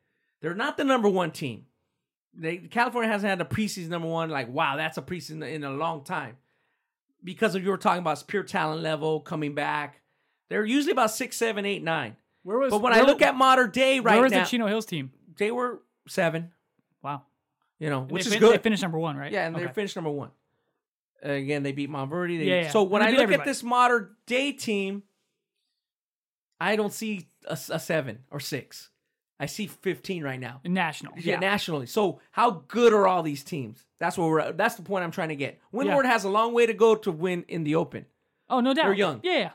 they're 0.40 0.54
not 0.54 0.76
the 0.76 0.84
number 0.84 1.08
one 1.08 1.30
team 1.30 1.66
they 2.36 2.58
California 2.58 3.10
hasn't 3.10 3.28
had 3.28 3.40
a 3.40 3.44
preseason 3.44 3.88
number 3.88 4.08
one. 4.08 4.30
Like, 4.30 4.48
wow, 4.48 4.76
that's 4.76 4.98
a 4.98 5.02
preseason 5.02 5.48
in 5.48 5.64
a 5.64 5.70
long 5.70 6.04
time. 6.04 6.36
Because 7.22 7.54
of 7.54 7.62
you 7.62 7.70
were 7.70 7.78
talking 7.78 8.00
about 8.00 8.22
pure 8.26 8.42
talent 8.42 8.82
level 8.82 9.20
coming 9.20 9.54
back. 9.54 10.00
They're 10.50 10.64
usually 10.64 10.92
about 10.92 11.10
six, 11.10 11.36
seven, 11.36 11.64
eight, 11.64 11.82
nine. 11.82 12.16
Where 12.42 12.58
was? 12.58 12.70
But 12.70 12.82
when 12.82 12.92
where, 12.92 13.02
I 13.02 13.06
look 13.06 13.22
at 13.22 13.34
modern 13.34 13.70
day 13.70 14.00
right 14.00 14.12
now, 14.12 14.16
where 14.16 14.22
was 14.24 14.32
now, 14.32 14.44
the 14.44 14.48
Chino 14.48 14.66
Hills 14.66 14.86
team? 14.86 15.12
they 15.38 15.50
were 15.50 15.80
seven. 16.06 16.52
You 17.84 17.90
know, 17.90 18.02
And 18.02 18.10
which 18.10 18.26
is 18.26 18.32
fin- 18.32 18.40
good. 18.40 18.54
They 18.54 18.62
finished 18.62 18.82
number 18.82 18.98
one, 18.98 19.16
right? 19.16 19.30
yeah, 19.30 19.46
and 19.46 19.54
Okay. 19.54 19.64
they're 19.64 19.74
finished 19.74 19.94
number 19.96 20.10
one. 20.10 20.30
Again, 21.22 21.62
they 21.62 21.72
beat 21.72 21.90
Montverde. 21.90 22.38
They, 22.38 22.44
Yeah, 22.44 22.62
yeah. 22.62 22.70
So 22.70 22.82
when 22.82 23.02
They 23.02 23.08
I 23.08 23.10
look 23.12 23.20
everybody. 23.22 23.42
at 23.42 23.46
this 23.52 23.62
modern 23.62 24.14
day 24.26 24.52
team, 24.52 25.02
I 26.60 26.76
don't 26.76 26.92
see 26.92 27.26
a, 27.46 27.52
a 27.70 27.78
seven 27.78 28.20
or 28.30 28.40
six. 28.40 28.90
I 29.40 29.46
see 29.46 29.66
fifteen 29.66 30.22
right 30.22 30.38
now. 30.38 30.60
national. 30.64 31.14
Yeah, 31.16 31.34
Yeah. 31.34 31.38
nationally. 31.40 31.86
So 31.86 32.20
how 32.30 32.64
good 32.68 32.92
are 32.92 33.06
all 33.06 33.22
these 33.22 33.42
teams? 33.42 33.84
That's 33.98 34.16
what 34.16 34.28
we're. 34.28 34.52
That's 34.52 34.76
the 34.76 34.82
point 34.82 35.04
I'm 35.04 35.10
trying 35.10 35.30
to 35.30 35.36
get. 35.36 35.60
Windward 35.72 36.06
has 36.06 36.24
a 36.24 36.28
long 36.28 36.54
way 36.54 36.66
to 36.66 36.74
go 36.74 36.94
to 36.94 37.10
win 37.12 37.44
in 37.48 37.64
the 37.64 37.74
Open. 37.74 38.06
oh, 38.48 38.60
no 38.60 38.72
doubt. 38.74 38.84
They're 38.84 38.92
young. 38.94 39.20
Yeah. 39.24 39.32
yeah. 39.38 39.50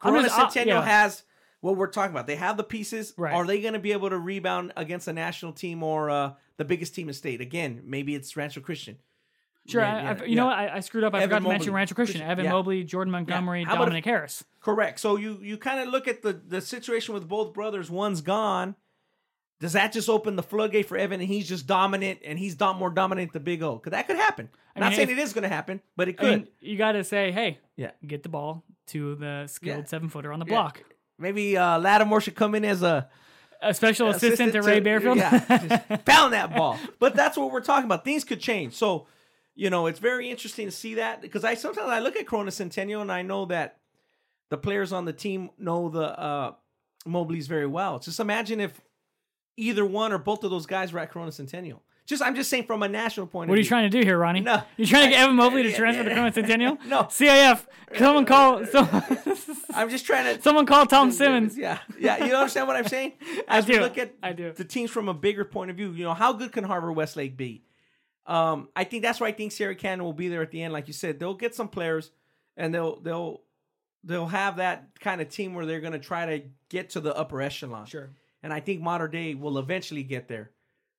Corona 0.00 0.22
just- 0.22 0.38
uh, 0.38 0.48
Centennial 0.48 0.78
yeah. 0.80 0.86
has 0.86 1.22
what 1.60 1.76
we're 1.76 1.86
talking 1.88 2.12
about. 2.12 2.26
They 2.26 2.36
have 2.36 2.56
the 2.56 2.64
pieces. 2.64 3.12
Right. 3.16 3.34
Are 3.34 3.46
they 3.46 3.60
going 3.60 3.74
to 3.74 3.78
be 3.80 3.92
able 3.92 4.10
to 4.10 4.18
rebound 4.18 4.72
against 4.76 5.08
a 5.08 5.12
national 5.12 5.52
team 5.52 5.82
or 5.82 6.10
uh, 6.10 6.32
the 6.56 6.64
biggest 6.64 6.94
team 6.94 7.08
in 7.08 7.14
state? 7.14 7.40
Again, 7.40 7.82
maybe 7.84 8.14
it's 8.14 8.36
Rancho 8.36 8.60
Christian. 8.60 8.96
Sure. 9.68 9.82
Yeah, 9.82 10.16
I, 10.18 10.22
I, 10.22 10.26
you 10.26 10.36
know 10.36 10.46
what? 10.46 10.56
I, 10.56 10.76
I 10.76 10.80
screwed 10.80 11.04
up. 11.04 11.14
I 11.14 11.18
Evan 11.18 11.28
forgot 11.28 11.42
to 11.42 11.48
mention. 11.48 11.72
Rancho 11.74 11.94
Christian. 11.94 12.22
Evan 12.22 12.46
yeah. 12.46 12.52
Mobley, 12.52 12.82
Jordan 12.82 13.12
Montgomery, 13.12 13.62
about 13.62 13.76
Dominic 13.78 14.04
Harris. 14.06 14.42
Correct. 14.60 14.98
So 14.98 15.16
you 15.16 15.38
you 15.42 15.58
kind 15.58 15.80
of 15.80 15.88
look 15.88 16.08
at 16.08 16.22
the 16.22 16.32
the 16.32 16.60
situation 16.62 17.12
with 17.14 17.28
both 17.28 17.52
brothers. 17.52 17.90
One's 17.90 18.22
gone. 18.22 18.74
Does 19.60 19.74
that 19.74 19.92
just 19.92 20.08
open 20.08 20.36
the 20.36 20.42
floodgate 20.42 20.86
for 20.88 20.96
Evan 20.96 21.20
and 21.20 21.28
he's 21.28 21.46
just 21.46 21.66
dominant 21.66 22.20
and 22.24 22.38
he's 22.38 22.54
dom- 22.54 22.78
more 22.78 22.88
dominant 22.88 23.34
than 23.34 23.42
Big 23.42 23.62
O? 23.62 23.74
Because 23.76 23.90
that 23.90 24.06
could 24.06 24.16
happen. 24.16 24.48
I 24.74 24.80
Not 24.80 24.86
mean, 24.88 24.96
saying 24.96 25.10
if- 25.10 25.18
it 25.18 25.20
is 25.20 25.34
going 25.34 25.42
to 25.42 25.50
happen, 25.50 25.82
but 25.96 26.08
it 26.08 26.16
could. 26.16 26.30
mean, 26.30 26.48
you 26.60 26.78
got 26.78 26.92
to 26.92 27.04
say, 27.04 27.30
hey, 27.30 27.58
Yeah. 27.76 27.90
get 28.06 28.22
the 28.22 28.30
ball 28.30 28.64
to 28.86 29.16
the 29.16 29.46
skilled 29.48 29.80
Yeah. 29.80 29.84
seven 29.84 30.08
footer 30.08 30.32
on 30.32 30.38
the 30.40 30.46
Yeah. 30.46 30.54
block. 30.54 30.82
Maybe 31.20 31.56
uh, 31.56 31.78
Lattimore 31.78 32.20
should 32.20 32.34
come 32.34 32.54
in 32.54 32.64
as 32.64 32.82
a 32.82 33.08
A 33.62 33.74
special 33.74 34.08
assistant, 34.08 34.52
to 34.52 34.62
Ray 34.62 34.80
Barefield. 34.80 35.18
Yeah, 35.18 35.38
just 35.38 36.04
pound 36.06 36.32
that 36.32 36.54
ball. 36.54 36.78
But 36.98 37.14
that's 37.14 37.36
what 37.36 37.52
we're 37.52 37.60
talking 37.60 37.84
about. 37.84 38.04
Things 38.04 38.24
could 38.24 38.40
change. 38.40 38.74
So, 38.74 39.06
you 39.54 39.68
know, 39.68 39.86
it's 39.86 39.98
very 39.98 40.30
interesting 40.30 40.66
to 40.66 40.72
see 40.72 40.94
that 40.94 41.20
because 41.20 41.44
I 41.44 41.54
sometimes 41.54 41.90
I 41.90 41.98
look 42.00 42.16
at 42.16 42.26
Corona 42.26 42.50
Centennial 42.50 43.02
and 43.02 43.12
I 43.12 43.22
know 43.22 43.44
that 43.46 43.78
the 44.48 44.56
players 44.56 44.92
on 44.92 45.04
the 45.04 45.12
team 45.12 45.50
know 45.58 45.90
the 45.90 46.18
uh, 46.18 46.52
Mobleys 47.06 47.46
very 47.46 47.66
well. 47.66 47.98
Just 47.98 48.18
imagine 48.18 48.60
if 48.60 48.80
either 49.56 49.84
one 49.84 50.12
or 50.12 50.18
both 50.18 50.42
of 50.42 50.50
those 50.50 50.66
guys 50.66 50.92
were 50.92 51.00
at 51.00 51.10
Corona 51.10 51.30
Centennial. 51.32 51.82
Just 52.10 52.24
I'm 52.24 52.34
just 52.34 52.50
saying 52.50 52.64
from 52.64 52.82
a 52.82 52.88
national 52.88 53.28
point 53.28 53.44
of 53.44 53.46
view. 53.46 53.52
What 53.52 53.58
are 53.58 53.62
you 53.62 53.68
trying 53.68 53.88
to 53.88 53.98
do 54.00 54.04
here, 54.04 54.18
Ronnie? 54.18 54.40
No. 54.40 54.64
You're 54.76 54.88
trying 54.88 55.04
to 55.04 55.10
get 55.10 55.20
Evan 55.22 55.36
Mobley 55.36 55.62
to 55.62 55.72
transfer 55.72 56.02
to. 56.02 56.10
Corona 56.10 56.32
Centennial? 56.32 56.76
No. 56.88 57.04
CIF. 57.04 57.64
Someone 57.96 58.24
call. 58.26 58.64
I'm 59.74 59.88
just 59.88 60.06
trying 60.06 60.34
to 60.36 60.42
someone 60.42 60.66
call 60.66 60.86
Tom 60.86 61.12
Simmons. 61.12 61.56
Yeah, 61.56 61.78
yeah. 62.00 62.24
You 62.24 62.34
understand 62.34 62.66
what 62.66 62.74
I'm 62.74 62.88
saying? 62.88 63.12
I 63.46 63.58
As 63.58 63.68
we 63.68 63.74
do. 63.74 63.80
look 63.80 63.96
at 63.96 64.12
I 64.24 64.32
do. 64.32 64.50
the 64.50 64.64
teams 64.64 64.90
from 64.90 65.08
a 65.08 65.14
bigger 65.14 65.44
point 65.44 65.70
of 65.70 65.76
view, 65.76 65.92
you 65.92 66.02
know, 66.02 66.12
how 66.12 66.32
good 66.32 66.50
can 66.50 66.64
Harvard 66.64 66.96
Westlake 66.96 67.36
be? 67.36 67.62
Um, 68.26 68.70
I 68.74 68.82
think 68.82 69.04
that's 69.04 69.20
why 69.20 69.28
I 69.28 69.32
think 69.32 69.52
Sierra 69.52 69.76
Canyon 69.76 70.02
will 70.02 70.12
be 70.12 70.26
there 70.26 70.42
at 70.42 70.50
the 70.50 70.64
end. 70.64 70.72
Like 70.72 70.88
you 70.88 70.92
said, 70.92 71.20
they'll 71.20 71.34
get 71.34 71.54
some 71.54 71.68
players, 71.68 72.10
and 72.56 72.74
they'll 72.74 72.98
they'll 73.00 73.42
they'll 74.02 74.26
have 74.26 74.56
that 74.56 74.98
kind 74.98 75.20
of 75.20 75.28
team 75.28 75.54
where 75.54 75.64
they're 75.64 75.80
going 75.80 75.92
to 75.92 76.00
try 76.00 76.26
to 76.38 76.48
get 76.70 76.90
to 76.90 77.00
the 77.00 77.16
upper 77.16 77.40
echelon. 77.40 77.86
Sure. 77.86 78.10
And 78.42 78.52
I 78.52 78.58
think 78.58 78.80
Modern 78.80 79.12
Day 79.12 79.34
will 79.36 79.58
eventually 79.58 80.02
get 80.02 80.26
there. 80.26 80.50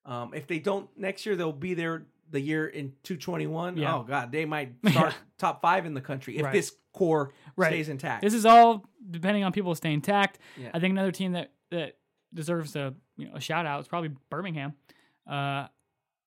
Um, 0.06 0.34
if 0.34 0.48
they 0.48 0.60
don't 0.60 0.90
next 0.98 1.26
year, 1.26 1.36
they'll 1.36 1.52
be 1.52 1.74
there 1.74 2.04
the 2.30 2.40
year 2.40 2.68
in 2.68 2.94
221. 3.04 3.78
Yeah. 3.78 3.96
Oh 3.96 4.04
God, 4.04 4.32
they 4.32 4.46
might 4.46 4.74
start 4.90 5.14
top 5.38 5.62
five 5.62 5.86
in 5.86 5.94
the 5.94 6.02
country 6.02 6.38
if 6.38 6.44
Right. 6.46 6.54
this 6.54 6.76
core 6.94 7.34
Right. 7.56 7.68
stays 7.70 7.90
intact. 7.90 8.22
This 8.24 8.34
is 8.34 8.46
all 8.46 8.86
depending 9.10 9.44
on 9.44 9.52
people 9.52 9.74
staying 9.76 9.96
intact. 9.96 10.40
Yeah. 10.58 10.72
I 10.74 10.80
think 10.80 10.92
another 10.92 11.12
team 11.12 11.34
that 11.34 11.52
that 11.72 11.98
deserves 12.34 12.76
a 12.76 12.94
you 13.18 13.28
know 13.28 13.36
a 13.36 13.42
shout 13.42 13.66
out 13.66 13.82
is 13.82 13.88
probably 13.88 14.12
Birmingham, 14.30 14.74
uh, 15.30 15.68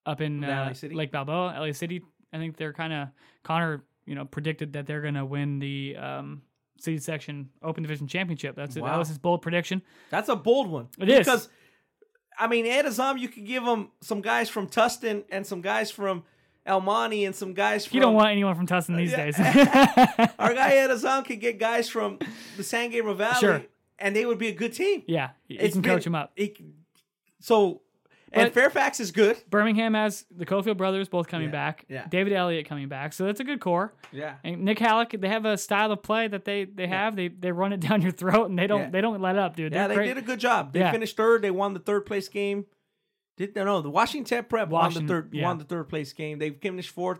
up 0.05 0.21
in 0.21 0.43
uh? 0.43 0.73
Lake 0.83 1.11
Balboa, 1.11 1.55
LA 1.59 1.71
City. 1.71 2.01
I 2.31 2.37
think 2.37 2.57
they're 2.57 2.73
kind 2.73 2.93
of 2.93 3.07
Connor. 3.43 3.83
You 4.05 4.13
know, 4.13 4.23
predicted 4.25 4.73
that 4.73 4.85
they're 4.85 5.01
going 5.01 5.15
to 5.15 5.25
win 5.25 5.57
the 5.57 5.97
um, 5.97 6.43
city 6.79 6.99
section 6.99 7.49
Open 7.63 7.81
Division 7.81 8.05
Championship. 8.05 8.55
That's 8.55 8.75
it. 8.75 8.83
That 8.83 8.97
was 8.99 9.07
his 9.07 9.17
bold 9.17 9.41
prediction. 9.41 9.81
That's 10.11 10.29
a 10.29 10.35
bold 10.35 10.67
one. 10.67 10.89
It 10.99 11.09
is. 11.09 11.49
I 12.37 12.47
mean 12.47 12.65
Ed 12.65 12.85
Azzam, 12.85 13.19
you 13.19 13.27
could 13.27 13.45
give 13.45 13.63
him 13.63 13.89
some 14.01 14.21
guys 14.21 14.49
from 14.49 14.67
Tustin 14.67 15.23
and 15.31 15.45
some 15.45 15.61
guys 15.61 15.91
from 15.91 16.23
El 16.65 16.81
Monte 16.81 17.25
and 17.25 17.35
some 17.35 17.53
guys 17.53 17.85
from 17.85 17.95
You 17.95 18.01
don't 18.01 18.13
want 18.15 18.29
anyone 18.31 18.55
from 18.55 18.65
Tustin 18.67 18.97
these 18.97 19.11
days. 19.13 19.37
our 20.39 20.53
guy 20.53 20.73
Ed 20.75 20.89
Azzam 20.89 21.23
could 21.25 21.39
get 21.39 21.59
guys 21.59 21.89
from 21.89 22.19
the 22.57 22.63
San 22.63 22.89
Gabriel 22.89 23.15
Valley, 23.15 23.39
Sure. 23.39 23.61
and 23.99 24.15
they 24.15 24.25
would 24.25 24.37
be 24.39 24.47
a 24.47 24.53
good 24.53 24.73
team. 24.73 25.03
yeah, 25.07 25.29
you 25.47 25.57
It's 25.59 25.73
can 25.73 25.81
been- 25.81 25.91
coach 25.95 26.03
them 26.05 26.15
up. 26.15 26.31
it- 26.35 26.57
so, 27.39 27.81
and 28.35 28.53
Fairfax 28.53 28.99
is 28.99 29.11
good. 29.11 29.37
Birmingham 29.49 29.93
has 29.93 30.25
the 30.35 30.45
Cofield 30.45 30.77
brothers 30.77 31.07
both 31.09 31.27
coming 31.27 31.47
Yeah, 31.47 31.51
back. 31.51 31.85
yeah. 31.89 32.07
David 32.07 32.33
Elliott 32.33 32.67
coming 32.67 32.87
back. 32.87 33.13
So 33.13 33.25
that's 33.25 33.39
a 33.39 33.43
good 33.43 33.59
core. 33.59 33.93
Yeah, 34.11 34.35
And 34.43 34.63
Nick 34.63 34.79
Halleck, 34.79 35.15
they 35.19 35.27
have 35.29 35.45
a 35.45 35.57
style 35.57 35.91
of 35.91 36.01
play 36.03 36.27
that 36.27 36.45
they 36.45 36.65
they 36.65 36.87
have. 36.87 37.15
They 37.15 37.27
they 37.29 37.51
run 37.51 37.73
it 37.73 37.79
down 37.87 38.01
your 38.01 38.11
throat 38.11 38.49
and 38.49 38.57
they 38.59 38.67
don't 38.67 38.81
Yeah. 38.81 38.89
they 38.89 39.01
don't 39.01 39.21
let 39.21 39.37
up, 39.37 39.55
dude. 39.55 39.73
yeah, 39.73 39.87
They're 39.87 39.89
they 39.89 39.95
great. 39.95 40.07
did 40.13 40.17
a 40.17 40.21
good 40.21 40.39
job. 40.39 40.73
They 40.73 40.79
Yeah. 40.79 40.91
finished 40.91 41.17
third. 41.17 41.41
They 41.41 41.51
won 41.51 41.73
the 41.73 41.79
third 41.79 42.05
place 42.05 42.27
game. 42.27 42.65
Did 43.37 43.55
no, 43.55 43.65
no 43.65 43.81
the 43.81 43.89
Washington 43.89 44.45
Prep 44.45 44.69
Washington, 44.69 45.07
won 45.07 45.07
the 45.07 45.13
third 45.23 45.33
yeah. 45.33 45.43
won 45.43 45.57
the 45.57 45.63
third 45.65 45.89
place 45.89 46.13
game. 46.13 46.39
They 46.39 46.51
finished 46.51 46.89
fourth 46.91 47.19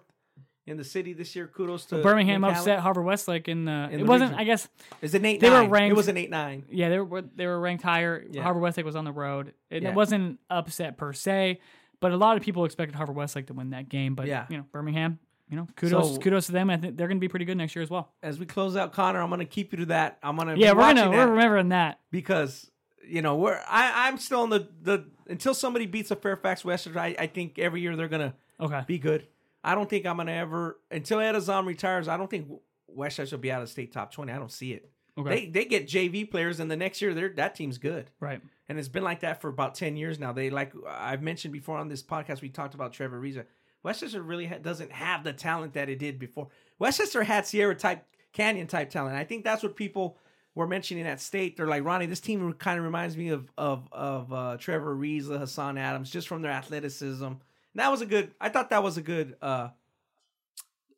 in 0.68 0.78
the 0.78 0.84
city 0.84 1.13
this 1.13 1.36
year. 1.36 1.47
Kudos 1.47 1.86
to 1.88 2.01
Birmingham 2.01 2.41
Nick 2.41 2.51
upset 2.55 2.80
Harvard 2.80 3.05
Westlake 3.05 3.47
in 3.47 3.66
the. 3.66 3.72
In 3.72 3.93
it 3.93 3.97
the 3.99 4.05
wasn't. 4.05 4.32
region. 4.32 4.41
I 4.41 4.43
guess. 4.45 4.68
Is 5.01 5.13
it 5.13 5.20
an 5.20 5.26
eight 5.26 5.39
They 5.41 5.49
were 5.49 5.68
ranked- 5.68 5.91
It 5.91 5.95
was 5.97 6.07
an 6.07 6.18
eight 6.18 6.30
nine. 6.30 6.66
Yeah, 6.70 6.89
they 6.89 6.99
were 6.99 7.22
they 7.22 7.45
were 7.47 7.59
ranked 7.59 7.84
higher. 7.84 8.26
Yeah. 8.32 8.43
Harvard 8.43 8.63
Westlake 8.63 8.86
was 8.86 8.95
on 8.95 9.05
the 9.05 9.11
road. 9.11 9.53
It, 9.70 9.84
Yeah. 9.84 9.89
it 9.89 9.95
wasn't 9.95 10.39
upset 10.49 10.97
per 10.97 11.13
se, 11.13 11.59
but 11.99 12.11
a 12.11 12.18
lot 12.18 12.38
of 12.38 12.43
people 12.43 12.66
expected 12.66 12.95
Harvard 12.95 13.16
Westlake 13.16 13.47
to 13.47 13.53
win 13.53 13.70
that 13.72 13.89
game. 13.89 14.16
But 14.16 14.28
Yeah. 14.28 14.45
you 14.49 14.57
know, 14.57 14.66
Birmingham. 14.72 15.20
You 15.47 15.57
know, 15.57 15.68
kudos 15.76 16.16
So- 16.16 16.20
kudos 16.20 16.47
to 16.47 16.53
them. 16.53 16.72
I 16.72 16.78
think 16.78 16.97
they're 16.97 17.07
going 17.07 17.18
to 17.18 17.22
be 17.22 17.28
pretty 17.28 17.45
good 17.45 17.57
next 17.57 17.76
year 17.76 17.84
as 17.84 17.89
well. 17.91 18.11
As 18.24 18.39
we 18.39 18.47
close 18.47 18.76
out 18.76 18.93
Connor, 18.93 19.22
I'm 19.22 19.30
gonna 19.30 19.45
keep 19.45 19.72
you 19.74 19.78
to 19.80 19.86
that. 19.88 20.18
I'm 20.24 20.36
gonna 20.38 20.55
Yeah, 20.55 20.74
be 20.74 20.78
we're 20.80 20.93
gonna 20.95 21.09
we're 21.11 21.28
remembering 21.30 21.70
that. 21.70 21.99
because 22.11 22.72
you 23.07 23.22
know 23.22 23.36
we're 23.36 23.61
I 23.68 24.07
I'm 24.07 24.18
still 24.18 24.43
in 24.45 24.49
the 24.49 24.68
the 24.82 25.05
until 25.28 25.53
somebody 25.53 25.86
beats 25.86 26.09
a 26.09 26.16
Fairfax 26.16 26.66
Western. 26.66 26.97
I 26.97 27.16
I 27.20 27.28
think 27.28 27.59
every 27.59 27.82
year 27.82 27.95
they're 27.95 28.07
gonna 28.07 28.34
Okay. 28.59 28.82
be 28.88 28.97
good. 28.97 29.28
I 29.66 29.76
don't 29.76 29.89
think 29.89 30.05
I'm 30.05 30.18
gonna 30.18 30.32
ever 30.32 30.80
until 30.91 31.20
Ed 31.20 31.36
Azzam 31.36 31.66
retires. 31.66 32.07
I 32.07 32.18
don't 32.18 32.30
think 32.30 32.47
Westchester 32.88 33.36
will 33.36 33.41
be 33.41 33.51
out 33.51 33.61
of 33.61 33.70
state 33.70 33.91
top 33.91 34.11
twenty. 34.13 34.32
I 34.32 34.38
don't 34.38 34.51
see 34.51 34.74
it. 34.74 34.89
Okay. 35.18 35.30
They 35.30 35.45
they 35.47 35.66
get 35.66 35.88
JV 35.88 36.30
players, 36.30 36.59
and 36.59 36.70
the 36.70 36.76
next 36.78 37.01
year 37.01 37.13
they're 37.13 37.30
that 37.30 37.55
team's 37.55 37.78
good. 37.78 38.09
right. 38.20 38.41
and 38.70 38.78
it's 38.78 38.88
been 38.89 39.03
like 39.03 39.22
that 39.22 39.41
for 39.41 39.47
about 39.49 39.76
10 39.76 39.95
years 39.95 40.20
now 40.20 40.34
they 40.34 40.49
like 40.49 40.74
i've 40.89 41.22
mentioned 41.22 41.53
before 41.53 41.78
on 41.78 41.88
this 41.88 42.01
podcast 42.03 42.41
we 42.41 42.49
talked 42.49 42.74
about 42.74 42.91
trevor 42.93 43.20
Ariza. 43.22 43.45
westchester 43.84 44.22
really 44.24 44.47
ha- 44.47 44.57
doesn't 44.61 44.91
have 44.91 45.24
the 45.24 45.32
talent 45.34 45.74
that 45.74 45.88
it 45.88 45.99
did 45.99 46.18
before 46.20 46.47
westchester 46.80 47.24
had 47.24 47.45
sierra 47.45 47.76
type 47.76 48.03
canyon 48.34 48.66
type 48.68 48.89
talent 48.89 49.16
i 49.16 49.24
think 49.24 49.43
that's 49.43 49.61
what 49.63 49.76
people 49.76 50.18
were 50.55 50.66
mentioning 50.68 51.05
at 51.05 51.22
state 51.22 51.55
they're 51.57 51.68
like 51.68 51.86
ronnie 51.86 52.07
this 52.07 52.20
team 52.20 52.51
kind 52.53 52.80
of 52.80 52.84
reminds 52.86 53.16
me 53.16 53.30
of 53.30 53.49
of 53.57 53.88
of 53.91 54.34
uh, 54.34 54.57
trevor 54.59 54.95
Ariza, 54.95 55.38
hassan 55.38 55.78
adams 55.78 56.09
just 56.09 56.28
from 56.28 56.41
their 56.41 56.51
athleticism 56.51 57.34
that 57.76 57.92
was 57.92 58.02
a 58.02 58.06
good 58.06 58.32
i 58.42 58.50
thought 58.50 58.70
that 58.72 58.82
was 58.84 58.98
a 58.98 59.02
good 59.02 59.36
uh 59.42 59.70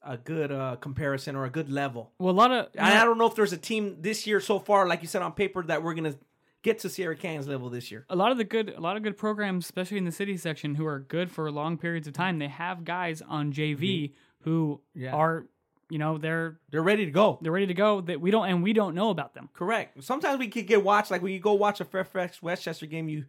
a 0.04 0.16
good 0.16 0.52
uh, 0.54 0.78
comparison 0.78 1.36
or 1.36 1.44
a 1.44 1.50
good 1.50 1.70
level. 1.70 2.14
Well, 2.18 2.34
a 2.34 2.38
lot 2.38 2.52
of 2.54 2.68
And 2.76 2.86
I 2.88 3.04
don't 3.04 3.18
know 3.18 3.26
if 3.26 3.36
there's 3.36 3.52
a 3.52 3.58
team 3.58 3.98
this 4.00 4.26
year 4.26 4.40
so 4.40 4.58
far, 4.58 4.88
like 4.88 5.02
you 5.02 5.08
said 5.08 5.22
on 5.22 5.34
paper, 5.34 5.62
that 5.64 5.84
we're 5.84 5.96
gonna 5.96 6.16
get 6.62 6.80
to 6.80 6.90
Sierra 6.90 7.16
Canyon's 7.16 7.48
level 7.48 7.70
this 7.70 7.92
year. 7.92 8.06
a 8.10 8.16
lot 8.16 8.32
of 8.32 8.38
the 8.38 8.46
good 8.46 8.70
a 8.70 8.80
lot 8.80 8.96
of 8.96 9.04
good 9.04 9.18
programs, 9.18 9.66
especially 9.66 9.98
in 9.98 10.06
the 10.06 10.12
city 10.14 10.38
section, 10.38 10.76
who 10.76 10.86
are 10.86 11.00
good 11.00 11.30
for 11.30 11.52
long 11.52 11.78
periods 11.78 12.08
of 12.08 12.14
time. 12.14 12.40
They 12.40 12.48
have 12.48 12.86
guys 12.86 13.22
on 13.22 13.52
JV 13.52 14.14
who 14.44 14.80
Mm-hmm. 14.96 15.04
Yeah. 15.04 15.14
are, 15.14 15.46
you 15.90 15.98
know, 15.98 16.18
they're 16.18 16.58
They're 16.70 16.82
ready 16.84 17.04
to 17.06 17.12
go. 17.12 17.40
they're 17.42 17.52
ready 17.52 17.68
to 17.68 17.74
go. 17.74 18.00
That 18.00 18.22
we 18.22 18.32
don't 18.32 18.48
and 18.48 18.64
we 18.64 18.72
don't 18.72 18.96
know 18.96 19.10
about 19.10 19.34
them. 19.34 19.50
Correct. 19.54 20.02
Sometimes 20.04 20.40
we 20.40 20.48
could 20.48 20.68
get 20.68 20.84
watched. 20.86 21.12
Like 21.12 21.22
when 21.22 21.34
you 21.34 21.40
go 21.40 21.54
watch 21.54 21.82
a 21.82 21.86
Fairfax 21.86 22.42
Westchester 22.42 22.86
game, 22.86 23.10
you 23.10 23.26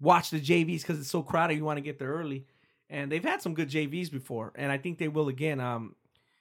watch 0.00 0.30
the 0.30 0.38
JVs 0.40 0.82
because 0.82 1.00
it's 1.00 1.10
so 1.10 1.22
crowded. 1.24 1.54
You 1.56 1.64
want 1.64 1.78
to 1.78 1.82
get 1.82 1.98
there 1.98 2.10
early, 2.12 2.46
and 2.90 3.10
they've 3.10 3.24
had 3.24 3.40
some 3.40 3.54
good 3.54 3.70
JVs 3.70 4.10
before, 4.10 4.52
and 4.56 4.70
I 4.70 4.76
think 4.78 4.98
they 4.98 5.08
will 5.08 5.28
again. 5.28 5.60
Um, 5.60 5.94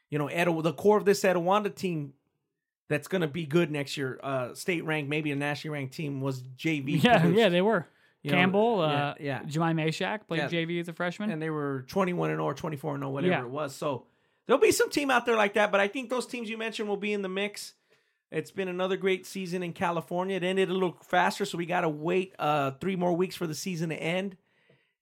you 0.10 0.18
know, 0.18 0.28
Ed, 0.28 0.46
the 0.64 0.74
core 0.74 0.98
of 0.98 1.06
this 1.06 1.22
Etiwanda 1.24 1.74
team 1.74 2.14
that's 2.88 3.08
going 3.08 3.22
to 3.22 3.28
be 3.28 3.46
good 3.46 3.70
next 3.72 3.96
year, 3.96 4.20
uh, 4.24 4.54
state 4.56 4.84
ranked, 4.84 5.08
maybe 5.10 5.32
a 5.32 5.36
nationally 5.36 5.74
ranked 5.78 5.94
team 5.94 6.20
was 6.22 6.42
JV. 6.58 7.00
Yeah, 7.04 7.20
produced. 7.20 7.40
yeah, 7.40 7.50
they 7.50 7.62
were. 7.62 7.86
You 8.24 8.32
know, 8.32 8.38
Campbell, 8.38 8.78
yeah, 8.80 8.84
uh, 9.10 9.14
yeah. 9.20 9.44
Jemai 9.44 9.74
Mashak 9.76 10.28
played 10.28 10.40
Yeah. 10.40 10.48
JV 10.50 10.82
as 10.82 10.90
a 10.90 10.94
freshman. 10.94 11.30
and 11.32 11.42
they 11.42 11.50
were 11.52 11.86
21 11.88 12.32
and 12.32 12.38
0 12.40 12.44
or 12.44 12.54
24 12.54 12.96
and 12.96 13.02
0 13.04 13.12
whatever 13.12 13.32
Yeah. 13.32 13.42
it 13.44 13.50
was 13.50 13.74
so 13.76 14.08
there'll 14.46 14.60
be 14.60 14.72
some 14.74 14.90
team 14.90 15.10
out 15.10 15.26
there 15.26 15.38
like 15.38 15.54
that 15.54 15.72
but 15.72 15.80
i 15.80 15.88
think 15.88 16.10
those 16.10 16.26
teams 16.26 16.50
you 16.50 16.58
mentioned 16.58 16.90
will 16.90 16.98
be 16.98 17.14
in 17.14 17.22
the 17.22 17.30
mix 17.30 17.76
it's 18.30 18.52
been 18.52 18.68
another 18.68 18.98
great 18.98 19.26
season 19.26 19.64
in 19.64 19.72
california 19.72 20.36
it 20.36 20.44
ended 20.44 20.70
a 20.70 20.74
little 20.74 20.98
faster 21.02 21.46
so 21.46 21.58
we 21.58 21.66
got 21.66 21.82
to 21.82 21.90
wait 21.90 22.34
uh 22.40 22.72
three 22.82 22.98
more 22.98 23.14
weeks 23.14 23.38
for 23.38 23.48
the 23.48 23.56
season 23.56 23.88
to 23.90 23.96
end 23.96 24.36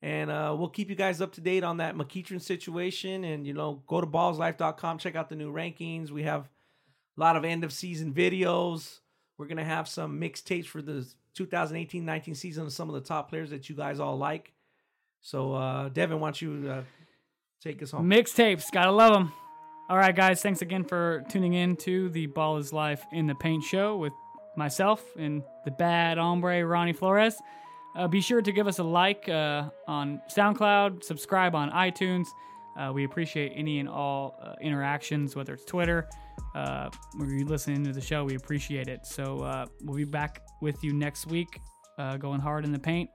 and 0.02 0.30
uh, 0.30 0.56
we'll 0.58 0.70
keep 0.70 0.90
you 0.90 0.96
guys 0.96 1.22
up 1.22 1.34
to 1.34 1.42
date 1.42 1.64
on 1.64 1.78
that 1.78 1.96
McEachern 1.96 2.42
situation. 2.42 3.24
And, 3.24 3.48
you 3.48 3.54
know, 3.54 3.82
go 3.88 4.00
to 4.00 4.08
ballslife.com, 4.08 5.00
check 5.00 5.16
out 5.16 5.30
the 5.30 5.36
new 5.36 5.52
rankings. 5.52 6.12
We 6.12 6.24
have 6.24 6.50
a 7.18 7.20
lot 7.20 7.36
of 7.36 7.44
end 7.44 7.64
of 7.64 7.74
season 7.74 8.14
videos. 8.14 9.00
We're 9.38 9.48
going 9.48 9.58
to 9.58 9.64
have 9.64 9.88
some 9.88 10.20
mixtapes 10.20 10.68
for 10.68 10.82
the 10.82 11.08
2018 11.34 12.04
19 12.04 12.36
season 12.36 12.66
of 12.66 12.74
some 12.74 12.90
of 12.90 12.96
the 12.96 13.02
top 13.02 13.30
players 13.30 13.50
that 13.52 13.70
you 13.70 13.76
guys 13.76 14.00
all 14.00 14.18
like. 14.18 14.54
So, 15.22 15.54
uh, 15.54 15.90
Devin, 15.90 16.20
why 16.20 16.28
don't 16.28 16.42
you 16.42 16.70
uh, 16.70 16.82
take 17.62 17.82
us 17.82 17.92
home? 17.92 18.10
Mixtapes, 18.10 18.72
gotta 18.72 18.92
love 18.92 19.14
them. 19.14 19.32
All 19.90 19.98
right, 19.98 20.16
guys, 20.16 20.42
thanks 20.42 20.62
again 20.62 20.84
for 20.84 21.24
tuning 21.30 21.54
in 21.54 21.76
to 21.78 22.10
the 22.10 22.26
Ball 22.26 22.58
is 22.58 22.74
Life 22.74 23.06
in 23.14 23.26
the 23.26 23.36
Paint 23.36 23.64
show 23.64 23.98
with 23.98 24.14
myself 24.58 25.04
and 25.18 25.44
the 25.66 25.72
bad 25.72 26.18
hombre, 26.18 26.66
Ronnie 26.66 26.94
Flores. 26.94 27.36
Uh, 27.98 28.08
be 28.08 28.22
sure 28.22 28.44
to 28.44 28.52
give 28.52 28.68
us 28.68 28.78
a 28.78 28.84
like 28.84 29.28
uh, 29.28 29.70
on 29.88 30.22
SoundCloud, 30.30 31.04
subscribe 31.04 31.56
on 31.56 31.72
iTunes. 31.72 32.28
Uh, 32.78 32.92
we 32.94 33.06
appreciate 33.06 33.52
any 33.56 33.80
and 33.80 33.90
all 33.90 34.40
uh, 34.40 34.54
interactions, 34.62 35.36
whether 35.36 35.56
it's 35.56 35.66
Twitter, 35.66 36.08
uh, 36.54 36.92
or 37.20 37.26
you 37.26 37.44
listening 37.44 37.84
to 37.84 37.92
the 37.92 38.02
show. 38.02 38.24
We 38.24 38.36
appreciate 38.36 38.88
it. 38.88 39.08
So 39.08 39.40
uh, 39.40 39.66
we'll 39.82 39.98
be 39.98 40.04
back 40.04 40.44
with 40.62 40.84
you 40.84 40.94
next 40.94 41.26
week, 41.26 41.60
uh, 41.98 42.18
going 42.18 42.40
hard 42.40 42.66
in 42.66 42.72
the 42.72 42.78
paint. 42.78 43.10